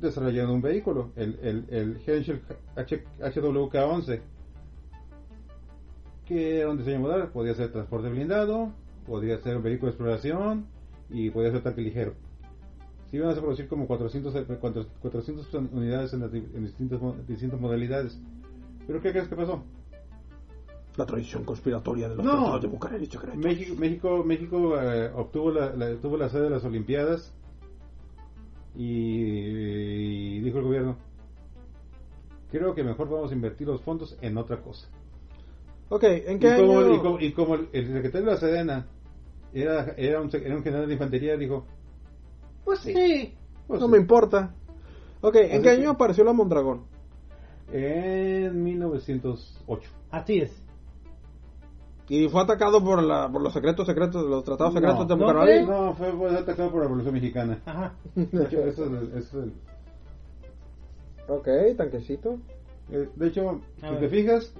desarrolló 0.00 0.50
un 0.52 0.62
vehículo, 0.62 1.10
el, 1.16 1.38
el, 1.42 1.66
el 1.68 2.00
Henschel 2.06 2.40
H- 2.76 3.04
HWK-11, 3.20 4.20
que 6.26 6.60
era 6.60 6.70
un 6.70 6.78
diseño 6.78 7.00
modal, 7.00 7.28
podía 7.28 7.54
ser 7.54 7.70
transporte 7.70 8.08
blindado, 8.08 8.72
podía 9.06 9.38
ser 9.38 9.58
un 9.58 9.62
vehículo 9.62 9.92
de 9.92 9.96
exploración 9.96 10.66
y 11.10 11.30
podía 11.30 11.50
ser 11.50 11.62
tanque 11.62 11.80
ligero. 11.82 12.14
Se 13.10 13.16
iban 13.18 13.30
a 13.30 13.34
producir 13.34 13.68
como 13.68 13.86
400, 13.86 14.34
eh, 14.34 14.44
400 15.00 15.54
unidades 15.72 16.12
en, 16.14 16.20
las 16.20 16.32
en 16.34 16.64
distintas, 16.64 17.00
distintas 17.28 17.60
modalidades. 17.60 18.18
¿Pero 18.86 19.00
qué 19.00 19.12
crees 19.12 19.28
que 19.28 19.36
pasó? 19.36 19.62
La 20.96 21.06
tradición 21.06 21.44
conspiratoria 21.44 22.08
de 22.08 22.16
los 22.16 22.24
No. 22.24 22.32
tratados 22.32 22.62
de 22.62 22.68
Bucareli 22.68 23.06
secretos. 23.06 23.36
México, 23.38 23.74
México, 23.78 24.22
México 24.24 24.80
eh, 24.80 25.10
obtuvo 25.14 25.50
la, 25.50 25.74
la- 25.74 25.96
tuvo 25.96 26.16
la 26.16 26.28
sede 26.28 26.42
de 26.44 26.50
las 26.50 26.64
Olimpiadas 26.64 27.32
y, 28.76 30.36
y 30.36 30.40
dijo 30.40 30.58
el 30.58 30.64
gobierno, 30.64 30.96
creo 32.50 32.74
que 32.74 32.84
mejor 32.84 33.08
vamos 33.08 33.30
a 33.30 33.34
invertir 33.34 33.66
los 33.66 33.80
fondos 33.82 34.16
en 34.20 34.36
otra 34.38 34.60
cosa. 34.60 34.88
Ok, 35.88 36.04
¿en 36.04 36.36
Y 36.36 36.40
qué 36.40 36.56
como, 36.56 36.78
año? 36.80 36.94
y 36.94 36.98
como- 36.98 37.20
y 37.20 37.32
como 37.32 37.54
el, 37.56 37.68
el 37.72 37.86
secretario 37.92 38.26
de 38.26 38.32
la 38.32 38.38
Sedena 38.40 38.86
era, 39.54 39.94
era, 39.96 40.20
un, 40.20 40.30
sec- 40.30 40.44
era 40.44 40.56
un 40.56 40.62
general 40.62 40.86
de 40.86 40.92
infantería, 40.94 41.36
dijo, 41.36 41.64
pues 42.64 42.80
sí, 42.80 42.92
Sí. 42.92 43.34
pues 43.66 43.80
no 43.80 43.86
sí". 43.86 43.92
me 43.92 43.98
importa. 43.98 44.54
Ok, 45.20 45.36
¿en 45.36 45.52
Así 45.52 45.62
qué 45.62 45.70
año 45.70 45.90
apareció 45.90 46.24
la 46.24 46.32
Mondragón? 46.32 46.82
En 47.72 48.62
1908. 48.62 49.90
Así 50.10 50.38
es. 50.40 50.52
Y 52.08 52.28
fue 52.28 52.42
atacado 52.42 52.84
por, 52.84 53.02
la, 53.02 53.30
por 53.32 53.40
los 53.40 53.52
secretos 53.54 53.86
secretos, 53.86 54.26
los 54.26 54.44
tratados 54.44 54.74
No, 54.74 54.80
secretos 54.80 55.08
de 55.08 55.16
no. 55.16 55.86
No, 55.86 55.94
fue, 55.94 56.12
fue 56.12 56.30
atacado 56.36 56.70
por 56.70 56.80
la 56.80 56.84
Revolución 56.84 57.14
Mexicana. 57.14 57.58
Ajá. 57.64 57.94
De 58.14 58.44
hecho, 58.44 58.60
eso 58.66 58.84
es 58.84 58.90
el- 58.92 59.12
eso 59.18 59.38
es 59.40 59.44
el- 59.46 59.52
Ok, 61.28 61.48
tanquecito. 61.78 62.38
eh, 62.90 63.08
de 63.16 63.26
hecho, 63.28 63.62
A 63.80 63.86
si 63.88 63.94
ver. 63.94 64.00
te 64.00 64.08
fijas, 64.10 64.52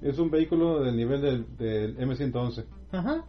es 0.00 0.18
un 0.18 0.30
vehículo 0.30 0.80
del 0.82 0.96
nivel 0.96 1.20
del, 1.22 1.56
del 1.56 1.96
M111. 1.98 2.64
Ajá. 2.90 3.24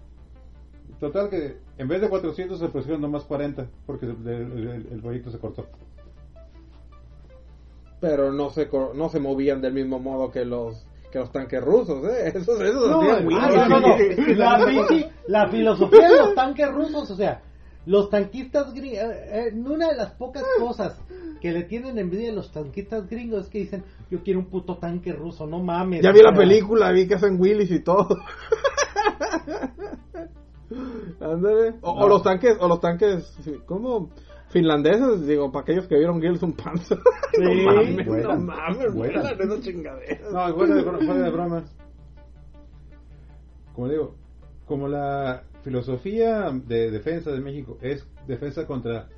Total 1.03 1.29
que 1.29 1.57
en 1.77 1.87
vez 1.89 1.99
de 1.99 2.07
400 2.07 2.57
se 2.57 2.69
pusieron 2.69 3.01
nomás 3.01 3.25
40 3.25 3.67
porque 3.85 4.05
el, 4.05 4.15
el- 4.25 4.67
el- 4.69 4.87
el 4.89 5.01
proyecto 5.01 5.31
se 5.31 5.37
cortó. 5.37 5.65
Pero 7.99 8.31
no 8.31 8.49
se, 8.51 8.69
no 8.95 9.09
se 9.09 9.19
movían 9.19 9.59
del 9.61 9.73
mismo 9.73 9.99
modo 9.99 10.31
que 10.31 10.45
los 10.45 10.87
que 11.11 11.19
los 11.19 11.29
tanques 11.29 11.61
rusos, 11.61 12.05
¿eh? 12.05 12.27
Esos, 12.35 12.57
esos 12.61 12.89
No, 12.89 13.01
hacían 13.01 13.27
Willy. 13.27 13.37
Ah, 13.41 13.65
no, 13.67 13.79
no, 13.81 13.85
no. 13.89 13.97
La, 15.27 15.49
filosofía 15.49 16.07
de 16.09 16.19
los 16.19 16.35
tanques 16.35 16.71
rusos, 16.71 17.11
o 17.11 17.15
sea, 17.17 17.41
los 17.85 18.09
tanquistas 18.09 18.73
gringos, 18.73 19.03
una 19.65 19.89
de 19.89 19.97
las 19.97 20.11
pocas 20.11 20.45
cosas 20.57 20.97
que 21.41 21.51
le 21.51 21.63
tienen 21.63 21.99
envidia 21.99 22.31
a 22.31 22.33
los 22.33 22.49
tanquistas 22.53 23.09
gringos 23.09 23.43
es 23.43 23.49
que 23.49 23.57
dicen, 23.59 23.83
yo 24.09 24.23
quiero 24.23 24.39
un 24.39 24.45
puto 24.45 24.77
tanque 24.77 25.11
ruso, 25.11 25.45
no 25.47 25.59
mames. 25.59 26.01
Ya 26.01 26.13
vi 26.13 26.21
la 26.21 26.31
película, 26.31 26.93
vi 26.93 27.09
que 27.09 27.15
hacen 27.15 27.37
Willis 27.37 27.71
y 27.71 27.81
todo. 27.81 28.07
Ándale. 31.19 31.75
O, 31.81 32.07
los 32.07 32.23
tanques, 32.23 32.57
o 32.59 32.67
los 32.67 32.79
tanques, 32.81 33.37
¿cómo? 33.65 34.09
Finlandeses, 34.49 35.25
digo, 35.25 35.51
para 35.51 35.63
aquellos 35.63 35.87
que 35.87 35.97
vieron 35.97 36.21
Gilson 36.21 36.53
Panzer. 36.53 36.99
Sí. 37.33 37.41
no 37.41 37.73
mames, 37.73 38.05
no 38.05 38.37
mames, 38.37 38.93
vuelan. 38.93 39.23
vuelan 39.23 39.41
esas 39.41 39.61
chingaderas. 39.61 40.31
No, 40.31 40.55
fuera 40.55 40.75
de, 40.75 40.83
fuera 40.83 41.23
de 41.23 41.31
broma. 41.31 41.63
Como 43.73 43.89
digo, 43.89 44.15
como 44.67 44.87
la 44.87 45.43
filosofía 45.63 46.51
de 46.51 46.91
defensa 46.91 47.31
de 47.31 47.39
México 47.39 47.79
es 47.81 48.07
defensa 48.27 48.67
contra 48.67 49.09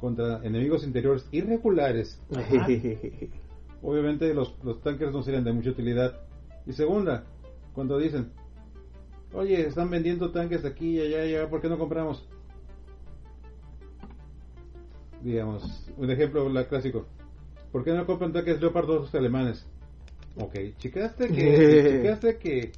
contra 0.00 0.40
enemigos 0.42 0.82
interiores 0.82 1.28
irregulares, 1.30 2.18
obviamente 3.82 4.32
los, 4.32 4.56
los 4.64 4.80
tanques 4.80 5.12
no 5.12 5.22
serían 5.22 5.44
de 5.44 5.52
mucha 5.52 5.70
utilidad. 5.70 6.18
Y 6.66 6.72
segunda, 6.72 7.24
cuando 7.74 7.98
dicen, 7.98 8.32
oye, 9.32 9.66
están 9.66 9.90
vendiendo 9.90 10.30
tanques 10.32 10.64
aquí 10.64 10.96
y 10.98 11.00
allá 11.00 11.26
y 11.26 11.34
allá, 11.34 11.48
¿por 11.48 11.60
qué 11.60 11.68
no 11.68 11.78
compramos? 11.78 12.24
Digamos, 15.22 15.62
un 15.96 16.10
ejemplo 16.10 16.48
la 16.48 16.66
clásico. 16.66 17.06
¿Por 17.72 17.84
qué 17.84 17.92
no 17.92 18.06
compran 18.06 18.32
tanques 18.32 18.60
Leopard 18.60 18.86
2 18.86 19.14
alemanes? 19.14 19.64
Ok, 20.36 20.54
checaste 20.78 21.28
que, 21.28 21.82
checaste 22.02 22.38
que 22.38 22.72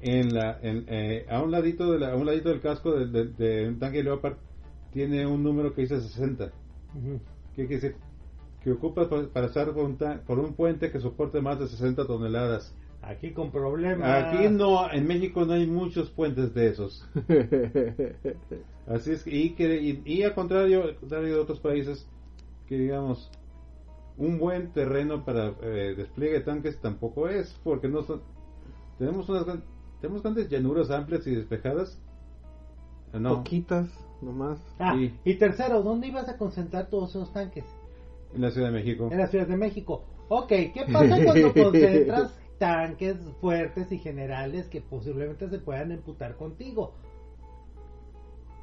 en 0.00 0.34
la, 0.34 0.58
en, 0.62 0.84
eh, 0.88 1.26
a 1.28 1.42
un 1.42 1.50
ladito 1.50 1.90
de 1.92 1.98
la, 1.98 2.12
a 2.12 2.16
un 2.16 2.26
ladito 2.26 2.50
del 2.50 2.60
casco 2.60 2.92
de, 2.92 3.06
de- 3.06 3.28
de 3.32 3.68
un 3.68 3.78
tanque 3.78 4.02
Leopard 4.02 4.36
tiene 4.92 5.26
un 5.26 5.42
número 5.42 5.74
que 5.74 5.82
dice 5.82 6.00
60. 6.00 6.52
Ujú. 6.94 7.20
¿Qué 7.56 7.66
quiere 7.66 7.74
decir? 7.80 7.96
Que 8.62 8.72
ocupa 8.72 9.08
pa- 9.08 9.28
para 9.28 9.46
pasar 9.48 9.72
por 9.72 9.84
un, 9.84 9.96
por 10.26 10.38
un 10.38 10.54
puente 10.54 10.90
que 10.90 11.00
soporte 11.00 11.40
más 11.40 11.58
de 11.58 11.68
60 11.68 12.06
toneladas. 12.06 12.74
Aquí 13.02 13.32
con 13.32 13.50
problemas. 13.50 14.24
Aquí 14.26 14.48
no, 14.48 14.90
en 14.92 15.06
México 15.06 15.44
no 15.44 15.54
hay 15.54 15.66
muchos 15.66 16.10
puentes 16.10 16.52
de 16.54 16.68
esos. 16.68 17.08
Así 18.86 19.12
es, 19.12 19.22
que- 19.22 19.30
y, 19.36 19.50
que, 19.50 19.80
y, 19.80 20.02
y 20.04 20.22
al 20.22 20.34
contrario, 20.34 20.82
al 20.84 20.96
contrario 20.96 21.34
de 21.36 21.40
otros 21.40 21.60
países, 21.60 22.06
que 22.66 22.76
digamos, 22.76 23.30
un 24.16 24.38
buen 24.38 24.72
terreno 24.72 25.24
para 25.24 25.54
eh, 25.62 25.94
despliegue 25.96 26.34
de 26.34 26.40
tanques 26.40 26.78
tampoco 26.80 27.28
es, 27.28 27.58
porque 27.64 27.88
no 27.88 28.02
son, 28.02 28.22
tenemos 28.98 29.28
unas 29.28 29.46
tenemos 30.00 30.22
grandes 30.22 30.48
llanuras 30.48 30.90
amplias 30.90 31.26
y 31.26 31.34
despejadas. 31.34 31.98
Eh, 33.12 33.20
No, 33.20 33.36
Poquitas, 33.36 33.88
nomás. 34.22 34.58
Ah, 34.78 34.94
Sí. 34.96 35.14
y 35.24 35.34
tercero, 35.34 35.82
¿dónde 35.82 36.08
ibas 36.08 36.28
a 36.28 36.36
concentrar 36.36 36.88
todos 36.88 37.10
esos 37.10 37.32
tanques? 37.32 37.64
en 38.34 38.42
la 38.42 38.50
Ciudad 38.52 38.68
de 38.68 38.74
México. 38.74 39.08
En 39.10 39.18
la 39.18 39.26
Ciudad 39.26 39.46
de 39.48 39.56
México. 39.56 40.04
Ok, 40.28 40.48
¿qué 40.48 40.84
pasa 40.92 41.18
cuando 41.24 41.52
concentras 41.64 42.38
tanques 42.60 43.16
fuertes 43.40 43.90
y 43.90 43.98
generales 43.98 44.68
que 44.68 44.80
posiblemente 44.80 45.48
se 45.48 45.58
puedan 45.58 45.90
emputar 45.90 46.36
contigo? 46.36 46.92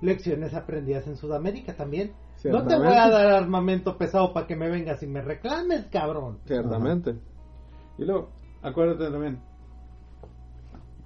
Lecciones 0.02 0.54
aprendidas 0.54 1.08
en 1.08 1.18
Sudamérica 1.18 1.76
también. 1.76 2.14
No 2.52 2.60
te 2.68 2.78
voy 2.78 2.88
a 2.94 3.10
dar 3.10 3.26
armamento 3.34 3.98
pesado 3.98 4.32
para 4.32 4.46
que 4.46 4.56
me 4.56 4.70
vengas 4.70 5.02
y 5.02 5.08
me 5.08 5.22
reclames, 5.22 5.88
cabrón. 5.88 6.38
Ciertamente. 6.46 7.16
Y 7.98 8.06
luego, 8.06 8.30
acuérdate 8.62 9.10
también 9.12 9.40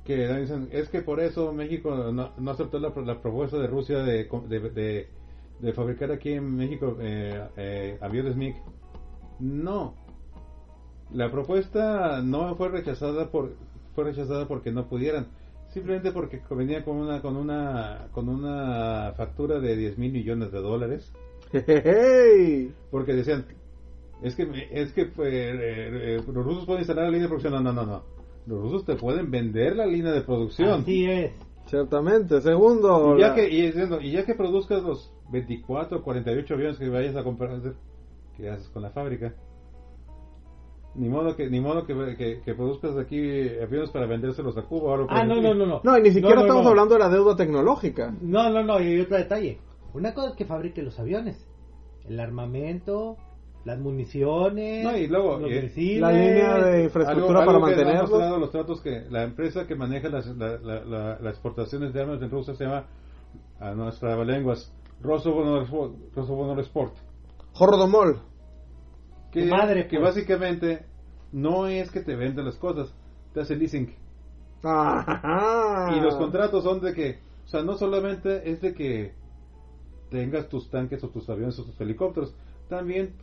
que 0.04 0.28
dicen, 0.40 0.68
es 0.72 0.90
que 0.90 1.02
por 1.02 1.20
eso 1.22 1.54
México 1.54 2.12
no, 2.12 2.32
no 2.38 2.52
aceptó 2.52 2.80
la, 2.80 2.90
la 2.90 3.22
propuesta 3.22 3.58
de 3.58 3.68
Rusia 3.68 4.00
de, 4.00 4.28
de, 4.50 4.60
de- 4.72 5.08
de 5.62 5.74
fabricar 5.74 6.12
aquí 6.12 6.34
en 6.34 6.56
México 6.58 6.98
eh, 7.00 7.48
eh, 7.56 7.98
aviones 8.02 8.36
MiG. 8.36 8.56
No. 9.40 9.94
La 11.14 11.30
propuesta 11.32 12.22
no 12.22 12.56
fue 12.56 12.70
rechazada 12.70 13.30
por 13.30 13.52
fue 13.96 14.06
rechazada 14.06 14.48
porque 14.48 14.72
no 14.72 14.88
pudieran, 14.88 15.28
simplemente 15.70 16.12
porque 16.12 16.42
venía 16.52 16.84
con 16.86 16.98
una 16.98 17.22
con 17.22 17.36
una 17.36 18.08
con 18.14 18.30
una 18.30 19.14
factura 19.18 19.60
de 19.60 19.76
10 19.76 19.98
mil 19.98 20.12
millones 20.14 20.52
de 20.52 20.60
dólares 20.62 21.12
Hey. 21.52 22.74
porque 22.92 23.14
decían 23.14 23.46
es 24.24 24.36
que 24.36 24.48
es 24.72 24.94
que 24.94 25.06
pues, 25.08 25.34
eh, 25.34 26.18
eh, 26.18 26.22
los 26.34 26.46
rusos 26.46 26.66
pueden 26.66 26.82
instalar 26.82 27.06
la 27.06 27.10
línea 27.12 27.24
de 27.24 27.30
producción 27.30 27.54
no 27.54 27.60
no 27.62 27.74
no 27.74 27.86
no 27.86 28.04
los 28.48 28.62
rusos 28.62 28.86
te 28.86 28.96
pueden 28.96 29.30
vender 29.30 29.76
la 29.76 29.86
línea 29.86 30.12
de 30.12 30.22
producción 30.22 30.82
Así 30.82 31.06
es. 31.06 31.32
Ciertamente. 31.68 32.42
Segundo. 32.42 33.16
y 33.18 33.22
ya 33.22 33.30
la- 33.30 33.36
que 33.36 33.50
y, 33.50 33.62
diciendo, 33.68 34.02
y 34.02 34.12
ya 34.12 34.26
que 34.26 34.34
produzcas 34.36 34.82
los 34.84 35.14
24 35.32 36.00
o 36.00 36.04
48 36.04 36.54
aviones 36.56 36.78
que 36.78 36.90
vayas 36.90 37.16
a 37.16 37.24
comprar 37.24 37.62
¿qué 38.36 38.50
haces 38.50 38.68
con 38.70 38.82
la 38.82 38.90
fábrica? 38.90 39.34
Ni 40.96 41.08
modo 41.10 41.36
que 41.36 41.50
ni 41.50 41.60
modo 41.62 41.86
que, 41.86 41.94
que, 42.18 42.42
que 42.42 42.54
produzcas 42.54 42.98
aquí 42.98 43.18
aviones 43.62 43.90
para 43.92 44.06
vendérselos 44.08 44.58
a 44.58 44.64
Cuba 44.64 44.90
o 44.90 44.94
algo 44.94 45.08
por 45.08 45.18
Ah, 45.18 45.24
no, 45.24 45.42
no, 45.42 45.54
no, 45.54 45.66
no. 45.66 45.82
No, 45.84 45.98
y 45.98 46.02
ni 46.02 46.10
siquiera 46.12 46.36
No, 46.36 46.42
no, 46.42 46.48
estamos 46.48 46.64
no. 46.64 46.70
hablando 46.70 46.94
de 46.96 47.00
la 47.00 47.10
deuda 47.10 47.36
tecnológica. 47.36 48.14
No, 48.22 48.50
no, 48.50 48.64
no, 48.64 48.80
y 48.82 48.88
hay 48.88 49.00
otro 49.02 49.18
detalle. 49.18 49.60
Una 49.94 50.14
cosa 50.14 50.30
es 50.32 50.36
que 50.36 50.46
fabrique 50.46 50.82
los 50.82 51.00
aviones, 51.00 51.48
el 52.08 52.20
armamento, 52.20 53.18
las 53.64 53.78
municiones, 53.80 54.84
No, 54.84 54.98
y 54.98 55.08
luego, 55.08 55.38
los 55.38 55.52
eh, 55.52 55.62
misiles. 55.62 56.02
La 56.02 56.12
línea 56.12 56.56
de 56.58 56.72
Algo, 56.74 56.84
infraestructura 56.86 57.40
algo 57.40 57.46
para 57.52 57.58
han 57.58 57.62
mantenerlos. 57.62 58.10
mostrado 58.10 58.38
los 58.40 58.52
tratos 58.52 58.82
que 58.82 59.06
la 59.10 59.24
empresa 59.24 59.68
que 59.68 59.76
maneja 59.76 60.10
las, 60.10 60.26
la- 60.36 60.58
la- 60.58 60.84
la- 60.84 61.20
las 61.20 61.34
exportaciones 61.34 61.94
de 61.94 62.02
armas 62.02 62.22
en 62.22 62.30
Rusia 62.32 62.54
se 62.56 62.64
llama 62.66 62.86
a 63.60 63.74
nuestras 63.76 64.26
lenguas 64.26 64.74
Rosobonorsport 65.02 66.96
Jordomol. 67.54 68.18
Que, 69.32 69.46
madre, 69.46 69.88
que 69.88 69.98
pues. 69.98 70.16
básicamente 70.16 70.86
no 71.32 71.68
es 71.68 71.90
que 71.92 72.02
te 72.02 72.16
venden 72.16 72.46
las 72.46 72.56
cosas 72.56 72.94
te 73.34 73.42
hace 73.42 73.56
leasing 73.56 73.94
Ajá. 74.64 75.96
y 75.96 76.02
los 76.02 76.16
contratos 76.16 76.64
son 76.64 76.82
de 76.82 76.94
que 76.94 77.20
o 77.46 77.48
sea 77.48 77.64
no 77.64 77.78
solamente 77.78 78.50
es 78.50 78.62
de 78.62 78.74
que 78.74 79.14
tengas 80.10 80.50
tus 80.50 80.70
tanques 80.70 81.04
o 81.04 81.10
tus 81.10 81.30
aviones 81.30 81.58
o 81.60 81.64
tus 81.64 81.80
helicópteros 81.80 82.36
también 82.70 83.14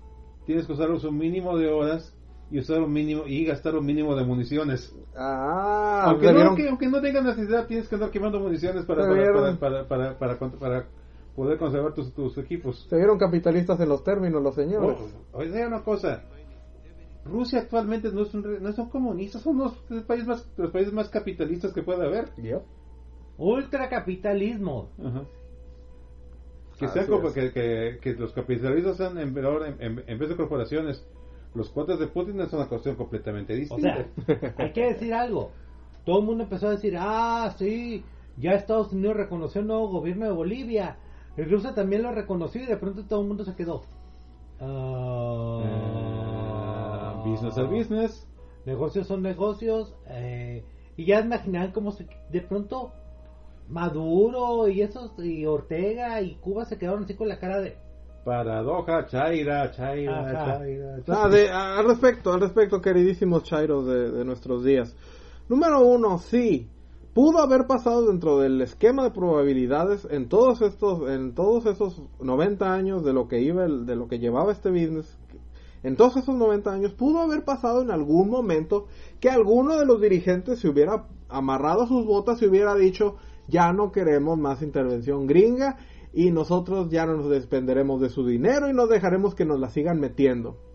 tienes 0.46 0.66
que 0.66 0.72
usarlos 0.72 1.04
un 1.04 1.18
mínimo 1.18 1.56
de 1.56 1.68
horas 1.68 2.14
y 2.50 2.58
usar 2.58 2.80
un 2.80 2.92
mínimo 2.92 3.24
y 3.26 3.44
gastar 3.44 3.76
un 3.76 3.84
mínimo 3.84 4.16
de 4.16 4.24
municiones 4.24 4.94
Ah, 5.20 6.04
aunque, 6.06 6.32
no, 6.32 6.40
aunque, 6.42 6.68
aunque 6.68 6.86
no 6.86 7.00
tengas 7.00 7.24
necesidad, 7.24 7.66
tienes 7.66 7.88
que 7.88 7.96
andar 7.96 8.10
quemando 8.10 8.38
municiones 8.38 8.84
para, 8.84 9.06
para, 9.08 9.58
para, 9.58 9.88
para, 9.88 10.38
para, 10.38 10.50
para 10.58 10.86
poder 11.38 11.58
conservar 11.58 11.94
tus, 11.94 12.12
tus 12.12 12.36
equipos. 12.38 12.86
se 12.90 12.96
vieron 12.96 13.16
capitalistas 13.18 13.78
en 13.80 13.88
los 13.88 14.02
términos, 14.04 14.42
los 14.42 14.54
señores. 14.54 14.98
Oh, 15.32 15.38
oye, 15.38 15.66
una 15.66 15.82
cosa. 15.82 16.24
Rusia 17.24 17.60
actualmente 17.60 18.10
no, 18.12 18.22
es 18.22 18.34
un, 18.34 18.42
re- 18.42 18.60
no 18.60 18.72
son 18.72 18.88
comunistas, 18.90 19.42
son 19.42 19.58
los, 19.58 19.72
los 19.90 20.04
países 20.04 20.26
más, 20.26 20.50
los 20.56 20.70
países 20.70 20.92
más 20.92 21.08
capitalistas 21.10 21.72
que 21.72 21.82
puede 21.82 22.04
haber. 22.04 22.28
Ultracapitalismo. 23.36 24.90
Ajá. 25.04 25.24
Que, 26.78 26.88
sean 26.88 27.06
como- 27.06 27.32
que, 27.32 27.52
que, 27.52 27.98
que 28.00 28.12
los 28.14 28.32
capitalistas 28.32 28.96
sean 28.96 29.18
en, 29.18 29.36
en, 29.36 29.82
en- 29.82 30.04
en 30.06 30.18
vez 30.18 30.28
de 30.28 30.36
corporaciones. 30.36 31.04
Los 31.54 31.70
cuotas 31.70 31.98
de 31.98 32.06
Putin 32.08 32.40
es 32.40 32.52
una 32.52 32.66
cuestión 32.68 32.94
completamente 32.94 33.54
O 33.54 33.56
distinta. 33.56 34.06
sea, 34.26 34.54
hay 34.58 34.72
que 34.72 34.84
decir 34.92 35.14
algo. 35.14 35.50
Todo 36.04 36.20
el 36.20 36.24
mundo 36.26 36.44
empezó 36.44 36.68
a 36.68 36.72
decir, 36.72 36.94
ah, 36.98 37.52
sí, 37.58 38.04
ya 38.36 38.52
Estados 38.52 38.92
Unidos 38.92 39.16
reconoció 39.16 39.60
el 39.62 39.66
nuevo 39.66 39.88
gobierno 39.88 40.26
de 40.26 40.32
Bolivia. 40.32 40.96
Y 41.38 41.42
Rusia 41.44 41.72
también 41.74 42.02
lo 42.02 42.10
reconoció 42.12 42.60
y 42.62 42.66
de 42.66 42.76
pronto 42.76 43.04
todo 43.06 43.22
el 43.22 43.28
mundo 43.28 43.44
se 43.44 43.54
quedó. 43.54 43.82
Eh, 45.64 47.22
business 47.24 47.56
as 47.58 47.70
business. 47.70 48.26
Negocios 48.66 49.06
son 49.06 49.22
negocios. 49.22 49.94
eh, 50.08 50.64
y 50.96 51.04
ya 51.06 51.20
imaginan 51.20 51.70
cómo 51.70 51.92
se, 51.92 52.06
de 52.32 52.40
pronto 52.40 52.90
Maduro 53.68 54.66
y 54.68 54.82
esos 54.82 55.12
y 55.24 55.46
Ortega 55.46 56.20
y 56.22 56.34
Cuba 56.36 56.64
se 56.64 56.76
quedaron 56.76 57.04
así 57.04 57.14
con 57.14 57.28
la 57.28 57.38
cara 57.38 57.60
de 57.60 57.76
paradoja, 58.24 59.06
chaira, 59.06 59.70
chaira, 59.70 60.20
Ajá. 60.20 60.58
chaira, 60.58 60.96
chaira. 61.04 61.22
Ah, 61.24 61.28
de- 61.28 61.50
al 61.50 61.86
respecto, 61.86 62.32
al 62.32 62.40
respecto, 62.40 62.80
queridísimos 62.80 63.44
chairos 63.44 63.86
de, 63.86 64.10
de 64.10 64.24
nuestros 64.24 64.64
días. 64.64 64.94
Número 65.48 65.80
uno, 65.86 66.18
sí, 66.18 66.68
pudo 67.18 67.40
haber 67.40 67.66
pasado 67.66 68.06
dentro 68.06 68.38
del 68.38 68.60
esquema 68.62 69.02
de 69.02 69.10
probabilidades 69.10 70.06
en 70.08 70.28
todos 70.28 70.62
estos, 70.62 71.10
en 71.10 71.34
todos 71.34 71.66
esos 71.66 72.00
90 72.20 72.72
años 72.72 73.02
de 73.02 73.12
lo 73.12 73.26
que 73.26 73.40
iba, 73.40 73.64
el- 73.64 73.86
de 73.86 73.96
lo 73.96 74.06
que 74.06 74.20
llevaba 74.20 74.52
este 74.52 74.70
business. 74.70 75.18
En 75.82 75.96
todos 75.96 76.16
esos 76.16 76.36
90 76.36 76.70
años 76.72 76.92
pudo 76.94 77.18
haber 77.18 77.44
pasado 77.44 77.82
en 77.82 77.90
algún 77.90 78.30
momento 78.30 78.86
que 79.18 79.30
alguno 79.30 79.78
de 79.78 79.84
los 79.84 80.00
dirigentes 80.00 80.60
se 80.60 80.68
hubiera 80.68 81.08
amarrado 81.28 81.88
sus 81.88 82.06
botas 82.06 82.40
y 82.40 82.46
hubiera 82.46 82.76
dicho 82.76 83.16
ya 83.48 83.72
no 83.72 83.90
queremos 83.90 84.38
más 84.38 84.62
intervención 84.62 85.26
gringa 85.26 85.76
y 86.12 86.30
nosotros 86.30 86.88
ya 86.88 87.04
no 87.04 87.16
nos 87.16 87.30
despenderemos 87.30 88.00
de 88.00 88.10
su 88.10 88.24
dinero 88.24 88.70
y 88.70 88.74
nos 88.74 88.88
dejaremos 88.88 89.34
que 89.34 89.44
nos 89.44 89.58
la 89.58 89.70
sigan 89.70 89.98
metiendo. 89.98 90.67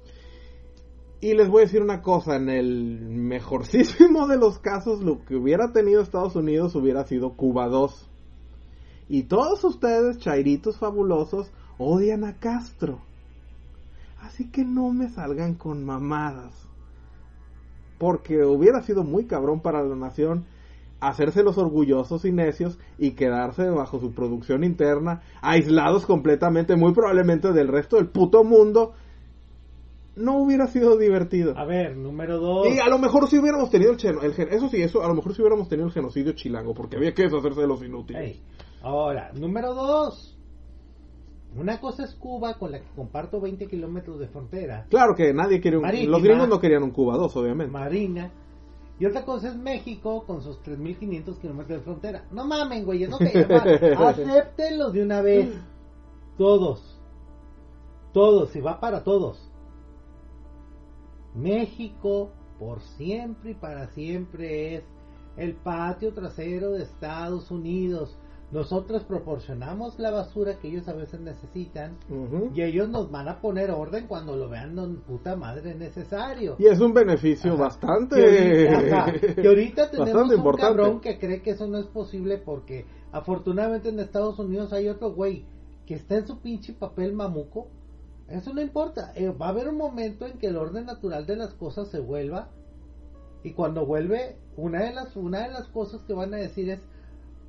Y 1.24 1.36
les 1.36 1.48
voy 1.48 1.62
a 1.62 1.66
decir 1.68 1.82
una 1.82 2.02
cosa, 2.02 2.36
en 2.36 2.50
el 2.50 3.00
mejorcísimo 3.00 4.28
de 4.28 4.36
los 4.36 4.60
casos, 4.60 5.02
lo 5.02 5.24
que 5.24 5.38
hubiera 5.38 5.72
tenido 5.72 6.02
Estados 6.02 6.36
Unidos 6.36 6.76
hubiera 6.76 7.06
sido 7.06 7.38
Cuba 7.38 7.70
2. 7.70 8.10
Y 9.08 9.24
todos 9.24 9.64
ustedes, 9.64 10.18
chairitos 10.18 10.78
fabulosos, 10.80 11.50
odian 11.78 12.26
a 12.26 12.34
Castro. 12.40 13.00
Así 14.20 14.52
que 14.52 14.66
no 14.66 14.92
me 14.92 15.08
salgan 15.08 15.54
con 15.54 15.86
mamadas. 15.86 16.54
Porque 18.00 18.44
hubiera 18.44 18.82
sido 18.82 19.06
muy 19.06 19.24
cabrón 19.24 19.62
para 19.62 19.82
la 19.82 19.96
nación 19.96 20.44
hacerse 21.00 21.42
los 21.42 21.58
orgullosos 21.58 22.26
y 22.26 22.34
necios 22.34 22.78
y 22.98 23.12
quedarse 23.12 23.70
bajo 23.70 23.98
su 24.02 24.14
producción 24.14 24.66
interna, 24.66 25.22
aislados 25.42 26.06
completamente, 26.06 26.76
muy 26.76 26.92
probablemente 26.94 27.54
del 27.54 27.70
resto 27.70 27.96
del 27.96 28.10
puto 28.10 28.44
mundo. 28.44 28.94
No 30.16 30.38
hubiera 30.38 30.68
sido 30.68 30.98
divertido. 30.98 31.58
A 31.58 31.66
ver, 31.66 31.98
número 31.98 32.38
dos. 32.40 32.68
Y 32.68 32.80
a 32.80 32.88
lo 32.88 33.00
mejor 33.00 33.28
si 33.30 33.40
hubiéramos 33.40 33.70
tenido 33.72 33.92
el, 33.92 33.98
geno- 34.00 34.22
el 34.22 34.34
gen- 34.34 34.50
eso 34.52 34.70
sí, 34.70 34.82
eso 34.82 35.04
a 35.04 35.08
lo 35.08 35.16
mejor 35.16 35.34
si 35.34 35.42
hubiéramos 35.42 35.68
tenido 35.70 35.88
el 35.88 35.94
genocidio 35.94 36.34
chilango, 36.34 36.74
porque 36.76 36.98
había 36.98 37.14
que 37.14 37.24
deshacerse 37.24 37.62
de 37.62 37.68
los 37.68 37.84
inútiles. 37.84 38.40
Ahora, 38.84 39.32
número 39.34 39.74
dos. 39.74 40.38
Una 41.56 41.80
cosa 41.80 42.04
es 42.04 42.16
Cuba, 42.16 42.56
con 42.58 42.72
la 42.72 42.80
que 42.80 42.88
comparto 42.96 43.40
20 43.40 43.68
kilómetros 43.68 44.20
de 44.20 44.28
frontera, 44.28 44.86
Claro 44.90 45.14
que 45.16 45.34
nadie 45.34 45.62
quiere 45.62 45.78
un, 45.78 45.84
Marítima. 45.84 46.12
los 46.12 46.24
gringos 46.24 46.50
no 46.50 46.60
querían 46.60 46.82
un 46.84 46.90
Cuba 46.92 47.16
2, 47.16 47.36
obviamente. 47.38 47.72
marina. 47.72 48.32
Y 49.00 49.06
otra 49.06 49.24
cosa 49.26 49.50
es 49.50 49.56
México, 49.56 50.24
con 50.26 50.42
sus 50.42 50.60
3.500 50.64 51.40
kilómetros 51.40 51.80
de 51.80 51.84
frontera. 51.84 52.26
No 52.32 52.46
mamen, 52.46 52.86
güey, 52.86 53.08
no 53.08 53.18
que 53.20 53.26
Acéptenlo 53.98 54.92
de 54.92 55.04
una 55.04 55.22
vez. 55.22 55.50
Todos. 56.38 57.00
Todos, 58.14 58.56
y 58.56 58.62
va 58.62 58.80
para 58.80 59.04
todos. 59.04 59.50
México, 61.36 62.32
por 62.60 62.82
siempre 62.82 63.52
y 63.52 63.56
para 63.56 63.88
siempre, 63.90 64.76
es 64.76 64.84
el 65.38 65.56
patio 65.56 66.14
trasero 66.14 66.72
de 66.72 66.84
Estados 66.84 67.50
Unidos. 67.52 68.18
Nosotros 68.52 69.04
proporcionamos 69.06 69.98
la 69.98 70.12
basura 70.12 70.60
que 70.60 70.68
ellos 70.68 70.88
a 70.88 70.94
veces 70.94 71.20
necesitan 71.20 71.98
y 72.54 72.62
ellos 72.62 72.88
nos 72.88 73.10
van 73.10 73.28
a 73.28 73.42
poner 73.42 73.72
orden 73.72 74.06
cuando 74.06 74.36
lo 74.36 74.48
vean 74.48 74.76
don 74.76 74.98
puta 74.98 75.36
madre 75.36 75.74
necesario. 75.74 76.56
Y 76.60 76.68
es 76.68 76.80
un 76.80 76.94
beneficio 76.94 77.54
Ajá. 77.54 77.64
bastante 77.64 78.16
Que 78.16 78.70
ahorita, 78.70 79.36
que 79.42 79.48
ahorita 79.48 79.90
tenemos 79.92 80.28
un 80.30 80.36
importante. 80.36 80.68
cabrón 80.78 81.02
que 81.02 81.18
cree 81.18 81.42
que 81.42 81.50
eso 81.52 81.66
no 81.68 81.80
es 81.80 81.88
posible 81.88 82.38
porque 82.38 82.86
afortunadamente 83.12 83.90
en 83.90 84.00
Estados 84.00 84.38
Unidos 84.38 84.72
hay 84.72 84.88
otro 84.88 85.14
güey 85.14 85.46
que 85.88 85.96
está 85.96 86.18
en 86.18 86.28
su 86.28 86.40
pinche 86.40 86.74
papel 86.74 87.14
mamuco. 87.14 87.70
Eso 88.28 88.54
no 88.54 88.62
importa. 88.62 89.12
Eh, 89.16 89.30
va 89.30 89.48
a 89.48 89.50
haber 89.50 89.68
un 89.68 89.78
momento 89.78 90.26
en 90.26 90.38
que 90.38 90.48
el 90.48 90.58
orden 90.58 90.86
natural 90.86 91.26
de 91.26 91.36
las 91.36 91.54
cosas 91.54 91.90
se 91.90 92.00
vuelva 92.00 92.50
y 93.44 93.52
cuando 93.52 93.86
vuelve 93.86 94.38
una 94.56 94.84
de 94.84 94.94
las 94.94 95.16
una 95.16 95.42
de 95.42 95.52
las 95.52 95.68
cosas 95.68 96.02
que 96.04 96.14
van 96.14 96.34
a 96.34 96.38
decir 96.38 96.70
es 96.70 96.80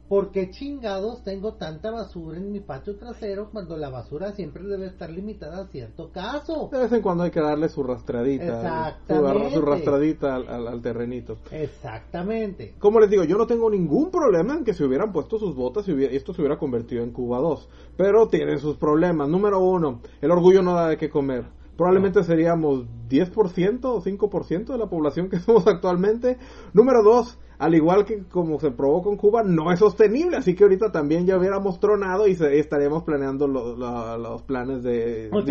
¿Por 0.08 0.30
qué 0.32 0.50
chingados 0.50 1.22
tengo 1.24 1.54
tanta 1.54 1.90
basura 1.90 2.36
en 2.36 2.52
mi 2.52 2.60
patio 2.60 2.96
trasero 2.96 3.48
cuando 3.50 3.76
la 3.78 3.88
basura 3.88 4.32
siempre 4.32 4.62
debe 4.64 4.86
estar 4.86 5.08
limitada 5.10 5.62
a 5.62 5.66
cierto 5.68 6.10
caso? 6.12 6.68
De 6.70 6.78
vez 6.78 6.92
en 6.92 7.00
cuando 7.00 7.24
hay 7.24 7.30
que 7.30 7.40
darle 7.40 7.68
su 7.70 7.82
rastradita, 7.82 8.44
su, 8.44 8.52
Exactamente. 8.52 9.54
su 9.54 9.62
rastradita 9.62 10.34
al, 10.36 10.48
al- 10.48 10.68
al 10.68 10.82
terrenito. 10.82 11.38
Exactamente. 11.50 12.74
Como 12.78 13.00
les 13.00 13.10
digo, 13.10 13.24
yo 13.24 13.38
no 13.38 13.46
tengo 13.46 13.70
ningún 13.70 14.10
problema 14.10 14.54
en 14.54 14.64
que 14.64 14.74
se 14.74 14.84
hubieran 14.84 15.12
puesto 15.12 15.38
sus 15.38 15.54
botas 15.54 15.88
y 15.88 15.92
hubiera- 15.92 16.12
esto 16.12 16.34
se 16.34 16.42
hubiera 16.42 16.58
convertido 16.58 17.02
en 17.02 17.10
Cuba 17.10 17.38
2. 17.38 17.68
Pero 17.96 18.28
tienen 18.28 18.58
sus 18.58 18.76
problemas. 18.76 19.28
Número 19.28 19.58
uno, 19.60 20.00
el 20.20 20.30
orgullo 20.30 20.62
no 20.62 20.74
da 20.74 20.88
de 20.88 20.96
qué 20.96 21.08
comer. 21.08 21.44
Probablemente 21.76 22.22
seríamos 22.22 22.84
10% 23.08 23.84
o 23.94 24.00
5% 24.00 24.72
de 24.72 24.78
la 24.78 24.86
población 24.88 25.28
que 25.28 25.38
somos 25.40 25.66
actualmente. 25.66 26.38
Número 26.72 27.02
dos, 27.02 27.38
al 27.58 27.74
igual 27.74 28.04
que 28.04 28.24
como 28.24 28.58
se 28.58 28.70
probó 28.70 29.02
con 29.02 29.16
Cuba, 29.16 29.42
no 29.44 29.70
es 29.72 29.78
sostenible. 29.78 30.36
Así 30.36 30.54
que 30.54 30.64
ahorita 30.64 30.90
también 30.92 31.26
ya 31.26 31.38
hubiéramos 31.38 31.78
tronado 31.80 32.26
y 32.26 32.34
se- 32.34 32.58
estaríamos 32.58 33.04
planeando 33.04 33.46
lo- 33.46 33.76
la- 33.76 34.18
los 34.18 34.42
planes 34.42 34.82
de 34.82 35.30
O 35.32 35.40
seríamos, 35.42 35.44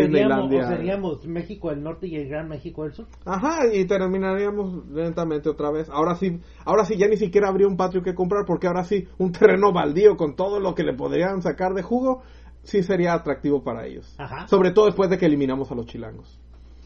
Disneylandia. 0.50 0.66
o 0.66 0.68
seríamos 0.68 1.26
México 1.28 1.70
del 1.70 1.84
Norte 1.84 2.08
y 2.08 2.16
el 2.16 2.28
Gran 2.28 2.50
México 2.50 2.84
del 2.84 2.94
Sur. 2.94 3.06
Ajá, 3.26 3.68
y 3.74 3.86
terminaríamos 3.86 4.88
lentamente 4.90 5.50
otra 5.50 5.72
vez. 5.72 5.90
Ahora 5.90 6.16
sí, 6.16 6.40
ahora 6.66 6.86
sí 6.86 6.98
ya 6.98 7.08
ni 7.08 7.18
siquiera 7.18 7.48
habría 7.50 7.68
un 7.68 7.78
patio 7.78 8.02
que 8.04 8.14
comprar 8.16 8.46
porque 8.46 8.68
ahora 8.68 8.84
sí 8.84 9.08
un 9.18 9.32
terreno 9.32 9.72
baldío 9.74 10.18
con 10.18 10.36
todo 10.36 10.60
lo 10.60 10.76
que 10.76 10.84
le 10.84 10.94
podrían 10.94 11.42
sacar 11.42 11.74
de 11.74 11.84
jugo 11.84 12.22
sí 12.64 12.82
sería 12.84 13.14
atractivo 13.14 13.64
para 13.64 13.86
ellos. 13.86 14.16
Ajá. 14.18 14.48
Sobre 14.48 14.72
todo 14.72 14.86
después 14.86 15.10
de 15.10 15.18
que 15.18 15.26
eliminamos 15.26 15.72
a 15.72 15.76
los 15.76 15.86
chilangos. 15.86 16.40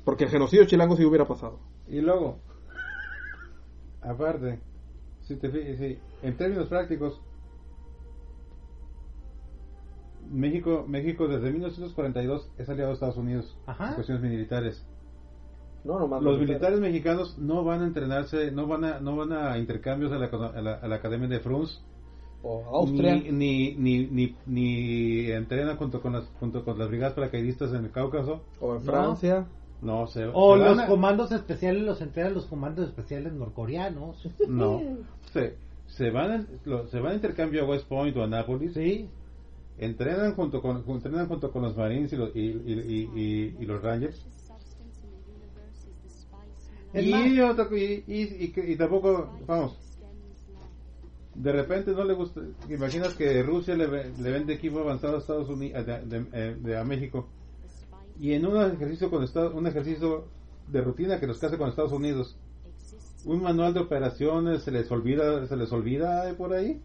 Porque 0.05 0.23
el 0.23 0.29
genocidio 0.29 0.65
chilango 0.65 0.95
sí 0.95 1.03
hubiera 1.05 1.27
pasado. 1.27 1.59
Y 1.87 2.01
luego, 2.01 2.39
aparte, 4.01 4.59
si 5.27 5.35
te 5.35 5.49
fijas, 5.49 5.77
sí, 5.77 5.99
en 6.23 6.37
términos 6.37 6.67
prácticos, 6.67 7.21
México, 10.29 10.85
México 10.87 11.27
desde 11.27 11.51
1942 11.51 12.49
es 12.57 12.69
aliado 12.69 12.89
de 12.89 12.93
Estados 12.95 13.17
Unidos 13.17 13.57
Ajá. 13.65 13.89
en 13.89 13.93
cuestiones 13.95 14.23
militares. 14.23 14.85
No, 15.85 15.99
nomás 15.99 16.21
Los 16.21 16.39
militares 16.39 16.79
mexicanos 16.81 17.37
no 17.37 17.63
van 17.63 17.81
a 17.81 17.85
entrenarse, 17.87 18.51
no 18.51 18.67
van 18.67 18.83
a, 18.83 18.99
no 18.99 19.15
van 19.15 19.31
a 19.31 19.57
intercambios 19.57 20.11
a 20.11 20.17
la, 20.17 20.25
a 20.25 20.61
la- 20.61 20.73
a 20.75 20.87
la 20.87 20.95
Academia 20.95 21.29
de 21.29 21.39
Frunz, 21.39 21.81
O 22.43 22.61
Austria. 22.81 23.15
ni, 23.15 23.31
ni, 23.31 23.75
ni, 23.75 24.05
ni, 24.07 24.35
ni 24.47 25.31
entrenan 25.31 25.77
junto 25.77 26.01
con 26.01 26.13
las 26.13 26.25
junto 26.41 26.65
con 26.65 26.77
las 26.77 26.89
brigadas 26.89 27.13
paracaidistas 27.13 27.73
en 27.73 27.85
el 27.85 27.91
Cáucaso. 27.91 28.41
O 28.59 28.75
en 28.75 28.81
Francia. 28.81 29.45
No, 29.81 30.07
se, 30.07 30.25
O 30.33 30.57
se 30.57 30.63
los 30.63 30.79
a- 30.79 30.87
comandos 30.87 31.31
especiales 31.31 31.83
los 31.83 32.01
entregan 32.01 32.33
los 32.33 32.47
comandos 32.47 32.87
especiales 32.89 33.31
norcoreanos. 33.31 34.27
No, 34.49 34.81
se, 35.37 35.55
se 35.87 36.09
van 36.11 36.47
se 36.89 36.99
van 36.99 37.11
a 37.11 37.15
intercambio 37.15 37.63
a 37.63 37.67
West 37.67 37.87
Point 37.87 38.15
o 38.17 38.23
a 38.23 38.27
Nápoles. 38.27 38.73
Sí. 38.73 39.09
Entrenan 39.77 40.33
junto 40.35 40.61
con 40.61 40.83
entrenan 40.87 41.27
junto 41.27 41.51
con 41.51 41.61
los 41.61 41.75
Marines 41.77 42.11
y 42.11 42.15
los, 42.15 42.35
y, 42.35 42.39
y- 42.39 43.55
los 43.65 43.81
Rangers. 43.81 44.25
Y, 46.93 47.39
otra- 47.41 47.67
y, 47.77 48.75
tampoco, 48.75 49.29
vamos, 49.45 49.77
de 51.35 51.51
repente 51.51 51.91
no 51.91 52.03
le 52.03 52.13
gusta, 52.15 52.41
imaginas 52.69 53.13
que 53.13 53.43
Rusia 53.43 53.75
le, 53.75 53.85
le 53.87 54.31
vende 54.31 54.53
equipo 54.53 54.79
avanzado 54.79 55.17
a 55.17 55.19
Estados 55.19 55.47
Unidos, 55.49 55.85
de, 55.85 55.99
de- 56.05 56.25
eh, 56.33 56.55
de- 56.59 56.77
a 56.77 56.83
México, 56.83 57.27
y 58.19 58.33
en 58.33 58.47
un 58.47 58.57
ejercicio 58.71 59.11
con 59.11 59.23
Estados, 59.23 59.53
un 59.53 59.67
ejercicio 59.67 60.25
de 60.69 60.81
rutina 60.81 61.19
que 61.19 61.27
los 61.27 61.43
hace 61.43 61.57
con 61.57 61.69
Estados 61.69 61.91
Unidos, 61.91 62.35
un 63.27 63.41
manual 63.43 63.73
de 63.73 63.81
operaciones 63.81 64.63
se 64.63 64.71
les 64.71 64.89
olvida, 64.91 65.45
se 65.47 65.55
les 65.55 65.71
olvida 65.71 66.25
de 66.25 66.33
por 66.33 66.53
ahí, 66.53 66.81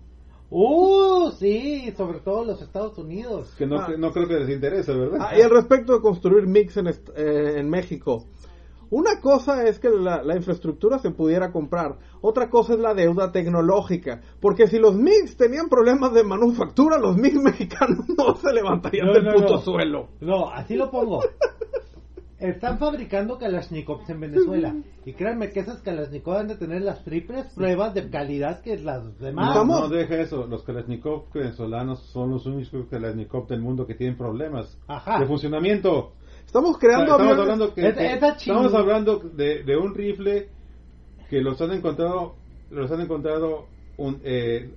Uh, 0.55 1.31
sí, 1.39 1.90
sobre 1.97 2.19
todo 2.20 2.44
los 2.44 2.60
Estados 2.60 2.98
Unidos. 2.98 3.55
que 3.56 3.66
no, 3.66 3.81
Ah. 3.81 3.86
que- 3.86 3.97
no 3.97 4.12
creo 4.12 4.28
que 4.28 4.35
les 4.40 4.51
interese, 4.51 4.93
¿verdad? 4.93 5.19
Ah, 5.23 5.39
y 5.39 5.40
al 5.40 5.48
respecto 5.48 5.94
de 5.94 6.01
construir 6.02 6.47
mix 6.47 6.77
en, 6.77 6.89
est- 6.89 7.09
eh, 7.16 7.59
en 7.59 7.70
México. 7.70 8.27
Una 8.90 9.19
cosa 9.23 9.64
es 9.66 9.78
que 9.78 9.89
la, 9.89 10.23
la 10.23 10.36
infraestructura 10.36 10.98
se 10.98 11.10
pudiera 11.12 11.51
comprar, 11.51 11.97
otra 12.20 12.51
cosa 12.51 12.74
es 12.74 12.81
la 12.81 12.93
deuda 12.93 13.32
tecnológica, 13.32 14.20
porque 14.43 14.66
si 14.66 14.78
los 14.78 14.94
MIGs 14.94 15.39
tenían 15.39 15.70
problemas 15.70 16.12
de 16.12 16.23
manufactura, 16.23 16.98
los 16.98 17.16
MIGs 17.16 17.43
mexicanos 17.43 18.05
no 18.19 18.35
se 18.36 18.52
levantarían 18.52 19.06
No, 19.06 19.12
del 19.14 19.24
no, 19.24 19.32
puto 19.32 19.55
no. 19.55 19.59
suelo. 19.62 20.09
No, 20.20 20.51
así 20.51 20.74
lo 20.74 20.90
pongo. 20.90 21.20
Están 22.43 22.78
fabricando 22.78 23.39
Kalashnikovs 23.39 24.10
en 24.10 24.20
Venezuela. 24.20 24.74
Y 25.05 25.12
créanme 25.12 25.51
que 25.51 25.60
esas 25.60 25.81
Kalashnikovs 25.82 26.39
han 26.40 26.48
de 26.48 26.56
tener 26.56 26.82
las 26.82 27.05
triples 27.05 27.47
pruebas 27.55 27.94
de 27.94 28.10
calidad 28.10 28.60
que 28.62 28.77
las 28.78 29.19
demás. 29.19 29.55
No, 29.55 29.64
no 29.64 29.89
deja 29.89 30.16
eso. 30.20 30.47
Los 30.47 30.62
Kalashnikov 30.64 31.31
venezolanos 31.32 32.01
son 32.12 32.31
los 32.31 32.44
únicos 32.47 32.86
Kalashnikov 32.90 33.47
del 33.47 33.60
mundo 33.60 33.86
que 33.86 33.94
tienen 33.94 34.16
problemas 34.16 34.77
Ajá. 34.89 35.20
de 35.20 35.27
funcionamiento. 35.27 36.12
Estamos 36.44 36.77
creando 36.78 37.12
estamos 37.12 37.39
hablando 37.39 37.74
que, 37.74 37.81
que- 37.94 38.14
estamos 38.14 38.74
hablando 38.74 39.19
de, 39.19 39.62
de 39.62 39.77
un 39.77 39.94
rifle 39.94 40.48
que 41.31 41.40
los 41.40 41.60
han 41.62 41.73
encontrado 41.73 42.35
los 42.70 42.90
han 42.90 43.01
encontrado 43.02 43.66
un, 43.98 44.20
eh, 44.24 44.70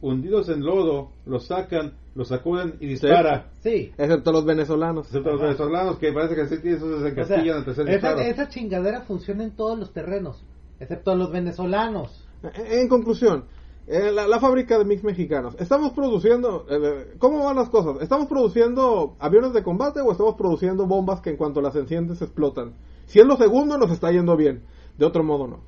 hundidos 0.00 0.48
en 0.48 0.60
lodo, 0.60 1.10
los 1.26 1.46
sacan, 1.46 1.94
los 2.14 2.28
sacuden 2.28 2.76
y 2.80 2.86
dispara. 2.86 3.50
Sí. 3.60 3.92
Excepto 3.96 4.32
los 4.32 4.44
venezolanos. 4.44 5.06
Excepto 5.06 5.32
los 5.32 5.40
venezolanos 5.40 5.98
que 5.98 6.12
parece 6.12 6.34
que 6.34 6.46
sí 6.46 6.58
tienen 6.60 6.78
esos 6.78 7.02
se 7.02 7.20
O 7.20 7.24
sea, 7.24 7.64
tercer 7.64 7.88
esa, 7.88 8.22
esa 8.22 8.48
chingadera 8.48 9.02
funciona 9.02 9.44
en 9.44 9.56
todos 9.56 9.78
los 9.78 9.92
terrenos, 9.92 10.44
excepto 10.78 11.14
los 11.14 11.32
venezolanos. 11.32 12.26
En 12.42 12.80
en 12.80 12.88
conclusión, 12.88 13.44
eh, 13.86 14.12
la, 14.12 14.28
la 14.28 14.38
fábrica 14.38 14.78
de 14.78 14.84
mix 14.84 15.02
mexicanos. 15.02 15.56
¿Estamos 15.58 15.92
produciendo, 15.92 16.66
eh, 16.70 17.14
cómo 17.18 17.44
van 17.44 17.56
las 17.56 17.68
cosas? 17.68 18.00
¿Estamos 18.00 18.28
produciendo 18.28 19.16
aviones 19.18 19.52
de 19.52 19.62
combate 19.62 20.00
o 20.00 20.12
estamos 20.12 20.36
produciendo 20.36 20.86
bombas 20.86 21.20
que 21.20 21.30
en 21.30 21.36
cuanto 21.36 21.60
las 21.60 21.76
enciendes 21.76 22.22
explotan? 22.22 22.74
Si 23.06 23.18
es 23.18 23.26
lo 23.26 23.36
segundo, 23.36 23.76
nos 23.76 23.90
está 23.90 24.10
yendo 24.10 24.36
bien. 24.36 24.62
De 24.96 25.04
otro 25.04 25.24
modo, 25.24 25.48
no. 25.48 25.60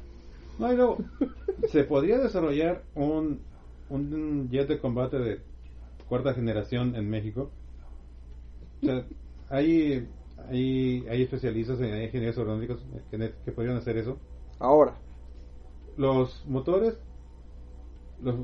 No, 0.58 0.72
y 0.72 0.76
luego, 0.76 0.98
se 1.68 1.84
podría 1.84 2.18
desarrollar 2.18 2.82
un, 2.94 3.40
un 3.90 4.48
jet 4.50 4.68
de 4.68 4.78
combate 4.78 5.18
de 5.18 5.40
cuarta 6.08 6.34
generación 6.34 6.94
en 6.96 7.08
México. 7.10 7.50
O 8.82 8.84
sea, 8.86 9.04
hay, 9.48 10.08
hay, 10.48 11.04
hay 11.08 11.22
especialistas 11.22 11.80
en 11.80 12.02
ingenieros 12.02 12.38
aeronáuticos 12.38 12.84
que, 13.10 13.34
que 13.44 13.52
podrían 13.52 13.76
hacer 13.76 13.96
eso. 13.98 14.18
Ahora, 14.58 14.96
Los 15.96 16.44
motores, 16.46 16.98
los, 18.22 18.36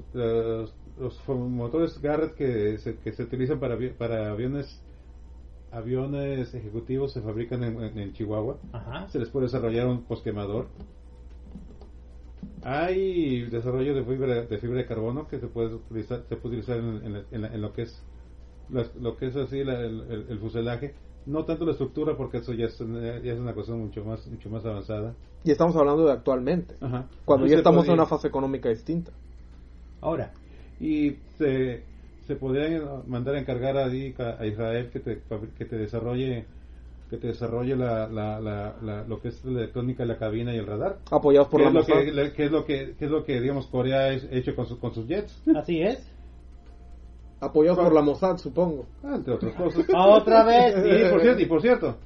los, 0.98 1.28
motores 1.28 2.00
Garrett 2.00 2.34
que 2.34 2.78
se, 2.78 2.98
que 2.98 3.12
se 3.12 3.22
utilizan 3.24 3.58
para, 3.60 3.76
para 3.98 4.30
aviones 4.30 4.82
aviones 5.70 6.52
ejecutivos 6.54 7.12
se 7.12 7.22
fabrican 7.22 7.64
en, 7.64 7.82
en- 7.82 7.98
en 7.98 8.12
Chihuahua. 8.12 8.58
Ajá. 8.72 9.08
Se 9.08 9.18
les 9.18 9.30
puede 9.30 9.46
desarrollar 9.46 9.86
un 9.86 10.04
posquemador. 10.04 10.68
Hay 12.64 13.42
desarrollo 13.50 13.94
de 13.94 14.04
fibra 14.04 14.42
de 14.42 14.58
fibra 14.58 14.78
de 14.78 14.86
carbono 14.86 15.26
que 15.28 15.38
se 15.40 15.48
puede 15.48 15.74
utilizar 15.74 16.22
se 16.28 16.36
puede 16.36 16.58
utilizar 16.60 16.78
en, 16.78 17.24
en 17.32 17.60
lo 17.60 17.72
que 17.72 17.82
es 17.82 18.02
lo 19.00 19.16
que 19.16 19.26
es 19.26 19.36
así 19.36 19.64
la- 19.64 19.80
el, 19.80 20.00
el- 20.10 20.26
el 20.30 20.38
fuselaje. 20.38 20.94
No 21.26 21.44
tanto 21.44 21.64
la 21.64 21.72
estructura 21.72 22.16
porque 22.16 22.38
eso 22.38 22.52
ya 22.52 22.66
es, 22.66 22.80
una- 22.80 23.18
ya 23.20 23.32
es 23.32 23.38
una 23.38 23.52
cosa 23.54 23.74
mucho 23.74 24.04
más 24.04 24.26
mucho 24.28 24.48
más 24.50 24.64
avanzada. 24.64 25.14
y 25.44 25.50
estamos 25.50 25.74
hablando 25.76 26.06
de 26.06 26.12
actualmente. 26.12 26.74
Ajá. 26.80 27.08
Cuando 27.24 27.46
ya 27.46 27.56
estamos 27.56 27.80
en 27.84 27.86
podría- 27.88 27.94
una 28.02 28.06
fase 28.06 28.28
económica 28.28 28.68
distinta. 28.68 29.10
Ahora, 30.00 30.32
y 30.80 31.16
se, 31.38 31.82
se 32.26 32.36
podrían 32.36 33.08
mandar 33.08 33.34
a 33.34 33.40
encargar 33.40 33.76
a, 33.76 33.86
a 33.86 34.46
Israel 34.46 34.90
que 34.92 35.00
te, 35.00 35.22
que 35.58 35.64
te 35.64 35.76
desarrolle 35.76 36.44
que 37.12 37.18
te 37.18 37.26
desarrolle 37.26 37.76
la, 37.76 38.08
la, 38.08 38.40
la, 38.40 38.74
la- 38.80 39.04
lo 39.04 39.20
que 39.20 39.28
es 39.28 39.44
la 39.44 39.60
electrónica 39.60 40.02
de 40.02 40.08
la 40.08 40.16
cabina 40.18 40.54
y 40.54 40.56
el 40.56 40.66
radar 40.66 40.96
Apoyados 41.10 41.48
por 41.48 41.60
¿Qué 41.60 41.64
la 41.64 41.80
es, 41.80 41.88
lo 41.88 41.94
que, 41.94 42.10
le- 42.12 42.32
qué 42.32 42.44
es 42.46 42.50
lo 42.50 42.64
que 42.64 42.94
qué 42.98 43.04
es 43.04 43.10
lo 43.10 43.22
que 43.24 43.38
digamos 43.38 43.66
Corea 43.66 44.00
ha 44.04 44.12
hecho 44.14 44.56
con, 44.56 44.64
su- 44.66 44.78
con 44.80 44.94
sus 44.94 45.06
jets 45.06 45.42
así 45.54 45.82
es. 45.82 46.10
Apoyados 47.38 47.78
por 47.78 47.92
la 47.92 48.00
Mossad, 48.00 48.38
supongo. 48.38 48.86
Ah, 49.02 49.16
entre 49.16 49.34
otras 49.34 49.52
cosas 49.54 49.84
Ah, 49.92 50.06
Otra 50.16 50.42
vez. 50.44 50.74
y 50.74 51.10
por 51.10 51.20
cierto 51.20 51.42
y 51.42 51.46
por 51.46 51.60
cierto 51.60 51.96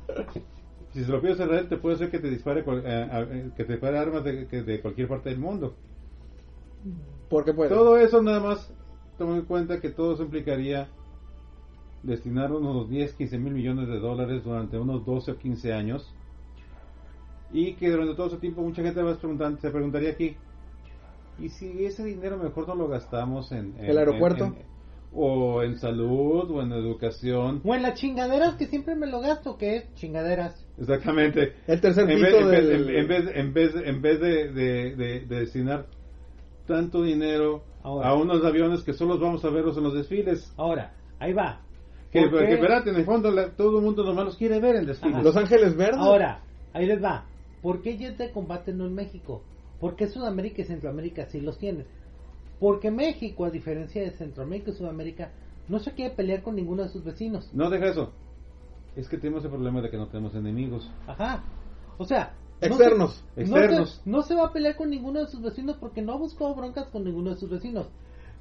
si 0.92 1.04
se 1.04 1.12
lo 1.12 1.20
pides 1.20 1.38
a 1.38 1.44
Israel 1.44 1.68
te 1.68 1.76
puede 1.76 1.94
hacer 1.94 2.10
que 2.10 2.18
te 2.18 2.28
dispare 2.28 2.64
cual- 2.64 2.82
eh, 2.84 3.08
eh, 3.12 3.50
que 3.56 3.64
te 3.64 3.74
dispare 3.74 3.98
armas 3.98 4.24
de, 4.24 4.48
que- 4.48 4.62
de 4.64 4.80
cualquier 4.80 5.06
parte 5.06 5.28
del 5.28 5.38
mundo 5.38 5.74
Porque 7.28 7.52
pues. 7.52 7.68
Todo 7.68 7.96
eso 7.98 8.20
nada 8.22 8.40
más, 8.40 8.72
toma 9.18 9.36
en 9.36 9.44
cuenta 9.44 9.80
que 9.80 9.90
todo 9.90 10.14
eso 10.14 10.24
implicaría 10.24 10.88
destinar 12.02 12.52
unos 12.52 12.88
10, 12.88 13.14
15 13.14 13.38
mil 13.38 13.52
millones 13.54 13.88
de 13.88 13.98
dólares 13.98 14.44
durante 14.44 14.78
unos 14.78 15.04
12 15.04 15.32
o 15.32 15.36
15 15.38 15.72
años. 15.72 16.12
Y 17.52 17.74
que 17.74 17.90
durante 17.90 18.14
todo 18.14 18.26
ese 18.28 18.38
tiempo 18.38 18.62
mucha 18.62 18.82
gente 18.82 19.00
preguntar- 19.02 19.58
se 19.60 19.70
preguntaría 19.70 20.10
aquí, 20.10 20.36
¿y 21.38 21.48
si 21.48 21.84
ese 21.84 22.04
dinero 22.04 22.36
mejor 22.38 22.66
no 22.68 22.74
lo 22.74 22.88
gastamos 22.88 23.50
en... 23.52 23.74
en- 23.78 23.84
¿El 23.86 23.98
aeropuerto? 23.98 24.44
en- 24.46 24.52
en- 24.54 24.76
o 25.18 25.62
en 25.62 25.78
salud 25.78 26.50
o 26.50 26.62
en 26.62 26.72
educación? 26.72 27.62
O 27.64 27.74
en 27.74 27.82
las 27.82 27.94
chingaderas 27.94 28.56
que 28.56 28.66
siempre 28.66 28.94
me 28.96 29.06
lo 29.06 29.20
gasto, 29.20 29.56
que 29.56 29.76
es 29.76 29.94
chingaderas. 29.94 30.62
Exactamente. 30.78 31.54
El 31.66 31.80
tercer 31.80 32.10
en 32.10 32.20
vez, 32.20 32.34
en 32.34 32.48
vez- 32.48 32.90
en 32.90 33.08
vez- 33.08 33.30
en 33.34 33.54
vez- 33.54 33.74
en 33.86 34.02
vez 34.02 34.20
de, 34.20 34.52
de- 34.52 34.96
de- 34.96 35.20
de 35.20 35.40
destinar 35.40 35.86
tanto 36.66 37.02
dinero 37.02 37.62
Ahora. 37.82 38.08
a 38.08 38.14
unos 38.14 38.44
aviones 38.44 38.82
que 38.82 38.92
solo 38.92 39.18
vamos 39.18 39.42
a 39.44 39.50
verlos 39.50 39.76
en 39.78 39.84
los 39.84 39.94
desfiles. 39.94 40.52
Ahora, 40.58 40.92
ahí 41.18 41.32
va. 41.32 41.62
Que, 42.24 42.30
que 42.46 42.54
espérate, 42.54 42.90
en 42.90 42.96
el 42.96 43.04
fondo 43.04 43.30
la- 43.30 43.50
todo 43.50 43.78
el 43.78 43.84
mundo 43.84 44.04
nomás 44.04 44.24
los 44.26 44.36
quiere 44.36 44.60
ver 44.60 44.76
en 44.76 44.86
desfiles. 44.86 45.14
Ajá. 45.16 45.24
Los 45.24 45.36
Ángeles 45.36 45.76
Verdes. 45.76 45.96
Ahora, 45.98 46.40
ahí 46.72 46.86
les 46.86 47.02
va. 47.02 47.24
¿Por 47.62 47.82
qué 47.82 47.96
jets 47.96 48.18
de 48.18 48.30
combate 48.30 48.72
no 48.72 48.86
en 48.86 48.94
México? 48.94 49.42
¿Por 49.80 49.96
qué 49.96 50.08
Sudamérica 50.08 50.62
y 50.62 50.64
Centroamérica 50.64 51.26
sí 51.26 51.40
los 51.40 51.58
tienen? 51.58 51.86
Porque 52.60 52.90
México, 52.90 53.44
a 53.44 53.50
diferencia 53.50 54.02
de 54.02 54.10
Centroamérica 54.12 54.70
y 54.70 54.74
Sudamérica, 54.74 55.30
no 55.68 55.78
se 55.78 55.92
quiere 55.92 56.14
pelear 56.14 56.42
con 56.42 56.54
ninguno 56.56 56.82
de 56.84 56.88
sus 56.88 57.04
vecinos. 57.04 57.50
No 57.52 57.68
deja 57.70 57.86
eso. 57.88 58.12
Es 58.94 59.08
que 59.08 59.18
tenemos 59.18 59.44
el 59.44 59.50
problema 59.50 59.82
de 59.82 59.90
que 59.90 59.96
no 59.98 60.06
tenemos 60.06 60.34
enemigos. 60.34 60.90
Ajá. 61.06 61.42
O 61.98 62.04
sea, 62.04 62.34
no 62.62 62.66
Externos. 62.68 63.22
se- 63.34 63.42
Externos. 63.42 63.78
No 63.78 63.86
se, 63.86 64.10
no 64.10 64.22
se 64.22 64.34
va 64.34 64.46
a 64.46 64.52
pelear 64.52 64.76
con 64.76 64.88
ninguno 64.88 65.20
de 65.20 65.26
sus 65.26 65.42
vecinos 65.42 65.76
porque 65.78 66.00
no 66.00 66.14
ha 66.14 66.16
buscado 66.16 66.54
broncas 66.54 66.88
con 66.88 67.04
ninguno 67.04 67.30
de 67.30 67.36
sus 67.36 67.50
vecinos. 67.50 67.88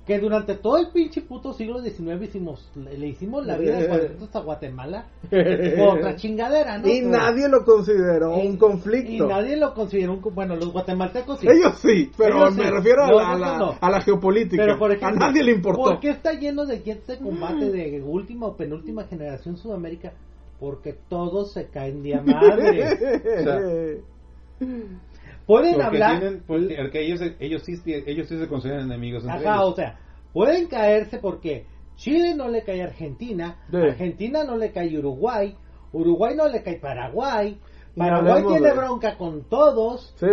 Que 0.05 0.19
durante 0.19 0.53
todo 0.53 0.77
el 0.77 0.89
pinche 0.91 1.21
puto 1.21 1.51
siglo 1.53 1.81
XIX 1.81 2.21
hicimos, 2.21 2.69
le, 2.75 3.07
hicimos 3.07 3.43
la 3.43 3.57
vida 3.57 3.79
de 3.79 3.87
cuadritos 3.87 4.35
a 4.35 4.39
Guatemala. 4.39 5.07
Otra 5.31 6.15
chingadera, 6.15 6.77
¿no? 6.77 6.87
Y 6.87 6.99
Pero- 6.99 7.09
nadie 7.09 7.49
lo 7.49 7.65
consideró 7.65 8.37
y- 8.37 8.45
un 8.47 8.57
conflicto. 8.57 9.11
Y 9.11 9.19
nadie 9.21 9.57
lo 9.57 9.73
consideró 9.73 10.13
un... 10.13 10.21
Bueno, 10.35 10.55
los 10.57 10.71
guatemaltecos 10.71 11.39
sí. 11.39 11.47
Ellos 11.47 11.79
sí, 11.81 12.11
pero 12.15 12.37
Ellos 12.37 12.55
me 12.55 12.65
sí. 12.65 12.69
refiero 12.69 13.03
a, 13.03 13.07
No, 13.07 13.17
la, 13.19 13.29
a 13.29 13.33
no, 13.33 13.39
la- 13.39 13.57
no. 13.57 13.75
a 13.81 13.89
la 13.89 14.01
geopolítica. 14.01 14.63
Pero 14.63 14.77
por 14.77 14.91
ejemplo, 14.91 15.25
a 15.25 15.27
nadie 15.27 15.43
le 15.43 15.51
importó. 15.53 15.81
¿Por 15.81 15.99
qué 15.99 16.09
está 16.11 16.33
lleno 16.33 16.67
de 16.67 16.81
jets 16.81 17.07
de 17.07 17.17
combate 17.17 17.71
de 17.71 18.01
última 18.03 18.45
o 18.45 18.55
penúltima 18.55 19.05
generación 19.05 19.57
Sudamérica? 19.57 20.13
Porque 20.59 20.93
todos 21.09 21.51
se 21.51 21.65
caen 21.69 22.03
de 22.03 22.21
madre. 22.21 24.01
Pueden 25.45 25.73
Porque 25.73 25.85
hablar. 25.87 26.19
tienen, 26.19 26.43
porque 26.47 27.01
ellos, 27.05 27.21
ellos, 27.39 27.63
sí, 27.63 27.73
ellos 27.85 28.27
sí 28.27 28.37
se 28.39 28.47
consideran 28.47 28.85
enemigos 28.85 29.23
entre 29.23 29.47
Ajá, 29.47 29.55
ellos. 29.61 29.71
o 29.73 29.75
sea, 29.75 29.99
pueden 30.33 30.67
caerse 30.67 31.19
porque 31.19 31.65
Chile 31.95 32.33
no 32.35 32.47
le 32.47 32.63
cae 32.63 32.81
a 32.81 32.85
Argentina, 32.85 33.57
Sí. 33.69 33.77
Argentina 33.77 34.43
no 34.43 34.57
le 34.57 34.71
cae 34.71 34.95
a 34.95 34.99
Uruguay, 34.99 35.55
Uruguay 35.93 36.35
no 36.35 36.47
le 36.47 36.63
cae 36.63 36.77
a 36.77 36.81
Paraguay, 36.81 37.57
Y 37.95 37.99
Paraguay 37.99 38.43
tiene 38.43 38.67
de- 38.69 38.73
bronca 38.75 39.17
con 39.17 39.43
todos, 39.47 40.13
Sí, 40.19 40.25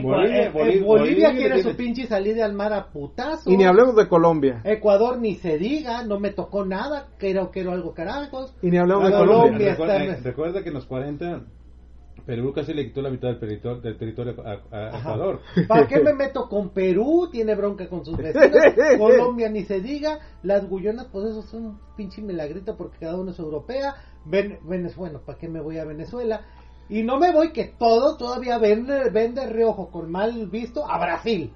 Bolivia- 0.00 0.44
eh, 0.44 0.46
eh, 0.46 0.50
Bolivia- 0.50 0.52
Bolivia, 0.52 0.86
Bolivia 0.86 1.30
quiere 1.32 1.54
tiene- 1.56 1.70
su 1.70 1.76
pinche 1.76 2.06
salida 2.06 2.44
al 2.46 2.54
mar 2.54 2.72
a 2.72 2.90
putazo. 2.90 3.50
Y 3.50 3.56
ni 3.56 3.64
hablemos 3.64 3.94
de 3.94 4.08
Colombia. 4.08 4.62
Ecuador 4.64 5.18
ni 5.20 5.34
se 5.34 5.58
diga, 5.58 6.04
no 6.04 6.18
me 6.18 6.30
tocó 6.30 6.64
nada, 6.64 7.08
quiero, 7.18 7.50
quiero 7.50 7.72
algo 7.72 7.92
carajos. 7.92 8.54
Y 8.62 8.70
ni 8.70 8.78
hablemos 8.78 9.04
de 9.04 9.10
Colombia. 9.12 9.76
Colombia. 9.76 10.18
Recuerda 10.24 10.62
que 10.62 10.68
en 10.70 10.74
los 10.74 10.86
40 10.86 11.42
Perú 12.26 12.52
casi 12.54 12.72
le 12.72 12.84
quitó 12.86 13.02
la 13.02 13.10
mitad 13.10 13.28
del 13.28 13.38
territorio, 13.38 13.80
del 13.82 13.98
territorio 13.98 14.34
a. 14.44 14.98
Ecuador. 14.98 15.40
¿Para 15.68 15.86
qué 15.86 16.00
me 16.00 16.14
meto 16.14 16.48
con 16.48 16.70
Perú? 16.70 17.28
Tiene 17.30 17.54
bronca 17.54 17.88
con 17.88 18.04
sus 18.04 18.16
vecinos. 18.16 18.50
Colombia 18.98 19.48
ni 19.50 19.64
se 19.64 19.80
diga. 19.80 20.18
Las 20.42 20.66
Guyanas, 20.68 21.06
pues 21.12 21.26
eso 21.26 21.40
es 21.40 21.52
un 21.52 21.78
pinche 21.96 22.22
milagrito 22.22 22.76
porque 22.76 22.98
cada 23.00 23.16
uno 23.20 23.30
es 23.32 23.38
europea. 23.38 23.94
Ven, 24.24 24.58
Venez- 24.66 24.96
bueno, 24.96 25.20
¿para 25.20 25.38
qué 25.38 25.48
me 25.48 25.60
voy 25.60 25.78
a 25.78 25.84
Venezuela? 25.84 26.40
Y 26.88 27.02
no 27.02 27.18
me 27.18 27.32
voy 27.32 27.52
que 27.52 27.64
todo 27.78 28.16
todavía 28.16 28.58
ven, 28.58 28.86
ven 29.12 29.34
de 29.34 29.46
reojo 29.46 29.90
con 29.90 30.10
mal 30.10 30.48
visto 30.48 30.88
a 30.90 30.98
Brasil. 30.98 31.52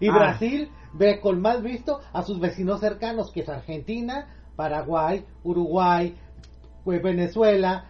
Y 0.00 0.08
Ah. 0.08 0.12
Brasil 0.14 0.68
ve 0.92 1.20
con 1.20 1.40
mal 1.40 1.62
visto 1.62 2.00
a 2.12 2.22
sus 2.22 2.38
vecinos 2.40 2.80
cercanos, 2.80 3.30
que 3.32 3.40
es 3.40 3.48
Argentina, 3.48 4.28
Paraguay, 4.56 5.24
Uruguay, 5.42 6.16
pues, 6.84 7.02
Venezuela. 7.02 7.86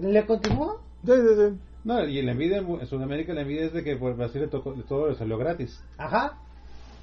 ¿Le 0.00 0.26
continúo? 0.26 0.80
Sí, 1.06 1.12
sí, 1.12 1.34
sí. 1.36 1.58
No, 1.84 2.04
y 2.04 2.20
la 2.20 2.32
envidia 2.32 2.58
en 2.58 2.68
en 2.68 2.86
Sudamérica, 2.86 3.32
la 3.32 3.42
envidia 3.42 3.66
es 3.66 3.72
de 3.72 3.84
que 3.84 3.96
por 3.96 4.16
Brasil 4.16 4.40
le 4.40 4.48
tocó, 4.48 4.72
todo 4.88 5.08
le 5.08 5.14
salió 5.14 5.38
gratis. 5.38 5.80
Ajá. 5.98 6.38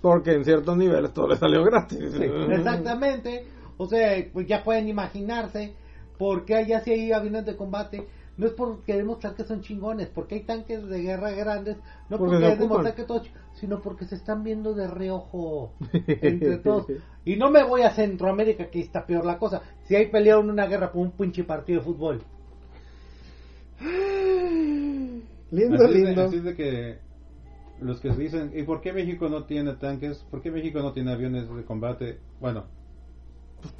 Porque 0.01 0.33
en 0.33 0.43
ciertos 0.43 0.75
niveles 0.75 1.13
todo 1.13 1.29
le 1.29 1.37
salió 1.37 1.63
gratis. 1.63 1.99
Exactamente. 2.49 3.47
O 3.77 3.87
sea, 3.87 4.11
pues 4.33 4.45
ya 4.45 4.61
pueden 4.61 4.89
imaginarse 4.89 5.73
por 6.17 6.43
qué 6.43 6.55
allá 6.55 6.81
sí 6.81 6.91
hay 6.91 7.11
aviones 7.13 7.45
de 7.45 7.55
combate. 7.55 8.07
No 8.35 8.47
es 8.47 8.53
por 8.53 8.83
querer 8.83 9.03
demostrar 9.03 9.35
que 9.35 9.43
son 9.43 9.61
chingones, 9.61 10.09
porque 10.09 10.35
hay 10.35 10.41
tanques 10.43 10.85
de 10.87 11.01
guerra 11.01 11.31
grandes, 11.31 11.77
no 12.09 12.17
Porque 12.17 12.35
porque 12.35 12.55
demostrar 12.57 12.95
que 12.95 13.03
todos, 13.03 13.29
sino 13.53 13.79
porque 13.79 14.05
se 14.05 14.15
están 14.15 14.43
viendo 14.43 14.73
de 14.73 14.87
reojo 14.87 15.73
entre 16.07 16.57
todos. 16.57 16.87
Y 17.23 17.37
no 17.37 17.51
me 17.51 17.63
voy 17.63 17.83
a 17.83 17.91
Centroamérica, 17.91 18.71
que 18.71 18.81
está 18.81 19.05
peor 19.05 19.23
la 19.23 19.37
cosa. 19.37 19.61
Si 19.83 19.95
hay 19.95 20.07
peleado 20.07 20.41
en 20.41 20.49
una 20.49 20.65
guerra 20.65 20.91
por 20.91 21.03
un 21.03 21.11
pinche 21.11 21.43
partido 21.43 21.79
de 21.79 21.85
fútbol. 21.85 22.21
Lindo, 25.51 25.75
así, 25.75 25.85
es 25.85 25.93
de- 25.93 26.05
lindo. 26.05 26.21
así 26.23 26.39
de 26.39 26.55
que 26.55 26.99
los 27.81 27.99
que 27.99 28.09
dicen, 28.11 28.51
¿y 28.55 28.63
por 28.63 28.81
qué 28.81 28.93
México 28.93 29.29
no 29.29 29.43
tiene 29.45 29.73
tanques? 29.75 30.17
¿Por 30.31 30.41
qué 30.41 30.51
México 30.51 30.79
no 30.79 30.93
tiene 30.93 31.11
aviones 31.11 31.47
de 31.53 31.63
combate? 31.65 32.19
Bueno, 32.39 32.65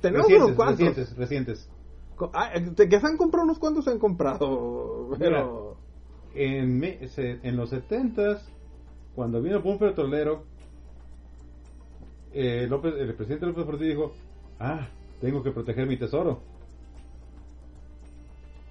Tenemos 0.01 0.27
recientes, 0.27 0.45
unos 0.45 0.55
cuantos. 0.55 0.79
recientes, 0.87 1.17
recientes. 1.17 1.69
Ah, 2.33 2.51
eh, 2.55 2.87
que 2.89 2.99
se 2.99 3.07
han 3.07 3.17
comprado 3.17 3.45
unos 3.45 3.59
cuantos 3.59 3.85
se 3.85 3.91
han 3.91 3.99
comprado. 3.99 5.09
Pero. 5.17 5.77
En, 6.35 6.83
en 6.83 7.55
los 7.57 7.69
70 7.69 8.41
cuando 9.15 9.39
vino 9.41 9.57
el 9.57 9.61
boom 9.61 9.77
petrolero, 9.77 10.45
eh, 12.33 12.65
López, 12.67 12.95
el 12.97 13.13
presidente 13.13 13.45
López 13.45 13.65
Portillo 13.65 13.89
dijo, 13.89 14.11
ah, 14.59 14.87
tengo 15.21 15.43
que 15.43 15.51
proteger 15.51 15.85
mi 15.87 15.97
tesoro. 15.97 16.41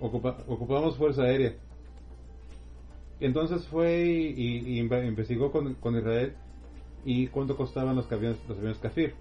Ocupa- 0.03 0.45
ocupamos 0.49 0.97
fuerza 0.97 1.23
aérea. 1.23 1.55
Entonces 3.21 3.65
fue 3.69 4.05
y, 4.05 4.27
y- 4.37 4.79
y 4.79 4.83
inve- 4.83 5.07
investigó 5.07 5.53
con, 5.53 5.75
con 5.75 5.97
Israel 5.97 6.35
y 7.05 7.29
cuánto 7.29 7.57
costaban 7.57 7.95
los 7.97 8.11
aviones, 8.11 8.39
los 8.49 8.59
aviones 8.59 8.79
Kafir. 8.79 9.15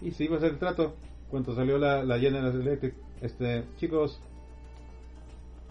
Y 0.00 0.12
se 0.12 0.24
iba 0.24 0.34
a 0.36 0.38
hacer 0.38 0.52
el 0.52 0.58
trato. 0.58 0.94
Cuando 1.30 1.54
salió 1.56 1.76
la, 1.76 2.04
la 2.04 2.18
General 2.20 2.54
Electric, 2.60 2.94
este, 3.20 3.64
chicos, 3.78 4.20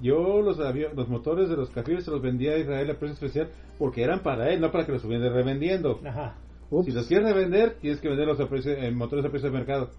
yo 0.02 0.42
los 0.42 0.60
avio- 0.60 0.92
los 0.94 1.08
motores 1.08 1.48
de 1.50 1.56
los 1.56 1.70
Kafir 1.70 2.02
se 2.02 2.12
los 2.12 2.22
vendía 2.22 2.52
a 2.54 2.58
Israel 2.58 2.90
a 2.92 3.00
precio 3.00 3.14
especial 3.14 3.50
porque 3.80 4.04
eran 4.04 4.22
para 4.22 4.52
él, 4.52 4.60
no 4.60 4.72
para 4.72 4.86
que 4.86 4.92
los 4.92 5.02
estuvieran 5.02 5.34
revendiendo. 5.34 6.02
Ajá. 6.06 6.36
Si 6.84 6.92
los 6.92 7.08
quieres 7.08 7.32
revender, 7.34 7.76
tienes 7.80 8.02
que 8.02 8.10
venderlos 8.10 8.40
a 8.42 8.50
precio, 8.50 8.74
en 8.74 8.98
motores 8.98 9.24
a 9.24 9.30
precio 9.30 9.50
de 9.50 9.58
mercado. 9.58 9.92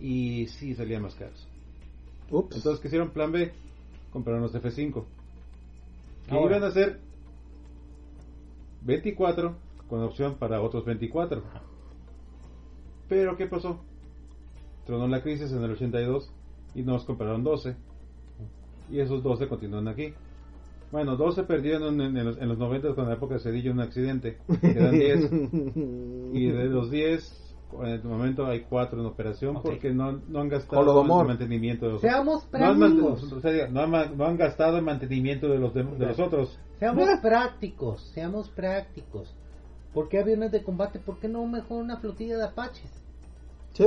Y 0.00 0.46
sí 0.46 0.74
salían 0.74 1.02
más 1.02 1.14
caros. 1.16 1.46
Ups. 2.30 2.56
Entonces, 2.56 2.80
¿qué 2.80 2.88
hicieron? 2.88 3.10
Plan 3.10 3.30
B, 3.32 3.52
compraron 4.14 4.42
los 4.42 4.54
F5. 4.54 5.04
Que 6.26 6.34
Ahora. 6.34 6.56
iban 6.56 6.70
a 6.70 6.72
ser 6.72 7.00
24 8.82 9.56
con 9.88 10.02
opción 10.02 10.36
para 10.36 10.62
otros 10.62 10.84
24. 10.84 11.42
Pero, 13.08 13.36
¿qué 13.36 13.46
pasó? 13.46 13.80
Tronó 14.86 15.08
la 15.08 15.20
crisis 15.22 15.50
en 15.52 15.62
el 15.62 15.72
82 15.72 16.30
y 16.76 16.82
nos 16.82 17.04
compraron 17.04 17.42
12. 17.42 17.74
Y 18.90 19.00
esos 19.00 19.22
12 19.22 19.48
continúan 19.48 19.88
aquí. 19.88 20.14
Bueno, 20.92 21.16
12 21.16 21.42
perdieron 21.42 22.00
en, 22.00 22.16
en 22.16 22.24
los, 22.24 22.38
en 22.38 22.48
los 22.48 22.56
90 22.58 22.94
con 22.94 23.08
la 23.08 23.14
época 23.14 23.34
de 23.34 23.40
Cedillo 23.40 23.72
un 23.72 23.80
accidente. 23.80 24.38
Quedan 24.60 24.92
10. 24.92 25.30
Y 26.34 26.46
de 26.46 26.64
los 26.66 26.90
10, 26.90 27.43
en 27.82 27.88
el 27.88 28.04
momento 28.04 28.46
hay 28.46 28.60
4 28.62 29.00
en 29.00 29.06
operación 29.06 29.60
porque 29.62 29.92
no, 29.92 30.12
no 30.28 30.40
han 30.40 30.48
gastado 30.48 30.82
Holodomor. 30.82 31.22
en 31.22 31.28
mantenimiento 31.28 31.86
de 31.86 31.92
los 31.92 32.00
Seamos 32.00 32.46
no 32.52 32.64
han, 32.66 32.78
man- 32.78 32.96
prácticos. 32.96 33.70
no 33.72 33.80
han 33.80 34.16
no 34.18 34.24
han 34.26 34.36
gastado 34.36 34.78
en 34.78 34.84
mantenimiento 34.84 35.48
de 35.48 35.58
los, 35.58 35.74
de, 35.74 35.82
de 35.84 36.06
los 36.06 36.18
otros. 36.20 36.58
Seamos 36.78 37.08
prácticos, 37.22 38.02
seamos 38.14 38.48
prácticos. 38.50 39.34
¿Por 39.92 40.08
qué 40.08 40.18
aviones 40.20 40.50
de 40.52 40.62
combate? 40.62 40.98
¿Por 40.98 41.18
qué 41.18 41.28
no 41.28 41.46
mejor 41.46 41.82
una 41.82 41.98
flotilla 41.98 42.36
de 42.36 42.44
apaches? 42.44 42.90
Sí. 43.74 43.86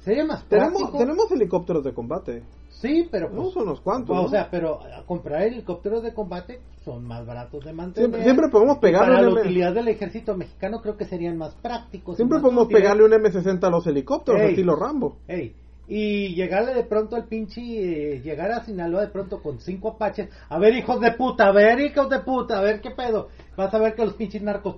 Sería 0.00 0.24
más 0.24 0.44
práctico. 0.44 0.78
Tenemos, 0.92 0.98
tenemos 0.98 1.30
helicópteros 1.32 1.84
de 1.84 1.92
combate. 1.92 2.44
Sí, 2.80 3.08
pero 3.10 3.30
No 3.30 3.42
pues, 3.42 3.54
son 3.54 3.62
unos 3.64 3.80
cuantos. 3.80 4.16
o 4.16 4.22
¿no? 4.22 4.28
sea, 4.28 4.48
pero 4.50 4.80
a 4.82 5.02
comprar 5.06 5.42
helicópteros 5.42 6.02
de 6.02 6.12
combate 6.12 6.60
son 6.84 7.04
más 7.04 7.24
baratos 7.26 7.64
de 7.64 7.72
mantener. 7.72 8.10
siempre, 8.10 8.22
siempre 8.22 8.48
podemos 8.50 8.78
pegarle 8.78 9.14
Para 9.14 9.28
un 9.28 9.34
la 9.34 9.40
M- 9.40 9.48
utilidad 9.48 9.72
del 9.74 9.88
ejército 9.88 10.36
mexicano 10.36 10.80
creo 10.82 10.96
que 10.96 11.06
serían 11.06 11.36
más 11.38 11.54
prácticos. 11.54 12.16
siempre 12.16 12.36
más 12.36 12.42
podemos 12.42 12.64
útiles. 12.66 12.82
pegarle 12.82 13.04
un 13.04 13.12
M60 13.12 13.64
a 13.64 13.70
los 13.70 13.86
helicópteros, 13.86 14.40
Ey. 14.42 14.50
estilo 14.50 14.76
Rambo. 14.76 15.16
Ey, 15.26 15.54
y 15.88 16.34
llegarle 16.34 16.74
de 16.74 16.82
pronto 16.84 17.16
al 17.16 17.26
pinche, 17.28 17.60
eh, 17.62 18.20
llegar 18.20 18.50
a 18.50 18.64
Sinaloa 18.64 19.02
de 19.02 19.08
pronto 19.08 19.40
con 19.40 19.58
cinco 19.60 19.90
apaches. 19.90 20.28
A 20.50 20.58
ver, 20.58 20.74
hijos 20.74 21.00
de 21.00 21.12
puta, 21.12 21.46
a 21.48 21.52
ver, 21.52 21.80
hijos 21.80 22.10
de 22.10 22.18
puta, 22.20 22.58
a 22.58 22.60
ver 22.62 22.80
qué 22.80 22.90
pedo. 22.90 23.28
Vas 23.56 23.72
a 23.72 23.78
ver 23.78 23.94
que 23.94 24.04
los 24.04 24.14
pinches 24.14 24.42
narcos. 24.42 24.76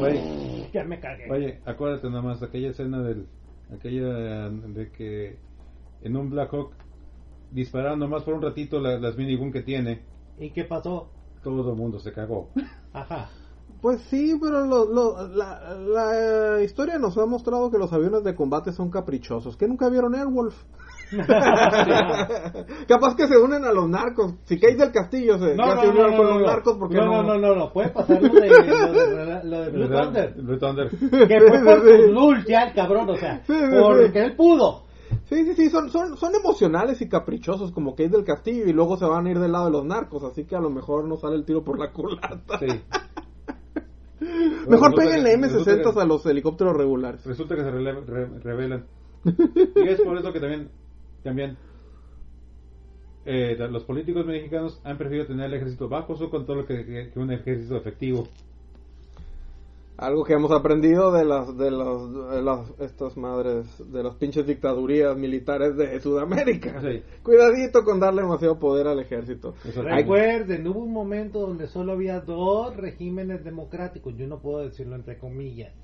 Oye, 0.00 0.68
Ya 0.74 0.84
me 0.84 1.00
cagué. 1.00 1.30
oye, 1.30 1.60
acuérdate 1.64 2.08
nada 2.10 2.22
más, 2.22 2.42
aquella 2.42 2.70
escena 2.70 3.00
del. 3.02 3.26
aquella 3.72 4.48
de 4.50 4.90
que 4.90 5.38
en 6.02 6.16
un 6.16 6.30
Black 6.30 6.52
Hawk 6.52 6.72
dispararon 7.52 7.98
nomás 7.98 8.22
por 8.22 8.34
un 8.34 8.42
ratito 8.42 8.80
la- 8.80 8.98
las 8.98 9.16
minigun 9.16 9.52
que 9.52 9.62
tiene, 9.62 10.02
¿Y 10.38 10.50
qué 10.50 10.64
pasó? 10.64 11.08
todo 11.42 11.70
el 11.70 11.76
mundo 11.76 11.98
se 11.98 12.12
cagó. 12.12 12.48
Ajá. 12.92 13.28
Pues 13.80 14.00
sí, 14.10 14.36
pero 14.42 14.66
lo- 14.66 14.84
lo- 14.92 15.26
la, 15.28 15.74
la 15.74 16.62
historia 16.62 16.98
nos 16.98 17.16
ha 17.16 17.24
mostrado 17.24 17.70
que 17.70 17.78
los 17.78 17.90
aviones 17.92 18.22
de 18.24 18.34
combate 18.34 18.72
son 18.72 18.90
caprichosos. 18.90 19.56
Que 19.56 19.66
nunca 19.66 19.88
vieron 19.88 20.14
Airwolf. 20.14 20.54
Capaz 22.86 23.16
que 23.16 23.26
se 23.26 23.36
unen 23.38 23.64
a 23.64 23.72
los 23.72 23.88
narcos. 23.88 24.34
Si 24.44 24.58
Kate 24.60 24.76
del 24.76 24.92
Castillo 24.92 25.38
se, 25.38 25.54
No, 25.56 25.66
ya 25.66 25.74
no, 25.76 25.80
se 25.80 25.86
no, 25.86 25.92
unieron 25.92 26.10
no, 26.12 26.16
con 26.16 26.26
no, 26.26 26.32
los 26.34 26.40
no. 26.42 26.46
narcos 26.46 26.76
porque 26.78 26.96
no, 26.96 27.22
no. 27.22 27.38
no, 27.38 27.54
no, 27.54 27.72
puede 27.72 27.88
pasar 27.90 28.20
lo 28.22 28.28
de, 28.28 28.48
lo 28.48 28.92
de, 28.92 29.44
lo 29.44 29.60
de 29.62 29.70
Blue 29.72 29.88
Thunder. 29.88 30.34
Blue 30.34 30.58
Thunder. 30.58 30.90
Que 30.90 31.40
fue 31.48 31.58
por 31.64 32.08
lul 32.10 32.44
ya 32.46 32.64
el 32.64 32.74
cabrón, 32.74 33.08
o 33.10 33.16
sea, 33.16 33.42
Sí, 33.46 33.52
sí, 33.54 33.76
porque 33.80 34.10
sí. 34.12 34.18
él 34.18 34.36
pudo. 34.36 34.82
Sí, 35.28 35.44
sí, 35.44 35.54
sí, 35.54 35.70
son, 35.70 35.90
son, 35.90 36.16
son 36.16 36.34
emocionales 36.34 37.00
y 37.00 37.08
caprichosos 37.08 37.72
como 37.72 37.92
Kate 37.92 38.08
del 38.10 38.24
Castillo 38.24 38.64
y 38.66 38.72
luego 38.72 38.96
se 38.96 39.04
van 39.04 39.26
a 39.26 39.30
ir 39.30 39.38
del 39.38 39.52
lado 39.52 39.66
de 39.66 39.70
los 39.72 39.84
narcos, 39.84 40.24
así 40.24 40.44
que 40.44 40.56
a 40.56 40.60
lo 40.60 40.70
mejor 40.70 41.04
no 41.06 41.16
sale 41.16 41.36
el 41.36 41.44
tiro 41.44 41.62
por 41.64 41.78
la 41.78 41.92
culata. 41.92 42.58
Sí. 42.58 42.66
Mejor 44.68 44.94
péguenle 44.94 45.30
que- 45.30 45.46
resulta 45.48 45.72
M60 45.72 45.94
que- 45.94 46.00
a 46.00 46.04
los 46.04 46.26
helicópteros 46.26 46.76
regulares. 46.76 47.24
Resulta 47.24 47.56
que 47.56 47.62
se 47.62 47.70
rele- 47.70 48.04
re- 48.04 48.38
revelan. 48.40 48.86
Y 49.24 49.88
es 49.88 50.00
por 50.02 50.16
eso 50.18 50.32
que 50.32 50.40
también, 50.40 50.68
también 51.22 51.56
eh, 53.24 53.56
los 53.70 53.84
políticos 53.84 54.26
mexicanos 54.26 54.80
han 54.84 54.98
preferido 54.98 55.26
tener 55.26 55.46
el 55.46 55.54
ejército 55.54 55.88
bajo 55.88 56.16
su 56.16 56.28
control 56.30 56.66
que, 56.66 56.84
que- 56.84 57.10
que 57.12 57.18
un 57.18 57.32
ejército 57.32 57.76
efectivo. 57.76 58.28
Algo 60.00 60.24
que 60.24 60.32
hemos 60.32 60.50
aprendido 60.50 61.12
de 61.12 61.26
las, 61.26 61.54
de 61.58 61.70
los, 61.70 62.30
de 62.30 62.40
las, 62.40 62.70
estas 62.80 63.18
madres, 63.18 63.66
de 63.92 64.02
las 64.02 64.14
pinches 64.14 64.46
dictadurías 64.46 65.14
militares 65.14 65.76
de 65.76 66.00
Sudamérica. 66.00 66.80
Sí. 66.80 67.02
Cuidadito 67.22 67.84
con 67.84 68.00
darle 68.00 68.22
demasiado 68.22 68.58
poder 68.58 68.86
al 68.86 68.98
ejército. 68.98 69.54
Recuerden, 69.76 70.66
hubo 70.68 70.80
un 70.80 70.92
momento 70.94 71.40
donde 71.40 71.66
solo 71.66 71.92
había 71.92 72.20
dos 72.20 72.74
regímenes 72.78 73.44
democráticos, 73.44 74.16
yo 74.16 74.26
no 74.26 74.40
puedo 74.40 74.64
decirlo 74.64 74.96
entre 74.96 75.18
comillas. 75.18 75.74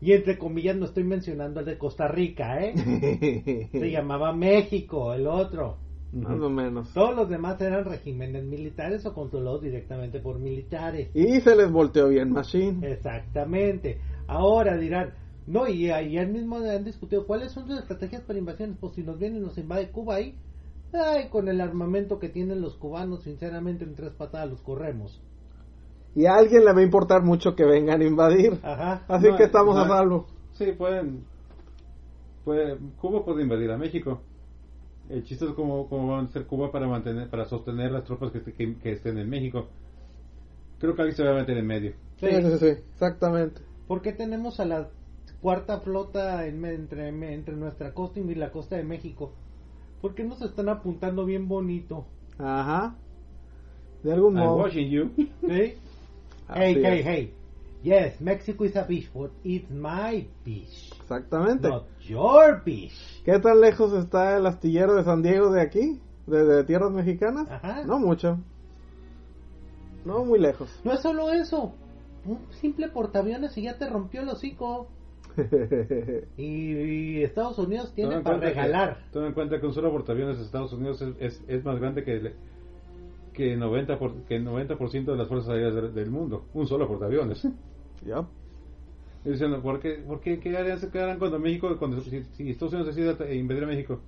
Y 0.00 0.12
entre 0.12 0.38
comillas 0.38 0.76
no 0.76 0.84
estoy 0.84 1.02
mencionando 1.02 1.58
el 1.58 1.66
de 1.66 1.76
Costa 1.76 2.06
Rica, 2.06 2.62
¿eh? 2.62 3.68
Se 3.72 3.90
llamaba 3.90 4.32
México, 4.32 5.12
el 5.12 5.26
otro. 5.26 5.78
Más 6.12 6.40
o 6.40 6.48
menos. 6.48 6.92
Todos 6.94 7.14
los 7.14 7.28
demás 7.28 7.60
eran 7.60 7.84
regímenes 7.84 8.44
militares 8.44 9.04
o 9.04 9.12
controlados 9.12 9.62
directamente 9.62 10.20
por 10.20 10.38
militares. 10.38 11.10
Y 11.14 11.40
se 11.40 11.54
les 11.56 11.70
volteó 11.70 12.08
bien 12.08 12.30
Machine. 12.32 12.86
Exactamente. 12.90 14.00
Ahora 14.26 14.76
dirán, 14.78 15.12
no, 15.46 15.68
y 15.68 15.90
ayer 15.90 16.26
mismo 16.28 16.56
han 16.56 16.84
discutido 16.84 17.26
cuáles 17.26 17.52
son 17.52 17.66
sus 17.66 17.78
estrategias 17.78 18.22
para 18.22 18.38
invasiones. 18.38 18.76
Pues 18.80 18.94
si 18.94 19.02
nos 19.02 19.18
vienen 19.18 19.42
y 19.42 19.46
nos 19.46 19.58
invade 19.58 19.90
Cuba 19.90 20.14
ahí, 20.16 20.34
ay, 20.92 21.28
con 21.28 21.48
el 21.48 21.60
armamento 21.60 22.18
que 22.18 22.28
tienen 22.28 22.60
los 22.62 22.76
cubanos, 22.76 23.22
sinceramente 23.24 23.84
en 23.84 23.94
tres 23.94 24.12
patadas 24.12 24.48
los 24.50 24.62
corremos. 24.62 25.20
Y 26.14 26.24
a 26.24 26.34
alguien 26.36 26.64
le 26.64 26.72
va 26.72 26.80
a 26.80 26.84
importar 26.84 27.22
mucho 27.22 27.54
que 27.54 27.64
vengan 27.66 28.00
a 28.00 28.04
invadir. 28.04 28.58
Ajá. 28.62 29.04
Así 29.06 29.28
No, 29.28 29.36
que 29.36 29.44
estamos 29.44 29.74
no. 29.76 29.82
a 29.82 29.88
salvo. 29.88 30.26
Sí, 30.52 30.72
pueden. 30.72 31.24
puede- 32.44 32.78
Cuba 33.00 33.24
puede 33.24 33.42
invadir 33.42 33.70
a 33.70 33.76
México. 33.76 34.22
El 35.08 35.22
chiste 35.24 35.44
es 35.44 35.52
cómo, 35.52 35.88
cómo 35.88 36.08
van 36.08 36.26
a 36.26 36.28
ser 36.28 36.46
Cuba 36.46 36.72
para 36.72 36.86
mantener, 36.88 37.28
para 37.30 37.44
sostener 37.46 37.92
las 37.92 38.04
tropas 38.04 38.32
que, 38.32 38.42
que- 38.42 38.76
que 38.76 38.92
estén 38.92 39.18
en 39.18 39.28
México. 39.28 39.68
Creo 40.78 40.94
que 40.94 41.02
alguien 41.02 41.16
se 41.16 41.24
va 41.24 41.30
a 41.30 41.40
meter 41.40 41.56
en 41.56 41.66
medio. 41.66 41.92
Sí. 42.18 42.26
Sí, 42.28 42.42
sí, 42.42 42.58
sí, 42.58 42.66
exactamente. 42.92 43.60
¿Por 43.86 44.02
qué 44.02 44.12
tenemos 44.12 44.58
a 44.58 44.64
la 44.64 44.88
cuarta 45.40 45.80
flota 45.80 46.46
en- 46.46 46.64
entre, 46.64 47.08
entre 47.08 47.54
nuestra 47.56 47.92
costa 47.94 48.20
y 48.20 48.34
la 48.34 48.50
costa 48.50 48.76
de 48.76 48.82
México? 48.84 49.32
¿Por 50.00 50.14
qué 50.14 50.24
nos 50.24 50.42
están 50.42 50.68
apuntando 50.68 51.24
bien 51.24 51.46
bonito? 51.48 52.06
Ajá. 52.38 52.96
De 54.02 54.12
algún 54.12 54.36
I'm 54.36 54.44
modo. 54.46 54.56
watching 54.58 54.90
you. 54.90 55.10
¿Sí? 55.16 55.74
Así 56.48 56.60
hey, 56.60 56.82
hey, 56.84 57.02
hey. 57.04 57.32
Yes, 57.82 58.20
Mexico 58.20 58.64
is 58.64 58.76
a 58.76 58.82
beach, 58.84 59.08
but 59.14 59.30
it's 59.44 59.70
my 59.70 60.26
beach, 60.44 60.92
Exactamente. 61.06 61.68
not 61.68 61.84
your 62.00 62.62
beach. 62.64 63.22
¿Qué 63.24 63.38
tan 63.38 63.60
lejos 63.60 63.92
está 63.92 64.36
el 64.36 64.46
astillero 64.46 64.94
de 64.96 65.04
San 65.04 65.22
Diego 65.22 65.50
de 65.52 65.60
aquí? 65.62 66.00
¿De, 66.26 66.44
de 66.44 66.64
tierras 66.64 66.90
mexicanas? 66.90 67.48
Ajá. 67.48 67.84
No 67.84 68.00
mucho. 68.00 68.38
No 70.04 70.24
muy 70.24 70.40
lejos. 70.40 70.68
No 70.84 70.92
es 70.92 71.00
solo 71.00 71.30
eso. 71.32 71.72
Un 72.24 72.40
simple 72.60 72.88
portaaviones 72.88 73.56
y 73.56 73.62
ya 73.62 73.78
te 73.78 73.88
rompió 73.88 74.22
el 74.22 74.28
hocico. 74.28 74.88
Y, 76.36 76.42
y 76.72 77.22
Estados 77.22 77.58
Unidos 77.58 77.92
tiene 77.94 78.20
para 78.20 78.38
cuenta 78.38 78.46
que- 78.48 78.54
regalar. 78.54 78.98
Toma 79.12 79.26
en 79.28 79.32
cuenta 79.34 79.60
que 79.60 79.66
un 79.66 79.74
solo 79.74 79.90
portaaviones 79.92 80.38
de 80.38 80.44
Estados 80.44 80.72
Unidos 80.72 81.00
es, 81.02 81.14
es, 81.20 81.44
es 81.46 81.64
más 81.64 81.78
grande 81.78 82.02
que 82.04 82.16
el, 82.16 82.34
que 83.32 83.56
90%, 83.56 83.98
por, 83.98 84.14
que 84.24 84.40
90 84.40 84.74
de 84.74 85.16
las 85.16 85.28
fuerzas 85.28 85.50
aéreas 85.50 85.74
del, 85.74 85.94
del 85.94 86.10
mundo. 86.10 86.46
Un 86.54 86.66
solo 86.66 86.88
portaaviones. 86.88 87.46
ya. 88.04 88.20
Y 88.20 88.45
dicen, 89.30 89.60
¿por 89.62 89.80
qué, 89.80 89.94
por 90.06 90.20
qué, 90.20 90.38
qué 90.40 90.56
harían, 90.56 90.78
se 90.78 90.88
quedarán 90.90 91.18
cuando 91.18 91.38
México, 91.38 91.76
cuando, 91.78 92.00
si, 92.00 92.22
si 92.32 92.50
Estados 92.50 92.74
Unidos 92.74 92.94
decide 92.94 93.10
ata- 93.10 93.32
invadir 93.32 93.64
a 93.64 93.66
México? 93.66 94.00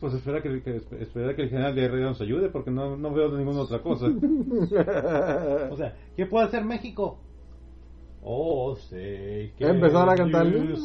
Pues 0.00 0.12
espera 0.14 0.42
que, 0.42 0.62
que- 0.62 0.76
espera 1.00 1.34
que 1.34 1.42
el 1.42 1.48
general 1.48 1.74
de 1.74 1.84
Herrera 1.84 2.06
nos 2.08 2.20
ayude 2.20 2.50
porque 2.50 2.70
no, 2.70 2.96
no 2.96 3.12
veo 3.12 3.30
ninguna 3.36 3.60
otra 3.60 3.80
cosa. 3.80 4.06
O 5.70 5.76
sea, 5.76 5.96
¿qué 6.16 6.26
puede 6.26 6.46
hacer 6.46 6.64
México? 6.64 7.18
Oh, 8.22 8.76
sé 8.76 9.52
que 9.56 9.66
Empezar 9.66 10.08
a 10.08 10.16
cantar. 10.16 10.46
you 10.52 10.76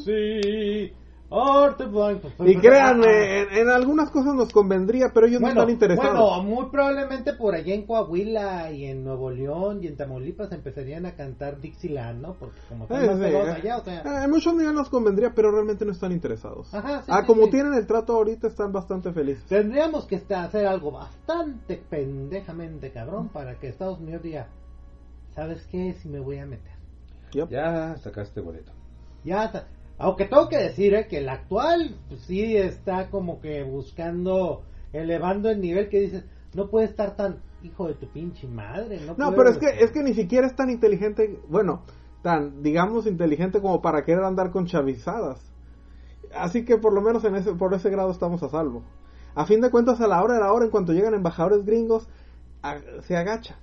Orte, 1.34 1.86
pues, 1.88 2.18
pues, 2.20 2.34
Y 2.50 2.54
pues, 2.54 2.58
créanme, 2.60 3.40
en, 3.40 3.54
en 3.54 3.70
algunas 3.70 4.12
cosas 4.12 4.36
nos 4.36 4.52
convendría, 4.52 5.12
pero 5.14 5.28
ellos 5.28 5.40
no 5.40 5.48
están 5.48 5.70
interesados. 5.70 6.12
bueno, 6.14 6.44
muy 6.44 6.66
probablemente 6.70 7.32
por 7.34 7.56
allá 7.56 7.74
en 7.74 7.86
Coahuila 7.86 8.70
y 8.72 8.86
en 8.86 9.06
Nuevo 9.06 9.32
León 9.32 9.82
y 9.82 9.88
en 9.88 9.96
Tamaulipas 9.96 10.52
empezarían 10.52 11.06
a 11.06 11.16
cantar 11.16 11.62
Dixieland, 11.62 12.22
¿no? 12.22 12.34
Porque 12.34 12.60
como 12.68 12.84
están 12.84 13.06
más 13.08 13.18
sí, 13.18 13.24
eh, 13.24 13.50
allá, 13.50 13.78
o 13.78 13.84
sea... 13.86 14.02
eh, 14.02 14.24
en 14.26 14.30
muchos 14.30 14.54
niveles 14.54 14.74
nos 14.74 14.90
convendría, 14.90 15.32
pero 15.34 15.52
realmente 15.52 15.86
no 15.86 15.94
están 15.94 16.12
interesados. 16.12 16.74
Ajá, 16.74 17.04
sí, 17.04 17.12
ah, 17.14 17.22
sí, 17.22 17.28
como 17.28 17.46
sí. 17.46 17.52
tienen 17.52 17.74
el 17.76 17.88
trato 17.88 18.14
ahorita, 18.14 18.48
están 18.48 18.74
bastante 18.74 19.14
felices. 19.14 19.46
Tendríamos 19.46 20.06
que 20.08 20.18
hacer 20.36 20.68
algo 20.68 20.92
bastante 20.92 21.82
pendejamente 21.90 22.92
cabrón 22.92 23.30
para 23.30 23.58
que 23.58 23.70
Estados 23.70 24.00
Unidos 24.00 24.22
diga, 24.22 24.48
¿sabes 25.34 25.66
qué? 25.72 25.94
Si 25.94 26.10
me 26.10 26.20
voy 26.20 26.40
a 26.40 26.46
meter. 26.46 26.74
Yep. 27.32 27.50
Ya 27.50 27.96
sacaste 27.98 28.42
boleto. 28.42 28.74
Ya, 29.24 29.46
está. 29.46 29.68
Aunque 30.02 30.26
tengo 30.26 30.50
que 30.50 30.58
decir 30.58 30.94
eh, 30.94 31.08
que 31.08 31.20
el 31.20 31.30
actual 31.30 31.96
pues, 32.10 32.22
sí 32.22 32.56
está 32.58 33.10
como 33.10 33.40
que 33.40 33.64
buscando, 33.64 34.64
elevando 34.94 35.50
el 35.50 35.62
nivel 35.62 35.90
que 35.90 36.00
dices, 36.02 36.26
no 36.54 36.70
puede 36.70 36.86
estar 36.88 37.16
tan 37.16 37.40
hijo 37.64 37.88
de 37.88 37.94
tu 37.96 38.08
pinche 38.12 38.48
madre. 38.48 39.00
No, 39.06 39.16
No, 39.18 39.36
pero 39.36 39.50
es 39.50 39.58
que, 39.58 39.68
es 39.84 39.92
que 39.92 40.04
ni 40.04 40.14
siquiera 40.14 40.48
es 40.48 40.56
tan 40.56 40.70
inteligente, 40.70 41.40
bueno, 41.48 41.84
tan, 42.22 42.62
digamos, 42.64 43.06
inteligente 43.08 43.62
como 43.62 43.82
para 43.82 44.04
querer 44.04 44.24
andar 44.24 44.52
con 44.52 44.66
chavizadas. 44.66 45.40
Así 46.34 46.66
que 46.66 46.78
por 46.78 46.94
lo 46.94 47.02
menos 47.02 47.24
en 47.26 47.36
ese, 47.36 47.54
por 47.54 47.74
ese 47.74 47.90
grado 47.90 48.12
estamos 48.12 48.42
a 48.44 48.50
salvo. 48.50 48.84
A 49.36 49.46
fin 49.46 49.62
de 49.62 49.70
cuentas, 49.72 50.02
a 50.02 50.08
la 50.08 50.22
hora 50.22 50.36
de 50.36 50.40
la 50.42 50.52
hora, 50.52 50.66
en 50.66 50.72
cuanto 50.72 50.94
llegan 50.94 51.14
embajadores 51.14 51.66
gringos, 51.66 52.08
a- 52.64 52.80
se 53.08 53.16
agacha. 53.16 53.58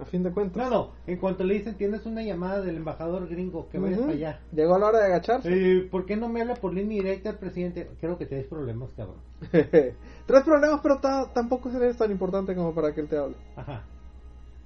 A 0.00 0.04
fin 0.06 0.22
de 0.22 0.30
cuentas. 0.32 0.56
No, 0.62 0.70
no, 0.70 0.90
en 1.06 1.18
cuanto 1.18 1.44
le 1.44 1.54
dicen 1.54 1.74
tienes 1.76 2.06
una 2.06 2.22
llamada 2.22 2.60
del 2.62 2.76
embajador 2.76 3.28
gringo 3.28 3.68
que 3.68 3.78
vayas 3.78 4.00
para 4.00 4.12
allá. 4.12 4.40
Llegó 4.52 4.78
la 4.78 4.86
hora 4.86 4.98
de 5.00 5.04
agacharse. 5.06 5.48
Eh, 5.52 5.88
¿Por 5.90 6.06
qué 6.06 6.16
no 6.16 6.28
me 6.28 6.40
habla 6.40 6.54
por 6.54 6.72
línea 6.72 7.02
directa 7.02 7.30
el 7.30 7.36
presidente? 7.36 7.90
Creo 8.00 8.16
que 8.16 8.26
tienes 8.26 8.46
problemas, 8.46 8.90
cabrón. 8.94 9.16
Tres 9.50 10.42
problemas, 10.44 10.80
pero 10.82 10.98
ta- 11.00 11.30
tampoco 11.34 11.68
eres 11.70 11.96
tan 11.96 12.10
importante 12.10 12.54
como 12.54 12.74
para 12.74 12.94
que 12.94 13.00
él 13.02 13.08
te 13.08 13.18
hable. 13.18 13.36
Ajá. 13.56 13.84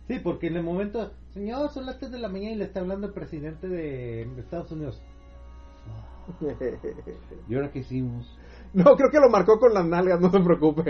Sí, 0.06 0.20
porque 0.22 0.48
en 0.48 0.56
el 0.56 0.62
momento, 0.62 1.12
señor, 1.32 1.70
son 1.70 1.86
las 1.86 1.98
3 1.98 2.12
de 2.12 2.18
la 2.18 2.28
mañana 2.28 2.52
y 2.54 2.58
le 2.58 2.64
está 2.64 2.80
hablando 2.80 3.06
el 3.06 3.12
presidente 3.14 3.68
de 3.68 4.22
Estados 4.38 4.70
Unidos. 4.70 5.00
¿Y 7.48 7.54
ahora 7.54 7.70
qué 7.70 7.80
hicimos? 7.80 8.26
No, 8.74 8.96
creo 8.96 9.08
que 9.08 9.20
lo 9.20 9.30
marcó 9.30 9.58
con 9.60 9.72
las 9.72 9.86
nalgas, 9.86 10.20
no 10.20 10.30
se 10.32 10.40
preocupe. 10.40 10.82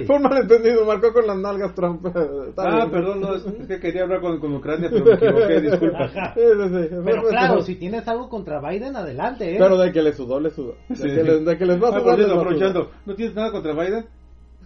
Sí. 0.00 0.06
Fue 0.06 0.16
un 0.16 0.22
malentendido, 0.22 0.84
marcó 0.84 1.12
con 1.12 1.24
las 1.26 1.36
nalgas 1.38 1.72
Trump. 1.74 2.04
Está 2.04 2.62
Ah, 2.64 2.76
bien. 2.78 2.90
perdón, 2.90 3.20
no, 3.20 3.34
es 3.36 3.44
que 3.68 3.78
quería 3.78 4.02
hablar 4.02 4.20
con, 4.20 4.40
con 4.40 4.52
Ucrania, 4.54 4.88
pero 4.90 5.04
me 5.04 5.12
equivoqué, 5.14 5.60
disculpa. 5.70 6.04
Ajá. 6.04 6.34
Sí, 6.34 6.40
sí, 6.40 6.68
sí. 6.68 6.88
Fue- 6.88 7.02
Pero 7.04 7.22
claro, 7.28 7.62
si 7.62 7.76
tienes 7.76 8.08
algo 8.08 8.28
contra 8.28 8.60
Biden, 8.60 8.96
adelante, 8.96 9.54
¿eh? 9.54 9.56
Pero 9.58 9.78
de 9.78 9.92
que 9.92 10.02
le 10.02 10.12
sudó, 10.14 10.40
le 10.40 10.50
sudó. 10.50 10.74
De, 10.88 10.96
Sí, 10.96 11.02
que, 11.04 11.10
sí. 11.10 11.22
les, 11.22 11.44
de 11.44 11.56
que 11.58 11.64
les 11.66 11.80
va 11.82 11.88
a 11.88 11.96
Ah, 11.96 12.00
sudar, 12.00 12.16
cierto, 12.16 12.34
va 12.36 12.40
a 12.40 12.44
sudar. 12.44 12.54
aprovechando, 12.68 12.90
¿no 13.06 13.14
tienes 13.14 13.34
nada 13.36 13.52
contra 13.52 13.72
Biden? 13.72 14.06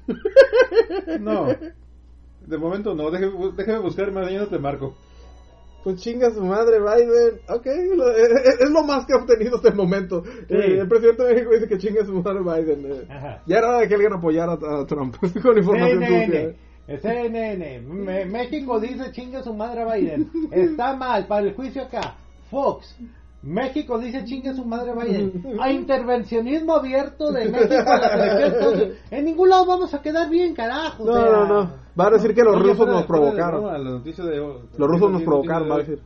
No. 1.20 1.46
De 2.46 2.58
momento 2.58 2.94
no, 2.94 3.10
déjeme, 3.10 3.32
déjeme 3.56 3.78
buscar, 3.80 4.10
mañana 4.12 4.46
te 4.46 4.58
marco. 4.58 4.94
Pues 5.82 5.96
chinga 6.00 6.30
su 6.30 6.42
madre 6.44 6.78
Biden. 6.78 7.40
Ok, 7.48 7.66
lo- 7.96 8.10
es, 8.10 8.28
es- 8.30 8.60
es 8.60 8.70
lo 8.70 8.82
más 8.82 9.06
que 9.06 9.14
ha 9.14 9.16
obtenido 9.16 9.56
hasta 9.56 9.68
el 9.70 9.74
momento. 9.76 10.22
Eh, 10.48 10.78
el 10.80 10.88
presidente 10.88 11.22
de 11.24 11.34
México 11.34 11.50
dice 11.54 11.68
que 11.68 11.78
chinga 11.78 12.04
su 12.04 12.12
madre 12.22 12.40
Biden. 12.40 12.92
eh. 12.92 13.06
Ya 13.46 13.58
era 13.58 13.68
hora 13.68 13.78
de 13.80 13.88
que 13.88 13.94
alguien 13.94 14.12
apoyara 14.12 14.52
a, 14.52 14.80
a 14.82 14.86
Trump 14.86 15.16
con 15.42 15.56
información. 15.56 16.00
CNN, 16.00 16.54
CNN, 17.02 17.80
Me- 17.82 18.24
México 18.26 18.78
dice 18.80 19.10
chinga 19.12 19.42
su 19.42 19.54
madre 19.54 19.84
Biden. 19.84 20.30
Está 20.52 20.94
mal 20.96 21.26
para 21.26 21.46
el 21.46 21.54
juicio 21.54 21.82
acá. 21.82 22.14
Fox. 22.50 22.96
México 23.42 23.98
dice 23.98 24.24
chinga 24.24 24.54
su 24.54 24.64
madre 24.64 24.92
Biden. 24.92 25.42
A 25.60 25.70
intervencionismo 25.72 26.74
abierto 26.74 27.32
de 27.32 27.48
México 27.48 27.74
a 27.90 27.98
la 27.98 28.08
selección 28.10 28.38
de 28.38 28.46
Estados 28.46 28.74
Unidos. 28.74 28.96
En 29.10 29.24
ningún 29.24 29.48
lado 29.48 29.66
vamos 29.66 29.94
a 29.94 30.02
quedar 30.02 30.28
bien, 30.28 30.54
carajo. 30.54 31.04
o 31.04 31.06
No, 31.06 31.12
sea. 31.14 31.24
no, 31.32 31.46
no. 31.46 31.70
Va 31.98 32.06
a 32.06 32.10
decir 32.10 32.34
que 32.34 32.42
los 32.44 32.54
Oye, 32.56 32.64
rusos 32.70 32.86
nos 32.86 33.00
de 33.00 33.06
provocaron. 33.06 33.62
broma, 33.62 33.78
la 33.78 33.90
noticia 33.90 34.24
de- 34.24 34.36
Los 34.36 34.60
rusos 34.78 35.00
nos 35.00 35.10
noticia 35.12 35.26
provocaron, 35.26 35.62
de 35.64 35.68
va 35.70 35.74
a 35.76 35.78
decir. 35.78 36.00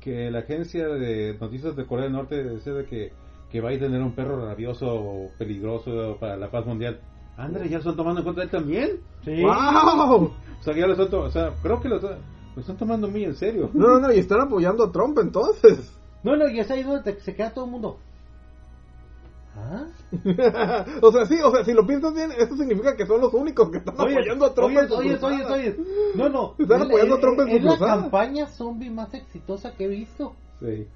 Que 0.00 0.30
la 0.30 0.38
agencia 0.40 0.86
de 0.88 1.36
noticias 1.40 1.76
de 1.76 1.86
Corea 1.86 2.04
del 2.04 2.12
Norte 2.14 2.42
decía 2.42 2.72
de 2.72 2.84
que, 2.86 3.12
que 3.50 3.60
Biden 3.60 3.94
era 3.94 4.04
un 4.04 4.14
perro 4.14 4.44
rabioso, 4.46 5.28
peligroso 5.38 6.16
para 6.18 6.36
la 6.36 6.50
paz 6.50 6.64
mundial. 6.66 7.00
André, 7.36 7.64
¿ya 7.68 7.72
lo 7.76 7.78
están 7.80 7.96
tomando 7.96 8.20
en 8.20 8.24
cuenta 8.24 8.42
él 8.42 8.50
también? 8.50 8.90
Sí. 9.24 9.42
¡Wow! 9.42 10.24
O 10.60 10.62
sea, 10.62 10.74
ya 10.74 10.86
lo 10.86 10.92
están 10.92 11.08
tomando, 11.10 11.28
o 11.28 11.32
sea, 11.32 11.52
creo 11.62 11.80
que 11.80 11.88
lo 11.88 11.96
están 12.56 12.76
tomando 12.76 13.08
muy 13.08 13.24
en 13.24 13.34
serio. 13.34 13.70
No, 13.74 13.86
no, 13.88 14.00
no, 14.00 14.12
y 14.12 14.18
están 14.18 14.40
apoyando 14.40 14.84
a 14.84 14.92
Trump 14.92 15.18
entonces. 15.20 15.98
No, 16.24 16.36
no, 16.36 16.48
y 16.48 16.58
es 16.58 16.70
ahí 16.70 16.82
donde 16.82 17.12
te- 17.12 17.20
se 17.20 17.34
queda 17.36 17.52
todo 17.52 17.66
el 17.66 17.70
mundo. 17.70 17.98
¿Ah? 19.56 19.84
o 21.02 21.12
sea, 21.12 21.26
sí, 21.26 21.36
o 21.40 21.50
sea, 21.52 21.64
si 21.64 21.72
lo 21.72 21.86
piensas 21.86 22.12
bien, 22.12 22.32
esto 22.36 22.56
significa 22.56 22.96
que 22.96 23.06
son 23.06 23.20
los 23.20 23.32
únicos 23.34 23.70
que 23.70 23.78
están 23.78 23.94
apoyando 23.94 24.46
a 24.46 24.54
Trump 24.54 24.70
oye, 24.76 24.80
en 24.80 24.88
su 24.88 24.94
oye, 24.96 25.16
oye, 25.22 25.44
oye. 25.46 25.76
No, 26.16 26.28
no. 26.28 26.54
Están 26.58 26.80
es- 26.80 26.86
apoyando 26.88 27.14
a 27.14 27.20
Trump 27.20 27.40
en 27.40 27.46
su 27.50 27.56
Es 27.56 27.62
la 27.62 27.76
cruzada. 27.76 28.00
campaña 28.00 28.46
zombie 28.48 28.90
más 28.90 29.14
exitosa 29.14 29.72
que 29.76 29.84
he 29.84 29.88
visto. 29.88 30.34
Sí. 30.60 30.86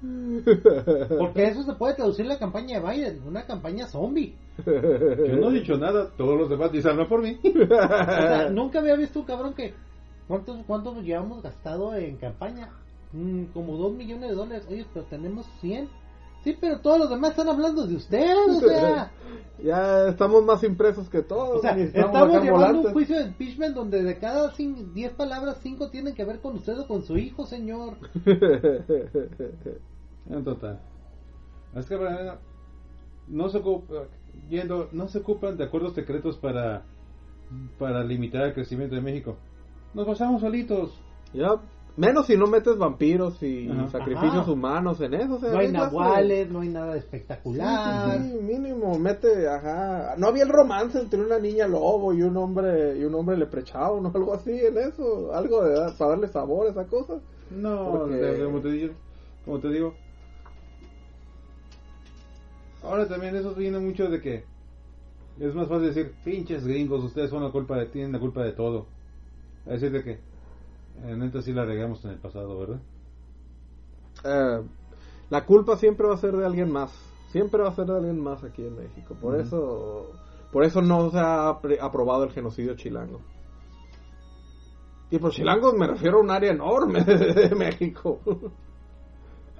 Porque 1.19 1.43
eso 1.47 1.63
se 1.63 1.73
puede 1.73 1.93
traducir 1.93 2.21
en 2.25 2.29
la 2.29 2.39
campaña 2.39 2.79
de 2.79 2.89
Biden, 2.89 3.21
una 3.27 3.43
campaña 3.45 3.87
zombie. 3.87 4.35
Yo 4.65 5.35
no 5.37 5.49
he 5.51 5.53
dicho 5.53 5.77
nada, 5.77 6.09
todos 6.17 6.37
los 6.39 6.49
demás 6.49 6.71
dicen, 6.71 6.91
habla 6.91 7.07
por 7.07 7.21
mí. 7.21 7.39
O 7.43 7.67
sea, 7.67 8.49
nunca 8.49 8.79
había 8.79 8.95
visto 8.95 9.19
un 9.19 9.25
cabrón 9.25 9.53
que... 9.53 9.73
¿Cuántos, 10.27 10.57
cuántos 10.65 10.97
llevamos 11.03 11.41
gastado 11.43 11.93
en 11.95 12.17
campaña? 12.17 12.69
Mm, 13.13 13.45
como 13.53 13.77
dos 13.77 13.93
millones 13.93 14.29
de 14.29 14.35
dólares. 14.35 14.65
Oye, 14.69 14.85
pero 14.93 15.05
tenemos 15.05 15.45
100. 15.61 15.89
Sí, 16.43 16.57
pero 16.59 16.79
todos 16.79 16.99
los 16.99 17.09
demás 17.09 17.31
están 17.31 17.49
hablando 17.49 17.85
de 17.85 17.95
usted, 17.95 18.33
o 18.49 18.59
sea... 18.61 19.11
ya 19.61 20.07
estamos 20.07 20.45
más 20.45 20.63
impresos 20.63 21.09
que 21.09 21.21
todos. 21.21 21.57
O 21.57 21.61
sea, 21.61 21.77
estamos 21.77 22.41
llevando 22.41 22.87
un 22.87 22.93
juicio 22.93 23.17
de 23.17 23.25
impeachment 23.25 23.75
donde 23.75 24.01
de 24.03 24.17
cada 24.17 24.53
10 24.55 25.13
palabras, 25.13 25.57
5 25.61 25.89
tienen 25.89 26.15
que 26.15 26.23
ver 26.23 26.39
con 26.39 26.55
usted 26.55 26.79
o 26.79 26.87
con 26.87 27.03
su 27.03 27.17
hijo, 27.17 27.45
señor. 27.45 27.97
En 30.29 30.43
total. 30.43 30.79
Es 31.75 31.87
que 31.87 31.97
no 33.27 33.49
se 33.49 33.57
ocupa, 33.57 34.03
yendo, 34.47 34.89
no 34.91 35.07
se 35.07 35.17
ocupan 35.17 35.57
de 35.57 35.63
acuerdos 35.63 35.95
secretos 35.95 36.37
para 36.37 36.83
para 37.77 38.03
limitar 38.03 38.43
el 38.43 38.53
crecimiento 38.53 38.95
de 38.95 39.01
México. 39.01 39.37
Nos 39.93 40.05
pasamos 40.05 40.41
solitos. 40.41 40.99
Ya, 41.33 41.59
menos 41.97 42.27
si 42.27 42.37
no 42.37 42.47
metes 42.47 42.77
vampiros 42.77 43.41
y 43.43 43.69
Ajá. 43.69 43.89
sacrificios 43.89 44.43
Ajá. 44.43 44.51
humanos 44.51 45.01
en 45.01 45.13
eso. 45.15 45.35
o 45.35 45.39
sea, 45.39 45.51
No 45.51 45.59
hay 45.59 45.67
¿qué 45.67 45.73
clase 45.73 45.85
de- 45.91 45.97
nahuales, 45.97 46.49
no 46.51 46.59
hay 46.61 46.69
nada 46.69 46.95
espectacular. 46.95 48.17
sí, 48.21 48.29
sí, 48.31 48.37
mínimo, 48.41 48.97
mete, 48.97 49.47
ajá. 49.49 50.15
No 50.17 50.27
había 50.27 50.43
el 50.43 50.49
romance 50.49 50.99
entre 50.99 51.21
una 51.21 51.39
niña 51.39 51.67
lobo 51.67 52.13
y 52.13 52.21
un 52.21 52.37
hombre 52.37 52.97
y 52.97 53.03
un 53.03 53.13
hombre 53.15 53.37
leprechaun 53.37 54.05
o 54.05 54.11
algo 54.15 54.33
así 54.33 54.51
en 54.51 54.77
eso, 54.77 55.33
algo 55.33 55.63
de 55.63 55.91
para 55.97 56.11
darle 56.11 56.27
sabor 56.29 56.67
a 56.67 56.71
esa 56.71 56.85
cosa. 56.87 57.19
No, 57.51 57.91
Porque- 57.91 58.15
de- 58.15 58.37
de- 58.37 58.45
como 58.45 58.61
te 58.61 58.71
digo, 58.71 58.93
como 59.45 59.59
te 59.59 59.69
digo. 59.69 59.93
Ahora 62.83 63.07
también 63.07 63.35
eso 63.35 63.53
viene 63.53 63.77
mucho 63.79 64.09
de 64.09 64.21
que 64.21 64.43
es 65.39 65.53
más 65.53 65.67
fácil 65.67 65.87
decir, 65.87 66.13
pinches 66.23 66.65
gringos, 66.65 67.03
ustedes 67.03 67.29
son 67.29 67.43
la 67.43 67.51
culpa 67.51 67.77
de, 67.77 67.85
tienen 67.87 68.11
la 68.11 68.19
culpa 68.19 68.43
de 68.43 68.51
todo. 68.53 68.85
A 69.65 69.71
decir 69.71 69.91
de 69.91 70.03
que, 70.03 70.19
en 71.03 71.19
neta 71.19 71.41
sí 71.41 71.53
la 71.53 71.65
regamos 71.65 72.03
en 72.05 72.11
el 72.11 72.19
pasado, 72.19 72.57
¿verdad? 72.59 72.79
Eh, 74.23 74.61
la 75.29 75.45
culpa 75.45 75.77
siempre 75.77 76.07
va 76.07 76.15
a 76.15 76.17
ser 76.17 76.35
de 76.35 76.45
alguien 76.45 76.71
más, 76.71 76.91
siempre 77.31 77.61
va 77.61 77.69
a 77.69 77.75
ser 77.75 77.85
de 77.85 77.97
alguien 77.97 78.19
más 78.19 78.43
aquí 78.43 78.63
en 78.65 78.75
México. 78.75 79.15
Por 79.19 79.39
eso, 79.39 80.11
por 80.51 80.63
eso 80.63 80.81
no 80.81 81.09
se 81.11 81.19
ha 81.19 81.49
aprobado 81.49 82.23
el 82.23 82.31
genocidio 82.31 82.75
chilango. 82.75 83.21
Y 85.11 85.17
por 85.17 85.31
chilangos 85.31 85.73
me 85.73 85.87
refiero 85.87 86.17
a 86.17 86.21
un 86.21 86.29
área 86.29 86.51
enorme 86.51 87.03
de 87.03 87.55
México. 87.55 88.19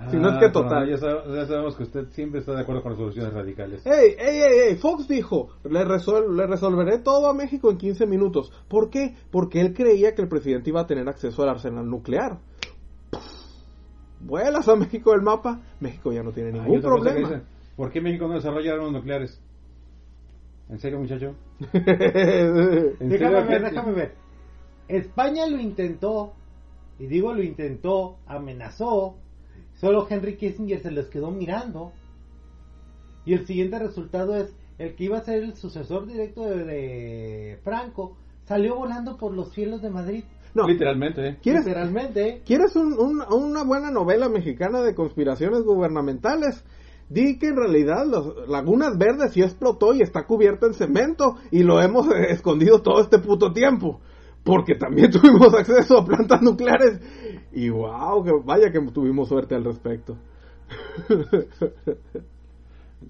Si 0.09 0.15
no 0.17 0.29
es 0.31 0.37
que 0.39 0.45
Ah, 0.45 0.51
total. 0.51 0.89
Ya, 0.89 0.95
sab- 0.95 1.35
ya 1.35 1.45
sabemos 1.45 1.75
que 1.75 1.83
usted 1.83 2.07
siempre 2.11 2.39
está 2.39 2.53
de 2.53 2.61
acuerdo 2.61 2.81
con 2.81 2.91
las 2.93 2.99
soluciones 2.99 3.33
radicales. 3.33 3.85
Ey, 3.85 4.15
ey, 4.17 4.41
ey, 4.41 4.59
ey, 4.69 4.75
Fox 4.77 5.07
dijo, 5.07 5.49
le, 5.65 5.83
resol- 5.85 6.33
le 6.35 6.47
resolveré 6.47 6.99
todo 6.99 7.27
a 7.27 7.33
México 7.33 7.69
en 7.69 7.77
15 7.77 8.05
minutos. 8.05 8.51
¿Por 8.69 8.89
qué? 8.89 9.15
Porque 9.29 9.59
él 9.61 9.73
creía 9.73 10.15
que 10.15 10.21
el 10.21 10.29
presidente 10.29 10.69
iba 10.69 10.81
a 10.81 10.87
tener 10.87 11.07
acceso 11.09 11.43
al 11.43 11.49
arsenal 11.49 11.89
nuclear. 11.89 12.39
Vuelas 14.21 14.67
a 14.67 14.75
México 14.75 15.11
del 15.11 15.21
mapa, 15.21 15.61
México 15.79 16.11
ya 16.11 16.23
no 16.23 16.31
tiene 16.31 16.49
Hay 16.51 16.59
ningún 16.59 16.81
problema. 16.81 17.19
dicen, 17.19 17.43
¿Por 17.75 17.91
qué 17.91 18.01
México 18.01 18.27
no 18.27 18.33
desarrolla 18.35 18.73
armas 18.73 18.91
nucleares? 18.91 19.41
¿En 20.69 20.79
serio, 20.79 20.99
muchacho? 20.99 21.35
¿En 21.73 23.09
Déjame 23.09 23.17
serio? 23.17 23.45
ver, 23.47 23.61
déjame 23.63 23.91
ver. 23.93 24.15
España 24.87 25.47
lo 25.47 25.57
intentó, 25.59 26.33
y 26.99 27.07
digo 27.07 27.33
lo 27.33 27.41
intentó, 27.43 28.17
amenazó, 28.27 29.15
solo 29.79 30.05
Henry 30.09 30.35
Kissinger 30.37 30.81
se 30.81 30.91
les 30.91 31.07
quedó 31.07 31.31
mirando. 31.31 31.91
Y 33.25 33.33
el 33.33 33.45
siguiente 33.45 33.77
resultado 33.79 34.35
es 34.35 34.53
el 34.77 34.95
que 34.95 35.03
iba 35.05 35.17
a 35.17 35.23
ser 35.23 35.43
el 35.43 35.55
sucesor 35.55 36.07
directo 36.07 36.43
de, 36.43 36.63
de 36.63 37.59
Franco, 37.63 38.17
salió 38.45 38.75
volando 38.75 39.17
por 39.17 39.33
los 39.33 39.51
cielos 39.53 39.81
de 39.81 39.89
Madrid. 39.89 40.23
no, 40.55 40.65
Literalmente, 40.67 41.27
¿eh? 41.27 41.37
¿quieres, 41.43 41.65
Literalmente. 41.65 42.41
¿quieres 42.45 42.75
un- 42.75 42.97
un- 42.97 43.21
una 43.33 43.63
buena 43.63 43.91
novela 43.91 44.29
mexicana 44.29 44.81
de 44.81 44.95
conspiraciones 44.95 45.63
gubernamentales? 45.63 46.63
di 47.11 47.39
que 47.39 47.47
en 47.47 47.55
realidad 47.55 48.05
las 48.05 48.23
Lagunas 48.47 48.95
Verdes 48.99 49.33
sí 49.33 49.41
explotó 49.41 49.95
y 49.95 50.01
está 50.03 50.27
cubierta 50.27 50.67
en 50.67 50.75
cemento 50.75 51.37
y 51.49 51.63
lo 51.63 51.81
hemos 51.81 52.05
escondido 52.29 52.83
todo 52.83 53.01
este 53.01 53.17
puto 53.17 53.51
tiempo. 53.51 53.99
Porque 54.43 54.75
también 54.75 55.09
tuvimos 55.11 55.51
acceso 55.55 55.97
a 55.97 56.05
plantas 56.05 56.41
nucleares 56.43 56.99
y 57.51 57.69
wow, 57.69 58.23
que 58.23 58.31
vaya 58.43 58.71
que 58.71 58.79
tuvimos 58.91 59.29
suerte 59.29 59.55
al 59.55 59.63
respecto. 59.63 60.17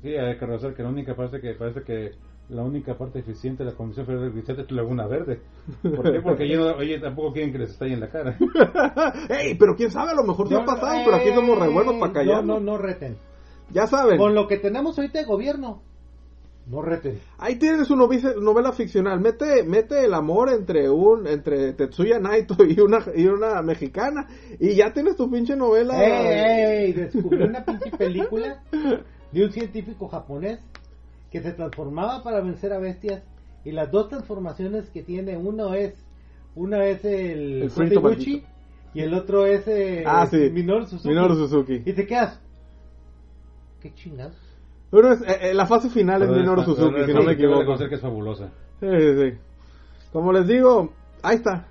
Sí, 0.02 0.10
hay 0.10 0.38
que 0.38 0.46
reconocer 0.46 0.74
que 0.76 0.84
la 0.84 0.90
única 0.90 1.16
parte 1.16 1.42
que 1.42 1.54
parece 1.56 1.82
que 1.82 2.12
la 2.50 2.64
única 2.64 2.98
parte 2.98 3.20
eficiente 3.20 3.64
de 3.64 3.72
la 3.72 3.76
Comisión 3.76 4.06
Federal 4.06 4.26
de 4.26 4.32
Electricidad 4.32 4.66
es 4.66 4.72
Laguna 4.72 5.08
Verde. 5.08 5.42
¿Por 5.84 6.12
qué? 6.12 6.20
Porque 6.22 6.46
ellos, 6.46 6.76
oye, 6.78 7.00
tampoco 7.00 7.34
quieren 7.34 7.52
que 7.52 7.60
les 7.60 7.72
estalle 7.72 7.94
en 7.94 8.00
la 8.00 8.10
cara. 8.10 8.38
Ey, 9.30 9.56
pero 9.56 9.76
quién 9.76 9.92
sabe, 9.92 10.12
a 10.12 10.16
lo 10.16 10.24
mejor 10.24 10.48
sí 10.48 10.56
ha 10.56 10.66
pasado, 10.66 11.02
pero 11.06 11.18
aquí 11.18 11.30
somos 11.34 11.60
re 11.60 11.70
buenos 11.70 11.96
para 11.96 12.14
callar. 12.14 12.44
No, 12.44 12.60
no, 12.60 12.72
no 12.72 12.78
reten. 12.78 13.18
Ya 13.72 13.86
saben. 13.86 14.18
Con 14.18 14.34
lo 14.34 14.48
que 14.48 14.58
tenemos 14.58 14.98
ahorita 14.98 15.20
de 15.20 15.26
gobierno, 15.26 15.84
no 16.70 16.82
reten. 16.84 17.20
Ahí 17.40 17.56
tienes 17.56 17.88
su 17.88 17.96
novice- 17.96 18.36
novela 18.40 18.72
ficcional. 18.72 19.20
Mete, 19.20 19.64
mete 19.64 20.06
el 20.06 20.14
amor 20.14 20.50
entre 20.50 20.90
un, 20.90 21.26
entre 21.28 21.74
Tetsuya 21.74 22.20
Naito 22.20 22.64
y 22.64 22.80
una, 22.80 23.04
y 23.16 23.26
una 23.26 23.62
mexicana. 23.64 24.28
Y 24.60 24.76
ya 24.76 24.94
tienes 24.94 25.16
tu 25.16 25.30
pinche 25.32 25.56
novela. 25.56 25.96
¡Ey, 26.04 26.86
ey! 26.86 26.94
Descubrí 26.94 27.44
una 27.44 27.66
pinche 27.66 27.90
película 27.98 28.62
de 29.32 29.44
un 29.46 29.52
científico 29.52 30.08
japonés 30.08 30.60
que 31.32 31.42
se 31.42 31.54
transformaba 31.54 32.24
para 32.24 32.42
vencer 32.42 32.72
a 32.74 32.80
bestias. 32.80 33.24
Y 33.66 33.72
las 33.72 33.92
dos 33.92 34.08
transformaciones 34.10 34.90
que 34.92 35.02
tiene, 35.04 35.36
uno 35.38 35.74
es 35.74 35.94
uno 36.56 36.82
es 36.82 37.04
el, 37.06 37.64
El 37.64 37.70
frito 37.72 38.02
Gucci 38.02 38.44
y 38.94 39.02
el 39.02 39.14
otro 39.14 39.46
es 39.46 39.68
eh, 39.68 40.04
Ah, 40.06 40.28
sí. 40.30 40.50
Minoru 40.52 40.86
Suzuki. 40.86 41.10
Minoru 41.10 41.36
Suzuki. 41.36 41.82
Y 41.86 41.94
te 41.94 42.06
quedas. 42.06 42.40
¿Qué 43.82 43.94
chingados? 43.94 44.36
Pero 44.92 45.14
es, 45.14 45.22
eh, 45.22 45.38
eh, 45.50 45.54
la 45.54 45.66
fase 45.68 45.90
final 45.90 46.22
es 46.24 46.30
Minoru 46.40 46.62
Suzuki, 46.64 47.06
si 47.06 47.14
no 47.14 47.24
me 47.24 47.34
equivoco. 47.34 47.78
que 47.90 47.96
es 47.96 48.02
fabulosa. 48.02 48.50
Sí, 48.80 48.88
sí, 48.90 49.14
sí. 49.32 49.38
Como 50.12 50.32
les 50.34 50.48
digo, 50.48 50.94
ahí 51.22 51.36
está. 51.36 51.68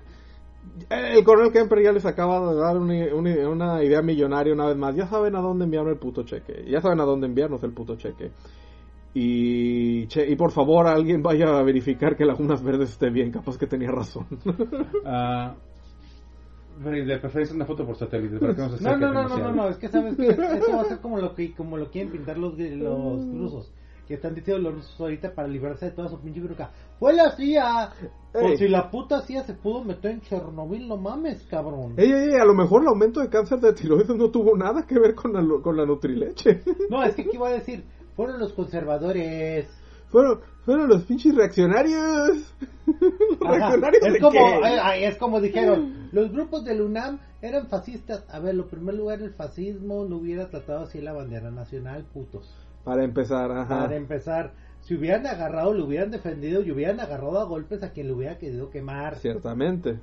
El 0.89 1.23
coronel 1.25 1.51
Kemper 1.51 1.81
ya 1.83 1.91
les 1.91 2.05
acaba 2.05 2.53
de 2.53 2.59
dar 2.59 2.77
una, 2.77 2.93
una- 3.13 3.49
una 3.49 3.83
idea 3.83 4.01
millonaria 4.01 4.53
una 4.53 4.67
vez 4.67 4.77
más. 4.77 4.95
Ya 4.95 5.07
saben 5.07 5.35
a 5.35 5.41
dónde 5.41 5.65
enviarnos 5.65 5.93
el 5.93 5.99
puto 5.99 6.23
cheque. 6.23 6.63
Ya 6.69 6.79
saben 6.81 6.99
a 7.01 7.03
dónde 7.05 7.27
enviarnos 7.27 7.61
el 7.63 7.73
puto 7.73 7.95
cheque. 7.97 8.31
Y, 9.13 10.05
che- 10.07 10.29
y 10.29 10.35
por 10.35 10.51
favor, 10.51 10.87
alguien 10.87 11.21
vaya 11.23 11.57
a 11.57 11.63
verificar 11.63 12.15
que 12.15 12.25
Lagunas 12.25 12.63
Verdes 12.63 12.91
esté 12.91 13.09
bien. 13.09 13.31
Capaz 13.31 13.57
que 13.57 13.67
tenía 13.67 13.91
razón. 13.91 14.27
Ah, 15.05 15.55
pero 15.55 15.68
de 16.79 17.19
preferencia 17.19 17.55
una 17.55 17.65
foto 17.65 17.85
por 17.85 17.95
satélite. 17.97 18.39
para 18.39 18.55
que 18.55 18.61
no, 18.61 18.77
se 18.77 18.83
No, 18.83 18.97
no, 18.97 19.13
no, 19.13 19.27
no, 19.27 19.37
no, 19.37 19.51
no, 19.51 19.69
es 19.69 19.77
que 19.77 19.89
sabes 19.89 20.15
que 20.15 20.27
eso 20.27 20.41
va 20.75 20.81
a 20.81 20.85
ser 20.85 20.99
como 20.99 21.17
lo 21.17 21.35
que 21.35 21.53
como 21.53 21.77
lo 21.77 21.91
quieren 21.91 22.11
pintar 22.11 22.37
los 22.37 22.57
los 22.57 23.25
rusos, 23.37 23.71
que 24.07 24.15
están 24.15 24.33
diciendo 24.33 24.63
los 24.63 24.75
rusos 24.75 24.99
ahorita 24.99 25.33
para 25.33 25.47
librarse 25.47 25.87
de 25.87 25.91
toda 25.91 26.09
su 26.09 26.19
pinche 26.19 26.41
bronca. 26.41 26.71
Fue 26.99 27.13
la 27.13 27.31
CIA. 27.35 27.91
Por 28.31 28.57
si 28.57 28.67
la 28.67 28.89
puta 28.89 29.21
CIA 29.21 29.43
se 29.43 29.53
pudo 29.53 29.83
meter 29.83 30.11
en 30.11 30.21
Chernobyl, 30.21 30.87
no 30.87 30.97
mames, 30.97 31.45
cabrón. 31.49 31.95
Ey, 31.97 32.11
ey, 32.11 32.29
ey, 32.29 32.39
a 32.39 32.45
lo 32.45 32.53
mejor 32.53 32.81
el 32.83 32.89
aumento 32.89 33.19
de 33.19 33.29
cáncer 33.29 33.59
de 33.59 33.73
tiroides 33.73 34.15
no 34.15 34.29
tuvo 34.29 34.55
nada 34.55 34.85
que 34.85 34.99
ver 34.99 35.15
con 35.15 35.33
la, 35.33 35.43
con 35.61 35.75
la 35.75 35.85
Nutrileche. 35.85 36.61
No, 36.89 37.03
es 37.03 37.15
que 37.15 37.23
aquí 37.23 37.37
voy 37.37 37.49
a 37.51 37.55
decir, 37.55 37.83
fueron 38.15 38.39
los 38.39 38.53
conservadores. 38.53 39.67
Fueron, 40.11 40.39
fueron 40.65 40.89
los 40.89 41.03
pinches 41.03 41.35
reaccionarios. 41.35 42.53
¿Los 42.87 43.41
Ajá, 43.41 43.51
reaccionarios 43.57 44.05
es 44.07 44.13
de 44.13 44.19
como 44.19 44.31
qué? 44.39 45.05
es 45.07 45.17
como 45.17 45.41
dijeron, 45.41 46.09
los 46.11 46.31
grupos 46.31 46.63
del 46.65 46.81
UNAM 46.81 47.19
eran 47.41 47.67
fascistas. 47.67 48.25
A 48.29 48.39
ver, 48.39 48.55
lo 48.55 48.67
primer 48.67 48.95
lugar 48.95 49.21
el 49.21 49.31
fascismo 49.33 50.05
no 50.05 50.17
hubiera 50.17 50.49
tratado 50.49 50.83
así 50.83 50.99
la 51.01 51.13
bandera 51.13 51.51
nacional, 51.51 52.05
putos. 52.13 52.53
Para 52.83 53.03
empezar, 53.03 53.51
ajá. 53.51 53.67
Para 53.83 53.95
empezar, 53.95 54.53
si 54.81 54.95
hubieran 54.95 55.27
agarrado, 55.27 55.73
lo 55.73 55.85
hubieran 55.85 56.11
defendido 56.11 56.61
y 56.63 56.71
hubieran 56.71 56.99
agarrado 56.99 57.39
a 57.39 57.43
golpes 57.45 57.83
a 57.83 57.91
quien 57.91 58.07
le 58.07 58.13
hubiera 58.13 58.37
querido 58.37 58.69
quemar. 58.69 59.15
Ciertamente. 59.17 59.99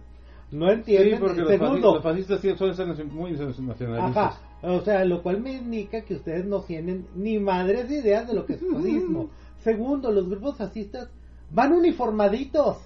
No 0.53 0.67
Sí, 0.69 0.75
entienden. 0.75 1.19
porque 1.19 1.41
los 1.41 1.49
fascistas, 1.49 1.69
Segundo, 1.69 1.95
los 1.95 2.03
fascistas 2.05 2.41
sí 2.41 2.55
suelen 2.57 2.77
ser 2.77 2.87
naci- 2.87 3.11
muy 3.11 3.33
nacionalistas. 3.33 4.17
ajá, 4.17 4.39
o 4.63 4.81
sea, 4.83 5.05
lo 5.05 5.21
cual 5.23 5.41
me 5.41 5.55
indica 5.55 6.03
que 6.03 6.15
ustedes 6.15 6.45
no 6.45 6.61
tienen 6.61 7.07
ni 7.17 7.41
madres 7.41 7.91
ideas 7.91 8.29
de 8.29 8.35
lo 8.35 8.47
que 8.47 8.53
es 8.53 8.61
fascismo. 8.73 9.29
Segundo, 9.67 10.13
los 10.13 10.29
grupos 10.29 10.57
fascistas 10.57 11.09
van 11.51 11.73
uniformaditos. 11.73 12.79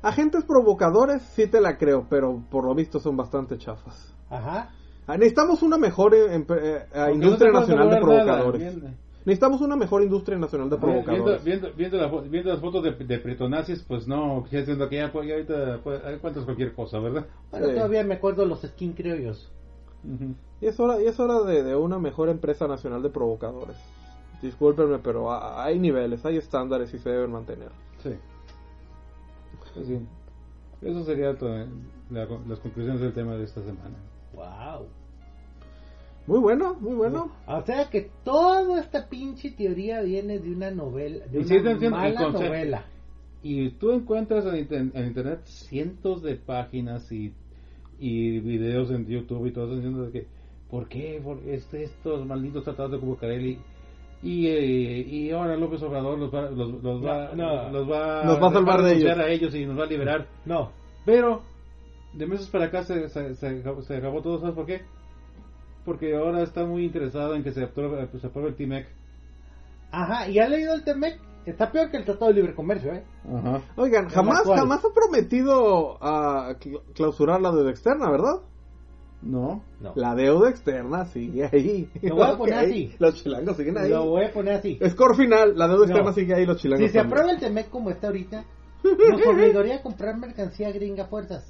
Agentes 0.00 0.44
provocadores, 0.44 1.20
sí 1.34 1.46
te 1.46 1.60
la 1.60 1.76
creo, 1.76 2.06
pero 2.08 2.42
por 2.50 2.64
lo 2.64 2.74
visto 2.74 2.98
son 2.98 3.18
bastante 3.18 3.58
chafas. 3.58 4.14
Ajá. 4.30 4.70
Ah, 5.06 5.18
Necesitamos 5.18 5.62
una 5.62 5.76
mejor 5.76 6.14
eh, 6.14 6.34
eh, 6.34 6.86
Aunque 6.94 7.12
industria 7.16 7.52
no 7.52 7.60
nacional 7.60 7.90
de 7.90 7.94
nada, 7.96 8.00
provocadores. 8.06 8.76
Necesitamos 9.26 9.60
una 9.60 9.76
mejor 9.76 10.02
industria 10.02 10.38
nacional 10.38 10.70
de 10.70 10.78
provocadores. 10.78 11.44
viendo, 11.44 11.72
viendo, 11.76 11.98
la 11.98 12.08
viendo 12.22 12.50
las 12.50 12.60
fotos 12.60 12.82
de, 12.82 12.92
de 12.92 13.18
pretonazis, 13.18 13.82
pues 13.82 14.08
no, 14.08 14.46
ya 14.46 14.64
siendo 14.64 14.88
que 14.88 14.96
ya, 14.96 15.12
pues, 15.12 15.28
ya 15.28 15.34
ahorita 15.34 15.80
pues, 15.84 16.02
ahí 16.02 16.14
encuentras 16.14 16.46
cualquier 16.46 16.72
cosa, 16.74 16.98
¿verdad? 16.98 17.26
Bueno, 17.50 17.66
Sí. 17.66 17.74
todavía 17.74 18.04
me 18.04 18.14
acuerdo 18.14 18.46
los 18.46 18.62
skin 18.62 18.94
criollos. 18.94 19.52
Y 20.62 20.66
es 20.66 20.80
hora, 20.80 21.02
y 21.02 21.06
es 21.06 21.20
hora 21.20 21.42
de, 21.42 21.62
de 21.62 21.76
una 21.76 21.98
mejor 21.98 22.30
empresa 22.30 22.66
nacional 22.66 23.02
de 23.02 23.10
provocadores. 23.10 23.76
Discúlpenme, 24.42 24.98
pero 24.98 25.30
ha- 25.32 25.64
hay 25.64 25.78
niveles, 25.78 26.24
hay 26.24 26.36
estándares 26.36 26.92
y 26.94 26.98
se 26.98 27.10
deben 27.10 27.32
mantener. 27.32 27.70
Sí. 28.02 28.10
Pues 29.74 29.86
sí. 29.86 29.98
Eso 30.82 31.04
sería 31.04 31.36
todo, 31.36 31.56
eh, 31.58 31.66
la- 32.10 32.26
las 32.46 32.58
conclusiones 32.60 33.00
del 33.00 33.12
tema 33.14 33.34
de 33.36 33.44
esta 33.44 33.62
semana. 33.62 33.96
Wow. 34.34 34.86
Muy 36.26 36.40
bueno, 36.40 36.74
muy 36.80 36.94
bueno. 36.96 37.30
O 37.46 37.62
sea 37.62 37.88
que 37.88 38.10
toda 38.24 38.80
esta 38.80 39.08
pinche 39.08 39.52
teoría 39.52 40.00
viene 40.02 40.38
de 40.38 40.50
una 40.52 40.70
novela, 40.70 41.24
de 41.26 41.40
Y 41.40 41.58
una 41.58 41.78
sí, 41.78 41.88
mala 41.88 42.30
novela. 42.30 42.84
Y 43.42 43.70
tú 43.72 43.92
encuentras 43.92 44.44
en, 44.46 44.90
en 44.94 45.06
internet 45.06 45.40
cientos 45.44 46.22
de 46.22 46.34
páginas 46.34 47.10
y, 47.12 47.32
y 48.00 48.40
videos 48.40 48.90
en 48.90 49.06
YouTube 49.06 49.46
y 49.46 49.52
todo 49.52 49.66
eso 49.66 49.76
diciendo 49.76 50.06
de 50.06 50.10
que 50.12 50.26
¿por 50.68 50.88
qué? 50.88 51.20
Por 51.22 51.38
este- 51.48 51.84
estos 51.84 52.26
malditos 52.26 52.64
tratados 52.64 52.90
de 52.92 52.98
Bucareli 52.98 53.58
y, 54.22 54.46
eh, 54.48 54.98
y 55.06 55.30
ahora 55.30 55.56
López 55.56 55.82
Obrador 55.82 56.18
los 56.18 56.34
va, 56.34 56.50
los, 56.50 56.82
los 56.82 57.04
va, 57.04 57.30
No, 57.34 57.64
no. 57.64 57.70
los 57.70 57.90
va, 57.90 58.24
Nos 58.24 58.42
va 58.42 58.48
a 58.48 58.52
salvar 58.52 58.82
de 58.82 58.94
ellos. 58.94 59.18
a 59.18 59.28
ellos 59.28 59.54
y 59.54 59.66
nos 59.66 59.78
va 59.78 59.84
a 59.84 59.86
liberar. 59.86 60.26
No, 60.44 60.70
Pero 61.04 61.42
de 62.14 62.26
meses 62.26 62.48
para 62.48 62.66
acá 62.66 62.82
se, 62.84 63.08
se, 63.08 63.34
se, 63.34 63.46
acabó- 63.48 63.82
se 63.82 63.96
acabó 63.96 64.22
todo, 64.22 64.40
¿sabes 64.40 64.54
por 64.54 64.66
qué? 64.66 64.82
Porque 65.84 66.16
ahora 66.16 66.42
está 66.42 66.64
muy 66.64 66.84
interesado 66.84 67.34
en 67.34 67.44
que 67.44 67.52
se 67.52 67.62
apruebe, 67.64 68.08
se 68.18 68.26
apruebe 68.26 68.48
el 68.48 68.56
TIMEC. 68.56 68.88
Ajá, 69.92 70.28
¿y 70.28 70.38
ha 70.38 70.48
leído 70.48 70.74
el 70.74 70.82
TEMEC? 70.82 71.20
Está 71.46 71.70
peor 71.70 71.90
que 71.92 71.98
el 71.98 72.04
Tratado 72.04 72.26
de 72.26 72.34
Libre 72.34 72.54
Comercio, 72.56 72.92
¿eh? 72.92 73.04
Ajá. 73.32 73.60
Oigan, 73.76 74.08
jamás, 74.08 74.42
jamás 74.44 74.84
ha 74.84 74.92
prometido 74.92 75.96
a 76.02 76.56
cl- 76.58 76.80
clausurar 76.94 77.40
la 77.40 77.52
deuda 77.52 77.70
externa, 77.70 78.10
¿verdad? 78.10 78.40
No. 79.22 79.62
No. 79.80 79.92
La 79.96 80.14
deuda 80.14 80.50
externa 80.50 81.06
sigue 81.06 81.48
ahí. 81.52 81.90
Lo 82.02 82.16
voy 82.16 82.26
a 82.28 82.36
poner 82.38 82.54
así. 82.54 82.94
Los 82.98 83.14
chilangos 83.22 83.56
siguen 83.56 83.78
ahí. 83.78 83.88
Lo 83.90 84.06
voy 84.06 84.24
a 84.24 84.32
poner 84.32 84.54
así. 84.54 84.78
Score 84.90 85.16
final, 85.16 85.56
la 85.56 85.66
deuda 85.68 85.84
externa 85.86 86.10
No. 86.10 86.14
sigue 86.14 86.34
ahí, 86.34 86.46
los 86.46 86.58
chilangos 86.58 86.86
Si 86.86 86.92
se 86.92 87.00
aprueba 87.00 87.30
el 87.32 87.40
TEMEC 87.40 87.68
como 87.70 87.90
está 87.90 88.06
ahorita, 88.08 88.44
nos 88.84 89.26
obligaría 89.26 89.76
a 89.76 89.82
comprar 89.82 90.16
mercancía 90.18 90.70
gringa 90.70 91.04
a 91.04 91.06
fuerzas. 91.08 91.44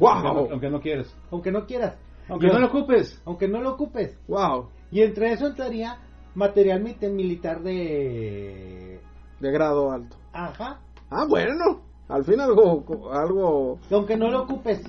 Aunque, 0.00 0.28
¡Wow! 0.28 0.34
no, 0.46 0.50
aunque 0.52 0.70
no 0.70 0.80
quieres. 0.80 1.14
Aunque 1.30 1.50
no 1.50 1.66
quieras. 1.66 1.96
Aunque 2.28 2.46
Yo- 2.46 2.52
no 2.52 2.60
lo 2.60 2.66
ocupes. 2.68 3.20
Aunque 3.24 3.48
no 3.48 3.60
lo 3.60 3.72
ocupes. 3.72 4.16
¡Wow! 4.28 4.68
Y 4.92 5.02
entre 5.02 5.32
eso 5.32 5.46
entraría 5.48 5.98
material 6.34 6.80
militar 7.10 7.62
de... 7.62 9.00
De 9.40 9.50
grado 9.50 9.90
alto. 9.90 10.16
Ajá. 10.32 10.80
Ah, 11.10 11.26
bueno. 11.28 11.80
Al 12.08 12.24
fin 12.24 12.40
algo, 12.40 12.84
algo, 13.12 13.78
Aunque 13.90 14.16
no 14.16 14.30
lo 14.30 14.42
ocupes. 14.42 14.80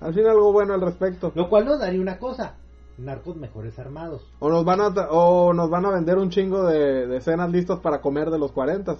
Al 0.00 0.14
fin 0.14 0.26
algo 0.26 0.52
bueno 0.52 0.74
al 0.74 0.80
respecto. 0.80 1.32
Lo 1.34 1.48
cual 1.48 1.64
nos 1.66 1.78
daría 1.80 2.00
una 2.00 2.18
cosa. 2.18 2.56
Narcos 2.98 3.36
mejores 3.36 3.78
armados. 3.78 4.26
O 4.40 4.50
nos 4.50 4.64
van 4.64 4.80
a, 4.80 4.88
o 5.10 5.52
nos 5.54 5.70
van 5.70 5.86
a 5.86 5.90
vender 5.90 6.18
un 6.18 6.28
chingo 6.30 6.66
de, 6.66 7.06
de 7.06 7.20
cenas 7.20 7.50
listas 7.50 7.78
para 7.80 8.00
comer 8.00 8.30
de 8.30 8.38
los 8.38 8.52
40. 8.52 8.96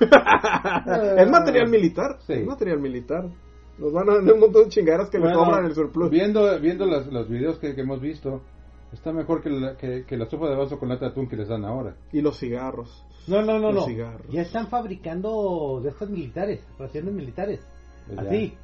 es 0.00 1.30
material 1.30 1.68
militar. 1.68 2.18
Sí. 2.26 2.32
Es 2.34 2.46
material 2.46 2.80
militar. 2.80 3.24
Nos 3.78 3.92
van 3.92 4.08
a 4.10 4.14
vender 4.14 4.34
un 4.34 4.40
montón 4.40 4.64
de 4.64 4.68
chingaderas 4.70 5.10
que 5.10 5.18
le 5.18 5.24
Bueno, 5.24 5.44
cobran 5.44 5.64
el 5.66 5.74
surplus. 5.74 6.10
Viendo, 6.10 6.58
viendo 6.60 6.86
las- 6.86 7.06
los 7.06 7.28
videos 7.28 7.58
que, 7.58 7.74
que 7.74 7.80
hemos 7.82 8.00
visto, 8.00 8.42
está 8.92 9.12
mejor 9.12 9.42
que 9.42 9.50
la, 9.50 9.76
que, 9.76 10.04
que 10.06 10.16
la 10.16 10.26
sopa 10.26 10.48
de 10.48 10.56
vaso 10.56 10.78
con 10.78 10.88
lata 10.88 11.06
de 11.06 11.10
atún 11.12 11.28
que 11.28 11.36
les 11.36 11.48
dan 11.48 11.64
ahora. 11.64 11.94
Y 12.12 12.20
los 12.20 12.38
cigarros. 12.38 13.04
No, 13.26 13.42
no, 13.42 13.58
no, 13.58 13.72
Los 13.72 13.82
no. 13.86 13.86
cigarros. 13.86 14.26
Ya 14.30 14.42
están 14.42 14.68
fabricando 14.68 15.80
de 15.82 15.90
estas 15.90 16.08
militares, 16.08 16.60
raciones 16.78 17.12
militares. 17.14 17.60
Pues 18.14 18.24
ya. 18.24 18.30
Así. 18.30 18.54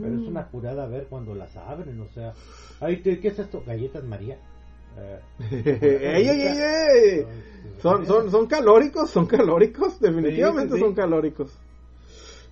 Pero 0.00 0.14
es 0.14 0.26
una 0.26 0.46
curada 0.46 0.84
a 0.84 0.86
ver 0.86 1.06
cuando 1.08 1.34
las 1.34 1.54
abren, 1.56 2.00
o 2.00 2.08
sea. 2.08 2.32
Ay, 2.80 3.02
¿qué 3.02 3.20
qué 3.20 3.28
es 3.28 3.38
esto? 3.38 3.62
Galletas 3.66 4.04
María. 4.04 4.38
Eh, 4.96 5.20
¡Ey, 5.50 6.28
ey, 6.28 6.40
ey, 6.40 6.58
ey! 6.58 7.26
Son, 7.80 8.06
son, 8.06 8.30
son 8.30 8.46
calóricos, 8.46 9.10
son 9.10 9.26
calóricos, 9.26 9.98
definitivamente 10.00 10.74
Sí, 10.74 10.78
sí, 10.78 10.80
sí. 10.80 10.84
son 10.84 10.94
calóricos. 10.94 11.58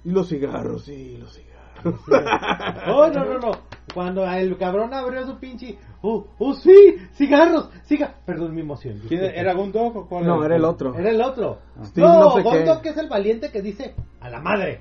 Y 0.05 0.11
los 0.11 0.29
cigarros, 0.29 0.85
sí, 0.85 1.19
los 1.19 1.33
cigarros. 1.35 1.51
Oh, 2.89 3.09
no, 3.09 3.25
no, 3.25 3.39
no. 3.39 3.53
Cuando 3.95 4.25
el 4.27 4.57
cabrón 4.59 4.93
abrió 4.93 5.27
su 5.27 5.39
pinche. 5.39 5.79
oh, 6.03 6.27
oh, 6.39 6.55
sí, 6.55 6.97
cigarros, 7.15 7.71
cigarros. 7.85 8.17
Perdón 8.27 8.55
mi 8.55 8.61
emoción. 8.61 8.99
¿Quién 9.09 9.21
disculpe. 9.21 9.41
era 9.41 9.55
Gundog 9.55 9.97
o 9.97 10.07
cuál 10.07 10.27
No, 10.27 10.45
era 10.45 10.57
el 10.57 10.65
otro. 10.65 10.95
Era 10.95 11.11
el 11.11 11.21
otro. 11.23 11.59
Steve 11.85 12.07
no, 12.07 12.21
no 12.21 12.31
sé 12.33 12.89
es 12.91 12.97
el 12.97 13.09
valiente 13.09 13.51
que 13.51 13.63
dice 13.63 13.95
a 14.21 14.29
la 14.31 14.41
madre. 14.41 14.81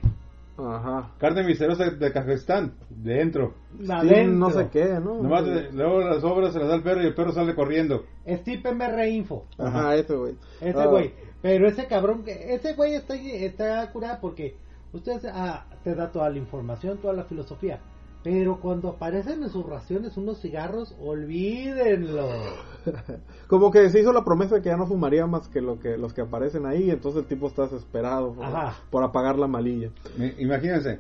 Ajá. 0.68 1.12
Carne 1.18 1.44
misteriosa 1.44 1.90
de 1.90 2.12
Kazajstán, 2.12 2.74
dentro. 2.90 3.54
No 4.40 4.50
sé 4.52 4.68
qué, 4.72 4.86
¿no? 5.04 5.22
Nomás 5.22 5.46
de- 5.46 5.72
luego 5.72 6.02
las 6.02 6.24
obras 6.24 6.54
se 6.54 6.60
las 6.60 6.68
da 6.68 6.76
el 6.76 6.84
perro 6.84 7.02
y 7.04 7.08
el 7.08 7.16
perro 7.16 7.32
sale 7.32 7.56
corriendo. 7.56 8.06
Steve 8.28 8.62
MR 8.72 9.10
Info. 9.10 9.46
Ajá, 9.58 9.96
ese 9.96 10.16
güey. 10.16 10.36
Ese 10.62 10.80
Ah, 10.80 10.86
güey. 10.88 11.14
Pero 11.42 11.68
ese 11.68 11.86
cabrón, 11.88 12.24
que 12.24 12.54
ese 12.54 12.74
güey 12.74 12.96
está, 12.96 13.16
está 13.16 13.92
curado 13.92 14.18
porque 14.22 14.56
usted 14.92 15.22
ah, 15.34 15.66
te 15.84 15.96
da 15.96 16.12
toda 16.12 16.30
la 16.30 16.38
información, 16.38 16.98
toda 16.98 17.14
la 17.14 17.24
filosofía. 17.24 17.80
Pero 18.24 18.60
cuando 18.60 18.90
aparecen 18.90 19.44
en 19.44 19.50
sus 19.50 19.66
raciones 19.66 20.18
unos 20.18 20.42
cigarros, 20.42 20.94
olvídenlo. 21.00 22.28
Como 23.48 23.72
que 23.72 23.90
se 23.90 24.02
hizo 24.02 24.12
la 24.12 24.26
promesa 24.26 24.56
de 24.56 24.62
que 24.62 24.70
ya 24.70 24.78
no 24.78 24.88
fumaría 24.88 25.26
más 25.26 25.48
que, 25.48 25.62
lo 25.62 25.80
que 25.80 25.98
los 25.98 26.14
que 26.14 26.22
aparecen 26.22 26.66
ahí, 26.66 26.90
entonces 26.92 27.22
el 27.22 27.28
tipo 27.28 27.48
está 27.48 27.64
desesperado 27.64 28.34
por, 28.34 28.46
por 28.90 29.04
apagar 29.04 29.40
la 29.40 29.48
malilla. 29.48 29.92
Imagínense, 30.38 31.00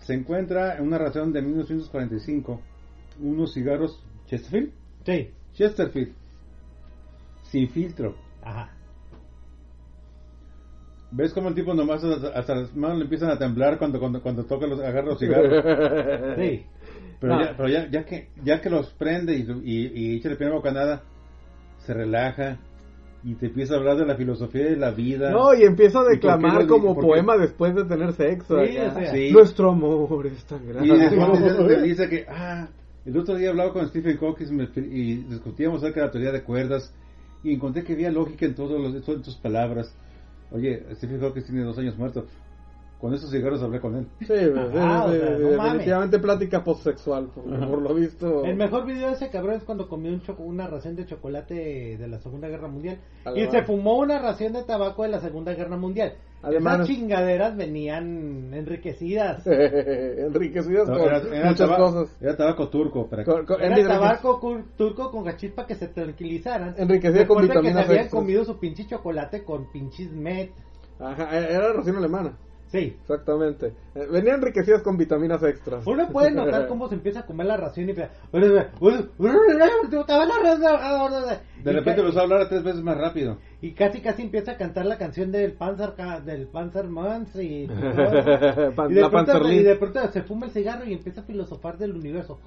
se 0.00 0.14
encuentra 0.14 0.78
en 0.78 0.86
una 0.86 0.98
ración 0.98 1.32
de 1.32 1.42
1945 1.42 2.60
unos 3.20 3.52
cigarros 3.52 4.02
Chesterfield. 4.26 4.72
Sí. 5.04 5.30
Chesterfield. 5.52 6.14
Sin 7.42 7.68
filtro. 7.68 8.14
Ajá. 8.42 8.73
¿Ves 11.16 11.32
cómo 11.32 11.48
el 11.48 11.54
tipo 11.54 11.74
nomás 11.74 12.02
hasta, 12.02 12.28
hasta 12.38 12.54
las 12.56 12.74
manos 12.74 12.98
le 12.98 13.04
empiezan 13.04 13.30
a 13.30 13.38
temblar 13.38 13.78
cuando, 13.78 14.00
cuando, 14.00 14.20
cuando 14.20 14.44
toca 14.44 14.66
los, 14.66 14.80
agarra 14.80 15.06
los 15.06 15.18
cigarros? 15.18 15.64
Sí. 16.38 16.62
Pero, 17.20 17.36
No. 17.36 17.42
ya, 17.44 17.54
pero 17.56 17.68
ya, 17.68 17.88
ya 17.90 18.04
que, 18.04 18.28
ya 18.44 18.60
que 18.60 18.68
los 18.70 18.90
prende 18.94 19.34
y, 19.36 19.46
y, 19.64 19.92
y 19.94 20.16
echa 20.16 20.28
la 20.30 20.36
primera 20.36 20.56
bocanada, 20.56 21.02
se 21.78 21.94
relaja 21.94 22.58
y 23.22 23.34
te 23.36 23.46
empieza 23.46 23.74
a 23.74 23.78
hablar 23.78 23.96
de 23.96 24.04
la 24.06 24.16
filosofía 24.16 24.64
de 24.64 24.76
la 24.76 24.90
vida. 24.90 25.30
No, 25.30 25.54
y 25.54 25.62
empieza 25.62 26.00
a 26.00 26.02
¿Y 26.02 26.04
por 26.04 26.10
qué 26.12 26.26
declamar 26.26 26.66
como 26.66 26.94
poema 26.96 27.36
después 27.38 27.74
de 27.74 27.84
tener 27.84 28.12
sexo. 28.12 28.62
Sí, 28.64 28.76
o 28.76 28.92
sea. 28.92 29.12
Sí. 29.12 29.30
Nuestro 29.30 29.70
amor 29.70 30.26
es 30.26 30.44
tan 30.44 30.66
grande. 30.66 30.88
Y 30.94 30.98
después 30.98 31.56
te- 31.68 31.74
te 31.76 31.82
dice 31.88 32.08
que, 32.08 32.26
ah, 32.28 32.68
el 33.06 33.16
otro 33.16 33.36
día 33.36 33.50
hablaba 33.50 33.72
con 33.72 33.88
Stephen 33.88 34.18
Hawking 34.18 34.66
y 34.90 35.14
discutíamos 35.24 35.82
acerca 35.82 36.00
de 36.00 36.06
la 36.06 36.12
teoría 36.12 36.32
de 36.32 36.42
cuerdas 36.42 36.92
y 37.42 37.54
encontré 37.54 37.84
que 37.84 37.92
había 37.94 38.10
lógica 38.10 38.44
en 38.46 38.54
todas 38.54 39.04
tus 39.22 39.36
palabras. 39.36 39.94
Oye, 40.50 40.84
Stephen 40.94 41.20
Hawking 41.20 41.42
tiene 41.42 41.62
dos 41.62 41.78
años 41.78 41.96
muerto. 41.96 42.26
Con 43.00 43.12
esos 43.12 43.30
cigarros 43.30 43.62
hablé 43.62 43.80
con 43.80 43.96
él. 43.96 44.06
Sí, 44.20 44.26
sí, 44.26 44.34
Ah, 44.78 45.04
o 45.06 45.12
sea, 45.12 45.36
sí, 45.36 45.42
no 45.42 45.48
definitivamente 45.62 46.18
plática 46.20 46.64
postsexual, 46.64 47.26
por, 47.34 47.44
por 47.68 47.82
lo 47.82 47.94
visto. 47.94 48.44
El 48.44 48.56
mejor 48.56 48.86
video 48.86 49.08
de 49.08 49.14
ese 49.14 49.28
cabrón 49.28 49.56
es 49.56 49.64
cuando 49.64 49.88
comió 49.88 50.10
un 50.10 50.22
choco- 50.22 50.42
una 50.44 50.66
ración 50.68 50.96
de 50.96 51.04
chocolate 51.04 51.98
de 51.98 52.08
la 52.08 52.18
Segunda 52.20 52.48
Guerra 52.48 52.68
Mundial 52.68 52.98
y 53.36 53.46
se 53.48 53.62
fumó 53.64 53.98
una 53.98 54.18
ración 54.22 54.54
de 54.54 54.62
tabaco 54.64 55.02
de 55.02 55.10
la 55.10 55.20
Segunda 55.20 55.52
Guerra 55.52 55.76
Mundial. 55.76 56.14
Alemanes. 56.42 56.88
Esas 56.88 56.96
chingaderas 56.96 57.56
venían 57.56 58.52
enriquecidas. 58.54 59.46
Enriquecidas 59.46 60.88
No, 60.88 60.98
con 60.98 61.06
era, 61.08 61.18
era 61.18 61.50
muchas 61.50 61.68
tabaco, 61.68 61.84
cosas. 61.92 62.16
era 62.20 62.36
tabaco 62.36 62.68
turco. 62.68 63.06
Para 63.08 63.24
Con- 63.24 63.44
con- 63.46 63.62
Era 63.62 63.86
tabaco 63.86 64.40
cur- 64.40 64.64
turco 64.76 65.10
con 65.10 65.24
gachis 65.24 65.52
para 65.52 65.66
que 65.68 65.74
se 65.74 65.88
tranquilizaran. 65.88 66.74
Enriquecida 66.78 67.26
con 67.26 67.38
Recuerden 67.42 67.48
que 67.48 67.54
se 67.54 67.60
vitaminas 67.60 67.84
habían 67.88 68.04
extras. 68.04 68.20
comido 68.22 68.44
su 68.44 68.58
pinche 68.58 68.86
chocolate 68.86 69.44
con 69.44 69.70
pinches 69.70 70.10
met. 70.12 70.50
Ajá, 70.98 71.36
era 71.38 71.72
ración 71.72 71.96
alemana. 71.96 72.36
Sí. 72.74 72.96
Exactamente. 73.00 73.72
Eh, 73.94 74.08
Venían 74.10 74.40
enriquecidas 74.40 74.82
con 74.82 74.96
vitaminas 74.96 75.40
extras. 75.44 75.86
Uno 75.86 76.08
puede 76.08 76.32
notar 76.32 76.66
cómo 76.66 76.88
se 76.88 76.96
empieza 76.96 77.20
a 77.20 77.22
comer 77.24 77.46
la 77.46 77.56
ración 77.56 77.86
y 77.86 77.90
empieza... 77.90 78.10
De 81.62 81.72
repente 81.72 82.00
empezó 82.00 82.18
a 82.18 82.22
hablar 82.22 82.48
tres 82.48 82.64
veces 82.64 82.82
más 82.82 82.98
rápido. 82.98 83.38
Y 83.60 83.74
casi 83.74 84.00
casi 84.00 84.22
empieza 84.22 84.50
a 84.52 84.56
cantar 84.56 84.86
la 84.86 84.98
canción 84.98 85.30
del 85.30 85.52
Panzer 85.52 85.94
del 86.24 86.48
Panzer 86.48 86.88
Mans 86.88 87.36
y, 87.36 87.62
y, 87.62 87.66
de 87.68 89.00
la 89.00 89.08
pronto, 89.08 89.48
y 89.48 89.62
de 89.62 89.76
pronto 89.76 90.08
se 90.10 90.22
fuma 90.22 90.46
el 90.46 90.52
cigarro 90.52 90.84
y 90.84 90.94
empieza 90.94 91.20
a 91.20 91.24
filosofar 91.24 91.78
del 91.78 91.92
universo. 91.94 92.40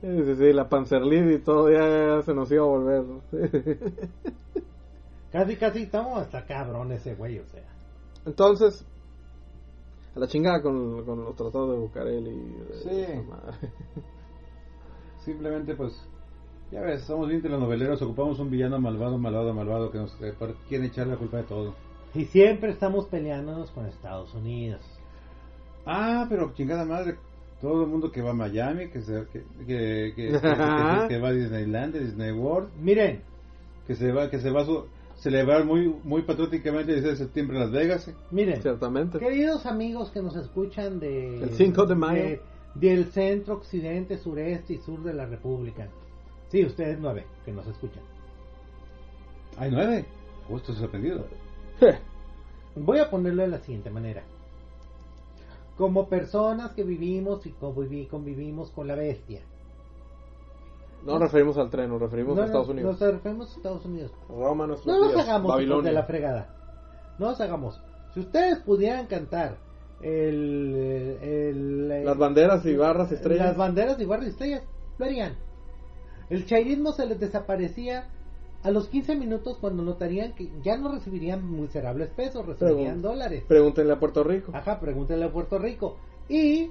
Sí, 0.00 0.08
sí, 0.24 0.36
sí, 0.36 0.52
la 0.54 0.70
Panzerlid 0.70 1.30
y 1.30 1.38
todo 1.40 1.70
ya, 1.70 2.22
se 2.22 2.32
nos 2.32 2.50
iba 2.50 2.62
a 2.62 2.68
volver. 2.68 3.04
Casi 5.30 5.56
casi 5.56 5.82
estamos 5.82 6.18
hasta 6.18 6.46
cabrón 6.46 6.92
ese 6.92 7.14
güey, 7.14 7.40
o 7.40 7.46
sea. 7.46 7.73
Entonces, 8.26 8.84
a 10.14 10.18
la 10.20 10.26
chingada 10.28 10.62
con, 10.62 11.04
con 11.04 11.24
los 11.24 11.36
tratados 11.36 11.70
de 11.72 11.76
Bucareli. 11.78 12.30
y- 12.30 12.82
Sí. 12.82 13.06
madre. 13.28 13.70
Simplemente, 15.24 15.74
pues, 15.74 15.92
ya 16.70 16.80
ves, 16.82 17.02
somos 17.04 17.28
bien 17.28 17.40
telenoveleros, 17.42 18.00
ocupamos 18.02 18.38
un 18.38 18.50
villano 18.50 18.78
malvado, 18.80 19.18
malvado, 19.18 19.54
malvado 19.54 19.90
que 19.90 19.98
nos 19.98 20.12
que 20.16 20.32
quiere 20.68 20.86
echar 20.86 21.06
la 21.06 21.16
culpa 21.16 21.38
de 21.38 21.44
todo. 21.44 21.74
Y 22.14 22.26
siempre 22.26 22.70
estamos 22.70 23.06
peleándonos 23.06 23.70
con 23.70 23.86
Estados 23.86 24.32
Unidos. 24.34 24.80
Ah, 25.86 26.26
pero 26.28 26.52
chingada 26.54 26.84
madre, 26.84 27.16
todo 27.60 27.82
el 27.84 27.88
mundo 27.88 28.10
que 28.10 28.22
va 28.22 28.30
a 28.30 28.34
Miami, 28.34 28.88
que 28.90 29.00
se, 29.02 29.26
que, 29.32 29.42
que, 29.42 29.66
que, 29.66 30.14
que- 30.14 30.32
que- 30.32 31.08
que 31.08 31.18
va 31.22 31.28
a 31.28 31.32
Disneyland, 31.32 31.94
Disney 31.98 32.32
World, 32.32 32.70
Miren, 32.80 33.22
que 33.86 33.94
se 33.96 34.12
va, 34.12 34.30
que 34.30 34.38
se 34.38 34.50
va 34.50 34.62
a 34.62 34.64
su- 34.66 34.86
celebrar 35.16 35.64
muy, 35.64 35.88
muy 36.04 36.22
patrióticamente 36.22 36.92
el 36.92 37.00
16 37.00 37.18
de 37.18 37.24
septiembre 37.24 37.56
en 37.56 37.62
Las 37.62 37.72
Vegas. 37.72 38.10
miren. 38.30 38.60
Ciertamente. 38.62 39.18
Queridos 39.18 39.64
amigos 39.66 40.10
que 40.10 40.20
nos 40.22 40.36
escuchan 40.36 41.00
de 41.00 41.42
El 41.44 41.50
5 41.50 41.86
de 41.86 41.94
mayo. 41.94 42.22
de- 42.22 42.40
del 42.74 43.06
centro, 43.12 43.54
occidente, 43.54 44.18
sureste 44.18 44.74
y 44.74 44.78
sur 44.78 45.02
de 45.04 45.14
la 45.14 45.26
República. 45.26 45.88
Sí, 46.48 46.64
ustedes 46.64 46.98
nueve 47.00 47.24
que 47.44 47.52
nos 47.52 47.66
escuchan. 47.66 48.02
Hay 49.56 49.70
nueve. 49.70 50.04
Estoy 50.54 50.74
sorprendido. 50.76 51.24
Voy 52.76 52.98
a 52.98 53.08
ponerlo 53.08 53.42
de 53.42 53.48
la 53.48 53.58
siguiente 53.60 53.90
manera. 53.90 54.22
Como 55.76 56.08
personas 56.08 56.72
que 56.72 56.82
vivimos 56.84 57.46
y 57.46 57.52
convivi- 57.52 58.08
convivimos 58.08 58.70
con 58.70 58.86
la 58.88 58.94
bestia. 58.96 59.40
No 61.04 61.12
nos 61.12 61.22
referimos 61.22 61.56
al 61.58 61.70
tren, 61.70 61.90
nos 61.90 62.00
referimos 62.00 62.36
No, 62.36 62.42
a 62.42 62.46
Estados 62.46 62.68
Unidos. 62.68 62.98
Nos 63.00 63.12
referimos 63.12 63.52
a 63.52 63.56
Estados 63.56 63.84
Unidos. 63.84 64.12
Roma, 64.28 64.66
No 64.66 64.74
nos 65.00 65.16
hagamos 65.16 65.48
Babilonia. 65.52 65.90
de 65.90 65.94
la 65.94 66.02
fregada. 66.04 66.54
No 67.18 67.26
nos 67.30 67.40
hagamos. 67.40 67.80
Si 68.14 68.20
ustedes 68.20 68.60
pudieran 68.60 69.06
cantar 69.06 69.56
el, 70.00 71.18
el- 71.22 71.90
el- 71.90 72.04
Las 72.04 72.18
banderas 72.18 72.64
y 72.66 72.76
barras 72.76 73.10
estrellas. 73.12 73.46
Las 73.48 73.56
banderas 73.56 74.00
y 74.00 74.04
barras 74.04 74.28
estrellas 74.28 74.62
lo 74.98 75.04
harían. 75.06 75.34
El 76.30 76.46
chairismo 76.46 76.92
se 76.92 77.06
les 77.06 77.20
desaparecía 77.20 78.08
a 78.62 78.70
los 78.70 78.88
15 78.88 79.14
minutos 79.16 79.58
cuando 79.60 79.82
notarían 79.82 80.34
que 80.34 80.50
ya 80.62 80.76
no 80.78 80.90
recibirían 80.92 81.50
miserables 81.60 82.08
pesos, 82.10 82.46
recibirían 82.46 82.98
Pregun- 82.98 83.02
dólares. 83.02 83.44
Pregúntenle 83.46 83.92
a 83.92 84.00
Puerto 84.00 84.24
Rico. 84.24 84.52
Ajá, 84.54 84.80
pregúntenle 84.80 85.26
a 85.26 85.32
Puerto 85.32 85.58
Rico. 85.58 85.96
Y, 86.28 86.70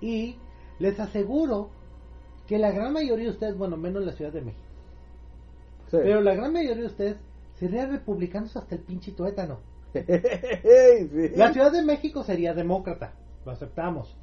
y 0.00 0.36
les 0.78 0.98
aseguro 1.00 1.70
que 2.46 2.58
la 2.58 2.70
gran 2.70 2.92
mayoría 2.92 3.26
de 3.26 3.30
ustedes, 3.32 3.56
bueno, 3.56 3.76
menos 3.76 4.04
la 4.04 4.12
Ciudad 4.12 4.32
de 4.32 4.42
México, 4.42 4.64
Sí. 5.90 5.98
pero 6.02 6.20
la 6.20 6.34
gran 6.34 6.52
mayoría 6.52 6.82
de 6.82 6.86
ustedes 6.86 7.16
serían 7.54 7.90
republicanos 7.90 8.56
hasta 8.56 8.74
el 8.74 8.80
pinche 8.82 9.12
tuétano. 9.12 9.58
Sí. 9.92 11.30
La 11.36 11.52
Ciudad 11.52 11.70
de 11.72 11.82
México 11.82 12.22
sería 12.24 12.54
demócrata, 12.54 13.12
lo 13.44 13.52
aceptamos. 13.52 14.16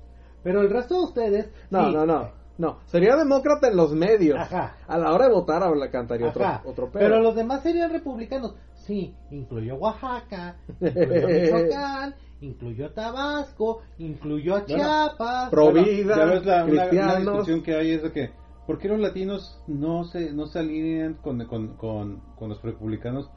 Pero 0.44 0.62
el 0.62 0.70
resto 0.70 0.96
de 0.96 1.04
ustedes. 1.04 1.50
No, 1.70 1.86
sí. 1.88 1.94
no, 1.94 2.06
no. 2.06 2.40
No, 2.58 2.80
sería 2.88 3.16
demócrata 3.16 3.70
en 3.70 3.78
los 3.78 3.94
medios. 3.94 4.38
Ajá. 4.38 4.76
A 4.86 4.98
la 4.98 5.14
hora 5.14 5.28
de 5.28 5.34
votar 5.34 5.64
habla, 5.64 5.90
cantaría 5.90 6.28
otro, 6.28 6.44
otro 6.66 6.92
pedo. 6.92 7.00
Pero 7.00 7.22
los 7.22 7.34
demás 7.34 7.64
serían 7.64 7.90
republicanos. 7.90 8.56
Sí, 8.74 9.16
incluyó 9.32 9.76
Oaxaca, 9.76 10.58
incluyó 10.82 11.28
Michoacán, 11.30 12.16
incluyó 12.42 12.92
Tabasco, 12.92 13.82
incluyó 13.98 14.56
a 14.56 14.66
Chiapas. 14.66 15.52
Bueno, 15.52 15.84
vida, 15.84 16.16
ya 16.18 16.26
ves 16.26 16.46
la, 16.46 16.66
una- 16.66 17.20
discusión 17.20 17.62
que 17.64 17.76
hay 17.76 17.92
es 17.92 18.04
de 18.04 18.12
que 18.12 18.32
¿por 18.66 18.78
qué 18.78 18.88
los 18.88 19.00
latinos 19.00 19.62
no 19.68 20.04
se 20.06 20.32
no 20.34 20.48
se 20.48 20.60
alinean 20.60 21.16
con, 21.16 21.44
con, 21.46 21.76
con, 21.76 22.22
con 22.38 22.50
los 22.50 22.62
republicanos 22.62 23.30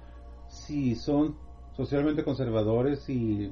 si 0.49 0.95
son 0.95 1.37
socialmente 1.77 2.23
conservadores 2.25 3.09
y 3.09 3.51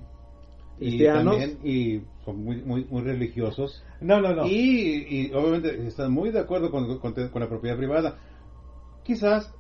y 0.79 0.89
Cristianos. 0.97 1.37
también 1.39 1.59
y 1.65 2.03
son 2.25 2.43
muy 2.45 2.63
muy 2.63 2.85
muy 2.85 3.03
religiosos 3.03 3.83
No, 4.01 4.21
no, 4.21 4.35
no. 4.35 4.47
y, 4.47 5.07
y 5.29 5.33
obviamente 5.35 5.87
están 5.87 6.13
muy 6.13 6.31
de 6.31 6.41
acuerdo 6.41 6.71
con, 6.71 6.99
con, 6.99 7.13
con 7.13 7.41
la 7.43 7.49
propiedad 7.49 7.77
privada 7.77 8.19
quizás 9.03 9.53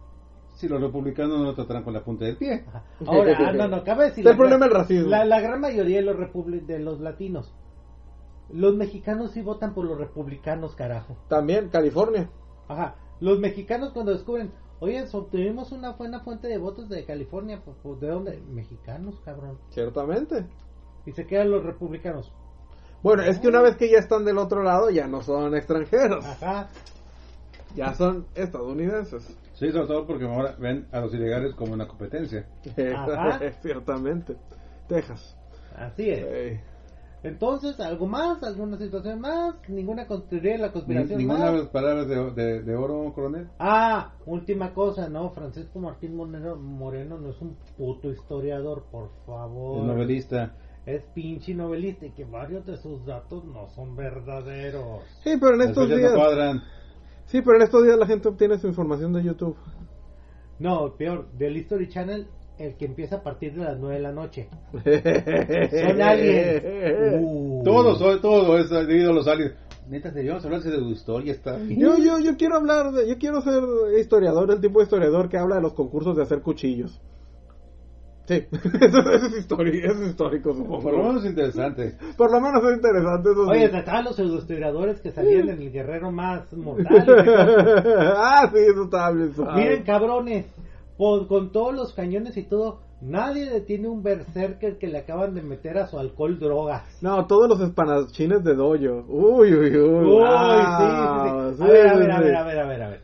si 0.61 0.69
los 0.69 0.81
republicanos 0.81 1.39
no 1.39 1.45
lo 1.45 1.55
tratarán 1.55 1.83
con 1.83 1.95
la 1.95 2.05
punta 2.05 2.25
del 2.27 2.37
pie 2.37 2.65
Ajá. 2.69 2.85
Ahora, 3.07 3.37
ah, 3.39 3.53
no, 3.57 3.69
no, 3.69 3.83
cabe 3.85 4.05
decir. 4.05 4.19
Está 4.21 4.31
el 4.33 4.37
problema 4.37 4.67
del 4.67 4.75
racismo. 4.75 5.09
La, 5.09 5.25
la 5.25 5.41
gran 5.41 5.61
mayoría 5.61 5.97
de 5.97 6.03
los, 6.03 6.17
republi- 6.17 6.65
de 6.67 6.79
los 6.79 7.01
latinos. 7.01 7.53
Los 8.53 8.75
mexicanos 8.77 9.31
sí 9.33 9.43
votan 9.43 9.75
por 9.75 9.85
los 9.85 9.97
republicanos, 9.99 10.75
carajo. 10.75 11.17
También 11.29 11.69
California. 11.69 12.31
Ajá. 12.69 12.97
Los 13.21 13.39
mexicanos 13.39 13.93
cuando 13.93 14.13
descubren, 14.13 14.53
oye, 14.81 15.05
obtuvimos 15.13 15.73
una 15.73 15.93
buena 15.93 16.21
fuente 16.21 16.49
de 16.49 16.59
votos 16.59 16.89
de 16.89 17.05
California, 17.05 17.63
pues, 17.65 17.77
pues, 17.83 18.01
¿de 18.01 18.09
dónde? 18.09 18.43
Mexicanos, 18.51 19.21
cabrón. 19.25 19.59
Ciertamente. 19.71 20.47
Y 21.07 21.13
se 21.13 21.27
quedan 21.27 21.51
los 21.51 21.65
republicanos. 21.65 22.33
Bueno, 23.03 23.23
es 23.23 23.39
que 23.39 23.49
una 23.49 23.63
vez 23.63 23.77
que 23.77 23.91
ya 23.91 23.99
están 23.99 24.25
del 24.25 24.37
otro 24.39 24.63
lado, 24.63 24.91
ya 24.91 25.07
no 25.07 25.23
son 25.23 25.55
extranjeros. 25.55 26.25
Ajá. 26.25 26.69
ya 27.75 27.95
son 27.95 28.27
estadounidenses. 28.35 29.37
Sí, 29.61 29.71
sobre 29.73 29.87
todo 29.89 30.07
porque 30.07 30.25
ahora 30.25 30.57
ven 30.59 30.87
a 30.91 31.01
los 31.01 31.13
ilegales 31.15 31.55
como 31.55 31.75
una 31.75 31.87
competencia. 31.87 32.47
Ciertamente. 33.63 34.37
Texas. 34.89 35.37
Así 35.77 36.11
es. 36.11 36.61
Entonces, 37.23 37.79
¿algo 37.81 38.07
más? 38.07 38.43
¿Alguna 38.43 38.79
situación 38.79 39.21
más? 39.21 39.55
¿Ninguna 39.69 40.07
teoría 40.09 40.53
de 40.53 40.59
la 40.59 40.67
Ni- 40.69 40.73
conspiración 40.73 41.19
ninguna 41.19 41.53
más? 41.53 41.61
de 41.61 41.67
palabras 41.67 42.09
de, 42.09 42.31
de, 42.31 42.63
de 42.63 42.75
oro, 42.75 43.13
coronel. 43.15 43.49
Ah, 43.59 44.15
última 44.25 44.73
cosa, 44.73 45.11
¿no? 45.11 45.29
Francisco 45.31 45.79
Martín 45.79 46.17
Moreno, 46.17 46.57
Moreno 46.57 47.19
no 47.19 47.29
es 47.29 47.41
un 47.43 47.57
puto 47.77 48.11
historiador, 48.11 48.85
por 48.91 49.11
favor. 49.27 49.81
El 49.83 49.87
novelista. 49.89 50.55
Es 50.87 51.03
pinche 51.15 51.53
novelista 51.55 52.07
y 52.07 52.13
que 52.13 52.25
varios 52.25 52.65
de 52.65 52.79
sus 52.79 53.05
datos 53.05 53.45
no 53.45 53.69
son 53.77 53.95
verdaderos. 53.95 55.03
Sí, 55.23 55.35
pero 55.39 55.53
en 55.53 55.59
Las 55.59 55.69
estos 55.69 55.89
días. 55.89 56.13
no 56.13 56.17
cuadran. 56.17 56.63
Sí, 57.31 57.43
pero 57.43 57.57
en 57.57 57.63
estos 57.63 57.85
días 57.85 57.97
la 57.97 58.07
gente 58.07 58.29
obtiene 58.29 58.59
su 58.59 58.67
información 58.67 59.13
de 59.13 59.23
YouTube. 59.23 59.57
No, 60.59 60.95
peor, 60.97 61.29
del 61.39 61.57
History 61.57 61.89
Channel, 61.89 62.27
el 62.59 62.75
que 62.75 62.87
empieza 62.87 63.17
a 63.17 63.23
partir 63.23 63.55
de 63.55 63.65
las 63.65 63.79
9 63.79 63.95
de 63.95 64.03
la 64.03 64.13
noche. 64.13 64.49
Son 64.73 66.03
aliens. 66.03 66.63
Uh. 67.23 67.63
Todo, 67.65 67.97
sobre 67.97 68.19
todo 68.19 68.59
es 68.59 68.69
debido 68.69 69.11
a 69.11 69.15
los 69.15 69.27
aliens. 69.29 69.55
Neta, 69.89 70.11
deberíamos 70.11 70.45
hablar 70.45 70.63
de 70.63 70.77
tu 70.77 70.91
historia. 70.91 71.33
Está 71.33 71.59
Yo, 71.59 71.99
yo, 71.99 72.19
yo 72.19 72.37
quiero 72.37 72.57
hablar 72.57 72.93
de, 72.93 73.09
yo 73.09 73.17
quiero 73.19 73.43
ser 73.43 73.63
historiador, 73.99 74.51
el 74.51 74.61
tipo 74.61 74.79
de 74.79 74.85
historiador 74.85 75.29
que 75.29 75.39
habla 75.39 75.57
de 75.57 75.63
los 75.63 75.75
concursos 75.75 76.17
de 76.17 76.23
hacer 76.23 76.43
cuchillos. 76.43 77.01
Sí, 78.31 78.47
eso, 78.53 78.99
eso 79.01 79.11
es, 79.13 79.23
eso 79.75 80.03
es 80.03 80.09
histórico, 80.11 80.55
supongo. 80.55 80.81
Por 80.83 80.93
lo 80.93 81.03
menos 81.05 81.25
interesante. 81.27 81.97
Por 82.17 82.31
lo 82.31 82.41
menos 82.41 82.63
es 82.65 82.77
interesante. 82.77 83.31
Eso 83.33 83.45
sí. 83.45 83.51
Oye, 83.51 83.65
estaban 83.65 84.05
los 84.05 84.15
pseudohistoriadores 84.17 85.01
que 85.01 85.11
salían 85.11 85.49
en 85.49 85.63
el 85.63 85.73
guerrero 85.73 86.13
más 86.13 86.53
mortal. 86.53 87.05
ah, 88.17 88.49
sí, 88.53 88.59
eso 88.61 88.89
bien 89.15 89.35
suave. 89.35 89.63
Miren, 89.63 89.83
cabrones, 89.83 90.47
con, 90.97 91.27
con 91.27 91.51
todos 91.51 91.75
los 91.75 91.93
cañones 91.95 92.37
y 92.37 92.45
todo, 92.45 92.81
nadie 93.01 93.51
detiene 93.51 93.89
un 93.89 94.03
berserker 94.03 94.79
que 94.79 94.87
le 94.87 94.99
acaban 94.99 95.35
de 95.35 95.43
meter 95.43 95.79
a 95.79 95.87
su 95.89 95.99
alcohol 95.99 96.39
drogas. 96.39 96.85
No, 97.03 97.27
todos 97.27 97.49
los 97.49 97.61
espadachines 97.61 98.45
de 98.45 98.55
dojo. 98.55 99.05
Uy, 99.09 99.53
uy, 99.55 99.77
uy. 99.77 100.05
Uy, 100.07 100.23
Ah, 100.25 101.51
sí, 101.51 101.57
sí, 101.57 101.57
sí. 101.59 101.63
A 101.65 101.67
ver, 101.73 101.87
a 101.89 101.93
sí, 101.95 101.99
ver, 102.01 102.11
a 102.13 102.17
sí. 102.19 102.23
ver, 102.25 102.37
a 102.37 102.45
ver, 102.45 102.59
a 102.61 102.67
ver, 102.67 102.83
a 102.83 102.89
ver. 102.91 103.01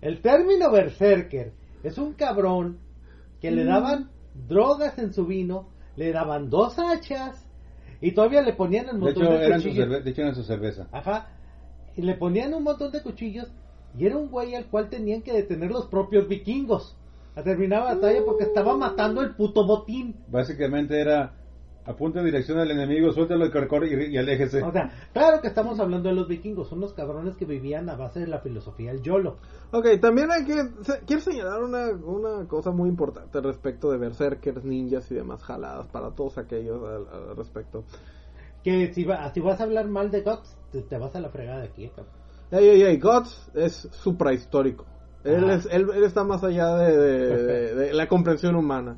El 0.00 0.20
término 0.22 0.70
berserker 0.72 1.52
es 1.84 1.98
un 1.98 2.14
cabrón 2.14 2.78
que 3.40 3.50
Mm. 3.50 3.54
le 3.54 3.64
daban 3.64 4.10
drogas 4.48 4.98
en 4.98 5.12
su 5.12 5.26
vino, 5.26 5.68
le 5.96 6.12
daban 6.12 6.50
dos 6.50 6.78
hachas 6.78 7.46
y 8.00 8.12
todavía 8.12 8.42
le 8.42 8.52
ponían 8.54 8.86
De 8.86 8.92
montón 8.94 9.24
hecho, 9.24 9.32
de 9.32 9.46
eran 9.46 9.60
su 9.60 9.68
cuchillos. 9.68 9.88
cerve- 9.88 10.02
de 10.02 10.10
hecho, 10.10 10.22
eran 10.22 10.34
su 10.34 10.42
cerveza. 10.44 10.88
Ajá. 10.92 11.28
Y 11.96 12.02
le 12.02 12.14
ponían 12.14 12.54
un 12.54 12.62
montón 12.62 12.92
de 12.92 13.02
cuchillos 13.02 13.48
y 13.98 14.06
era 14.06 14.16
un 14.16 14.30
güey 14.30 14.54
al 14.54 14.66
cual 14.66 14.88
tenían 14.88 15.22
que 15.22 15.32
detener 15.32 15.70
los 15.70 15.86
propios 15.86 16.28
vikingos. 16.28 16.96
A 17.36 17.42
terminar 17.42 17.84
la 17.84 17.94
batalla 17.94 18.20
porque 18.24 18.44
estaba 18.44 18.76
matando 18.76 19.20
el 19.22 19.34
puto 19.36 19.64
botín. 19.66 20.16
Básicamente 20.28 21.00
era 21.00 21.34
apunta 21.90 22.20
en 22.20 22.26
dirección 22.26 22.58
al 22.58 22.70
enemigo, 22.70 23.12
suéltalo 23.12 23.46
y 23.46 23.50
corre 23.50 23.88
y, 24.08 24.14
y 24.14 24.16
aléjese. 24.18 24.62
O 24.62 24.72
sea, 24.72 24.90
claro 25.12 25.40
que 25.40 25.48
estamos 25.48 25.78
hablando 25.80 26.08
de 26.08 26.14
los 26.14 26.26
vikingos, 26.28 26.68
son 26.68 26.80
los 26.80 26.92
cabrones 26.94 27.36
que 27.36 27.44
vivían 27.44 27.88
a 27.88 27.96
base 27.96 28.20
de 28.20 28.26
la 28.26 28.38
filosofía 28.40 28.92
del 28.92 29.02
YOLO. 29.02 29.36
Ok, 29.72 29.86
también 30.00 30.30
hay 30.30 30.44
que. 30.44 30.54
se- 30.82 31.00
quiero 31.06 31.22
señalar 31.22 31.62
una, 31.62 31.88
una 31.90 32.48
cosa 32.48 32.70
muy 32.70 32.88
importante 32.88 33.40
respecto 33.40 33.90
de 33.90 33.98
berserkers, 33.98 34.64
ninjas 34.64 35.10
y 35.10 35.14
demás 35.14 35.42
jaladas 35.42 35.86
para 35.88 36.10
todos 36.10 36.38
aquellos 36.38 36.82
al, 36.82 37.06
al 37.30 37.36
respecto. 37.36 37.84
Que 38.64 38.92
si, 38.92 39.04
va, 39.04 39.32
si 39.32 39.40
vas 39.40 39.60
a 39.60 39.64
hablar 39.64 39.88
mal 39.88 40.10
de 40.10 40.20
Guts, 40.22 40.56
te, 40.72 40.82
te 40.82 40.98
vas 40.98 41.14
a 41.16 41.20
la 41.20 41.30
fregada 41.30 41.60
de 41.60 41.68
aquí. 41.68 41.84
eh. 41.84 41.92
Ey, 42.50 42.68
ey, 42.68 42.82
ey, 42.82 42.98
Guts 42.98 43.50
es 43.54 43.88
suprahistórico. 43.92 44.84
Él, 45.22 45.50
es, 45.50 45.66
él, 45.70 45.86
él 45.94 46.04
está 46.04 46.24
más 46.24 46.42
allá 46.44 46.76
de, 46.76 46.96
de- 46.96 47.42
de- 47.44 47.74
de 47.86 47.92
la 47.94 48.08
comprensión 48.08 48.56
humana. 48.56 48.96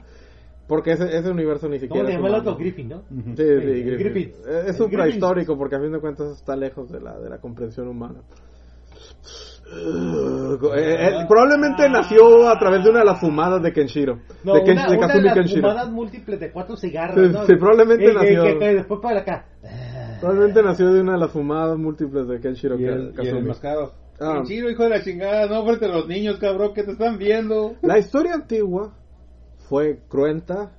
Porque 0.68 0.92
ese, 0.92 1.04
ese 1.16 1.28
universo 1.30 1.68
ni 1.68 1.78
siquiera 1.78 1.94
¿Cómo 2.02 2.06
se 2.06 2.12
es 2.12 2.16
llama 2.18 2.28
el 2.28 2.34
otro? 2.40 2.56
Griffin, 2.56 2.88
¿no? 2.88 3.02
Sí, 3.10 3.34
sí, 3.36 3.44
Griffin. 3.44 3.98
Griffith. 3.98 4.34
Es, 4.46 4.68
es 4.70 4.76
suprahistórico 4.76 5.58
porque 5.58 5.76
a 5.76 5.80
fin 5.80 5.92
de 5.92 6.00
cuentas 6.00 6.30
está 6.38 6.56
lejos 6.56 6.90
de 6.90 7.00
la, 7.00 7.18
de 7.18 7.28
la 7.28 7.38
comprensión 7.38 7.88
humana. 7.88 8.20
Eh, 9.74 11.08
él 11.08 11.26
probablemente 11.28 11.88
nació 11.88 12.48
a 12.48 12.58
través 12.58 12.84
de 12.84 12.90
una 12.90 13.00
de 13.00 13.04
las 13.06 13.20
fumadas 13.20 13.62
de 13.62 13.72
Kenshiro. 13.72 14.18
No, 14.44 14.54
de, 14.54 14.62
Ken- 14.64 14.72
una, 14.78 14.86
de 14.86 14.96
una 14.98 15.06
Kazumi 15.06 15.22
de 15.22 15.28
las 15.28 15.34
Kenshiro. 15.38 15.62
fumadas 15.62 15.90
múltiples 15.90 16.40
de 16.40 16.52
cuatro 16.52 16.76
cigarros, 16.76 17.26
Sí, 17.26 17.32
¿no? 17.32 17.46
sí, 17.46 17.56
probablemente 17.56 18.10
y- 18.10 18.14
nació. 18.14 18.42
Que, 18.44 18.58
que 18.58 18.74
después 18.74 19.00
para 19.00 19.20
acá. 19.20 19.46
Probablemente 20.20 20.62
nació 20.62 20.92
de 20.92 21.00
una 21.00 21.12
de 21.12 21.18
las 21.18 21.30
fumadas 21.32 21.78
múltiples 21.78 22.28
de 22.28 22.40
Kenshiro 22.40 22.78
Y 22.78 22.84
el, 22.84 22.90
y 22.90 23.06
el 23.08 23.12
Kazumi. 23.14 23.38
enmascado. 23.38 23.92
Ah. 24.20 24.42
Chiro, 24.44 24.70
hijo 24.70 24.84
de 24.84 24.90
la 24.90 25.02
chingada, 25.02 25.46
no 25.48 25.64
frente 25.64 25.86
a 25.86 25.88
los 25.88 26.06
niños, 26.06 26.36
cabrón, 26.38 26.74
que 26.74 26.84
te 26.84 26.92
están 26.92 27.18
viendo. 27.18 27.72
La 27.82 27.98
historia 27.98 28.34
antigua 28.34 28.92
fue 29.72 30.00
cruenta, 30.06 30.76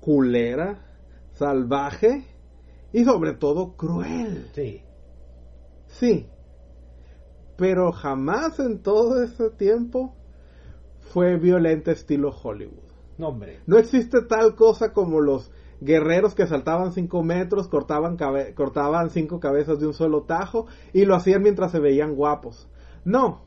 culera, 0.00 0.78
salvaje 1.32 2.24
y 2.92 3.02
sobre 3.04 3.32
todo 3.32 3.74
cruel. 3.76 4.46
Sí. 4.54 4.80
Sí. 5.88 6.28
Pero 7.56 7.90
jamás 7.90 8.60
en 8.60 8.80
todo 8.80 9.24
ese 9.24 9.50
tiempo 9.50 10.14
fue 11.12 11.36
violenta 11.36 11.90
estilo 11.90 12.30
Hollywood. 12.30 12.92
No, 13.16 13.30
hombre. 13.30 13.58
No 13.66 13.76
existe 13.76 14.22
tal 14.22 14.54
cosa 14.54 14.92
como 14.92 15.20
los 15.20 15.50
guerreros 15.80 16.36
que 16.36 16.46
saltaban 16.46 16.92
5 16.92 17.24
metros, 17.24 17.66
cortaban, 17.66 18.16
cabe- 18.16 18.54
cortaban 18.54 19.10
cinco 19.10 19.40
cabezas 19.40 19.80
de 19.80 19.88
un 19.88 19.94
solo 19.94 20.22
tajo 20.26 20.66
y 20.92 21.06
lo 21.06 21.16
hacían 21.16 21.42
mientras 21.42 21.72
se 21.72 21.80
veían 21.80 22.14
guapos. 22.14 22.68
No. 23.04 23.42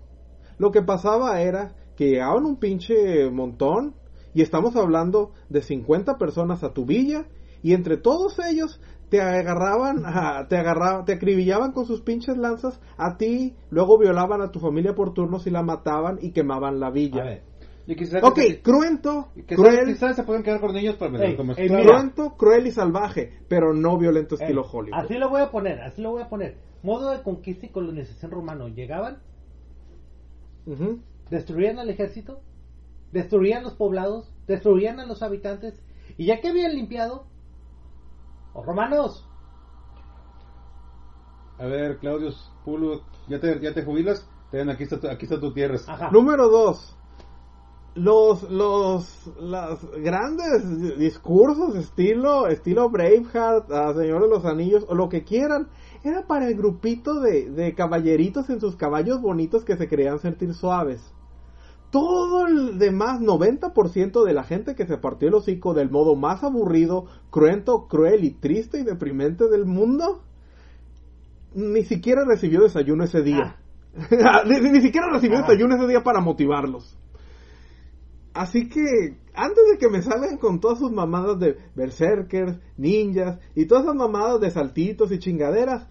Lo 0.58 0.72
que 0.72 0.82
pasaba 0.82 1.40
era 1.40 1.76
que 1.96 2.10
llegaban 2.10 2.44
un 2.44 2.58
pinche 2.60 3.30
montón 3.30 4.01
y 4.34 4.42
estamos 4.42 4.76
hablando 4.76 5.32
de 5.50 5.62
50 5.62 6.18
personas 6.18 6.64
a 6.64 6.74
tu 6.74 6.86
villa 6.86 7.26
y 7.64 7.74
entre 7.74 7.98
todos 7.98 8.38
ellos 8.40 8.82
te 9.10 9.22
agarraban, 9.22 10.04
a- 10.06 10.48
te 10.48 10.58
agarraban, 10.58 11.06
te 11.06 11.14
acribillaban 11.14 11.74
con 11.74 11.86
sus 11.86 12.02
pinches 12.02 12.38
lanzas 12.38 12.80
a 12.98 13.18
ti, 13.18 13.56
luego 13.70 13.98
violaban 14.00 14.42
a 14.42 14.52
tu 14.52 14.60
familia 14.60 14.96
por 14.96 15.14
turnos 15.14 15.46
y 15.48 15.50
la 15.52 15.62
mataban 15.64 16.18
y 16.22 16.32
quemaban 16.32 16.80
la 16.80 16.88
A 16.88 16.92
villa. 16.92 17.24
ver. 17.24 17.44
Y 17.88 17.96
quizás, 17.96 18.24
Ok, 18.24 18.40
cruento, 18.64 19.30
quizás, 19.34 19.56
cruel, 19.58 19.86
quizás 19.88 20.16
se 20.16 20.24
pueden 20.24 20.44
quedar 20.44 20.62
con 20.62 20.74
niños 20.74 20.96
para 20.96 21.26
Ey, 21.26 21.36
como 21.36 21.52
ey, 21.54 21.64
esclavos. 21.66 21.86
mira. 21.86 21.98
Cruento, 21.98 22.38
cruel 22.38 22.68
y 22.68 22.72
salvaje, 22.72 23.34
pero 23.50 23.74
no 23.74 23.98
violento 23.98 24.36
Eh, 24.36 24.38
estilo 24.42 24.62
Hollywood. 24.62 24.98
así 25.00 25.16
lo 25.16 25.30
voy 25.30 25.42
a 25.42 25.50
poner, 25.52 25.82
así 25.82 26.02
lo 26.02 26.12
voy 26.12 26.22
a 26.22 26.30
poner. 26.30 26.58
Modo 26.84 27.10
de 27.12 27.22
conquista 27.22 27.66
y 27.66 27.70
colonización 27.70 28.32
romano. 28.32 28.68
Llegaban, 28.70 29.18
Ujú. 30.66 31.00
destruían 31.30 31.80
al 31.80 31.90
ejército, 31.90 32.40
destruían 33.12 33.64
los 33.64 33.74
poblados, 33.74 34.32
destruían 34.48 35.00
a 35.00 35.06
los 35.06 35.22
habitantes, 35.24 35.80
y 36.18 36.26
ya 36.26 36.42
que 36.42 36.50
habían 36.50 36.76
limpiado, 36.76 37.26
los 38.56 38.66
romanos, 38.66 39.28
A 41.60 41.66
ver, 41.66 41.98
Claudius 42.00 42.50
Pulo, 42.66 43.02
¿ya 43.28 43.40
te, 43.40 43.60
ya 43.60 43.72
te 43.74 43.84
jubilas? 43.84 44.28
Ten, 44.50 44.70
aquí 44.70 44.84
está, 44.84 45.00
tu- 45.00 45.08
aquí 45.08 45.26
está 45.26 45.40
tu 45.40 45.54
tierra. 45.54 45.76
ajá, 45.88 46.10
Número 46.12 46.50
dos. 46.50 46.98
Los, 47.94 48.50
los, 48.50 49.28
los 49.40 49.92
grandes 50.02 50.98
discursos 50.98 51.76
estilo, 51.76 52.48
estilo 52.48 52.90
Braveheart, 52.90 53.70
a 53.72 53.94
Señor 53.94 54.24
de 54.24 54.30
los 54.30 54.46
Anillos, 54.46 54.86
o 54.90 54.96
lo 54.96 55.08
que 55.10 55.24
quieran, 55.24 55.68
era 56.04 56.26
para 56.26 56.48
el 56.48 56.56
grupito 56.56 57.20
de, 57.20 57.52
de 57.52 57.76
caballeritos 57.76 58.50
en 58.50 58.60
sus 58.60 58.76
caballos 58.76 59.22
bonitos 59.22 59.64
que 59.64 59.78
se 59.78 59.88
creían 59.88 60.20
sentir 60.20 60.54
suaves. 60.56 61.14
Todo 61.92 62.48
el 62.48 62.80
demás 62.80 63.20
90% 63.20 64.24
de 64.24 64.34
la 64.34 64.44
gente 64.44 64.76
que 64.76 64.88
se 64.88 64.98
partió 64.98 65.28
el 65.28 65.36
hocico 65.36 65.74
del 65.74 65.92
modo 65.92 66.16
más 66.16 66.44
aburrido, 66.44 67.06
cruento, 67.30 67.88
cruel 67.88 68.24
y 68.24 68.32
triste 68.32 68.80
y 68.80 68.84
deprimente 68.84 69.50
del 69.50 69.66
mundo, 69.66 70.22
ni 71.54 71.84
siquiera 71.84 72.24
recibió 72.26 72.62
desayuno 72.62 73.04
ese 73.04 73.22
día. 73.22 73.58
ni, 74.48 74.72
ni 74.72 74.82
siquiera 74.82 75.08
recibió 75.12 75.40
Ah. 75.40 75.42
desayuno 75.42 75.76
ese 75.76 75.88
día 75.88 76.02
para 76.02 76.22
motivarlos. 76.22 76.98
Así 78.34 78.70
que, 78.70 79.18
antes 79.34 79.64
de 79.72 79.78
que 79.78 79.90
me 79.90 80.02
salgan 80.02 80.38
con 80.38 80.62
todas 80.62 80.80
sus 80.80 80.92
mamadas 80.92 81.38
de 81.40 81.58
berserkers, 81.76 82.58
ninjas 82.78 83.40
y 83.56 83.66
todas 83.66 83.84
esas 83.84 83.96
mamadas 83.96 84.40
de 84.40 84.52
saltitos 84.52 85.12
y 85.12 85.20
chingaderas, 85.20 85.88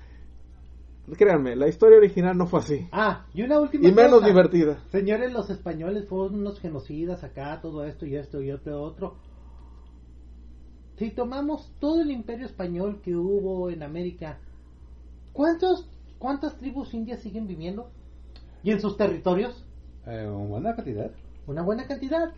créanme, 1.16 1.57
la 1.57 1.69
historia 1.69 1.99
original 1.99 2.37
no 2.37 2.47
fue 2.47 2.61
así. 2.61 2.89
Ah, 2.93 3.27
y 3.35 3.43
una 3.43 3.61
última 3.61 3.89
Y 3.89 3.93
menos 3.93 4.24
divertida. 4.24 4.82
Señores, 4.91 5.32
los 5.32 5.51
españoles 5.51 6.09
fueron 6.09 6.41
unos 6.41 6.61
genocidas 6.61 7.24
acá, 7.24 7.61
todo 7.61 7.85
esto 7.85 8.07
y 8.07 8.16
esto 8.16 8.43
y 8.43 8.51
otro 8.51 8.82
otro. 8.82 9.16
Si 10.97 11.11
tomamos 11.11 11.73
todo 11.78 12.03
el 12.03 12.11
imperio 12.11 12.45
español 12.47 13.01
que 13.03 13.16
hubo 13.16 13.70
en 13.70 13.82
América, 13.82 14.39
¿cuántos, 15.32 15.89
¿cuántas 16.19 16.57
tribus 16.59 16.93
indias 16.93 17.20
siguen 17.20 17.47
viviendo? 17.47 17.91
¿Y 18.62 18.70
en 18.70 18.81
sus 18.81 18.97
territorios? 18.97 19.65
Eh, 20.07 20.28
buena 20.28 20.77
cantidad. 20.77 21.11
Una 21.47 21.62
buena 21.62 21.87
cantidad. 21.87 22.32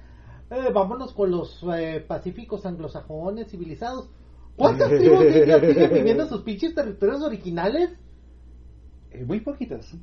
Eh, 0.51 0.70
vámonos 0.73 1.12
con 1.12 1.31
los 1.31 1.61
eh, 1.74 2.05
pacíficos 2.07 2.65
anglosajones 2.65 3.51
civilizados. 3.51 4.11
¿Cuántas 4.55 4.90
tribus 4.90 5.24
indias 5.35 5.61
siguen 5.61 5.93
viviendo 5.93 6.23
en 6.24 6.28
sus 6.28 6.43
pinches 6.43 6.74
territorios 6.74 7.23
originales? 7.23 7.90
Eh, 9.12 9.24
muy 9.24 9.40
poquitas. 9.40 9.94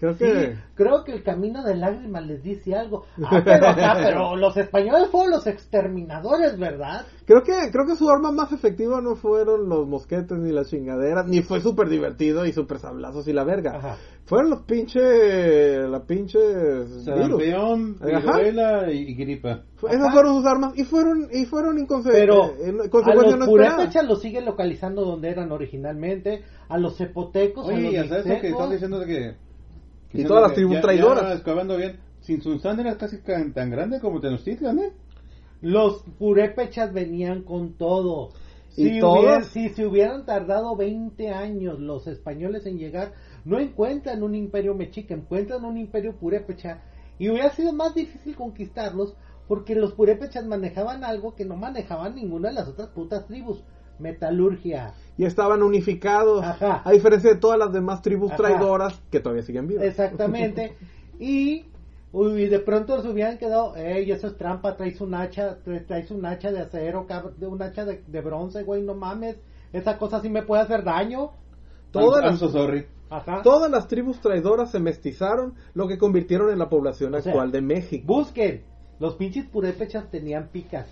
Creo 0.00 0.14
Sí, 0.14 0.24
que... 0.24 0.56
creo 0.74 1.04
que 1.04 1.12
el 1.12 1.22
camino 1.22 1.62
de 1.62 1.76
lágrimas 1.76 2.26
les 2.26 2.42
dice 2.42 2.74
algo. 2.74 3.04
Ah, 3.22 3.42
pero, 3.44 3.68
acá, 3.68 3.98
pero 4.02 4.34
los 4.36 4.56
españoles 4.56 5.08
fueron 5.10 5.30
los 5.32 5.46
exterminadores, 5.46 6.58
¿verdad? 6.58 7.04
Creo 7.26 7.42
que, 7.42 7.52
creo 7.70 7.86
que 7.86 7.96
su 7.96 8.08
arma 8.10 8.32
más 8.32 8.50
efectiva 8.50 9.00
no 9.02 9.14
fueron 9.14 9.68
los 9.68 9.86
mosquetes 9.86 10.38
ni 10.38 10.52
las 10.52 10.68
chingaderas, 10.70 11.26
ni 11.26 11.42
fue 11.42 11.60
súper 11.60 11.88
divertido 11.90 12.46
y 12.46 12.52
súper 12.52 12.78
sablazos 12.78 13.28
y 13.28 13.32
la 13.34 13.44
verga. 13.44 13.76
Ajá. 13.76 13.96
Fueron 14.24 14.50
los 14.50 14.62
pinches, 14.62 15.88
la 15.88 16.04
pinche. 16.04 16.38
Sarampión, 17.04 17.96
viruela 18.00 18.90
y, 18.90 18.98
y 19.10 19.14
gripa. 19.14 19.64
Esas 19.82 20.00
Ajá. 20.02 20.12
fueron 20.12 20.36
sus 20.36 20.46
armas 20.46 20.72
y 20.76 20.84
fueron, 20.84 21.28
y 21.32 21.44
fueron 21.46 21.76
inconse- 21.78 22.10
Pero 22.12 22.46
eh, 22.46 22.68
en- 22.68 22.80
a 22.80 23.14
los 23.14 23.38
no 23.38 24.16
siguen 24.16 24.44
localizando 24.44 25.04
donde 25.04 25.30
eran 25.30 25.52
originalmente, 25.52 26.44
a 26.68 26.78
los 26.78 26.96
cepotecos, 26.96 27.68
a 27.68 27.72
Oye, 27.72 27.82
los 27.82 27.92
ya 27.92 28.08
sabes 28.08 28.26
lo 28.26 28.40
que 28.40 28.48
estás 28.48 28.70
diciendo 28.70 28.98
de 29.00 29.06
que... 29.06 29.49
Y 30.12 30.24
todas 30.24 30.42
las 30.42 30.54
tribus 30.54 30.74
ya- 30.74 30.80
traidoras. 30.80 31.22
Ya, 31.24 31.28
bien. 31.76 32.00
Era 32.80 32.96
casi 32.96 33.18
tan, 33.18 33.52
grande 33.70 34.00
como 34.00 34.20
Tenochtitlan, 34.20 34.78
¿eh? 34.78 34.92
Los 35.62 36.02
purépechas 36.18 36.92
venían 36.92 37.42
con 37.42 37.74
todo. 37.74 38.30
Y 38.76 38.84
Si, 38.88 39.00
todos- 39.00 39.18
hubieran, 39.20 39.44
si 39.44 39.68
se 39.70 39.86
hubieran 39.86 40.24
tardado 40.24 40.76
20 40.76 41.30
años 41.30 41.78
los 41.80 42.06
españoles 42.06 42.66
en 42.66 42.78
llegar, 42.78 43.12
no 43.44 43.58
encuentran 43.58 44.22
un 44.22 44.34
imperio 44.34 44.74
mexica, 44.74 45.14
encuentran 45.14 45.64
un 45.64 45.76
imperio 45.76 46.14
purépecha. 46.16 46.82
Y 47.18 47.28
hubiera 47.28 47.50
sido 47.50 47.72
más 47.72 47.94
difícil 47.94 48.36
conquistarlos 48.36 49.14
porque 49.48 49.74
los 49.74 49.92
purépechas 49.92 50.46
manejaban 50.46 51.04
algo 51.04 51.34
que 51.34 51.44
no 51.44 51.56
manejaban 51.56 52.14
ninguna 52.14 52.48
de 52.48 52.54
las 52.54 52.68
otras 52.68 52.88
putas 52.90 53.26
tribus. 53.26 53.62
Metalurgia. 53.98 54.94
Y 55.20 55.26
estaban 55.26 55.62
unificados. 55.62 56.42
Ajá. 56.42 56.80
A 56.82 56.92
diferencia 56.92 57.28
de 57.28 57.36
todas 57.36 57.58
las 57.58 57.70
demás 57.74 58.00
tribus 58.00 58.28
Ajá. 58.32 58.38
traidoras 58.38 58.98
que 59.10 59.20
todavía 59.20 59.42
siguen 59.42 59.66
vivas. 59.66 59.84
Exactamente. 59.84 60.72
y, 61.20 61.66
uy, 62.10 62.46
de 62.48 62.58
pronto 62.60 63.02
se 63.02 63.08
hubieran 63.10 63.36
quedado, 63.36 63.76
ey, 63.76 64.10
eso 64.10 64.28
es 64.28 64.38
trampa, 64.38 64.78
traes 64.78 64.98
un 65.02 65.14
hacha, 65.14 65.58
tra- 65.62 65.84
traes 65.86 66.10
un 66.10 66.24
hacha 66.24 66.50
de 66.50 66.60
acero, 66.60 67.06
un 67.42 67.62
hacha 67.62 67.84
de, 67.84 68.02
de 68.06 68.20
bronce, 68.22 68.62
güey, 68.62 68.80
no 68.82 68.94
mames. 68.94 69.36
Esa 69.74 69.98
cosa 69.98 70.22
sí 70.22 70.30
me 70.30 70.42
puede 70.42 70.62
hacer 70.62 70.84
daño. 70.84 71.32
Todas 71.90 72.22
I'm- 72.22 72.24
I'm 72.24 72.30
las- 72.30 72.40
so 72.40 72.48
sorry. 72.48 72.86
Ajá. 73.10 73.42
Todas 73.42 73.70
las 73.70 73.88
tribus 73.88 74.20
traidoras 74.22 74.70
se 74.70 74.78
mestizaron, 74.80 75.52
lo 75.74 75.86
que 75.86 75.98
convirtieron 75.98 76.50
en 76.50 76.58
la 76.58 76.70
población 76.70 77.14
O 77.14 77.20
sea, 77.20 77.30
actual 77.30 77.52
de 77.52 77.60
México. 77.60 78.04
Busquen. 78.06 78.62
Los 78.98 79.16
pinches 79.16 79.44
purépechas 79.44 80.10
tenían 80.10 80.48
picas. 80.48 80.86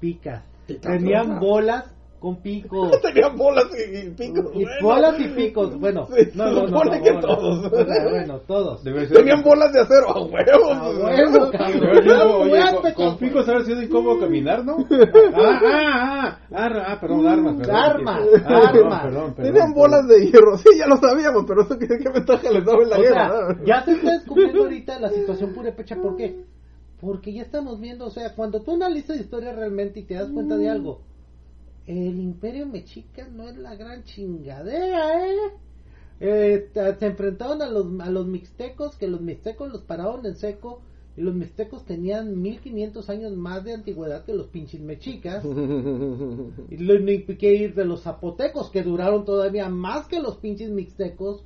Picas. 0.00 0.42
Picas, 0.66 0.82
tenían 0.82 1.38
bolas 1.38 1.84
con 2.20 2.40
picos. 2.42 2.90
Tenían 3.02 3.34
bolas 3.36 3.64
y, 3.74 4.10
picos. 4.10 4.44
Y 4.54 4.62
bueno. 4.64 4.82
bolas 4.82 5.14
y 5.18 5.28
picos. 5.28 5.80
Bueno, 5.80 6.06
Sí, 6.14 6.28
no, 6.34 6.44
no, 6.50 6.66
no, 6.68 6.84
no, 6.84 6.90
que 7.02 7.12
bolas. 7.12 7.20
todos. 7.20 7.66
O 7.72 7.84
sea, 7.84 8.10
bueno, 8.10 8.38
todos. 8.46 8.82
Tenían 8.82 9.42
bolas 9.42 9.72
de 9.72 9.80
acero 9.80 10.10
a 10.10 10.20
huevos. 10.22 10.76
A 10.76 10.88
huevo, 10.90 11.50
cabrón. 11.52 12.82
Con, 12.82 12.92
con 12.94 13.18
picos 13.18 13.48
haber 13.48 13.64
sido 13.64 13.82
incómodo 13.82 14.20
caminar, 14.20 14.64
¿no? 14.64 14.76
Ah, 14.90 15.60
ah, 15.64 15.64
ah, 15.64 16.38
ah, 16.52 16.84
ah, 16.88 16.98
perdón, 17.00 17.26
armas. 17.26 17.56
Perdón, 17.56 17.76
Armas, 17.76 18.20
Ah, 18.20 18.70
perdón, 18.72 18.76
armas. 18.84 19.02
perdón, 19.02 19.02
perdón, 19.02 19.34
Tenían 19.36 19.54
perdón. 19.54 19.74
bolas 19.74 20.06
de 20.08 20.26
hierro. 20.26 20.58
Sí, 20.58 20.68
ya 20.78 20.86
lo 20.86 20.96
sabíamos, 20.98 21.44
pero 21.48 21.62
eso 21.62 21.78
qué, 21.78 21.86
qué 21.88 22.10
ventaja 22.12 22.50
les 22.50 22.64
daba 22.64 22.82
en 22.82 22.90
la 22.90 22.96
O 22.98 23.00
guerra. 23.02 23.28
sea, 23.28 23.54
¿no? 23.56 23.64
ya 23.64 23.84
se 23.84 23.92
está 23.92 24.12
descubriendo 24.12 24.62
ahorita 24.62 25.00
la 25.00 25.08
situación 25.10 25.54
purépecha. 25.54 25.96
¿Por 25.96 26.16
qué? 26.16 26.44
Porque 27.00 27.32
ya 27.32 27.42
estamos 27.42 27.80
viendo, 27.80 28.04
o 28.04 28.10
sea, 28.10 28.34
cuando 28.34 28.60
tú 28.62 28.74
analizas 28.74 29.18
historia 29.18 29.52
realmente 29.54 30.00
y 30.00 30.04
te 30.04 30.14
das 30.14 30.28
cuenta 30.30 30.58
de 30.58 30.68
algo, 30.68 31.00
el 31.86 32.18
imperio 32.20 32.66
mexica 32.66 33.28
no 33.28 33.48
es 33.48 33.56
la 33.56 33.74
gran 33.76 34.04
chingadera, 34.04 35.26
¿eh? 35.26 35.36
Eh, 36.20 36.68
se 36.98 37.06
enfrentaron 37.06 37.62
a 37.62 37.66
los, 37.68 37.86
a 38.00 38.10
los 38.10 38.26
mixtecos, 38.26 38.96
que 38.96 39.08
los 39.08 39.20
mixtecos 39.22 39.72
los 39.72 39.82
pararon 39.82 40.24
en 40.26 40.36
seco, 40.36 40.82
y 41.16 41.22
los 41.22 41.34
mixtecos 41.34 41.84
tenían 41.86 42.40
1500 42.40 43.08
años 43.10 43.34
más 43.36 43.64
de 43.64 43.72
antigüedad 43.74 44.24
que 44.24 44.34
los 44.34 44.48
pinches 44.48 44.80
mexicas. 44.80 45.42
Y 46.70 46.76
lo- 46.76 46.98
ni 47.00 47.24
que 47.24 47.54
ir 47.54 47.74
de 47.74 47.84
los 47.84 48.02
zapotecos 48.02 48.70
que 48.70 48.82
duraron 48.82 49.24
todavía 49.24 49.68
más 49.68 50.06
que 50.06 50.20
los 50.20 50.36
pinches 50.36 50.70
mixtecos. 50.70 51.42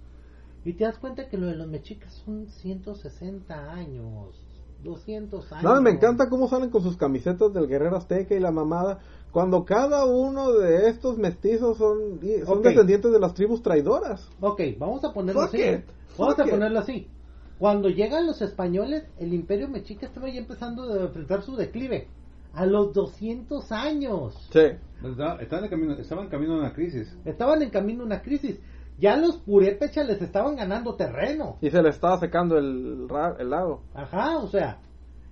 Y 0.64 0.72
te 0.74 0.84
das 0.84 0.98
cuenta 0.98 1.28
que 1.28 1.36
lo 1.38 1.46
de 1.46 1.56
los 1.56 1.66
mexicas 1.68 2.12
son 2.24 2.46
160 2.48 3.72
años, 3.72 4.34
200 4.82 5.52
años. 5.52 5.62
No, 5.64 5.80
me 5.82 5.90
encanta 5.90 6.28
cómo 6.30 6.48
salen 6.48 6.70
con 6.70 6.82
sus 6.82 6.96
camisetas 6.96 7.52
del 7.52 7.68
guerrero 7.68 7.96
azteca 7.96 8.34
y 8.34 8.40
la 8.40 8.50
mamada. 8.50 9.00
Cuando 9.34 9.64
cada 9.64 10.06
uno 10.06 10.52
de 10.52 10.88
estos 10.88 11.18
mestizos 11.18 11.76
son, 11.76 12.20
son 12.46 12.62
descendientes 12.62 13.12
de 13.12 13.18
las 13.20 13.34
tribus 13.34 13.62
traidoras. 13.62 14.26
Ok, 14.40 14.60
vamos 14.78 15.04
a 15.04 15.12
ponerlo 15.12 15.42
Fuck 15.42 15.54
así. 15.54 15.62
it, 15.62 15.84
Vamos 16.16 16.34
fuck 16.34 16.40
a 16.40 16.44
it. 16.46 16.50
ponerlo 16.50 16.78
así. 16.78 17.08
Cuando 17.58 17.88
llegan 17.90 18.26
los 18.26 18.40
españoles, 18.40 19.04
el 19.18 19.34
imperio 19.34 19.68
mexica 19.68 20.06
estaba 20.06 20.28
ya 20.30 20.38
empezando 20.40 20.84
a 20.84 21.02
enfrentar 21.02 21.42
su 21.42 21.56
declive. 21.56 22.08
A 22.52 22.64
los 22.66 22.92
200 22.94 23.70
años. 23.72 24.34
Sí. 24.52 24.60
Estaba- 25.04 25.42
Estaban 25.42 25.64
en 25.64 25.70
camino, 25.70 25.92
estaban 25.94 26.24
en 26.26 26.30
camino 26.30 26.54
a 26.54 26.58
una 26.60 26.72
crisis. 26.72 27.12
Estaban 27.24 27.60
en 27.62 27.70
camino 27.70 28.04
a 28.04 28.06
una 28.06 28.22
crisis. 28.22 28.60
Ya 29.00 29.16
los 29.16 29.38
purépechas 29.38 30.06
les 30.06 30.22
estaban 30.22 30.54
ganando 30.54 30.94
terreno. 30.94 31.56
Y 31.60 31.70
se 31.70 31.82
le 31.82 31.88
estaba 31.88 32.20
secando 32.20 32.56
el, 32.56 33.08
ra- 33.08 33.34
el 33.40 33.50
lago. 33.50 33.82
Ajá, 33.92 34.38
o 34.38 34.46
sea, 34.46 34.78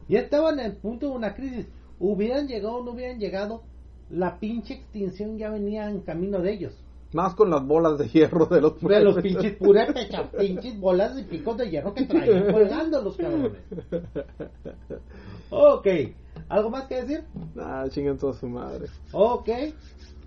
ya 0.08 0.18
estaban 0.18 0.58
en 0.58 0.66
el 0.66 0.76
punto 0.78 1.06
de 1.06 1.12
una 1.12 1.34
crisis. 1.36 1.68
Hubieran 2.00 2.48
llegado 2.48 2.78
o 2.78 2.84
no 2.84 2.90
hubieran 2.90 3.20
llegado, 3.20 3.62
la 4.10 4.38
pinche 4.38 4.74
extinción 4.74 5.38
ya 5.38 5.50
venía 5.50 5.88
en 5.88 6.00
camino 6.00 6.40
de 6.40 6.52
ellos. 6.52 6.78
Más 7.12 7.34
con 7.34 7.50
las 7.50 7.66
bolas 7.66 7.98
de 7.98 8.08
hierro 8.08 8.46
de 8.46 8.60
los 8.60 8.80
De 8.80 9.00
los 9.00 9.20
pinches 9.22 9.56
purépechas, 9.56 10.28
pinches 10.38 10.80
bolas 10.80 11.18
y 11.18 11.24
picos 11.24 11.58
de 11.58 11.70
hierro 11.70 11.92
que 11.92 12.06
traían 12.06 12.44
colgando 12.52 13.02
los 13.02 13.16
cabrones. 13.16 13.60
Ok, 15.50 15.86
¿algo 16.48 16.70
más 16.70 16.86
que 16.86 17.02
decir? 17.02 17.24
Ah, 17.58 17.84
chingan 17.90 18.16
toda 18.16 18.32
su 18.32 18.48
madre. 18.48 18.86
Ok, 19.12 19.48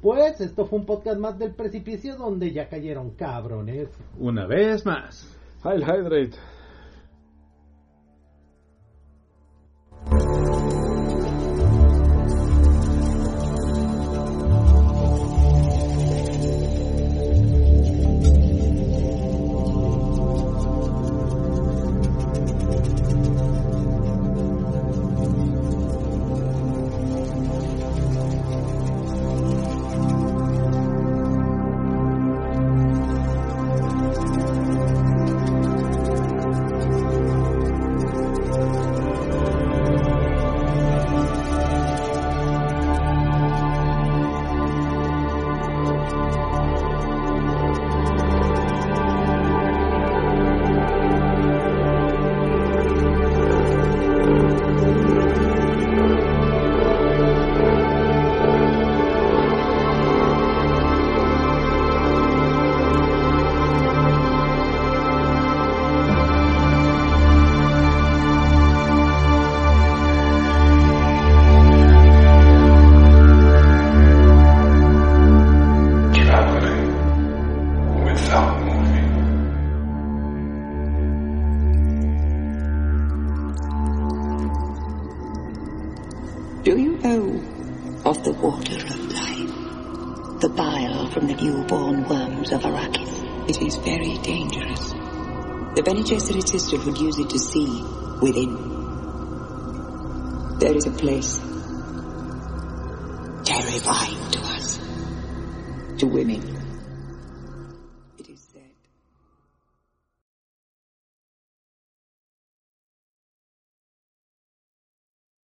pues 0.02 0.40
esto 0.40 0.68
fue 0.68 0.78
un 0.78 0.86
podcast 0.86 1.18
más 1.18 1.40
del 1.40 1.56
precipicio 1.56 2.16
donde 2.16 2.52
ya 2.52 2.70
cayeron 2.70 3.12
cabrones. 3.12 3.90
Una 4.20 4.46
vez 4.46 4.86
más. 4.86 5.28
Heil 5.64 5.82
Hydrate. 5.82 6.38
Sisters 96.56 96.86
would 96.86 96.98
use 96.98 97.20
it 97.20 97.30
to 97.32 97.38
see 97.38 97.84
within. 98.22 98.56
There 100.58 100.74
is 100.74 100.86
a 100.88 100.92
place 100.92 101.38
terrifying 103.44 104.32
to 104.32 104.40
us, 104.40 104.80
to 105.98 106.08
women 106.08 106.55